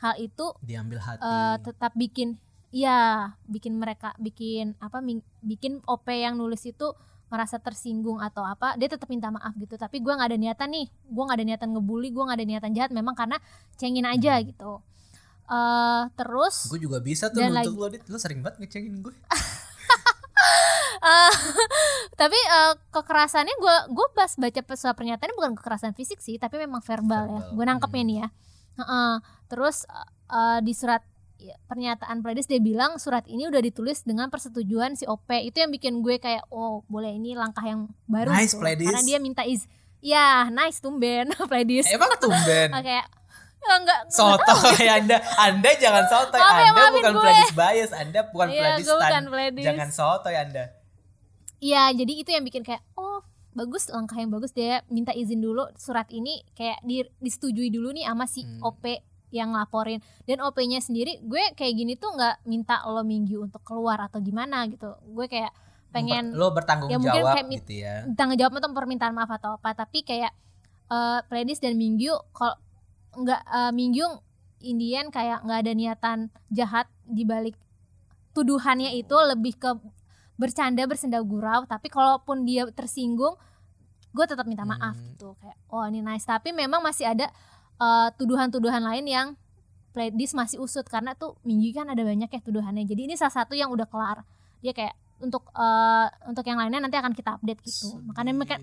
hal 0.00 0.16
itu 0.16 0.56
diambil 0.64 0.96
hati 1.00 1.20
eh, 1.20 1.56
tetap 1.60 1.92
bikin 1.92 2.40
ya 2.72 3.32
bikin 3.44 3.76
mereka 3.76 4.16
bikin 4.16 4.72
apa 4.80 5.04
bikin 5.40 5.84
OP 5.84 6.08
yang 6.08 6.40
nulis 6.40 6.64
itu 6.64 6.96
merasa 7.28 7.60
tersinggung 7.60 8.24
atau 8.24 8.40
apa 8.40 8.72
dia 8.76 8.88
tetap 8.88 9.08
minta 9.12 9.28
maaf 9.28 9.52
gitu 9.56 9.76
tapi 9.76 10.00
gue 10.00 10.12
nggak 10.12 10.32
ada 10.32 10.38
niatan 10.38 10.68
nih 10.72 10.86
gue 10.88 11.22
nggak 11.24 11.38
ada 11.38 11.46
niatan 11.46 11.68
ngebully 11.76 12.08
gue 12.08 12.22
nggak 12.22 12.38
ada 12.38 12.46
niatan 12.46 12.72
jahat 12.72 12.90
memang 12.94 13.12
karena 13.12 13.36
cengin 13.76 14.06
aja 14.08 14.40
gitu 14.40 14.80
eh 15.46 16.02
terus 16.18 16.66
Gue 16.66 16.80
juga 16.80 16.98
bisa 16.98 17.30
tuh 17.30 17.38
Dan 17.38 17.54
lagi- 17.54 17.70
lo. 17.70 17.86
Lo 17.86 18.18
sering 18.18 18.42
banget 18.42 18.66
ngecengin 18.66 18.98
gue. 18.98 19.14
eh, 20.98 21.32
tapi 22.20 22.36
eh, 22.36 22.72
kekerasannya 22.90 23.54
gue 23.56 23.76
gue 23.92 24.06
pas 24.14 24.30
baca 24.30 24.60
surat 24.74 24.96
pernyataannya 24.96 25.36
bukan 25.36 25.52
kekerasan 25.56 25.92
fisik 25.92 26.20
sih 26.20 26.36
tapi 26.36 26.56
memang 26.56 26.80
verbal, 26.80 27.24
ya 27.26 27.32
Verbal, 27.42 27.54
gue 27.54 27.64
nangkepnya 27.64 28.04
nih 28.04 28.18
ya 28.24 28.28
Heeh. 28.76 29.12
terus 29.48 29.84
eh, 29.88 30.08
eh, 30.30 30.58
di 30.60 30.72
surat 30.72 31.02
ya, 31.36 31.56
pernyataan 31.66 32.20
Pledis 32.20 32.48
dia 32.48 32.60
bilang 32.60 32.96
surat 32.96 33.24
ini 33.28 33.48
udah 33.48 33.60
ditulis 33.60 34.02
dengan 34.02 34.28
persetujuan 34.28 34.96
si 34.96 35.04
OP 35.04 35.28
itu 35.32 35.60
yang 35.60 35.68
bikin 35.68 36.00
gue 36.00 36.16
kayak 36.16 36.44
oh 36.48 36.84
boleh 36.88 37.12
ini 37.12 37.36
langkah 37.36 37.64
yang 37.64 37.88
baru 38.04 38.32
Nice, 38.32 38.52
gitu. 38.56 38.64
Pledis. 38.64 38.88
karena 38.88 39.02
dia 39.04 39.18
minta 39.20 39.42
iz 39.44 39.64
ya 40.00 40.46
nice 40.48 40.80
tumben 40.80 41.32
Pledis 41.50 41.88
Emang 41.88 42.12
tumben. 42.20 42.68
Oke, 42.78 43.00
ya, 43.66 43.74
enggak 43.82 44.00
Soto 44.06 44.54
ya 44.78 45.02
Anda. 45.02 45.18
Anda 45.42 45.70
jangan 45.74 46.04
soto. 46.06 46.38
Ya, 46.38 46.46
Anda 46.46 46.70
maafin 46.70 46.92
bukan 47.02 47.12
gue. 47.12 47.22
pledis 47.26 47.50
bias. 47.50 47.90
Anda 47.90 48.20
bukan 48.30 48.46
Iya, 48.46 48.60
pledis 48.62 48.86
bukan 48.86 49.24
pledis. 49.26 49.64
Jangan 49.66 49.88
soto 49.90 50.28
ya 50.30 50.40
Anda. 50.46 50.64
Iya, 51.60 51.92
jadi 51.96 52.12
itu 52.12 52.30
yang 52.32 52.44
bikin 52.44 52.62
kayak 52.62 52.84
oh 53.00 53.24
bagus 53.56 53.88
langkah 53.88 54.20
yang 54.20 54.28
bagus 54.28 54.52
dia 54.52 54.84
minta 54.92 55.16
izin 55.16 55.40
dulu 55.40 55.64
surat 55.80 56.04
ini 56.12 56.44
kayak 56.52 56.84
di, 56.84 57.00
disetujui 57.24 57.72
dulu 57.72 57.88
nih 57.96 58.04
sama 58.04 58.28
si 58.28 58.44
Hmm. 58.44 58.60
OP 58.60 58.84
yang 59.32 59.56
laporin 59.56 59.98
dan 60.28 60.38
OP-nya 60.44 60.78
sendiri 60.78 61.18
gue 61.24 61.56
kayak 61.58 61.74
gini 61.74 61.98
tuh 61.98 62.14
nggak 62.14 62.46
minta 62.46 62.84
lo 62.86 63.02
minggu 63.02 63.42
untuk 63.42 63.58
keluar 63.66 63.98
atau 64.06 64.22
gimana 64.22 64.64
gitu 64.70 64.92
gue 65.02 65.26
kayak 65.26 65.50
pengen 65.90 66.36
lo 66.36 66.54
bertanggung 66.54 66.92
ya 66.92 67.00
mungkin 67.00 67.24
jawab 67.24 67.34
kayak 67.34 67.48
gitu 67.58 67.72
ya. 67.82 67.94
tanggung 68.14 68.38
jawab 68.38 68.60
atau 68.60 68.70
permintaan 68.70 69.16
maaf 69.16 69.32
atau 69.34 69.58
apa 69.58 69.72
tapi 69.74 70.06
kayak 70.06 70.30
eh 70.86 71.20
Pledis 71.26 71.58
dan 71.58 71.74
Minggu 71.74 72.14
kalau 72.30 72.54
nggak 73.18 73.42
eh, 73.42 73.72
Minggu 73.74 74.04
Indian 74.62 75.10
kayak 75.10 75.42
nggak 75.42 75.58
ada 75.66 75.72
niatan 75.74 76.18
jahat 76.52 76.86
di 77.02 77.26
balik 77.26 77.58
tuduhannya 78.36 78.94
itu 78.94 79.16
lebih 79.16 79.56
ke 79.56 79.70
bercanda 80.36 80.84
bersenda 80.84 81.18
gurau 81.20 81.64
tapi 81.64 81.88
kalaupun 81.88 82.44
dia 82.44 82.68
tersinggung 82.70 83.34
gue 84.12 84.24
tetap 84.24 84.44
minta 84.44 84.64
maaf 84.64 84.96
Hmm. 84.96 85.12
gitu. 85.12 85.36
Kayak 85.36 85.56
oh 85.68 85.84
ini 85.84 86.00
nice. 86.00 86.24
Tapi 86.24 86.52
memang 86.52 86.80
masih 86.80 87.04
ada 87.04 87.28
eh, 87.76 88.08
tuduhan-tuduhan 88.16 88.80
lain 88.80 89.04
yang 89.04 89.28
Pledis 89.92 90.36
masih 90.36 90.60
usut 90.60 90.84
karena 90.84 91.16
tuh 91.16 91.40
Minggu 91.40 91.72
kan 91.72 91.88
ada 91.88 92.00
banyak 92.00 92.28
ya 92.28 92.40
tuduhannya. 92.40 92.84
Jadi 92.84 93.08
ini 93.08 93.14
salah 93.16 93.32
satu 93.32 93.56
yang 93.56 93.72
udah 93.72 93.88
kelar. 93.88 94.24
Dia 94.60 94.72
kayak 94.72 94.92
untuk 95.20 95.48
eh, 95.52 96.06
untuk 96.28 96.44
yang 96.44 96.60
lainnya 96.60 96.80
nanti 96.80 96.96
akan 96.96 97.12
kita 97.12 97.36
update 97.36 97.60
gitu. 97.64 97.96
Makanya 98.04 98.32
mereka 98.32 98.56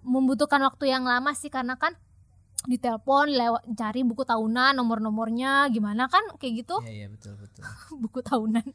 membutuhkan 0.00 0.60
waktu 0.64 0.88
yang 0.88 1.04
lama 1.04 1.32
sih 1.32 1.48
karena 1.48 1.76
kan 1.76 1.92
ditelepon 2.64 3.32
lewat 3.32 3.62
cari 3.72 4.04
buku 4.04 4.20
tahunan 4.20 4.76
nomor-nomornya 4.76 5.68
gimana 5.68 6.08
kan 6.08 6.24
kayak 6.36 6.64
gitu. 6.64 6.76
Iya 6.84 6.92
iya 6.92 7.08
betul 7.08 7.36
betul. 7.36 7.60
buku 8.04 8.20
tahunan 8.20 8.64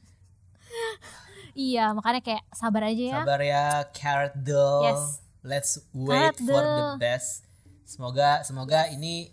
iya 1.56 1.96
makanya 1.96 2.22
kayak 2.22 2.44
sabar 2.52 2.84
aja 2.86 3.04
ya 3.04 3.16
Sabar 3.24 3.40
ya 3.42 3.66
Carrot 3.92 4.36
Doll. 4.38 4.84
Yes. 4.86 5.04
Let's 5.42 5.72
wait 5.94 6.36
Carrot 6.36 6.38
for 6.42 6.62
the 6.62 6.84
best. 7.00 7.46
Semoga 7.86 8.42
semoga 8.42 8.90
ini 8.90 9.30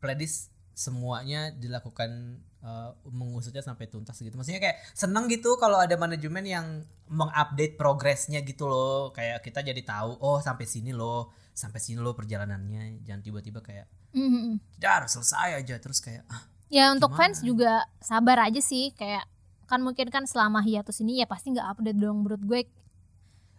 pledis 0.00 0.48
semuanya 0.74 1.52
dilakukan 1.52 2.40
uh, 2.58 2.96
mengusutnya 3.06 3.60
sampai 3.60 3.86
tuntas 3.86 4.16
gitu. 4.16 4.34
Maksudnya 4.34 4.58
kayak 4.58 4.80
seneng 4.92 5.28
gitu 5.28 5.54
kalau 5.56 5.78
ada 5.78 5.94
manajemen 5.94 6.42
yang 6.42 6.66
mengupdate 7.06 7.76
progresnya 7.76 8.40
gitu 8.40 8.66
loh. 8.66 9.12
Kayak 9.12 9.44
kita 9.44 9.60
jadi 9.60 9.78
tahu 9.84 10.16
oh 10.18 10.40
sampai 10.40 10.64
sini 10.64 10.90
loh, 10.90 11.28
sampai 11.52 11.78
sini 11.78 12.00
loh 12.00 12.16
perjalanannya. 12.16 13.04
Jangan 13.04 13.22
tiba-tiba 13.22 13.60
kayak 13.60 13.86
Mhm. 14.14 14.78
dar 14.78 15.10
selesai 15.10 15.58
aja 15.58 15.74
terus 15.82 15.98
kayak 15.98 16.22
ah, 16.30 16.46
ya 16.70 16.94
untuk 16.94 17.10
Gimana? 17.10 17.34
fans 17.34 17.42
juga 17.42 17.82
sabar 17.98 18.46
aja 18.46 18.62
sih 18.62 18.94
kayak 18.94 19.26
kan 19.64 19.80
mungkin 19.80 20.08
kan 20.12 20.24
selama 20.28 20.60
hiatus 20.60 21.00
ini 21.00 21.20
ya 21.20 21.26
pasti 21.26 21.52
nggak 21.52 21.68
update 21.76 21.98
dong 21.98 22.24
menurut 22.24 22.42
gue 22.44 22.60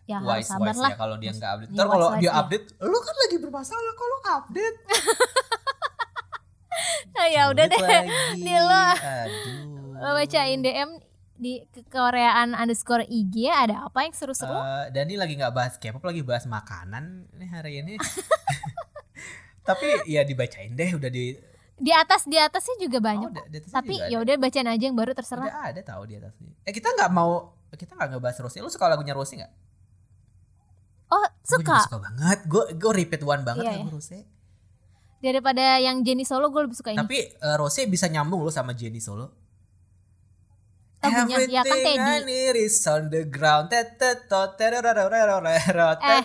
ya 0.06 0.22
harus 0.22 0.46
wise 0.46 0.50
sabar 0.50 0.74
wise 0.74 0.82
lah 0.82 0.92
ya 0.94 0.98
kalau 0.98 1.16
dia 1.18 1.32
nggak 1.34 1.52
update. 1.58 1.72
Ntar 1.74 1.86
kalau 1.90 2.10
dia 2.22 2.30
ya. 2.30 2.32
update, 2.42 2.66
lu 2.78 2.98
kan 3.02 3.16
lagi 3.26 3.38
bermasalah 3.42 3.94
kalau 3.98 4.18
update. 4.40 4.80
Ah, 7.16 7.32
ya 7.32 7.48
udah 7.48 7.66
deh. 7.72 7.80
Nih 8.44 8.60
lo. 8.60 8.86
Lo 10.04 10.10
bacain 10.20 10.60
DM 10.60 11.00
di 11.36 11.64
Koreaan 11.88 12.52
underscore 12.56 13.08
IG 13.08 13.48
ada 13.48 13.88
apa 13.88 14.08
yang 14.08 14.12
seru-seru 14.16 14.52
Eh, 14.52 14.86
Dani 14.92 15.16
lagi 15.20 15.40
nggak 15.40 15.56
bahas 15.56 15.74
K-pop 15.80 16.04
lagi 16.04 16.24
bahas 16.28 16.44
makanan 16.44 17.32
nih 17.40 17.50
hari 17.52 17.72
ini. 17.80 17.94
Tapi 19.68 20.08
ya 20.12 20.28
dibacain 20.28 20.76
deh 20.76 20.92
udah 20.96 21.08
di 21.08 21.40
di 21.76 21.92
atas 21.92 22.24
di 22.24 22.36
atasnya 22.36 22.76
juga 22.80 22.98
banyak 23.00 23.30
Oh, 23.30 23.46
di 23.46 23.58
atasnya 23.60 23.76
tapi 23.76 23.96
ya 24.00 24.18
udah 24.18 24.36
bacain 24.38 24.64
aja 24.66 24.84
yang 24.84 24.96
baru 24.96 25.12
terserah 25.12 25.44
udah 25.44 25.64
ada 25.70 25.82
tahu 25.82 26.02
di 26.06 26.16
atasnya. 26.16 26.52
Eh 26.64 26.72
kita 26.72 26.88
nggak 26.90 27.12
mau 27.12 27.52
kita 27.70 27.92
nggak 27.92 28.10
ngebahas 28.16 28.38
Rossi. 28.42 28.64
Lu 28.64 28.72
suka 28.72 28.88
lagunya 28.88 29.12
Rossi 29.12 29.36
nggak? 29.36 29.52
oh 31.08 31.22
Gue 31.22 31.62
juga 31.62 31.76
suka 31.78 31.78
suka 31.86 32.00
banget. 32.02 32.40
Gue 32.46 32.64
gue 32.74 32.92
repeat 32.96 33.22
one 33.22 33.44
banget 33.44 33.64
Iya, 33.64 33.72
lagu 33.78 33.88
iya. 33.88 33.94
Rossi. 33.94 34.20
daripada 35.20 35.64
yang 35.78 36.02
Jenny 36.02 36.22
Solo 36.22 36.48
gue 36.48 36.62
lebih 36.62 36.78
suka 36.78 36.94
ini 36.94 36.98
Tapi 36.98 37.18
eh, 37.34 37.56
Rossi 37.56 37.86
bisa 37.86 38.06
nyambung 38.06 38.40
lo 38.40 38.50
sama 38.50 38.72
Jenny 38.72 39.00
Solo. 39.00 39.45
Lagunya, 41.06 41.38
ya 41.50 41.62
kan 41.62 41.78
Teddy. 41.78 42.16
Is 42.66 42.80
on 42.86 43.04
the 43.10 43.22
ground. 43.26 43.68
Eh, 46.02 46.24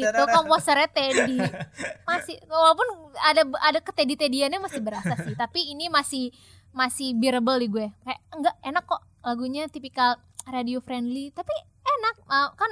itu 0.00 0.24
komposernya 0.32 0.88
Teddy. 0.88 1.38
Masih 2.08 2.36
walaupun 2.48 2.86
ada 3.20 3.42
ada 3.60 3.78
ketedi 3.78 4.14
tediannya 4.14 4.58
masih 4.58 4.80
berasa 4.80 5.14
sih 5.26 5.34
tapi 5.34 5.74
ini 5.74 5.90
masih 5.90 6.30
masih 6.72 7.12
bearable 7.14 7.58
di 7.58 7.68
gue. 7.68 7.86
Kayak 8.02 8.20
enggak 8.32 8.56
enak 8.62 8.84
kok 8.86 9.02
lagunya 9.20 9.62
tipikal 9.68 10.16
radio 10.48 10.78
friendly 10.80 11.30
tapi 11.32 11.52
enak. 11.84 12.14
Uh, 12.28 12.50
kan 12.56 12.70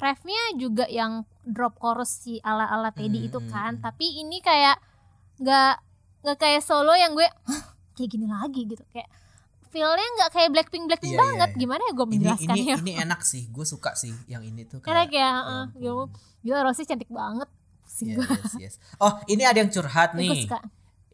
refnya 0.00 0.56
juga 0.56 0.88
yang 0.88 1.28
drop 1.44 1.76
chorus 1.76 2.24
si 2.24 2.40
ala 2.40 2.64
ala 2.64 2.90
Teddy 2.90 3.20
Hmm, 3.20 3.28
itu 3.28 3.38
kan 3.52 3.72
tapi 3.84 4.24
ini 4.24 4.40
kayak 4.40 4.80
nggak 5.40 5.74
nggak 6.24 6.38
kayak 6.40 6.64
solo 6.64 6.96
yang 6.96 7.12
gue 7.12 7.28
"Hah, 7.28 7.76
kayak 7.96 8.08
gini 8.08 8.26
lagi 8.28 8.64
gitu. 8.64 8.80
Kayak 8.92 9.08
feelnya 9.70 10.08
nggak 10.18 10.30
kayak 10.30 10.50
Blackpink 10.50 10.84
Blackpink 10.86 11.14
Iya, 11.14 11.18
iya, 11.18 11.24
banget 11.24 11.50
iya. 11.50 11.58
gimana 11.58 11.82
ya 11.86 11.92
gue 11.94 12.06
ini 12.06 12.12
menjelaskannya 12.12 12.74
ini 12.76 12.82
ini 12.82 12.92
enak 12.98 13.20
sih 13.22 13.42
gue 13.46 13.62
suka 13.64 13.94
sih 13.94 14.10
yang 14.26 14.42
ini 14.42 14.66
tuh 14.66 14.82
enak 14.82 15.08
kayak 15.08 15.14
ya 15.14 15.18
ya 15.18 15.30
uh, 15.30 15.64
ampun. 15.70 16.10
gila 16.42 16.60
Rossi 16.62 16.82
cantik 16.84 17.08
banget 17.08 17.48
Iya, 18.00 18.16
gue. 18.16 18.26
yes, 18.26 18.54
yes. 18.56 18.74
oh 18.98 19.18
ini 19.26 19.42
ada 19.42 19.58
yang 19.58 19.68
curhat 19.68 20.14
nih 20.14 20.46
suka. 20.46 20.58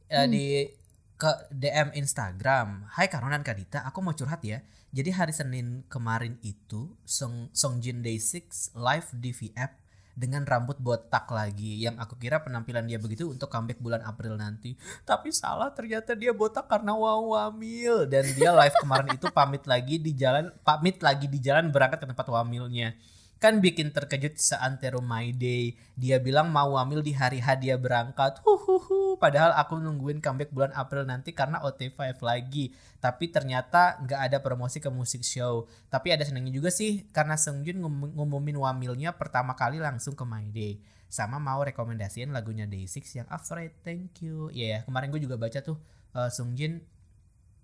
Hmm. 0.06 0.28
di 0.28 0.70
ke 1.16 1.30
DM 1.48 1.96
Instagram 1.96 2.84
Hai 2.92 3.08
Karonan 3.08 3.40
Kadita 3.40 3.80
aku 3.82 4.04
mau 4.04 4.12
curhat 4.12 4.44
ya 4.44 4.60
jadi 4.92 5.10
hari 5.12 5.32
Senin 5.32 5.82
kemarin 5.88 6.36
itu 6.40 6.94
Song 7.02 7.48
Songjin 7.50 8.00
Day6 8.00 8.72
live 8.76 9.08
di 9.16 9.30
VF 9.32 9.72
dengan 10.16 10.42
rambut 10.48 10.80
botak 10.80 11.28
lagi. 11.28 11.84
Yang 11.84 12.00
aku 12.00 12.14
kira 12.16 12.40
penampilan 12.40 12.88
dia 12.88 12.96
begitu 12.96 13.28
untuk 13.28 13.52
comeback 13.52 13.78
bulan 13.78 14.00
April 14.02 14.40
nanti. 14.40 14.74
Tapi 15.04 15.28
salah 15.30 15.70
ternyata 15.76 16.16
dia 16.16 16.32
botak 16.32 16.66
karena 16.66 16.96
wamil. 16.96 18.08
Dan 18.08 18.24
dia 18.32 18.50
live 18.56 18.76
kemarin 18.80 19.12
itu 19.14 19.28
pamit 19.28 19.62
lagi 19.68 20.00
di 20.00 20.16
jalan 20.16 20.48
pamit 20.64 20.98
lagi 21.04 21.28
di 21.28 21.38
jalan 21.38 21.68
berangkat 21.68 22.02
ke 22.02 22.06
tempat 22.08 22.26
wamilnya 22.32 22.96
kan 23.36 23.60
bikin 23.60 23.92
terkejut 23.92 24.40
seantero 24.40 25.04
my 25.04 25.28
day. 25.36 25.76
Dia 25.92 26.16
bilang 26.16 26.48
mau 26.48 26.76
wamil 26.80 27.04
di 27.04 27.12
hari 27.12 27.38
H 27.44 27.60
dia 27.60 27.76
berangkat. 27.76 28.40
Huhuhu 28.40 29.20
padahal 29.20 29.52
aku 29.60 29.76
nungguin 29.76 30.24
comeback 30.24 30.48
bulan 30.52 30.72
April 30.72 31.04
nanti 31.04 31.36
karena 31.36 31.60
OT5 31.60 32.16
lagi. 32.24 32.72
Tapi 32.96 33.28
ternyata 33.28 34.00
nggak 34.00 34.20
ada 34.32 34.38
promosi 34.40 34.80
ke 34.80 34.88
musik 34.88 35.20
show. 35.20 35.68
Tapi 35.92 36.16
ada 36.16 36.24
senangnya 36.24 36.52
juga 36.52 36.72
sih 36.72 37.04
karena 37.12 37.36
Seungjun 37.36 37.84
ngum- 37.84 38.12
ngumumin 38.16 38.56
wamilnya 38.56 39.12
pertama 39.12 39.52
kali 39.52 39.76
langsung 39.76 40.16
ke 40.16 40.24
my 40.24 40.48
day. 40.48 40.80
Sama 41.06 41.36
mau 41.38 41.62
rekomendasiin 41.62 42.34
lagunya 42.34 42.66
Day6 42.66 43.20
yang 43.20 43.28
Afraid 43.28 43.76
thank 43.84 44.24
you. 44.24 44.48
Iya 44.50 44.66
ya 44.66 44.78
kemarin 44.88 45.12
gue 45.12 45.20
juga 45.22 45.36
baca 45.36 45.60
tuh 45.60 45.76
uh, 46.16 46.32
Seungjun 46.32 46.80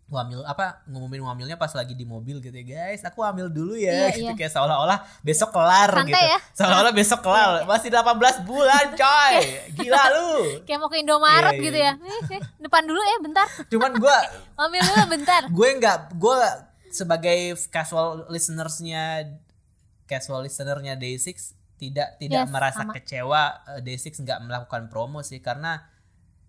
wamil 0.07 0.45
apa 0.45 0.85
ngumumin 0.85 1.25
wamilnya 1.25 1.57
pas 1.57 1.73
lagi 1.73 1.93
di 1.93 2.05
mobil 2.05 2.37
gitu 2.39 2.53
ya. 2.53 2.65
Guys 2.65 3.01
aku 3.01 3.21
wamil 3.21 3.49
dulu 3.49 3.75
ya 3.75 3.89
Iya, 3.89 4.07
gitu. 4.11 4.23
iya. 4.23 4.33
kayak 4.35 4.53
seolah-olah 4.53 4.99
besok 5.21 5.51
kelar 5.51 5.89
Santai 5.89 6.13
gitu. 6.13 6.21
ya. 6.21 6.39
seolah-olah 6.53 6.93
besok 6.93 7.21
kelar. 7.23 7.51
Masih 7.65 7.89
18 7.89 8.45
bulan 8.45 8.87
coy. 8.93 9.35
Gila 9.75 10.03
lu. 10.13 10.33
Kayak 10.69 10.79
mau 10.79 10.89
ke 10.89 10.99
Indomaret 10.99 11.55
Iya, 11.55 11.63
gitu 11.63 11.79
iya. 11.79 11.93
ya. 11.97 12.13
Eh, 12.29 12.37
eh, 12.37 12.41
depan 12.59 12.83
dulu 12.85 13.01
ya 13.01 13.17
bentar. 13.19 13.47
Cuman 13.67 13.93
gue 13.95 14.17
ambil 14.61 14.81
dulu 14.83 15.05
bentar. 15.17 15.43
Gue 15.49 15.69
nggak 15.77 15.97
gue 16.13 16.37
sebagai 16.89 17.39
casual 17.69 18.29
listenersnya 18.29 19.33
casual 20.05 20.45
listenernya 20.45 20.93
Day6 20.95 21.57
tidak 21.81 22.21
tidak 22.21 22.45
Yes, 22.45 22.53
merasa 22.53 22.85
sama. 22.85 22.93
kecewa 22.93 23.43
eh, 23.71 23.81
Day6 23.81 24.21
nggak 24.21 24.39
melakukan 24.45 24.83
promo 24.87 25.25
sih. 25.25 25.41
Karena 25.41 25.81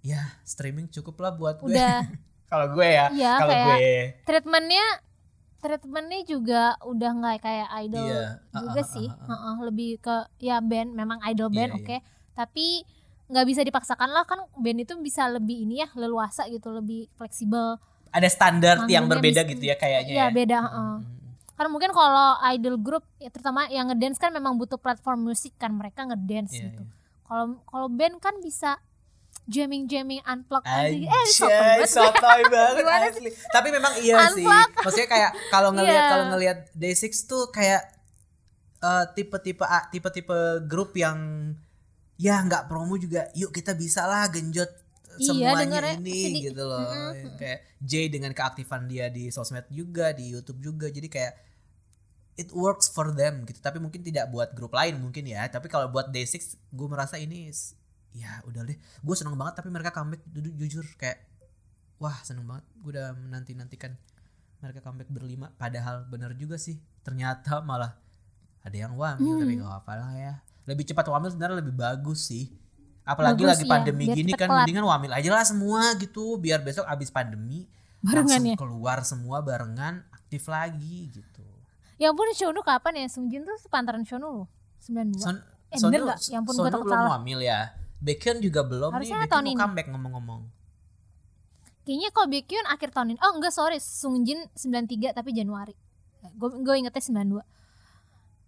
ya 0.04 0.20
streaming 0.44 0.92
cukup 0.92 1.16
lah 1.18 1.32
buat 1.32 1.64
gue 1.64 1.72
udah 1.72 2.04
kalau 2.54 2.68
gue 2.70 2.86
ya 2.88 3.06
Iya, 3.10 3.32
kalau 3.36 3.54
gue 3.58 3.78
treatmentnya 4.22 4.86
treatmentnya 5.58 6.22
juga 6.24 6.64
udah 6.84 7.12
nggak 7.16 7.38
kayak 7.40 7.70
idol 7.82 8.06
Iya. 8.06 8.24
Juga 8.54 8.70
ah, 8.76 8.86
ah, 8.86 8.86
sih 8.86 9.08
ah, 9.08 9.18
ah. 9.18 9.28
Heeh, 9.32 9.56
lebih 9.64 9.92
ke 9.98 10.16
ya 10.40 10.62
band 10.62 10.92
memang 10.92 11.18
idol 11.26 11.48
Iya, 11.48 11.56
band 11.58 11.72
iya. 11.72 11.80
oke 11.80 11.98
tapi 12.34 12.68
nggak 13.26 13.46
bisa 13.48 13.62
dipaksakan 13.62 14.10
lah 14.10 14.24
kan 14.24 14.38
band 14.54 14.80
itu 14.80 14.94
bisa 15.00 15.26
lebih 15.28 15.64
ini 15.64 15.80
ya 15.80 15.90
leluasa 15.94 16.46
gitu 16.46 16.70
lebih 16.70 17.10
fleksibel 17.14 17.80
Ada 18.10 18.30
standar 18.30 18.76
yang 18.86 19.08
berbeda 19.08 19.42
bisa- 19.42 19.50
gitu 19.50 19.64
ya 19.64 19.76
kayaknya 19.76 20.14
Iya 20.14 20.22
ya. 20.22 20.30
beda 20.32 20.58
Hmm, 20.60 20.68
heeh. 20.68 20.94
hmm, 20.94 21.02
hmm. 21.02 21.22
Karena 21.54 21.70
mungkin 21.70 21.92
kalau 21.92 22.30
idol 22.48 22.78
group 22.78 23.06
ya 23.18 23.30
terutama 23.30 23.66
yang 23.68 23.86
ngedance 23.88 24.18
kan 24.18 24.30
memang 24.30 24.54
butuh 24.54 24.76
platform 24.76 25.24
musik 25.24 25.54
kan 25.56 25.72
mereka 25.72 26.04
ngedance 26.04 26.54
Iya, 26.54 26.68
gitu. 26.68 26.82
iya. 26.82 26.94
Kalau 27.24 27.46
kalau 27.64 27.88
band 27.90 28.18
kan 28.20 28.36
bisa 28.38 28.78
jamming 29.46 29.86
jamming 29.86 30.24
unplug 30.24 30.64
aja. 30.64 30.88
Eh 30.88 31.26
sotoy 31.28 31.52
banget. 31.52 31.90
sotoy 31.90 32.42
banget 32.48 32.76
Gimana 32.80 33.06
asli. 33.08 33.30
Tapi 33.50 33.68
memang 33.70 33.94
iya 33.98 34.16
sih. 34.30 34.42
Unplug. 34.42 34.70
Maksudnya 34.80 35.10
kayak 35.10 35.32
kalau 35.50 35.70
ngelihat 35.76 35.94
Iya. 35.98 36.10
kalau 36.10 36.26
ngelihat 36.30 36.58
Day6 36.74 37.04
tuh 37.24 37.44
kayak 37.50 37.82
eh, 38.80 39.06
tipe-tipe 39.14 39.62
A- 39.62 39.88
tipe-tipe 39.88 40.38
grup 40.64 40.94
yang 40.94 41.18
ya 42.16 42.40
nggak 42.40 42.66
promo 42.66 42.96
juga. 42.96 43.28
Yuk 43.34 43.52
kita 43.52 43.74
bisa 43.74 44.04
lah 44.04 44.28
genjot 44.28 44.70
Iya, 45.14 45.28
semuanya 45.30 45.62
dengernya 45.62 45.96
ini 46.00 46.16
sedih. 46.26 46.42
gitu 46.48 46.64
loh. 46.64 46.82
Mm-mm. 46.82 47.38
Kayak 47.38 47.60
Jay 47.80 48.08
dengan 48.08 48.32
keaktifan 48.32 48.88
dia 48.88 49.08
di 49.08 49.30
sosmed 49.30 49.70
juga, 49.70 50.10
di 50.10 50.32
YouTube 50.32 50.58
juga. 50.60 50.88
Jadi 50.88 51.06
kayak 51.06 51.34
it 52.34 52.50
works 52.50 52.88
for 52.88 53.12
them 53.12 53.44
gitu. 53.44 53.60
Tapi 53.60 53.78
mungkin 53.78 54.02
tidak 54.02 54.26
buat 54.28 54.52
grup 54.52 54.74
lain 54.74 54.98
mungkin 54.98 55.22
ya. 55.24 55.46
Tapi 55.46 55.68
kalau 55.68 55.86
buat 55.88 56.10
Day6 56.10 56.34
gue 56.66 56.88
merasa 56.88 57.16
ini 57.18 57.46
ya 58.14 58.42
udah 58.44 58.62
deh. 58.64 58.74
Gue 59.00 59.16
seneng 59.16 59.34
banget 59.34 59.58
tapi 59.58 59.68
mereka 59.68 59.92
comeback 59.92 60.22
ju- 60.28 60.56
jujur 60.56 60.86
kayak 60.96 61.26
wah 61.98 62.18
seneng 62.22 62.46
banget. 62.46 62.66
Gue 62.76 62.92
udah 62.92 63.12
menanti 63.12 63.52
nantikan 63.52 63.94
mereka 64.60 64.80
comeback 64.82 65.10
berlima. 65.10 65.52
Padahal 65.52 66.06
bener 66.06 66.34
juga 66.34 66.56
sih. 66.56 66.76
Ternyata 67.02 67.60
malah 67.62 67.98
ada 68.60 68.78
yang 68.78 68.94
wamil 68.94 69.36
tapi 69.38 69.54
gak 69.56 69.74
apa 69.78 69.94
lah 69.94 70.12
ya. 70.14 70.34
Lebih 70.64 70.88
cepat 70.88 71.06
wamil 71.06 71.30
sebenarnya 71.30 71.58
lebih 71.60 71.74
bagus 71.74 72.26
sih. 72.26 72.48
Apalagi 73.04 73.44
Bagus, 73.44 73.52
lagi 73.52 73.66
iya. 73.66 73.72
pandemi 73.74 74.06
Biar 74.06 74.16
gini 74.16 74.32
kan 74.32 74.48
kelar. 74.48 74.58
mendingan 74.64 74.86
wamil 74.86 75.12
aja 75.12 75.30
lah 75.30 75.44
semua 75.44 75.92
gitu 75.94 76.38
biar 76.38 76.64
besok 76.64 76.88
abis 76.88 77.12
pandemi 77.12 77.68
Barengan 78.00 78.32
langsung 78.32 78.48
ya? 78.48 78.56
keluar 78.56 78.98
semua 79.04 79.38
barengan 79.40 79.94
aktif 80.10 80.48
lagi 80.48 81.12
gitu. 81.12 81.44
Ya 81.96 82.10
ampun 82.10 82.32
Shonu 82.32 82.62
kapan 82.62 82.96
ya? 82.98 83.08
Sungjin 83.08 83.44
tuh 83.44 83.60
sepantaran 83.60 84.04
Shonu 84.04 84.28
loh. 84.34 84.48
92. 84.80 85.20
Son, 85.20 85.36
Eh, 85.68 85.80
bener 85.82 86.00
nggak? 86.02 86.20
Ya 86.26 86.38
ampun, 86.38 86.54
takut 86.56 86.80
belum 86.82 86.96
salah. 86.96 87.12
wamil 87.18 87.40
ya. 87.42 87.76
Baekhyun 88.04 88.44
juga 88.44 88.62
belum 88.62 88.92
Harusnya 88.92 89.16
nih. 89.16 89.32
Baekhyun 89.32 89.46
mau 89.48 89.62
comeback 89.64 89.88
ngomong-ngomong. 89.90 90.42
Kayaknya 91.84 92.10
kalau 92.12 92.28
Baekhyun 92.28 92.68
akhir 92.68 92.90
tahun 92.92 93.08
ini. 93.12 93.20
Oh 93.24 93.32
enggak 93.32 93.52
sorry, 93.52 93.80
Sungjin 93.80 94.44
93 94.54 95.16
tapi 95.16 95.32
Januari. 95.32 95.72
Gue 96.36 96.52
gue 96.60 96.76
ingetnya 96.78 97.00
92. 97.00 97.44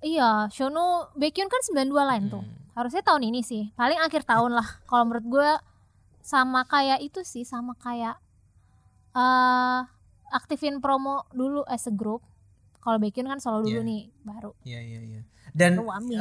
Iya, 0.04 0.52
Shonu 0.52 1.12
Baekhyun 1.16 1.48
kan 1.48 1.62
92 1.64 1.88
lain 2.04 2.24
tuh. 2.28 2.44
Hmm. 2.44 2.56
Harusnya 2.76 3.00
tahun 3.02 3.24
ini 3.26 3.42
sih. 3.42 3.72
Paling 3.74 3.98
akhir 3.98 4.28
tahun 4.28 4.52
lah. 4.54 4.68
Kalau 4.92 5.08
menurut 5.08 5.26
gue 5.26 5.50
sama 6.20 6.64
kayak 6.66 7.00
itu 7.00 7.24
sih, 7.24 7.44
sama 7.44 7.76
kayak 7.76 8.20
eh 9.16 9.80
aktifin 10.30 10.84
promo 10.84 11.24
dulu 11.32 11.64
as 11.66 11.88
a 11.88 11.94
group. 11.94 12.20
Kalau 12.80 13.00
Baekhyun 13.00 13.26
kan 13.26 13.40
solo 13.40 13.64
dulu 13.64 13.82
Iya. 13.82 13.88
nih, 13.88 14.02
baru. 14.22 14.52
Iya 14.62 14.80
iya 14.80 15.00
iya. 15.02 15.22
Dan 15.56 15.80
Baru 15.80 15.88
wamil. 15.90 16.20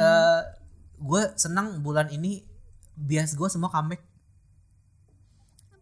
gue 0.94 1.22
senang 1.34 1.82
bulan 1.82 2.06
ini 2.08 2.46
bias 2.94 3.34
gue 3.34 3.48
semua 3.50 3.68
comeback. 3.68 4.02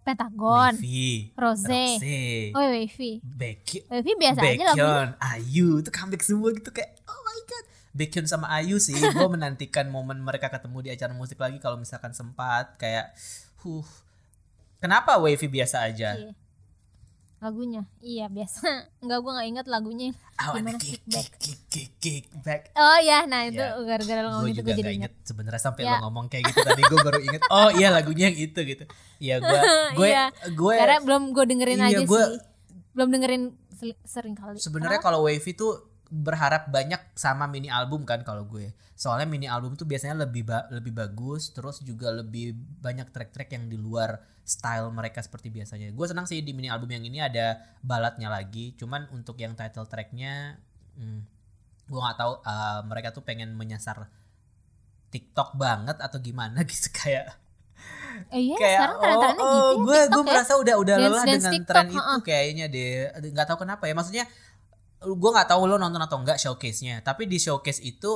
Pentagon, 0.02 0.74
Wavy, 0.74 1.30
Rose. 1.38 1.62
Rose, 1.62 2.18
Oh, 2.58 2.66
Wavy. 2.66 3.22
Baekhyun, 3.22 3.86
Wavy 3.86 4.12
biasa 4.18 4.40
aja 4.42 4.50
lagunya. 4.50 4.74
Baekhyun, 4.74 5.08
Ayu 5.22 5.68
itu 5.78 5.90
comeback 5.94 6.22
semua 6.26 6.50
gitu 6.50 6.70
kayak 6.74 6.90
oh 7.06 7.20
my 7.22 7.40
god. 7.46 7.64
Baekhyun 7.94 8.26
sama 8.26 8.50
Ayu 8.50 8.82
sih, 8.82 8.98
gue 9.14 9.28
menantikan 9.30 9.86
momen 9.86 10.18
mereka 10.18 10.50
ketemu 10.50 10.78
di 10.82 10.90
acara 10.90 11.14
musik 11.14 11.38
lagi 11.38 11.62
kalau 11.62 11.78
misalkan 11.78 12.10
sempat 12.10 12.74
kayak, 12.82 13.14
huh. 13.62 13.86
Kenapa 14.82 15.14
Wavy 15.22 15.46
biasa 15.46 15.86
aja? 15.86 16.18
Iya. 16.18 16.34
Lagunya. 17.42 17.82
Iya, 17.98 18.30
biasa. 18.30 18.62
Enggak 18.98 19.18
gue 19.20 19.32
nggak 19.32 19.48
inget 19.48 19.66
lagunya. 19.66 20.08
Wanna 20.38 20.54
Gimana 20.54 20.78
kick, 20.78 21.02
kickback? 21.02 21.26
kick, 21.34 21.34
kick, 21.36 21.60
kick, 21.66 21.90
kick 21.98 22.24
back. 22.40 22.62
Oh 22.72 22.98
ya, 22.98 23.26
nah 23.26 23.42
itu 23.42 23.58
Ya. 23.58 23.74
gara-gara 23.76 24.20
lo 24.20 24.28
ngomong 24.30 24.42
gue 24.44 24.48
itu 24.48 24.56
juga 24.56 24.68
gue 24.68 24.78
jadi 24.78 24.90
inget 24.94 25.12
sebenarnya 25.22 25.60
sampai 25.60 25.82
Ya. 25.82 25.90
lo 25.92 26.06
ngomong 26.06 26.24
kayak 26.28 26.44
gitu 26.46 26.58
tadi 26.62 26.82
gue 26.82 26.98
baru 27.00 27.20
inget 27.20 27.42
oh 27.48 27.68
iya 27.72 27.88
lagunya 27.90 28.24
yang 28.24 28.38
itu 28.40 28.60
gitu 28.62 28.84
iya 29.18 29.36
gue 29.38 29.60
gue 29.92 30.06
Iya. 30.14 30.24
gue 30.48 30.74
Karena 30.76 30.98
belum 31.00 31.22
gue 31.30 31.44
dengerin 31.44 31.78
Iya, 31.78 31.88
aja 31.92 31.98
gua- 32.04 32.30
sih. 32.30 32.38
Belum 32.92 33.08
dengerin 33.10 33.42
sering 34.04 34.34
kali. 34.34 34.56
sebenarnya 34.56 35.00
kalau 35.00 35.24
Wavy 35.24 35.52
tuh 35.52 35.82
berharap 36.06 36.68
banyak 36.68 37.00
sama 37.12 37.46
mini 37.46 37.66
album 37.66 38.04
kan 38.04 38.20
kalau 38.20 38.44
gue 38.44 38.70
soalnya 38.94 39.24
mini 39.24 39.46
album 39.46 39.74
tuh 39.74 39.82
biasanya 39.82 40.14
lebih 40.20 40.44
ba- 40.44 40.68
lebih 40.68 40.92
bagus 40.92 41.50
terus 41.50 41.80
juga 41.80 42.12
lebih 42.12 42.52
banyak 42.78 43.08
track-track 43.08 43.50
yang 43.50 43.66
di 43.66 43.74
luar 43.74 44.20
style 44.42 44.90
mereka 44.90 45.22
seperti 45.22 45.48
biasanya. 45.48 45.94
Gue 45.94 46.06
senang 46.10 46.26
sih 46.26 46.42
di 46.42 46.50
mini 46.52 46.66
album 46.68 46.90
yang 46.90 47.04
ini 47.06 47.22
ada 47.22 47.62
baladnya 47.80 48.28
lagi. 48.28 48.74
Cuman 48.74 49.06
untuk 49.14 49.38
yang 49.38 49.54
title 49.54 49.86
tracknya 49.86 50.58
hmm, 50.98 51.20
gue 51.86 52.00
nggak 52.00 52.18
tahu 52.18 52.32
uh, 52.42 52.80
mereka 52.86 53.10
tuh 53.14 53.22
pengen 53.22 53.54
menyasar 53.54 54.06
TikTok 55.12 55.54
banget 55.60 56.00
atau 56.00 56.18
gimana 56.18 56.64
gitu 56.70 56.88
kayak 56.92 57.38
Eh 58.30 58.52
iya, 58.52 58.56
kayak 58.60 58.78
sekarang 58.78 58.98
tren-trennya 59.00 59.42
gitu 59.42 59.56
ya. 59.56 59.74
gue 59.82 60.00
gue 60.04 60.22
ya. 60.22 60.28
merasa 60.28 60.52
udah 60.60 60.74
udah 60.78 60.96
Dance- 61.00 61.10
lelah 61.10 61.24
dance 61.24 61.34
dengan 61.34 61.52
TikTok, 61.56 61.72
tren 61.74 61.86
itu 61.88 62.18
kayaknya 62.22 62.64
deh. 62.68 62.92
Nggak 63.32 63.46
tahu 63.48 63.58
kenapa 63.64 63.84
ya 63.88 63.94
maksudnya 63.96 64.24
gue 65.02 65.30
nggak 65.32 65.48
tahu 65.48 65.62
lo 65.66 65.76
nonton 65.80 65.98
atau 65.98 66.18
enggak 66.20 66.38
showcase-nya. 66.38 67.00
Tapi 67.00 67.24
di 67.26 67.40
showcase 67.40 67.80
itu 67.82 68.12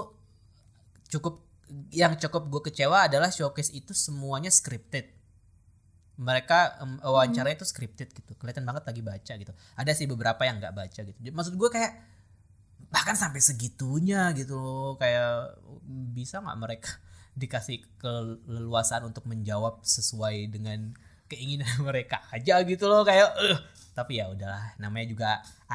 cukup 1.09 1.43
yang 1.91 2.15
cukup 2.15 2.47
gue 2.47 2.63
kecewa 2.71 3.09
adalah 3.11 3.33
showcase 3.33 3.73
itu 3.75 3.91
semuanya 3.97 4.53
scripted 4.53 5.16
mereka 6.17 6.81
em, 6.81 6.97
wawancaranya 6.99 7.57
itu 7.57 7.69
scripted 7.69 8.09
gitu 8.11 8.33
kelihatan 8.37 8.65
banget 8.65 8.85
lagi 8.85 9.01
baca 9.01 9.33
gitu. 9.37 9.53
Ada 9.77 9.93
sih 9.93 10.09
beberapa 10.09 10.43
yang 10.43 10.57
nggak 10.57 10.73
baca 10.73 11.01
gitu. 11.03 11.19
Maksud 11.29 11.55
gue 11.55 11.69
kayak 11.69 11.93
bahkan 12.89 13.13
sampai 13.13 13.41
segitunya 13.41 14.33
gitu 14.33 14.57
loh. 14.57 14.97
Kayak 14.97 15.61
bisa 16.13 16.41
nggak 16.41 16.59
mereka 16.59 16.91
dikasih 17.41 17.85
keleluasaan 18.01 19.05
untuk 19.05 19.29
menjawab 19.29 19.85
sesuai 19.85 20.49
dengan 20.49 20.97
keinginan 21.29 21.69
mereka 21.89 22.25
aja 22.33 22.65
gitu 22.65 22.89
loh. 22.89 23.05
Kayak 23.05 23.37
"Ugh." 23.37 23.61
tapi 23.93 24.21
ya 24.21 24.29
udahlah 24.29 24.77
namanya 24.77 25.07
juga 25.09 25.31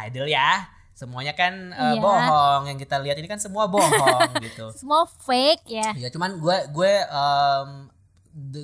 idol 0.06 0.26
ya. 0.26 0.66
Semuanya 0.94 1.34
kan 1.34 1.74
Iya. 1.74 1.98
bohong. 1.98 2.70
Yang 2.70 2.86
kita 2.86 3.02
lihat 3.02 3.18
ini 3.18 3.26
kan 3.26 3.42
semua 3.42 3.66
bohong 3.66 4.38
gitu. 4.46 4.70
Semua 4.78 5.06
fake 5.06 5.66
ya. 5.66 5.90
ya 5.98 6.10
cuman 6.10 6.38
gue 6.38 6.58
gue 6.70 6.94
the- 7.02 8.01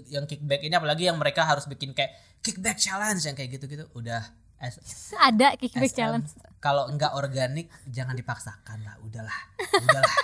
yang 0.07 0.23
kickback 0.23 0.61
ini 0.61 0.73
apalagi 0.73 1.03
yang 1.03 1.15
mereka 1.15 1.43
harus 1.43 1.63
bikin 1.63 1.91
kayak 1.91 2.11
kickback 2.39 2.75
challenge 2.75 3.21
yang 3.21 3.33
kayak 3.33 3.51
gitu-gitu 3.51 3.83
udah 3.91 4.23
as- 4.57 4.79
Ada 5.13 5.53
kickback 5.55 5.87
SM, 5.87 5.97
challenge. 5.97 6.29
Kalau 6.57 6.87
enggak 6.87 7.13
organik 7.13 7.67
jangan 7.85 8.13
dipaksakan 8.13 8.81
lah, 8.81 8.95
udahlah. 8.99 9.39
Udahlah. 9.59 10.15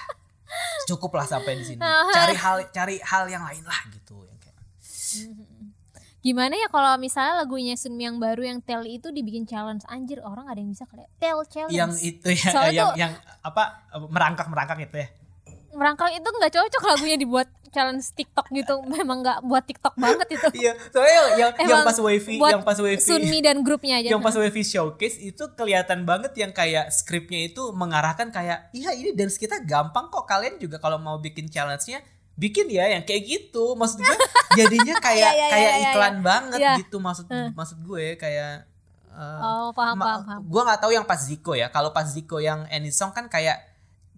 Cukup 0.90 1.14
lah 1.14 1.26
sampai 1.26 1.56
di 1.56 1.66
sini. 1.66 1.82
Cari 2.10 2.34
hal 2.34 2.58
cari 2.70 2.96
hal 3.00 3.24
yang 3.28 3.44
lain 3.44 3.64
lah 3.64 3.80
gitu 3.90 4.24
yang 4.24 4.38
kayak. 4.38 4.58
Gimana 6.20 6.56
ya 6.56 6.68
kalau 6.68 6.96
misalnya 6.96 7.36
lagunya 7.38 7.76
Sunmi 7.76 8.08
yang 8.08 8.16
baru 8.16 8.48
yang 8.48 8.60
Tell 8.60 8.82
itu 8.82 9.12
dibikin 9.12 9.44
challenge 9.44 9.84
anjir 9.86 10.24
orang 10.24 10.48
ada 10.48 10.56
yang 10.56 10.72
bisa 10.72 10.88
kali 10.88 11.04
ya. 11.04 11.10
Tell 11.18 11.40
challenge. 11.44 11.76
Yang 11.76 11.92
itu 12.02 12.28
ya 12.34 12.50
Soalnya 12.50 12.72
yang 12.72 12.88
tuh- 12.88 12.98
yang 12.98 13.12
apa 13.42 13.64
merangkak-merangkak 14.02 14.80
itu 14.82 14.98
ya. 14.98 15.10
merangkak 15.74 16.14
itu 16.14 16.24
nggak 16.24 16.54
cocok 16.54 16.84
lagunya 16.86 17.18
dibuat 17.18 17.50
challenge 17.74 18.06
TikTok 18.12 18.48
gitu. 18.50 18.80
Memang 18.94 19.20
nggak 19.20 19.40
buat 19.42 19.64
TikTok 19.64 19.96
banget 19.96 20.28
itu. 20.32 20.48
Iya, 20.56 20.78
soalnya 20.88 21.10
yang 21.12 21.28
yang, 21.34 21.52
yang 21.60 21.70
Emang 21.74 21.84
pas 21.84 21.98
wavy, 21.98 22.36
buat 22.38 22.52
yang 22.52 22.62
pas 22.62 22.78
wavy 22.78 23.02
Sunmi 23.02 23.40
dan 23.40 23.58
grupnya 23.60 23.98
aja. 23.98 24.08
yang 24.08 24.22
pas 24.22 24.32
wavy 24.32 24.62
showcase 24.62 25.18
itu 25.18 25.44
kelihatan 25.52 26.04
banget 26.04 26.32
yang 26.36 26.52
kayak 26.52 26.88
skripnya 26.90 27.50
itu 27.50 27.74
mengarahkan 27.74 28.30
kayak 28.30 28.70
iya 28.72 28.94
ini 28.94 29.12
dance 29.12 29.36
kita 29.36 29.60
gampang 29.60 30.08
kok 30.08 30.24
kalian 30.24 30.56
juga 30.56 30.78
kalau 30.78 30.96
mau 30.96 31.18
bikin 31.18 31.46
challenge-nya 31.46 32.00
bikin 32.34 32.66
ya 32.68 32.88
yang 32.88 33.02
kayak 33.02 33.24
gitu 33.24 33.74
maksud 33.74 33.98
gue 34.00 34.18
jadinya 34.60 34.98
kayak 34.98 35.22
Iya, 35.28 35.38
iya, 35.40 35.48
kayak 35.50 35.62
iya, 35.64 35.74
iya, 35.76 35.92
iklan 35.92 36.16
banget 36.20 36.60
Iya. 36.60 36.74
gitu 36.80 36.98
maksud 36.98 37.26
maksud 37.30 37.78
gue 37.80 38.16
kayak 38.16 38.66
eh, 39.08 39.40
Oh, 39.40 39.70
paham, 39.72 39.94
paham, 39.96 40.22
paham. 40.24 40.42
gue 40.42 40.62
nggak 40.64 40.80
tahu 40.80 40.92
yang 40.92 41.06
pas 41.06 41.18
Zico 41.20 41.54
ya 41.54 41.70
kalau 41.70 41.90
pas 41.90 42.06
Zico 42.06 42.38
yang 42.38 42.66
Any 42.68 42.90
Song 42.90 43.10
kan 43.10 43.26
kayak 43.28 43.73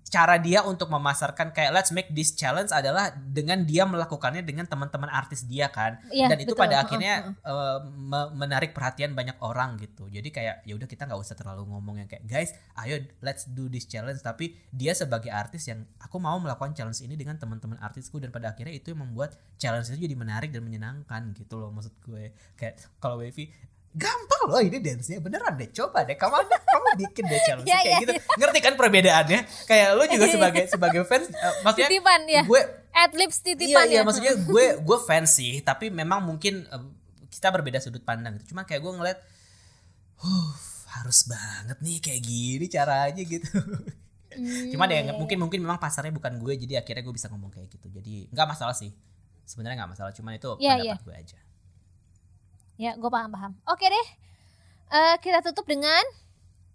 cara 0.05 0.37
dia 0.37 0.61
untuk 0.61 0.87
memasarkan 0.93 1.49
kayak 1.49 1.73
let's 1.73 1.89
make 1.89 2.13
this 2.13 2.37
challenge 2.37 2.69
adalah 2.69 3.09
dengan 3.11 3.65
dia 3.65 3.89
melakukannya 3.89 4.45
dengan 4.45 4.69
teman-teman 4.69 5.09
artis 5.09 5.49
dia 5.49 5.73
kan. 5.73 5.97
Iya, 6.13 6.29
dan 6.29 6.37
itu 6.37 6.53
betul. 6.53 6.61
pada 6.61 6.85
akhirnya 6.85 7.33
eh, 7.41 7.79
me- 7.83 8.31
menarik 8.37 8.71
perhatian 8.71 9.17
banyak 9.17 9.35
orang 9.41 9.81
gitu. 9.81 10.05
Jadi 10.07 10.29
kayak 10.29 10.61
ya 10.63 10.73
udah 10.77 10.85
kita 10.85 11.09
nggak 11.09 11.19
usah 11.19 11.33
terlalu 11.33 11.65
ngomong 11.67 12.05
yang 12.05 12.09
kayak 12.09 12.23
guys 12.29 12.53
ayo 12.85 13.01
let's 13.25 13.49
do 13.49 13.65
this 13.65 13.89
challenge. 13.89 14.21
Tapi 14.21 14.53
dia 14.69 14.93
sebagai 14.93 15.33
artis 15.33 15.65
yang 15.65 15.81
aku 15.97 16.21
mau 16.21 16.37
melakukan 16.37 16.77
challenge 16.77 17.01
ini 17.01 17.17
dengan 17.17 17.41
teman-teman 17.41 17.81
artisku. 17.81 18.21
Dan 18.21 18.29
pada 18.29 18.53
akhirnya 18.53 18.77
itu 18.77 18.93
yang 18.93 19.09
membuat 19.09 19.33
challenge 19.57 19.89
itu 19.89 20.05
jadi 20.05 20.15
menarik 20.15 20.53
dan 20.53 20.61
menyenangkan 20.61 21.33
gitu 21.33 21.57
loh 21.57 21.73
maksud 21.73 21.97
gue. 22.05 22.29
Kayak 22.53 22.85
kalau 23.01 23.17
Wavy 23.17 23.49
gampang 23.95 24.43
loh 24.51 24.59
ini 24.59 24.77
dance-nya 24.83 25.23
beneran 25.23 25.55
deh. 25.55 25.71
Coba 25.71 26.03
deh 26.03 26.19
kamu 26.19 26.35
kamu 26.51 26.87
bikin 27.07 27.23
deh 27.31 27.39
challenge 27.47 27.67
Iya, 27.67 27.79
kayak 27.83 27.87
iya, 27.87 27.97
gitu. 28.03 28.11
Ngerti 28.35 28.59
kan 28.59 28.73
perbedaannya? 28.75 29.39
Kayak 29.65 29.87
lu 29.95 30.03
juga 30.11 30.25
sebagai 30.27 30.63
sebagai 30.75 31.01
fans 31.07 31.25
eh, 31.31 31.53
maksudnya 31.63 31.89
Titipan 31.89 32.21
ya. 32.27 32.43
gue 32.43 32.61
Adlibs 32.95 33.37
iya 33.39 33.47
titipan 33.55 33.85
iya 33.91 33.99
ya. 33.99 34.01
maksudnya 34.03 34.33
gue 34.39 34.65
gue 34.79 34.97
fans 35.03 35.31
sih 35.35 35.59
tapi 35.63 35.87
memang 35.91 36.19
mungkin 36.23 36.67
eh, 36.67 36.83
kita 37.31 37.47
berbeda 37.55 37.79
sudut 37.79 38.03
pandang 38.03 38.35
gitu. 38.39 38.51
Cuma 38.51 38.67
kayak 38.67 38.83
gue 38.83 38.91
ngeliat 38.91 39.17
huh 40.19 40.53
harus 40.95 41.27
banget 41.27 41.75
nih 41.83 41.97
kayak 42.03 42.21
gini 42.23 42.65
caranya 42.67 43.23
gitu. 43.23 43.47
Hmm, 44.35 44.67
cuma 44.75 44.83
deh 44.91 44.99
iya, 44.99 45.15
mungkin 45.15 45.39
mungkin 45.39 45.59
memang 45.63 45.79
pasarnya 45.79 46.11
bukan 46.11 46.35
gue 46.43 46.53
jadi 46.59 46.83
akhirnya 46.83 47.03
gue 47.07 47.15
bisa 47.15 47.31
ngomong 47.31 47.47
kayak 47.55 47.71
gitu. 47.71 47.87
Jadi 47.87 48.27
nggak 48.35 48.47
masalah 48.51 48.75
sih. 48.75 48.91
Sebenarnya 49.47 49.83
nggak 49.83 49.91
masalah 49.95 50.11
cuma 50.11 50.35
itu 50.35 50.51
Iya, 50.59 50.75
pendapat 50.75 50.99
iya. 50.99 51.05
gue 51.07 51.15
aja 51.15 51.39
Ya, 52.75 52.91
gue 52.93 53.07
paham 53.07 53.29
paham. 53.29 53.51
Oke 53.65 53.85
deh. 53.85 54.07
Eh 54.87 55.15
kita 55.19 55.39
tutup 55.41 55.65
dengan 55.65 56.03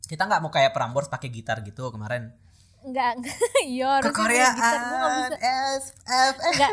kita 0.03 0.25
nggak 0.25 0.41
mau 0.41 0.51
kayak 0.51 0.73
Prambors 0.73 1.07
pakai 1.07 1.29
gitar 1.29 1.61
gitu 1.61 1.87
kemarin 1.89 2.35
enggak 2.81 3.13
enggak. 3.15 3.37
Iya, 3.69 4.01
harusnya 4.01 4.11
kekoreaan. 4.11 5.29
S 5.77 5.85
F 6.03 6.35
Enggak. 6.41 6.71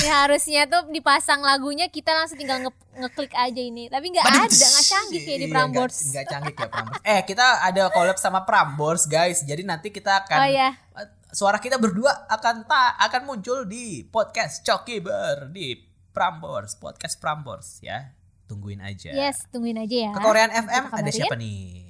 Ya 0.00 0.14
harusnya 0.24 0.62
tuh 0.64 0.88
dipasang 0.88 1.38
lagunya 1.38 1.86
kita 1.86 2.10
langsung 2.10 2.34
tinggal 2.34 2.64
nge 2.64 2.72
ngeklik 2.96 3.30
aja 3.30 3.60
ini. 3.60 3.86
Tapi 3.86 4.08
nggak 4.08 4.24
Badum, 4.24 4.48
ada, 4.48 4.66
nggak 4.66 4.86
canggih 4.88 5.20
kayak 5.20 5.38
di 5.38 5.44
Iya, 5.44 5.52
Prambors. 5.52 5.94
nggak- 5.94 6.08
nggak 6.10 6.26
canggih 6.26 6.54
kayak 6.56 6.70
Prambors 6.72 7.00
eh 7.04 7.20
kita 7.22 7.46
ada 7.60 7.82
collab 7.90 8.16
sama 8.16 8.40
Prambors 8.42 9.04
guys 9.04 9.44
jadi 9.44 9.62
nanti 9.62 9.92
kita 9.92 10.24
akan 10.24 10.38
Oh 10.40 10.48
iya. 10.48 10.72
eh, 10.96 11.06
suara 11.30 11.60
kita 11.60 11.76
berdua 11.76 12.24
akan 12.26 12.64
tak 12.64 12.90
akan 13.04 13.22
muncul 13.28 13.68
di 13.68 14.00
podcast 14.02 14.64
Cokiber 14.64 15.52
di 15.52 15.76
Prambors 16.10 16.74
podcast 16.74 17.20
Prambors 17.20 17.78
ya 17.78 18.10
tungguin 18.44 18.78
aja 18.78 19.10
Yes, 19.10 19.48
tungguin 19.48 19.76
aja 19.76 19.96
ya. 19.96 20.10
ke 20.10 20.20
Korean 20.20 20.50
FM 20.50 20.84
ada 20.90 21.10
siapa 21.10 21.34
nih 21.34 21.82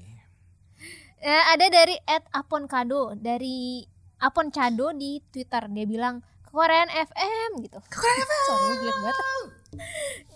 Eh, 1.19 1.45
ada 1.49 1.67
dari 1.67 1.97
Ed 2.05 2.21
Apon 2.31 2.69
Kado 2.69 3.17
dari 3.17 3.81
Apon 4.19 4.49
Cado 4.49 4.93
di 4.93 5.25
Twitter 5.25 5.65
dia 5.69 5.85
bilang 5.85 6.21
Korean 6.45 6.85
FM 6.87 7.65
gitu. 7.65 7.81
Korean 7.89 8.19
FM. 8.21 8.45
Sorry 8.47 8.63
gue 8.69 8.85
jelek 8.85 8.99
banget. 9.01 9.17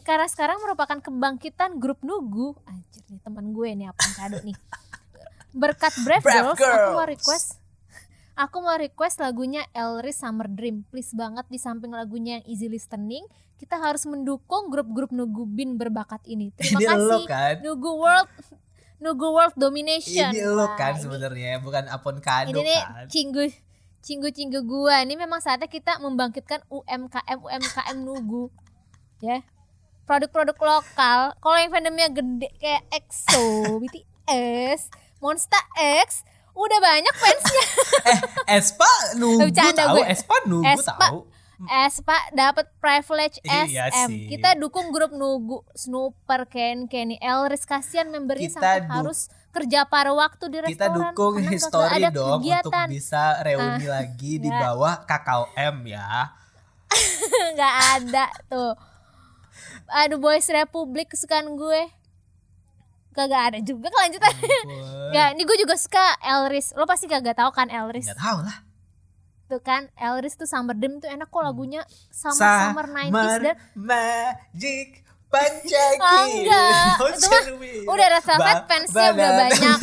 Karena 0.00 0.26
sekarang 0.26 0.58
merupakan 0.58 0.98
kebangkitan 0.98 1.76
grup 1.76 2.00
Nugu. 2.00 2.56
Anjir 2.64 3.04
nih 3.06 3.20
teman 3.20 3.52
gue 3.52 3.68
nih 3.70 3.86
Apon 3.86 4.10
Cado 4.14 4.40
nih. 4.40 4.56
Berkat 5.60 5.92
Brave, 6.00 6.24
Brave 6.24 6.40
Girls, 6.48 6.56
aku 6.56 6.64
mau 6.64 6.72
Girls. 6.98 7.12
request 7.12 7.57
Aku 8.38 8.62
mau 8.62 8.78
request 8.78 9.18
lagunya 9.18 9.66
Elris 9.74 10.22
Summer 10.22 10.46
Dream. 10.46 10.86
Please 10.94 11.10
banget 11.10 11.42
di 11.50 11.58
samping 11.58 11.90
lagunya 11.90 12.38
yang 12.38 12.46
easy 12.46 12.70
listening, 12.70 13.26
kita 13.58 13.74
harus 13.74 14.06
mendukung 14.06 14.70
grup-grup 14.70 15.10
Nugu 15.10 15.42
Bin 15.42 15.74
berbakat 15.74 16.22
ini. 16.22 16.54
Terima 16.54 16.78
Ini 16.78 16.86
kasih. 16.86 17.02
lo 17.02 17.18
kan? 17.26 17.54
Nugu 17.66 17.90
World 17.98 18.28
Nugu 19.02 19.26
World 19.34 19.54
Domination. 19.58 20.30
ini 20.30 20.46
lo 20.46 20.70
kan 20.78 20.94
ini- 20.94 21.02
sebenarnya 21.02 21.58
bukan 21.58 21.90
Apon 21.90 22.22
Kado 22.22 22.54
ini 22.54 22.78
kan 22.78 23.06
cinggu 23.10 23.50
cinggu 23.98 24.30
cinggu 24.30 24.62
gua 24.62 25.02
ini 25.02 25.14
memang 25.14 25.42
saatnya 25.42 25.66
kita 25.66 25.98
membangkitkan 25.98 26.62
UMKM 26.70 27.38
UMKM 27.42 27.98
nugu 27.98 28.50
ya 29.18 29.42
produk-produk 30.02 30.54
lokal 30.54 31.34
kalau 31.38 31.58
yang 31.58 31.70
fandomnya 31.70 32.06
gede 32.10 32.50
kayak 32.58 32.86
EXO 32.90 33.78
BTS 33.82 34.90
Monster 35.18 35.62
X 35.78 36.22
udah 36.58 36.78
banyak 36.80 37.14
fansnya 37.14 37.64
eh 38.10 38.18
Espa 38.52 38.90
nunggu 39.14 39.46
Bercanda 39.46 39.78
tahu 39.80 39.94
gue. 39.94 40.04
Espa 40.08 40.36
nunggu 40.44 40.66
Espa. 40.74 40.94
tahu 40.98 41.18
Espa 41.60 42.16
dapat 42.32 42.66
privilege 42.76 43.38
Iya 43.42 43.90
SM 43.90 44.06
sih. 44.08 44.22
kita 44.28 44.54
dukung 44.54 44.90
grup 44.90 45.10
nugu 45.10 45.62
Snooper 45.72 46.46
Ken 46.46 46.86
Kenny 46.86 47.18
Elris 47.18 47.62
kasihan 47.62 48.06
membernya 48.06 48.46
Kita 48.48 48.58
sampai 48.58 48.86
harus 48.86 49.26
kerja 49.48 49.82
paruh 49.84 50.14
waktu 50.14 50.44
di 50.46 50.58
kita 50.68 50.86
restoran 50.86 51.10
dukung 51.10 51.34
karena 51.36 51.50
history 51.50 51.94
ada 51.96 52.08
dong 52.10 52.26
untuk 52.36 52.42
kegiatan. 52.42 52.86
bisa 52.88 53.22
reuni 53.40 53.86
lagi 53.86 54.32
di 54.36 54.46
ya. 54.46 54.58
bawah 54.60 54.94
KKM 55.02 55.76
ya. 55.84 56.08
nggak 57.50 57.74
ada 57.96 58.24
tuh 58.46 58.72
aduh 59.90 60.18
boys 60.18 60.46
republik 60.48 61.10
kesukaan 61.10 61.54
gue 61.54 61.80
kagak 63.18 63.42
ada 63.44 63.58
juga 63.60 63.88
kelanjutannya 63.88 64.46
Ampun. 64.62 65.10
ya 65.16 65.24
ini 65.30 65.42
gue 65.42 65.56
juga 65.58 65.74
suka 65.74 65.98
Elris 66.20 66.70
lo 66.72 66.84
pasti 66.84 67.04
kagak 67.04 67.34
tahu 67.34 67.50
kan 67.50 67.66
Elris 67.66 68.06
Nggak 68.06 68.16
tahu 68.16 68.38
lah. 68.40 68.58
tuh 69.44 69.60
kan 69.60 69.82
Elris 69.94 70.34
tuh 70.34 70.44
Summer 70.44 70.72
Dream 70.72 70.98
tuh 70.98 71.08
enak 71.08 71.26
kok 71.26 71.40
lagunya 71.40 71.80
summer 72.08 72.36
Summer 72.36 72.84
summer 72.84 72.86
90s 73.10 73.34
dan 73.42 73.56
Magic 73.74 74.88
Pancaki. 75.26 76.00
Oh, 76.00 76.24
enggak. 76.26 76.88
Itu 77.10 77.28
mah 77.28 77.44
udah 77.90 78.06
Red 78.08 78.24
Velvet 78.24 78.60
fansnya 78.64 79.08
udah 79.10 79.30
banyak. 79.38 79.78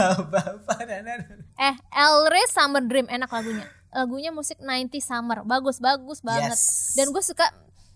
eh 1.58 1.76
Elris 1.94 2.50
Summer 2.50 2.82
Dream 2.82 3.06
enak 3.08 3.30
lagunya 3.30 3.66
lagunya 3.92 4.30
musik 4.30 4.58
90 4.58 4.92
summer 5.00 5.40
bagus 5.44 5.78
bagus 5.78 6.20
banget 6.20 6.52
Yes. 6.52 6.94
dan 6.94 7.10
gue 7.10 7.22
suka 7.22 7.48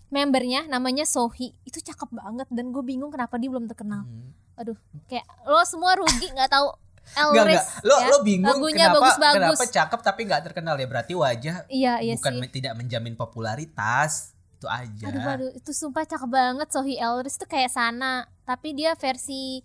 membernya 0.08 0.64
namanya 0.64 1.04
Sohi 1.04 1.52
itu 1.62 1.78
cakep 1.78 2.08
banget 2.10 2.48
dan 2.48 2.70
gue 2.70 2.80
bingung 2.80 3.10
kenapa 3.10 3.36
dia 3.36 3.46
belum 3.46 3.66
terkenal 3.66 4.02
Hmm. 4.02 4.32
Aduh 4.60 4.76
kayak 5.08 5.24
lo 5.42 5.64
semua 5.64 5.96
rugi 5.96 6.28
nggak 6.28 6.52
tahu 6.52 6.68
Elris 7.10 7.58
enggak. 7.58 7.66
Lo, 7.82 7.94
ya. 7.96 8.06
lo 8.06 8.16
bingung 8.22 8.46
lagunya 8.46 8.86
kenapa, 8.86 8.94
bagus-bagus 9.00 9.34
kenapa 9.40 9.64
cakep 9.66 10.00
tapi 10.04 10.20
nggak 10.28 10.42
terkenal 10.46 10.76
ya 10.76 10.86
berarti 10.86 11.12
wajah 11.12 11.56
iya 11.66 11.98
iya 11.98 12.14
bukan 12.14 12.38
sih 12.38 12.50
tidak 12.52 12.74
menjamin 12.76 13.14
popularitas 13.16 14.36
itu 14.54 14.68
aja. 14.68 15.04
aduh 15.08 15.22
aduh 15.24 15.50
itu 15.50 15.70
sumpah 15.72 16.04
cakep 16.04 16.28
banget 16.28 16.68
Sohi 16.68 17.00
Elris 17.00 17.34
tuh 17.34 17.48
kayak 17.48 17.72
Sana 17.72 18.28
tapi 18.44 18.76
dia 18.76 18.92
versi 18.94 19.64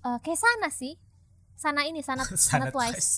eh, 0.00 0.18
kayak 0.18 0.40
Sana 0.40 0.68
sih 0.72 0.96
Sana 1.54 1.84
ini 1.84 2.00
Sana 2.00 2.24
Sana, 2.26 2.34
Sangat 2.34 2.72
Twice 2.72 3.10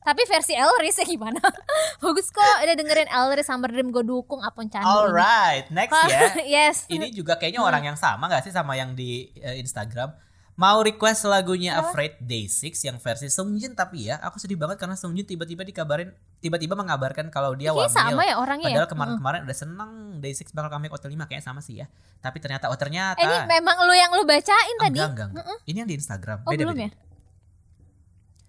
tapi 0.00 0.22
versi 0.22 0.54
Elris 0.54 0.96
ya 0.96 1.04
gimana 1.04 1.42
bagus 1.98 2.30
kok 2.30 2.40
udah 2.62 2.74
dengerin 2.78 3.10
Elris 3.10 3.42
Summer 3.42 3.66
Dream 3.66 3.90
gue 3.90 4.06
dukung 4.06 4.38
Apon 4.38 4.70
Candu. 4.70 4.86
Alright, 4.86 5.66
next 5.68 5.90
ya. 6.06 6.30
yes 6.62 6.86
Ini 6.86 7.10
juga 7.10 7.34
kayaknya 7.34 7.58
Hmm. 7.58 7.68
orang 7.68 7.82
yang 7.90 7.98
sama 7.98 8.30
gak 8.30 8.46
sih 8.46 8.54
sama 8.54 8.78
yang 8.78 8.94
di 8.94 9.34
eh, 9.34 9.58
Instagram? 9.58 10.14
Mau 10.56 10.80
request 10.80 11.28
lagunya 11.28 11.76
Afraid 11.76 12.16
Day 12.16 12.48
6 12.48 12.72
yang 12.80 12.96
versi 12.96 13.28
Sungjin 13.28 13.76
tapi 13.76 14.08
ya 14.08 14.16
aku 14.24 14.40
sedih 14.40 14.56
banget 14.56 14.80
karena 14.80 14.96
Sungjin 14.96 15.28
tiba-tiba 15.28 15.60
dikabarin 15.60 16.16
tiba-tiba 16.40 16.72
mengabarkan 16.72 17.28
kalau 17.28 17.52
dia 17.52 17.70
Kayaknya 17.70 17.92
wamil. 17.92 18.16
sama 18.16 18.22
ya 18.24 18.34
orangnya 18.40 18.66
ya? 18.66 18.72
Padahal 18.80 18.88
kemarin-kemarin 18.88 19.40
udah 19.44 19.56
seneng 19.56 19.90
Day 20.16 20.32
6 20.32 20.56
bakal 20.56 20.72
comeback 20.72 20.92
Hotel 20.96 21.10
5 21.12 21.28
kayaknya 21.28 21.44
sama 21.44 21.60
sih 21.60 21.84
ya. 21.84 21.86
Tapi 22.24 22.40
ternyata 22.40 22.72
oh 22.72 22.78
ternyata 22.80 23.20
Eh, 23.20 23.28
ini 23.28 23.36
memang 23.52 23.76
lu 23.84 23.92
yang 23.92 24.08
lu 24.16 24.24
bacain 24.24 24.76
tadi 24.80 24.96
enggak, 24.96 25.12
enggak, 25.12 25.28
enggak. 25.28 25.46
Ini 25.68 25.76
yang 25.84 25.88
di 25.92 25.96
Instagram. 26.00 26.38
Oh, 26.42 26.50
Beda, 26.50 26.62
belum 26.64 26.72
beda. 26.72 26.86
ya? 26.88 26.90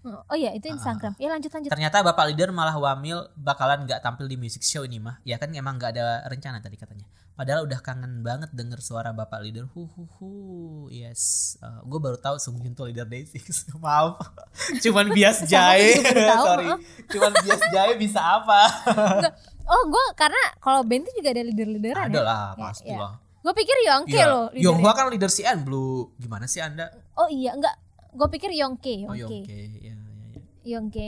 Oh 0.03 0.33
iya 0.33 0.51
itu 0.51 0.67
Instagram. 0.67 1.17
Ya 1.17 1.27
lanjut 1.27 1.49
lanjut. 1.49 1.67
Ternyata 1.67 1.99
Bapak 1.99 2.27
Leader 2.27 2.49
malah 2.49 2.73
wamil 2.73 3.27
bakalan 3.33 3.83
nggak 3.83 3.99
tampil 3.99 4.25
di 4.25 4.35
music 4.35 4.61
show 4.61 4.81
ini 4.81 4.97
mah. 4.97 5.19
Ya 5.21 5.35
kan 5.35 5.51
emang 5.51 5.75
nggak 5.75 5.91
ada 5.93 6.23
rencana 6.25 6.59
tadi 6.59 6.75
katanya. 6.75 7.03
Padahal 7.33 7.63
udah 7.63 7.77
kangen 7.79 8.21
banget 8.21 8.49
denger 8.49 8.79
suara 8.79 9.11
Bapak 9.11 9.41
Leader. 9.41 9.69
Hu 9.69 9.85
hu 9.85 10.03
hu. 10.09 10.29
Yes. 10.89 11.53
gue 11.83 11.99
baru 11.99 12.15
tahu 12.15 12.37
Sungjin 12.37 12.71
tuh 12.71 12.87
leader 12.87 13.03
Day 13.03 13.25
6. 13.25 13.77
Maaf. 13.83 14.17
Cuman 14.83 15.11
bias 15.11 15.45
jahe. 15.45 16.01
Sorry. 16.01 16.65
heeh. 16.65 16.79
Cuman 17.07 17.31
bias 17.37 17.61
jahe 17.67 17.93
bisa 17.93 18.17
apa? 18.21 18.61
Oh 19.63 19.83
gue 19.85 20.05
karena 20.15 20.39
kalau 20.57 20.81
band 20.81 21.03
tuh 21.03 21.13
juga 21.13 21.29
ada 21.29 21.43
leader-leaderan 21.43 22.07
ada 22.07 22.15
ya. 22.15 22.23
lah 22.23 22.45
Ya, 22.47 22.61
pasti 22.63 22.89
ya. 22.89 22.97
lah. 22.97 23.13
Gue 23.37 23.53
pikir 23.53 23.75
Yongke 23.85 24.15
Iya. 24.15 24.25
loh. 24.27 24.45
Yonghwa 24.51 24.91
kan 24.91 25.05
leader 25.07 25.29
CN 25.29 25.61
Blue. 25.61 26.09
Gimana 26.15 26.47
sih 26.47 26.59
Anda? 26.59 26.89
Oh 27.13 27.27
iya 27.27 27.53
enggak. 27.53 27.75
Gue 28.13 28.27
pikir 28.29 28.51
Yongke, 28.51 29.05
Oh 29.05 29.13
Yongke. 29.13 29.43
Yongke. 29.43 29.55
Ya, 29.55 29.65
ya, 29.65 29.79
ya. 29.81 29.95
Yongke 30.67 31.07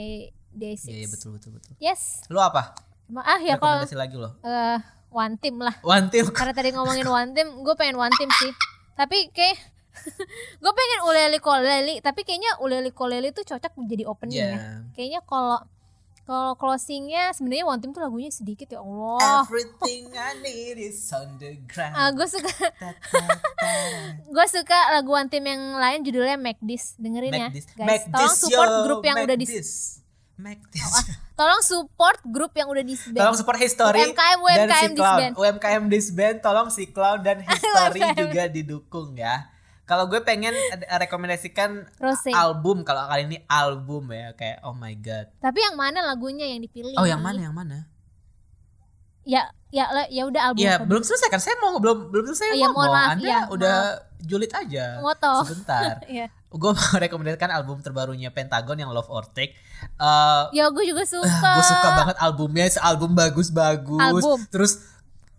Day6. 0.50 0.82
Iya, 0.88 0.96
iya, 0.96 1.08
betul 1.08 1.30
betul 1.36 1.50
betul. 1.54 1.72
Yes. 1.78 2.24
Lu 2.26 2.38
apa? 2.38 2.74
Emang- 3.06 3.26
Ah 3.26 3.38
ya 3.38 3.54
kalau 3.56 3.82
lagi 3.82 4.16
lo. 4.16 4.34
eh 4.40 4.78
one 5.10 5.34
team 5.36 5.58
lah. 5.58 5.74
One 5.82 6.06
Team. 6.08 6.30
Karena 6.30 6.54
tadi 6.54 6.70
ngomongin 6.76 7.04
one 7.04 7.30
team, 7.34 7.48
gue 7.60 7.74
pengen 7.74 7.98
one 7.98 8.14
team 8.14 8.30
sih. 8.32 8.52
Tapi 8.94 9.30
kayak 9.30 9.58
gue 10.62 10.72
pengen 10.72 11.00
uleli 11.02 11.38
koleli, 11.38 11.94
tapi 11.98 12.22
kayaknya 12.22 12.62
uleli 12.62 12.94
koleli 12.94 13.34
tuh 13.34 13.42
cocok 13.42 13.74
menjadi 13.76 14.06
opening 14.06 14.38
ya. 14.38 14.46
Yeah. 14.54 14.78
Kayaknya 14.94 15.20
kalau 15.24 15.58
kalau 16.22 16.54
closingnya 16.54 17.34
sebenarnya 17.34 17.64
one 17.64 17.80
team 17.80 17.90
tuh 17.90 18.00
lagunya 18.00 18.30
sedikit 18.30 18.70
ya 18.70 18.78
Allah. 18.78 19.42
Everything 19.42 20.14
I 20.14 20.32
need 20.38 20.78
is 20.78 21.00
on 21.10 21.36
the 21.36 21.58
ground. 21.66 21.94
Ah, 21.94 22.10
gue 22.10 22.22
suka 22.24 22.50
gue 24.30 24.46
suka 24.46 24.78
lagu 24.94 25.10
one 25.10 25.26
team 25.26 25.44
yang 25.44 25.62
lain 25.74 26.00
judulnya 26.02 26.38
Make 26.38 26.60
This 26.62 26.94
dengerin 26.96 27.30
Make 27.30 27.40
ya 27.40 27.48
this, 27.50 27.66
guys. 27.74 27.86
make 27.86 28.04
Tolong 28.08 28.30
this, 28.30 28.38
support 28.38 28.70
yo, 28.70 28.78
grup 28.86 29.02
yang 29.02 29.16
make 29.18 29.26
udah 29.26 29.36
di 29.36 29.46
this. 29.46 29.70
Make 30.40 30.62
this. 30.72 30.88
tolong 31.36 31.60
support 31.60 32.18
grup 32.24 32.52
yang 32.56 32.68
udah 32.68 32.80
disband. 32.80 33.20
Tolong 33.20 33.36
support 33.36 33.58
History 33.60 34.00
UMKM, 34.00 34.40
dan 34.40 34.40
si 34.40 34.40
UMKM 34.40 34.70
Clown. 34.70 34.96
disband. 34.96 35.32
UMKM 35.36 35.82
disband, 35.88 36.36
tolong 36.40 36.68
si 36.70 36.82
Clown 36.88 37.18
dan 37.20 37.36
History 37.48 38.00
UMKM. 38.00 38.16
juga 38.16 38.42
didukung 38.48 39.12
ya. 39.16 39.52
Kalau 39.90 40.06
gue 40.06 40.22
pengen 40.22 40.54
rekomendasikan 40.86 41.82
Rose. 41.98 42.30
album 42.30 42.86
kalau 42.86 43.10
kali 43.10 43.26
ini 43.26 43.38
album 43.44 44.14
ya 44.14 44.30
kayak 44.38 44.62
oh 44.62 44.70
my 44.70 44.94
god. 44.94 45.26
Tapi 45.42 45.58
yang 45.58 45.74
mana 45.74 46.06
lagunya 46.06 46.46
yang 46.46 46.62
dipilih? 46.62 46.94
Oh 46.94 47.02
yang 47.02 47.18
mana 47.18 47.42
yang 47.42 47.56
mana? 47.56 47.90
ya 49.20 49.46
ya 49.68 49.84
ya 50.08 50.22
udah 50.26 50.42
album 50.50 50.64
Iya, 50.64 50.74
kedua. 50.80 50.88
belum 50.88 51.02
selesai 51.04 51.28
kan? 51.28 51.40
Saya 51.40 51.54
mau 51.60 51.76
belum 51.76 52.08
belum 52.08 52.24
selesai 52.32 52.46
Iya, 52.50 52.66
mohon 52.66 52.74
ngomong. 52.74 52.90
maaf, 52.90 53.10
Anda 53.12 53.28
iya, 53.28 53.38
udah 53.46 53.76
julid 54.24 54.52
aja. 54.52 54.84
Ngotoh. 54.98 55.40
Sebentar. 55.46 56.00
Iya. 56.10 56.26
gue 56.50 56.70
mau 56.74 56.94
rekomendasikan 57.06 57.50
album 57.54 57.78
terbarunya 57.78 58.34
Pentagon 58.34 58.74
yang 58.74 58.90
Love 58.90 59.06
or 59.06 59.22
Take. 59.30 59.54
Eh 60.02 60.42
ya 60.50 60.66
gue 60.66 60.82
juga 60.82 61.06
suka 61.06 61.30
gue 61.30 61.62
suka 61.62 61.88
banget 61.94 62.16
albumnya, 62.18 62.66
album 62.82 63.14
bagus-bagus. 63.14 64.02
Album. 64.18 64.38
Terus 64.50 64.82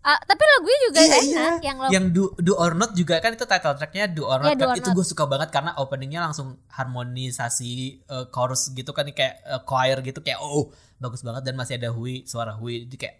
Ah, 0.01 0.17
tapi 0.25 0.41
lagunya 0.41 0.79
juga 0.89 0.97
Iya, 0.97 1.13
enak 1.13 1.21
iya. 1.29 1.47
yang 1.61 1.77
lo 1.77 1.87
yang 1.93 2.05
do, 2.09 2.33
do 2.41 2.57
or 2.57 2.73
not 2.73 2.97
juga 2.97 3.21
kan 3.21 3.37
itu 3.37 3.45
title 3.45 3.77
tracknya 3.77 4.09
do 4.09 4.25
or 4.25 4.41
not 4.41 4.57
Do 4.57 4.65
kan 4.65 4.73
or 4.73 4.77
itu 4.81 4.89
gue 4.97 5.05
suka 5.05 5.29
banget 5.29 5.53
karena 5.53 5.77
openingnya 5.77 6.25
langsung 6.25 6.57
harmonisasi 6.73 8.01
eh, 8.09 8.25
chorus 8.33 8.73
gitu 8.73 8.97
kan 8.97 9.05
kayak 9.13 9.45
eh, 9.45 9.61
choir 9.61 10.01
gitu 10.01 10.25
kayak 10.25 10.41
oh 10.41 10.73
bagus 10.97 11.21
banget 11.21 11.45
dan 11.45 11.53
masih 11.53 11.77
ada 11.77 11.93
Hui 11.93 12.25
suara 12.25 12.57
Hui 12.57 12.89
jadi 12.89 12.97
kayak 12.97 13.15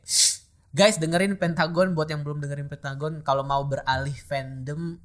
guys 0.74 0.98
dengerin 0.98 1.38
Pentagon 1.38 1.94
buat 1.94 2.10
yang 2.10 2.26
belum 2.26 2.42
dengerin 2.42 2.66
Pentagon 2.66 3.22
kalau 3.22 3.46
mau 3.46 3.62
beralih 3.62 4.18
fandom 4.26 4.98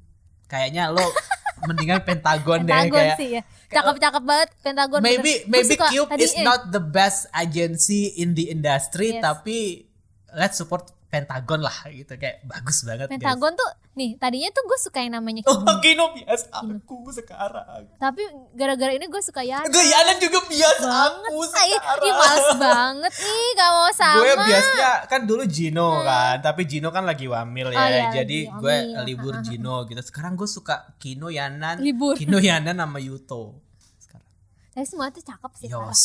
kayaknya 0.49 0.89
lo 0.89 1.05
mendingan 1.69 2.01
Pentagon, 2.05 2.65
deh 2.65 2.73
Pentagon 2.73 3.01
kayak 3.05 3.17
sih 3.21 3.29
ya 3.37 3.41
cakep-cakep 3.69 4.23
banget 4.25 4.49
Pentagon 4.61 4.99
maybe 5.01 5.45
bener. 5.45 5.61
Maybe 5.61 5.75
Cube 5.77 6.09
is 6.17 6.33
eh, 6.33 6.41
not 6.41 6.73
the 6.73 6.81
best 6.81 7.29
agency 7.37 8.17
in 8.17 8.33
the 8.33 8.49
industry 8.49 9.17
Yes. 9.17 9.21
tapi 9.21 9.85
let's 10.33 10.57
support 10.57 10.96
Pentagon 11.07 11.63
lah 11.63 11.71
gitu 11.87 12.13
kayak 12.13 12.43
bagus 12.43 12.83
banget 12.83 13.07
guys. 13.07 13.15
Pentagon 13.15 13.55
tuh 13.55 13.69
nih 13.93 14.13
tadinya 14.15 14.51
tuh 14.51 14.59
gue 14.61 14.75
suka 14.77 14.99
yang 14.99 15.15
namanya 15.15 15.39
Oh, 15.45 15.55
Kino. 15.55 15.79
Kino 15.79 16.05
bias 16.11 16.51
aku 16.51 17.07
sekarang. 17.09 17.87
tapi 17.95 18.19
gara-gara 18.51 18.91
ini 18.91 19.07
gue 19.07 19.21
suka 19.21 19.39
Yana 19.39 19.65
Gue 19.65 19.81
Yana 19.81 20.19
juga 20.19 20.43
bias 20.43 20.77
banget 20.77 21.31
aku 21.31 21.43
sekarang. 21.47 22.03
ih 22.03 22.13
males 22.13 22.49
banget 22.53 23.11
ih 23.17 23.49
gak 23.55 23.69
mau 23.71 23.89
sama 23.89 24.19
Gue 24.19 24.33
biasanya 24.37 24.91
kan 25.05 25.21
dulu 25.23 25.43
Gino 25.47 25.89
kan, 26.01 26.35
tapi 26.41 26.61
Gino 26.63 26.89
kan 26.89 27.03
lagi 27.03 27.25
wamil 27.25 27.71
ya. 27.71 27.79
Oh, 27.79 27.87
iya, 27.87 28.03
jadi 28.13 28.37
gue 28.49 28.75
wamil. 28.83 29.03
libur 29.03 29.33
Gino 29.41 29.75
gitu. 29.85 30.01
Sekarang 30.01 30.35
gue 30.35 30.45
suka 30.45 30.91
Kino 30.97 31.27
Yanan, 31.27 31.79
Libur. 31.79 32.13
Kino 32.13 32.35
Yanan 32.37 32.75
sama 32.75 32.99
Yuto. 32.99 33.55
Sekarang. 33.97 34.27
tapi 34.69 34.83
semua 34.83 35.07
tuh 35.07 35.23
cakep 35.23 35.51
sih 35.55 35.67
parah. 35.67 35.87
Yos. 35.87 36.03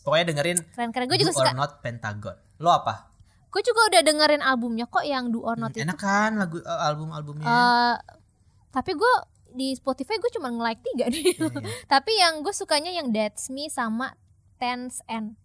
Pokoknya 0.00 0.24
dengerin 0.28 0.58
keren-keren 0.68 1.06
gue 1.06 1.18
juga 1.18 1.32
suka 1.32 1.50
or 1.50 1.56
Not 1.56 1.72
Pentagon. 1.80 2.36
Lo 2.58 2.68
apa? 2.70 3.08
Gue 3.52 3.62
juga 3.62 3.80
udah 3.92 4.00
dengerin 4.00 4.40
albumnya 4.40 4.88
kok 4.88 5.04
yang 5.04 5.28
Do 5.28 5.44
or 5.44 5.60
Not 5.60 5.76
itu 5.76 5.84
Enak 5.84 6.00
kan 6.00 6.40
lagu 6.40 6.56
eh, 6.58 6.80
album-albumnya? 6.88 7.44
Eh, 7.44 7.96
tapi 8.72 8.96
gue 8.96 9.14
di 9.52 9.76
Spotify 9.76 10.16
gue 10.16 10.32
cuma 10.32 10.48
nge-like 10.48 10.80
tiga 10.80 11.12
nih. 11.12 11.36
Iya, 11.36 11.48
tapi 11.92 12.12
yang 12.16 12.40
gue 12.40 12.54
sukanya 12.56 12.88
yang 12.88 13.12
That's 13.12 13.52
Me 13.52 13.68
sama 13.68 14.16
Tense 14.56 15.04
N. 15.04 15.36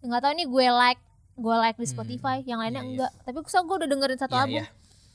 Nggak 0.00 0.20
tahu 0.22 0.32
nih 0.38 0.46
gue 0.46 0.66
like 0.70 1.02
gue 1.34 1.54
like 1.58 1.74
di 1.74 1.88
Spotify, 1.90 2.38
yang 2.46 2.62
lainnya 2.62 2.80
iya, 2.80 2.86
iya. 2.86 2.90
enggak. 2.94 3.12
Tapi 3.26 3.36
gue 3.42 3.50
gue 3.50 3.76
udah 3.82 3.88
dengerin 3.90 4.18
satu 4.22 4.34
Iya, 4.38 4.42
album. 4.46 4.62
iya. 4.62 4.66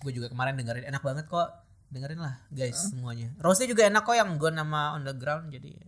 Gue 0.03 0.11
juga 0.11 0.27
kemarin 0.27 0.53
dengerin 0.59 0.83
enak 0.91 0.99
banget 0.99 1.25
kok. 1.31 1.49
Dengerin 1.89 2.19
lah 2.19 2.35
guys 2.51 2.75
Uh. 2.75 2.91
semuanya. 2.91 3.31
Rose 3.39 3.63
juga 3.63 3.87
enak 3.87 4.03
kok 4.03 4.13
yang 4.13 4.35
gue 4.35 4.51
nama 4.51 4.93
underground 4.93 5.49
jadi 5.55 5.79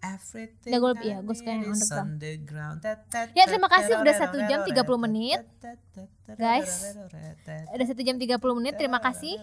Everything 0.00 0.72
Ya, 0.72 0.80
I 0.80 1.04
iya, 1.04 1.16
gua 1.20 1.36
suka 1.36 1.50
yang 1.52 1.76
underground. 1.76 2.80
Ya, 3.36 3.44
terima 3.44 3.68
kasih 3.68 4.00
udah 4.00 4.14
satu 4.16 4.40
jam 4.48 4.64
tat, 4.64 4.72
30 4.72 4.80
tat, 4.80 4.88
menit. 4.96 5.40
Guys. 6.40 6.96
Ada 7.68 7.84
satu 7.92 8.00
jam 8.00 8.16
30 8.16 8.40
menit. 8.56 8.74
Terima 8.80 8.96
kasih. 8.96 9.36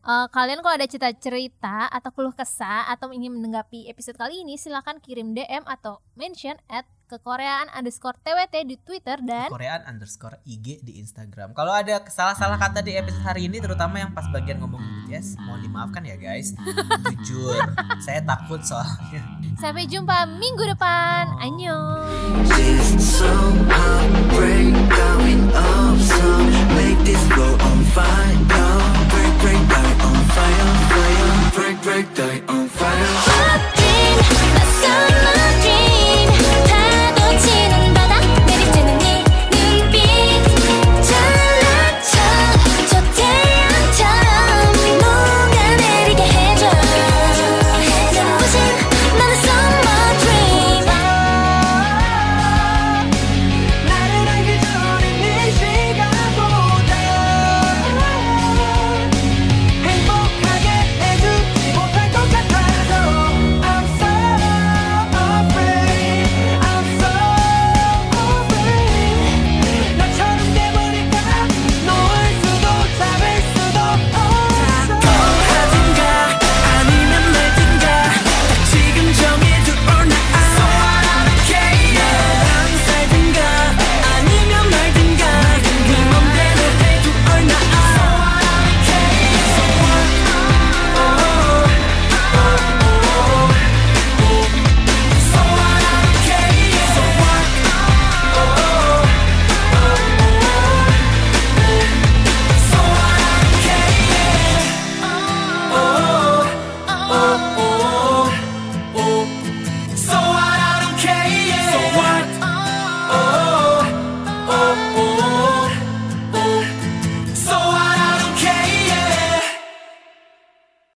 Eh, 0.00 0.26
kalian 0.32 0.64
kalau 0.64 0.74
ada 0.74 0.88
cerita-cerita 0.88 1.92
atau 1.92 2.10
keluh 2.10 2.34
kesah 2.34 2.90
atau 2.90 3.12
ingin 3.14 3.36
menanggapi 3.36 3.86
episode 3.86 4.16
kali 4.16 4.42
ini 4.42 4.56
silahkan 4.56 4.96
kirim 4.98 5.36
DM 5.36 5.62
atau 5.68 6.02
mention 6.16 6.56
at 6.66 6.88
kekoreaan 7.10 7.66
underscore 7.74 8.14
twt 8.22 8.54
di 8.62 8.78
Twitter 8.78 9.18
dan 9.26 9.50
Korean 9.50 9.82
underscore 9.90 10.38
IG 10.46 10.78
di 10.86 11.02
Instagram. 11.02 11.50
Kalau 11.58 11.74
ada 11.74 11.98
salah-salah 12.06 12.54
kata 12.54 12.86
di 12.86 12.94
episode 12.94 13.26
hari 13.26 13.50
ini, 13.50 13.58
terutama 13.58 13.98
yang 13.98 14.14
pas 14.14 14.30
bagian 14.30 14.62
ngomong 14.62 14.78
BTS, 14.78 15.42
mohon 15.42 15.58
dimaafkan 15.66 16.06
ya 16.06 16.14
guys. 16.14 16.54
Jujur, 17.26 17.58
saya 17.98 18.22
takut 18.22 18.62
soalnya. 18.62 19.26
sampai 19.58 19.90
jumpa 19.90 20.30
minggu 20.38 20.64
depan. 20.70 21.34
Fire 30.30 31.50
break 31.54 31.82
break 31.82 32.14
die 32.14 32.40
on 32.48 32.68
fire 32.68 33.12
fire 33.26 33.70
Looking 35.36 35.79
seen 37.40 37.89